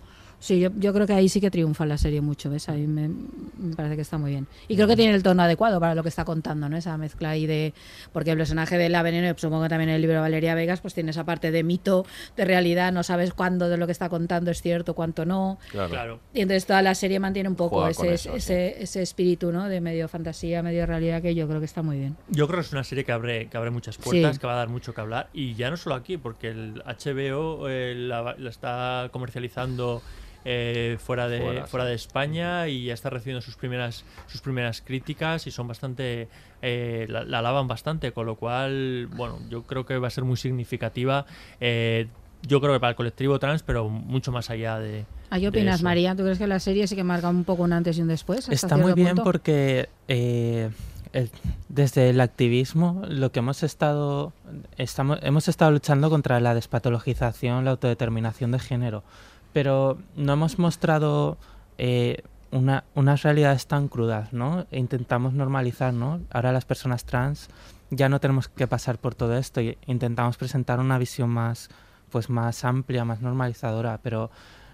Sí, 0.43 0.59
yo, 0.59 0.70
yo 0.77 0.93
creo 0.93 1.06
que 1.06 1.12
ahí 1.12 1.28
sí 1.28 1.40
que 1.40 1.52
triunfa 1.52 1.86
la 1.86 1.97
serie 1.97 2.20
mucho, 2.20 2.51
¿ves? 2.51 2.69
Ahí 2.69 2.89
me, 2.89 3.09
me 3.09 3.77
parece 3.77 3.94
que 3.94 4.02
está 4.02 4.19
muy 4.19 4.32
bien. 4.32 4.48
Y 4.66 4.74
creo 4.74 4.89
que 4.89 4.97
tiene 4.97 5.14
el 5.14 5.23
tono 5.23 5.40
adecuado 5.44 5.78
para 5.78 5.94
lo 5.94 6.02
que 6.02 6.09
está 6.09 6.24
contando, 6.24 6.69
¿no? 6.69 6.77
Esa 6.77 6.98
mezcla 6.98 7.31
ahí 7.31 7.47
de... 7.47 7.73
Porque 8.12 8.32
el 8.32 8.36
personaje 8.39 8.77
de 8.77 8.89
la 8.89 9.05
veneno, 9.05 9.28
y 9.31 9.35
supongo 9.39 9.62
que 9.62 9.69
también 9.69 9.90
en 9.90 9.94
el 9.94 10.01
libro 10.02 10.16
de 10.16 10.20
Valeria 10.23 10.56
Vegas, 10.56 10.81
pues 10.81 10.94
tiene 10.94 11.12
esa 11.12 11.23
parte 11.24 11.52
de 11.52 11.62
mito, 11.62 12.05
de 12.36 12.44
realidad, 12.44 12.93
no 12.93 13.05
sabes 13.05 13.32
cuándo 13.35 13.69
de 13.69 13.77
lo 13.77 13.86
que 13.86 13.93
está 13.93 14.09
contando 14.09 14.51
es 14.51 14.60
cierto, 14.62 14.94
cuánto 14.94 15.24
no. 15.24 15.59
Claro. 15.70 15.89
Claro. 15.90 16.20
Y 16.35 16.40
entonces 16.40 16.66
toda 16.66 16.82
la 16.82 16.97
serie 16.97 17.20
mantiene 17.20 17.48
un 17.48 17.55
poco 17.55 17.86
ese, 17.86 18.14
eso, 18.14 18.35
ese, 18.35 18.82
ese 18.82 19.01
espíritu, 19.01 19.52
¿no? 19.52 19.69
De 19.69 19.81
medio 19.81 20.09
fantasía, 20.09 20.60
medio 20.60 20.86
realidad, 20.86 21.23
que 21.23 21.36
yo 21.36 21.47
creo 21.47 21.60
que 21.60 21.66
está 21.66 21.82
muy 21.82 21.98
bien. 22.01 22.16
Yo 22.31 22.48
creo 22.48 22.59
que 22.59 22.66
es 22.66 22.73
una 22.73 22.82
serie 22.82 23.05
que 23.05 23.12
abre, 23.12 23.47
que 23.47 23.56
abre 23.56 23.70
muchas 23.70 23.97
puertas, 23.97 24.35
Sí. 24.35 24.40
que 24.40 24.47
va 24.48 24.55
a 24.55 24.56
dar 24.56 24.69
mucho 24.69 24.93
que 24.93 25.01
hablar. 25.01 25.28
Y 25.32 25.55
ya 25.55 25.70
no 25.70 25.77
solo 25.77 25.94
aquí, 25.94 26.16
porque 26.16 26.48
el 26.48 26.82
HBO 26.85 27.69
eh, 27.69 27.94
la, 27.97 28.35
la 28.36 28.51
está 28.51 29.09
comercializando 29.12 30.02
eh, 30.44 30.97
fuera, 31.01 31.28
de, 31.28 31.40
Fuera, 31.40 31.66
fuera, 31.66 31.85
sí. 31.86 31.89
de 31.90 31.94
España 31.94 32.69
y 32.69 32.85
ya 32.86 32.94
está 32.94 33.10
recibiendo 33.10 33.40
sus 33.43 33.56
primeras, 33.56 34.05
sus 34.27 34.40
primeras 34.40 34.81
críticas 34.81 35.47
y 35.47 35.51
son 35.51 35.69
bastante. 35.69 36.28
eh, 36.62 37.06
la, 37.09 37.24
la 37.24 37.39
alaban 37.40 37.69
bastante, 37.69 38.12
con 38.12 38.27
lo 38.27 38.36
cual, 38.36 39.09
bueno, 39.16 39.39
yo 39.51 39.62
creo 39.64 39.85
que 39.86 39.98
va 39.98 40.09
a 40.09 40.10
ser 40.10 40.24
muy 40.24 40.36
significativa. 40.36 41.27
eh, 41.60 42.06
yo 42.44 42.60
creo 42.60 42.73
que 42.73 42.81
para 42.81 42.90
el 42.90 42.97
colectivo 42.97 43.39
trans, 43.39 43.62
pero 43.62 43.89
mucho 43.89 44.32
más 44.32 44.51
allá 44.51 44.81
de. 44.81 45.05
¿A 45.31 45.36
qué 45.36 45.43
de 45.43 45.48
opinas, 45.48 45.77
eso. 45.77 45.85
María? 45.85 46.16
¿Tú 46.16 46.24
crees 46.24 46.39
que 46.39 46.48
la 46.48 46.59
serie 46.59 46.89
sí 46.89 46.97
que 46.97 47.05
marca 47.05 47.28
un 47.28 47.44
poco 47.44 47.62
un 47.62 47.73
antes 47.73 47.97
y 47.98 48.02
un 48.02 48.09
después? 48.09 48.40
hasta 48.48 48.52
Está 48.52 48.77
muy 48.77 48.94
bien 48.94 49.10
punto? 49.10 49.23
porque 49.23 49.89
eh, 50.09 50.69
el- 51.12 51.31
desde 51.69 52.10
el 52.10 52.20
activismo 52.20 53.02
lo 53.09 53.31
que 53.31 53.39
hemos 53.39 53.62
estado 53.62 54.32
estamos 54.77 55.20
hemos 55.23 55.47
estado 55.47 55.70
luchando 55.70 56.10
contra 56.10 56.40
la 56.40 56.52
despatologización, 56.55 57.64
la 57.64 57.70
autodeterminación 57.73 58.51
de 58.51 58.59
género, 58.59 59.05
pero 59.53 59.99
no 60.16 60.33
hemos 60.33 60.59
mostrado 60.59 61.39
eh, 61.79 62.23
una, 62.51 62.85
unas 62.95 63.23
realidades 63.23 63.66
tan 63.66 63.89
crudas, 63.89 64.33
¿no? 64.33 64.66
E 64.70 64.79
intentamos 64.79 65.33
normalizar, 65.33 65.93
¿no? 65.93 66.20
Ahora 66.31 66.53
las 66.53 66.65
personas 66.65 67.05
trans 67.05 67.49
ya 67.91 68.09
no 68.09 68.20
tenemos 68.20 68.49
que 68.49 68.66
pasar 68.66 68.99
por 68.99 69.15
todo 69.15 69.37
esto 69.37 69.61
y 69.61 69.77
intentamos 69.87 70.37
presentar 70.37 70.81
una 70.81 70.99
visión 70.99 71.31
más 71.31 71.69
pues 72.12 72.29
más 72.29 72.65
amplia, 72.65 73.05
más 73.05 73.23
normalizadora, 73.23 73.99
pero 74.03 74.31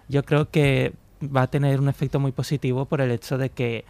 yo 0.08 0.24
creo 0.24 0.50
que 0.50 0.92
va 1.24 1.42
a 1.42 1.46
tener 1.46 1.80
un 1.80 1.88
efecto 1.88 2.20
muy 2.20 2.32
positivo 2.32 2.84
por 2.86 3.00
el 3.00 3.10
hecho 3.12 3.38
de 3.38 3.50
que 3.50 3.84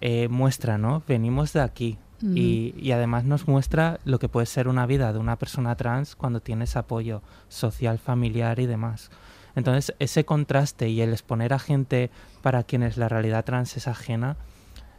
eh, 0.00 0.28
muestra, 0.28 0.78
¿no? 0.78 1.02
Venimos 1.08 1.52
de 1.52 1.62
aquí. 1.62 1.98
Y, 2.22 2.74
y 2.76 2.92
además 2.92 3.24
nos 3.24 3.48
muestra 3.48 3.98
lo 4.04 4.18
que 4.18 4.28
puede 4.28 4.44
ser 4.44 4.68
una 4.68 4.84
vida 4.84 5.10
de 5.10 5.18
una 5.18 5.36
persona 5.36 5.74
trans 5.74 6.14
cuando 6.14 6.40
tienes 6.40 6.76
apoyo 6.76 7.22
social, 7.48 7.98
familiar 7.98 8.60
y 8.60 8.66
demás. 8.66 9.10
Entonces, 9.56 9.94
ese 9.98 10.24
contraste 10.24 10.88
y 10.88 11.00
el 11.00 11.10
exponer 11.10 11.52
a 11.52 11.58
gente 11.58 12.10
para 12.42 12.62
quienes 12.62 12.96
la 12.96 13.08
realidad 13.08 13.44
trans 13.44 13.76
es 13.76 13.88
ajena, 13.88 14.36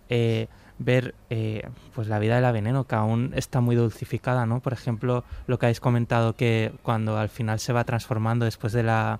eh, 0.09 0.47
ver 0.79 1.15
eh, 1.29 1.67
pues 1.93 2.07
la 2.07 2.19
vida 2.19 2.35
de 2.35 2.41
la 2.41 2.51
veneno, 2.51 2.85
que 2.85 2.95
aún 2.95 3.31
está 3.35 3.61
muy 3.61 3.75
dulcificada, 3.75 4.45
¿no? 4.45 4.59
Por 4.59 4.73
ejemplo, 4.73 5.23
lo 5.47 5.59
que 5.59 5.67
habéis 5.67 5.79
comentado 5.79 6.35
que 6.35 6.71
cuando 6.83 7.17
al 7.17 7.29
final 7.29 7.59
se 7.59 7.73
va 7.73 7.83
transformando 7.83 8.45
después 8.45 8.73
de 8.73 8.83
la 8.83 9.19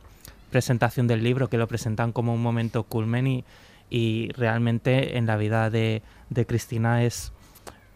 presentación 0.50 1.08
del 1.08 1.24
libro, 1.24 1.50
que 1.50 1.58
lo 1.58 1.68
presentan 1.68 2.12
como 2.12 2.34
un 2.34 2.42
momento 2.42 2.84
culmen 2.84 3.28
y, 3.28 3.46
y 3.92 4.30
realmente 4.32 5.18
en 5.18 5.28
la 5.28 5.38
vida 5.38 5.70
de, 5.70 6.02
Cristina 6.48 7.04
es 7.04 7.32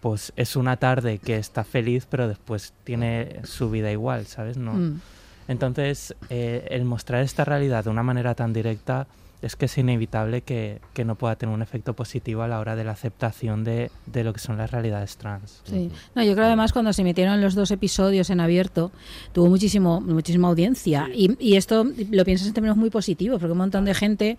pues 0.02 0.34
es 0.36 0.56
una 0.56 0.78
tarde 0.78 1.18
que 1.18 1.38
está 1.38 1.64
feliz 1.64 2.06
pero 2.08 2.28
después 2.28 2.74
tiene 2.84 3.40
su 3.44 3.72
vida 3.72 3.92
igual, 3.92 4.28
¿sabes? 4.28 4.58
No. 4.58 4.74
Mm. 4.74 5.02
Entonces, 5.48 6.16
eh, 6.30 6.68
el 6.72 6.86
mostrar 6.86 7.22
esta 7.22 7.46
realidad 7.46 7.84
de 7.84 7.90
una 7.90 8.04
manera 8.04 8.36
tan 8.36 8.54
directa 8.54 9.08
es 9.46 9.56
que 9.56 9.66
es 9.66 9.78
inevitable 9.78 10.42
que, 10.42 10.82
que 10.94 11.06
no 11.06 11.16
pueda 11.16 11.36
tener 11.36 11.54
un 11.54 11.62
efecto 11.62 11.94
positivo 11.94 12.42
a 12.42 12.48
la 12.48 12.60
hora 12.60 12.76
de 12.76 12.84
la 12.84 12.94
aceptación 12.94 13.64
de, 13.64 13.92
de 14.08 14.24
lo 14.24 14.34
que 14.34 14.40
son 14.40 14.58
las 14.58 14.72
realidades 14.72 15.18
trans. 15.18 15.62
Sí. 15.66 15.92
No, 16.16 16.24
yo 16.24 16.34
creo 16.34 16.48
además 16.48 16.74
cuando 16.74 16.92
se 16.94 17.04
emitieron 17.04 17.40
los 17.42 17.54
dos 17.54 17.70
episodios 17.70 18.32
en 18.32 18.40
abierto 18.40 18.92
tuvo 19.34 19.48
muchísimo 19.48 20.02
muchísima 20.02 20.48
audiencia 20.48 21.10
y, 21.14 21.38
y 21.40 21.58
esto 21.58 21.86
lo 22.10 22.26
piensas 22.26 22.48
en 22.48 22.54
términos 22.54 22.76
muy 22.76 22.90
positivos 22.90 23.40
porque 23.40 23.52
un 23.52 23.60
montón 23.60 23.86
de 23.86 23.94
gente, 23.94 24.38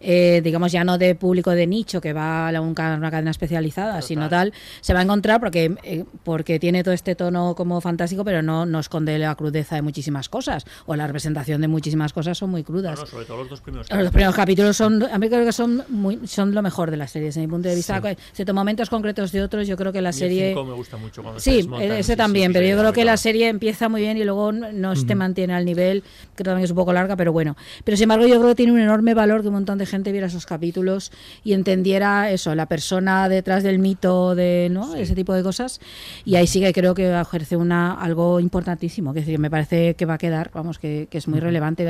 eh, 0.00 0.40
digamos 0.42 0.72
ya 0.72 0.82
no 0.82 0.98
de 0.98 1.14
público 1.14 1.52
de 1.52 1.68
nicho 1.68 2.00
que 2.00 2.12
va 2.12 2.48
a 2.48 2.60
un 2.60 2.74
una 2.78 3.10
cadena 3.10 3.30
especializada, 3.30 4.02
sino 4.02 4.28
tal, 4.28 4.52
se 4.80 4.92
va 4.92 5.00
a 5.00 5.02
encontrar 5.02 5.38
porque 5.38 5.76
eh, 5.84 6.04
porque 6.24 6.58
tiene 6.58 6.82
todo 6.82 6.94
este 6.94 7.14
tono 7.14 7.54
como 7.54 7.80
fantástico 7.80 8.24
pero 8.24 8.42
no, 8.42 8.66
no 8.66 8.80
esconde 8.80 9.18
la 9.18 9.34
crudeza 9.36 9.76
de 9.76 9.82
muchísimas 9.82 10.28
cosas 10.28 10.64
o 10.86 10.96
la 10.96 11.06
representación 11.06 11.60
de 11.60 11.68
muchísimas 11.68 12.12
cosas 12.12 12.36
son 12.36 12.50
muy 12.50 12.64
crudas. 12.64 12.98
no, 12.98 13.06
sobre 13.06 13.24
todo 13.24 13.38
los 13.38 13.50
dos 13.50 13.60
primeros 13.60 13.88
Los 13.90 14.10
primeros 14.10 14.34
capítulos 14.48 14.78
son, 14.78 15.02
a 15.02 15.18
mí 15.18 15.28
creo 15.28 15.44
que 15.44 15.52
son 15.52 15.84
muy, 15.90 16.26
son 16.26 16.54
lo 16.54 16.62
mejor 16.62 16.90
de 16.90 16.96
la 16.96 17.06
serie, 17.06 17.26
desde 17.26 17.42
mi 17.42 17.48
punto 17.48 17.68
de 17.68 17.74
vista. 17.74 18.00
Sí. 18.00 18.08
Excepto 18.30 18.54
momentos 18.54 18.88
concretos 18.88 19.30
de 19.30 19.42
otros, 19.42 19.68
yo 19.68 19.76
creo 19.76 19.92
que 19.92 20.00
la 20.00 20.12
serie. 20.12 20.54
me 20.54 20.72
gusta 20.72 20.96
mucho 20.96 21.22
cuando 21.22 21.38
se 21.38 21.62
sí, 21.62 21.68
en 21.80 21.92
ese 21.92 22.16
también, 22.16 22.54
pero 22.54 22.66
yo 22.66 22.78
creo 22.78 22.94
que 22.94 23.04
la 23.04 23.18
serie 23.18 23.48
empieza 23.48 23.90
muy 23.90 24.00
bien 24.00 24.16
y 24.16 24.24
luego 24.24 24.50
no 24.52 24.96
se 24.96 25.04
Ujú. 25.04 25.16
mantiene 25.16 25.52
al 25.52 25.66
nivel, 25.66 26.02
que 26.34 26.44
también 26.44 26.64
es 26.64 26.70
un 26.70 26.76
poco 26.76 26.94
larga, 26.94 27.14
pero 27.14 27.30
bueno. 27.30 27.56
Pero 27.84 27.98
sin 27.98 28.04
embargo, 28.04 28.26
yo 28.26 28.36
creo 28.36 28.48
que 28.48 28.54
tiene 28.54 28.72
un 28.72 28.80
enorme 28.80 29.12
valor 29.12 29.42
que 29.42 29.48
un 29.48 29.54
montón 29.54 29.76
de 29.76 29.84
gente 29.84 30.12
viera 30.12 30.28
esos 30.28 30.46
capítulos 30.46 31.12
y 31.44 31.52
entendiera 31.52 32.30
eso, 32.30 32.54
la 32.54 32.64
persona 32.66 33.28
detrás 33.28 33.62
del 33.62 33.78
mito, 33.78 34.34
de 34.34 34.68
¿no? 34.70 34.94
ese 34.94 35.14
tipo 35.14 35.34
de 35.34 35.42
cosas. 35.42 35.78
Y 36.24 36.36
ahí 36.36 36.46
sí 36.46 36.60
que 36.60 36.72
creo 36.72 36.94
que 36.94 37.20
ejerce 37.20 37.56
una 37.56 37.92
algo 37.92 38.40
importantísimo, 38.40 39.12
que 39.12 39.20
es 39.20 39.26
decir, 39.26 39.38
me 39.38 39.50
parece 39.50 39.94
que 39.94 40.06
va 40.06 40.14
a 40.14 40.18
quedar, 40.18 40.50
vamos, 40.54 40.78
que, 40.78 41.06
que 41.10 41.18
es 41.18 41.28
muy 41.28 41.38
Ujú. 41.38 41.46
relevante 41.46 41.84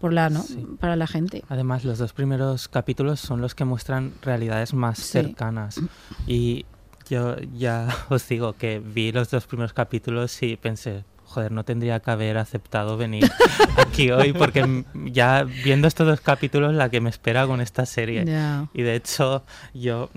por 0.00 0.12
la, 0.12 0.30
¿no? 0.30 0.42
Sí. 0.42 0.66
para 0.80 0.96
la 0.96 1.06
gente. 1.06 1.44
Además, 1.48 1.84
los 1.84 1.98
dos 1.98 2.12
primeros 2.12 2.68
capítulos 2.68 3.20
son 3.20 3.40
los 3.40 3.54
que 3.54 3.64
muestran 3.64 4.12
realidades 4.22 4.72
más 4.74 4.98
Sí. 4.98 5.04
cercanas. 5.12 5.80
Y 6.26 6.64
yo 7.08 7.36
ya 7.56 7.86
os 8.08 8.26
digo 8.28 8.54
que 8.54 8.80
vi 8.80 9.12
los 9.12 9.30
dos 9.30 9.46
primeros 9.46 9.72
capítulos 9.72 10.42
y 10.42 10.56
pensé, 10.56 11.04
joder, 11.24 11.52
no 11.52 11.64
tendría 11.64 12.00
que 12.00 12.10
haber 12.10 12.38
aceptado 12.38 12.96
venir 12.96 13.30
aquí 13.76 14.10
hoy 14.10 14.32
porque 14.32 14.84
ya 14.94 15.44
viendo 15.44 15.86
estos 15.86 16.06
dos 16.06 16.20
capítulos 16.20 16.74
la 16.74 16.88
que 16.88 17.00
me 17.00 17.10
espera 17.10 17.46
con 17.46 17.60
esta 17.60 17.84
serie. 17.86 18.24
Ya. 18.24 18.68
Y 18.74 18.82
de 18.82 18.94
hecho 18.96 19.44
yo 19.74 20.08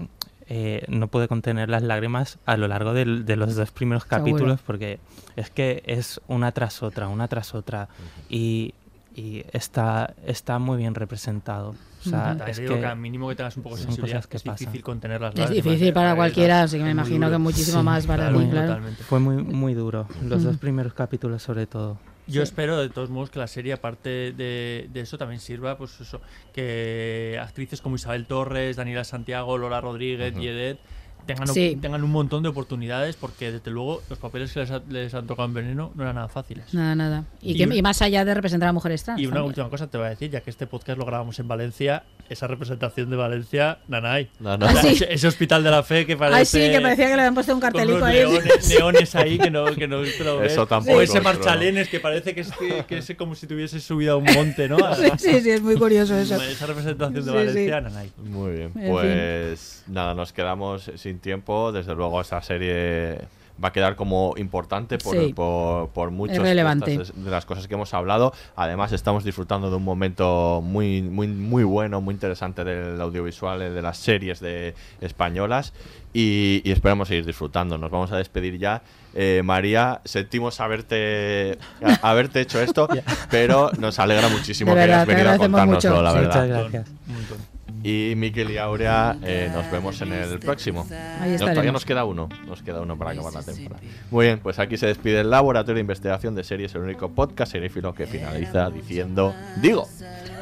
eh, 0.47 0.83
no 0.87 1.07
pude 1.07 1.27
contener 1.27 1.69
las 1.69 1.83
lágrimas 1.83 2.37
a 2.45 2.57
lo 2.57 2.67
largo 2.67 2.93
del- 2.93 3.25
de 3.25 3.35
los 3.37 3.55
dos 3.55 3.71
primeros 3.71 4.03
Seguro. 4.03 4.19
capítulos 4.19 4.59
porque 4.65 4.99
es 5.35 5.49
que 5.49 5.83
es 5.85 6.19
una 6.27 6.51
tras 6.51 6.83
otra, 6.83 7.07
una 7.07 7.27
tras 7.27 7.53
otra. 7.55 7.87
Y, 8.29 8.73
y 9.15 9.43
está, 9.51 10.13
está 10.25 10.59
muy 10.59 10.77
bien 10.77 10.95
representado. 10.95 11.75
O 12.05 12.09
sea, 12.09 12.35
es 12.47 12.57
digo 12.57 12.73
que 12.75 12.81
que 12.81 12.85
al 12.85 12.97
mínimo 12.97 13.29
que 13.29 13.35
tengas 13.35 13.55
un 13.55 13.63
poco 13.63 13.75
de 13.77 13.83
sensibilidad 13.83 14.17
cosas 14.17 14.27
que 14.27 14.37
es 14.37 14.43
pasan. 14.43 14.57
difícil 14.59 14.83
contener 14.83 15.21
las 15.21 15.33
Es 15.33 15.39
lágrimas. 15.39 15.63
difícil 15.63 15.93
para 15.93 16.09
Es- 16.11 16.15
cualquiera, 16.15 16.63
así 16.63 16.77
que 16.77 16.83
me 16.83 16.89
es 16.89 16.93
imagino 16.95 17.27
que 17.27 17.31
duro. 17.33 17.39
muchísimo 17.39 17.83
más 17.83 18.05
para 18.05 18.23
claro, 18.29 18.39
ti, 18.43 18.49
claro. 18.49 18.67
totalmente. 18.67 19.03
Fue 19.03 19.19
muy, 19.19 19.37
muy 19.41 19.73
duro. 19.73 20.07
Los 20.23 20.43
dos 20.43 20.53
Ujú. 20.55 20.59
primeros 20.61 20.93
capítulos 20.93 21.41
sobre 21.43 21.65
todo. 21.67 21.97
Yo 22.27 22.41
espero 22.41 22.77
de 22.77 22.89
todos 22.89 23.09
modos 23.09 23.29
que 23.29 23.39
la 23.39 23.47
serie, 23.47 23.73
aparte 23.73 24.09
de, 24.31 24.89
de 24.91 24.99
eso, 25.01 25.17
también 25.17 25.39
sirva, 25.41 25.77
pues 25.77 25.99
eso, 25.99 26.21
que 26.53 27.37
actrices 27.41 27.81
como 27.81 27.95
Isabel 27.95 28.25
Torres, 28.25 28.75
Daniela 28.77 29.03
Santiago, 29.03 29.57
Lola 29.57 29.81
Rodríguez, 29.81 30.31
Ujú. 30.33 30.41
Yedet 30.41 30.79
tengan, 31.25 31.47
Sí. 31.47 31.77
tengan 31.81 32.03
un 32.03 32.11
montón 32.11 32.43
de 32.43 32.49
oportunidades, 32.49 33.15
porque 33.15 33.51
desde 33.51 33.71
luego 33.71 34.01
los 34.09 34.19
papeles 34.19 34.51
que 34.51 34.59
les, 34.61 34.71
ha- 34.71 34.81
les 34.89 35.13
han 35.13 35.25
tocado 35.27 35.47
en 35.47 35.53
Veneno 35.53 35.91
no 35.95 36.03
eran 36.03 36.15
nada 36.15 36.27
fáciles. 36.27 36.73
Nada, 36.73 36.95
nada. 36.95 37.23
Y, 37.41 37.51
Y 37.51 37.65
que- 37.67 37.75
y 37.75 37.81
más 37.81 38.01
allá 38.01 38.25
de 38.25 38.33
representar 38.33 38.69
a 38.69 38.73
mujeres 38.73 39.03
trans. 39.03 39.19
Y 39.19 39.25
una 39.25 39.35
también. 39.35 39.47
última 39.49 39.69
cosa 39.69 39.87
te 39.87 39.97
voy 39.97 40.07
a 40.07 40.09
decir, 40.11 40.29
ya 40.31 40.41
que 40.41 40.49
este 40.49 40.67
podcast 40.67 40.97
lo 40.99 41.05
grabamos 41.05 41.37
en 41.39 41.47
Valencia, 41.47 42.03
esa 42.29 42.47
representación 42.47 43.09
de 43.09 43.15
Valencia, 43.15 43.79
nanay. 43.87 44.29
Nanay. 44.39 44.67
O 44.67 44.71
sea, 44.71 44.79
Ah, 44.79 44.83
sí. 44.83 44.93
ese, 45.03 45.13
ese 45.13 45.27
hospital 45.27 45.63
de 45.63 45.71
la 45.71 45.83
fe 45.83 46.05
que 46.05 46.15
parece... 46.17 46.37
Ay, 46.39 46.45
sí, 46.45 46.71
que 46.71 46.81
parecía 46.81 47.05
que 47.07 47.15
le 47.15 47.21
habían 47.21 47.33
puesto 47.33 47.53
un 47.53 47.59
con 47.59 47.71
cartelito 47.71 48.03
ahí. 48.05 48.19
Neones, 48.19 48.69
neones 48.79 49.15
ahí 49.15 49.37
que 49.37 49.51
no, 49.51 49.65
que 49.65 49.87
no 49.87 50.01
te 50.01 50.23
lo 50.23 50.39
ves. 50.39 50.53
Eso 50.53 50.65
tampoco, 50.65 50.97
O 50.97 51.01
ese 51.01 51.21
marchalenes 51.21 51.89
que 51.89 51.99
parece 51.99 52.33
que 52.33 52.41
es, 52.41 52.51
que 52.87 52.97
es 52.97 53.13
como 53.17 53.35
si 53.35 53.45
tuviese 53.47 53.79
subido 53.79 54.13
a 54.13 54.17
un 54.17 54.25
monte, 54.33 54.67
¿no? 54.67 54.77
Sí, 54.95 55.09
sí, 55.17 55.41
sí, 55.41 55.51
es 55.51 55.61
muy 55.61 55.75
curioso 55.75 56.15
eso. 56.17 56.35
Esa 56.41 56.65
representación 56.65 57.13
de 57.25 57.31
Sí, 57.31 57.35
Valencia, 57.37 57.77
sí. 57.77 57.83
nanay. 57.83 58.11
Muy 58.17 58.51
bien, 58.53 58.71
En 58.75 58.89
pues 58.91 59.83
nada, 59.87 60.13
nos 60.13 60.31
quedamos 60.33 60.91
sin 60.95 61.12
tiempo. 61.19 61.71
Desde 61.71 61.95
luego 61.95 62.19
esta 62.21 62.41
serie 62.41 63.19
va 63.63 63.67
a 63.67 63.71
quedar 63.71 63.95
como 63.95 64.33
importante 64.37 64.97
por, 64.97 65.15
Sí. 65.15 65.31
por, 65.31 65.89
por 65.89 66.09
muchas 66.09 66.41
de 66.43 67.13
las 67.29 67.45
cosas 67.45 67.67
que 67.67 67.75
hemos 67.75 67.93
hablado. 67.93 68.33
Además 68.55 68.91
estamos 68.93 69.23
disfrutando 69.23 69.69
de 69.69 69.75
un 69.75 69.83
momento 69.83 70.61
muy, 70.63 71.03
muy, 71.03 71.27
muy 71.27 71.63
bueno, 71.63 72.01
muy 72.01 72.15
interesante 72.15 72.63
del 72.63 72.99
audiovisual, 72.99 73.61
eh, 73.61 73.69
de 73.69 73.81
las 73.83 73.97
series 73.99 74.39
de 74.39 74.73
españolas 75.01 75.71
y, 76.13 76.61
y 76.65 76.71
esperamos 76.71 77.07
seguir 77.09 77.25
disfrutando. 77.27 77.77
Nos 77.77 77.91
vamos 77.91 78.11
a 78.11 78.17
despedir 78.17 78.57
ya. 78.57 78.81
Eh, 79.13 79.41
María, 79.45 80.01
sentimos 80.03 80.59
haberte, 80.59 81.59
a- 81.85 82.09
haberte 82.09 82.41
hecho 82.41 82.59
esto, 82.59 82.87
pero 83.29 83.69
nos 83.77 83.99
alegra 83.99 84.29
muchísimo 84.29 84.71
De 84.73 84.81
que 84.81 84.87
verdad, 84.87 84.95
hayas 85.03 85.07
venido 85.07 85.29
a 85.29 85.37
contárnoslo, 85.37 85.89
mucho. 85.91 86.01
la 86.01 86.11
Sí. 86.11 86.17
verdad. 86.17 86.47
Muchas 86.47 86.71
gracias. 86.71 87.52
Y 87.83 88.13
Miquel 88.15 88.49
y 88.51 88.57
Aurea, 88.57 89.17
eh, 89.23 89.49
nos 89.53 89.69
vemos 89.69 90.01
en 90.01 90.13
el 90.13 90.39
próximo. 90.39 90.87
Ahí 91.19 91.33
No, 91.33 91.49
todavía 91.49 91.71
nos 91.73 91.85
queda 91.85 92.05
uno, 92.05 92.29
nos 92.47 92.63
queda 92.63 92.81
uno 92.81 92.97
para 92.97 93.11
acabar 93.11 93.33
la 93.33 93.43
temporada. 93.43 93.81
Muy 94.09 94.25
bien, 94.27 94.39
pues 94.39 94.57
aquí 94.59 94.77
se 94.77 94.87
despide 94.87 95.19
el 95.19 95.29
Laboratorio 95.29 95.75
de 95.75 95.81
Investigación 95.81 96.33
de 96.33 96.43
Series, 96.45 96.73
el 96.75 96.81
único 96.81 97.09
podcast 97.09 97.51
serífilo 97.51 97.93
que 97.93 98.07
finaliza 98.07 98.69
diciendo, 98.69 99.35
digo, 99.61 99.87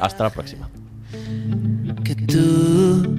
hasta 0.00 0.24
la 0.24 0.30
próxima. 0.30 0.70
que 2.04 2.14
tú 2.14 3.18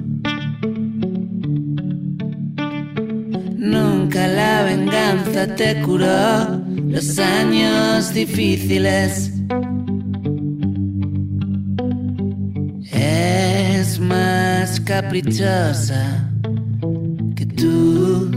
nunca 3.58 4.26
la 4.26 4.62
venganza 4.64 5.54
te 5.54 5.82
curó 5.82 6.60
los 6.88 7.18
años 7.18 8.12
difíciles. 8.14 9.33
Más 14.00 14.80
caprichosa 14.80 16.28
que 17.36 17.46
tú. 17.46 18.30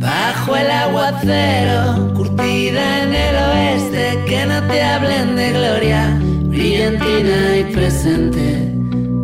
Bajo 0.00 0.56
el 0.56 0.70
aguacero, 0.70 2.12
curtida 2.14 3.04
en 3.04 3.14
el 3.14 3.36
oeste, 3.36 4.24
que 4.26 4.46
no 4.46 4.66
te 4.66 4.82
hablen 4.82 5.36
de 5.36 5.52
gloria, 5.52 6.18
brillantina 6.44 7.58
y 7.58 7.64
presente. 7.72 8.72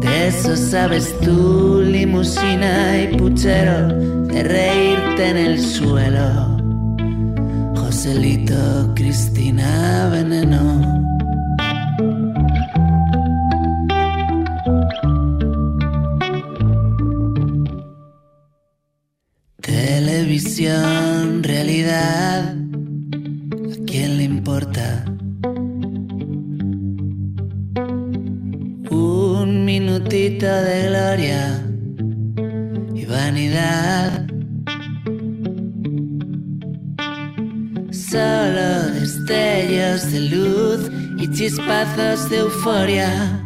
De 0.00 0.28
eso 0.28 0.56
sabes 0.56 1.18
tú, 1.20 1.82
limusina 1.84 3.02
y 3.02 3.16
puchero, 3.16 3.88
de 4.28 4.42
reírte 4.42 5.30
en 5.30 5.36
el 5.36 5.60
suelo. 5.60 6.58
Joselito, 7.74 8.92
Cristina, 8.94 10.08
veneno. 10.12 11.13
Realidad, 20.66 22.54
¿a 22.54 23.84
quién 23.86 24.16
le 24.16 24.22
importa? 24.24 25.04
Un 28.90 29.66
minutito 29.66 30.46
de 30.46 30.88
gloria 30.88 31.62
y 32.94 33.04
vanidad. 33.04 34.26
Solo 37.90 38.90
destellos 38.98 40.10
de 40.12 40.20
luz 40.30 40.90
y 41.18 41.30
chispazos 41.30 42.30
de 42.30 42.38
euforia. 42.38 43.43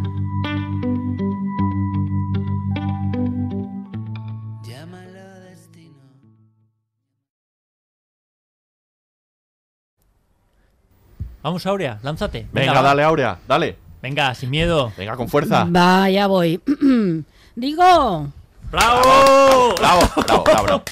Vamos, 11.42 11.66
Aurea, 11.66 11.98
lánzate. 12.02 12.46
Venga, 12.52 12.82
dale, 12.82 13.02
Aurea, 13.04 13.38
dale. 13.46 13.76
Venga, 14.02 14.34
sin 14.34 14.50
miedo. 14.50 14.92
Venga, 14.96 15.16
con 15.16 15.28
fuerza. 15.28 15.64
Va, 15.64 16.08
ya 16.10 16.26
voy. 16.26 16.60
Digo. 17.54 18.28
¡Bravo! 18.70 19.74
Bravo, 19.76 20.08
bravo, 20.16 20.44
bravo, 20.44 20.62
bravo. 20.64 20.82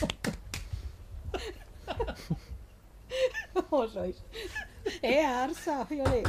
¿Cómo 3.70 3.88
sois? 3.88 4.16
Eh, 5.02 5.24
Arsa, 5.24 5.84
Fiole. 5.86 6.22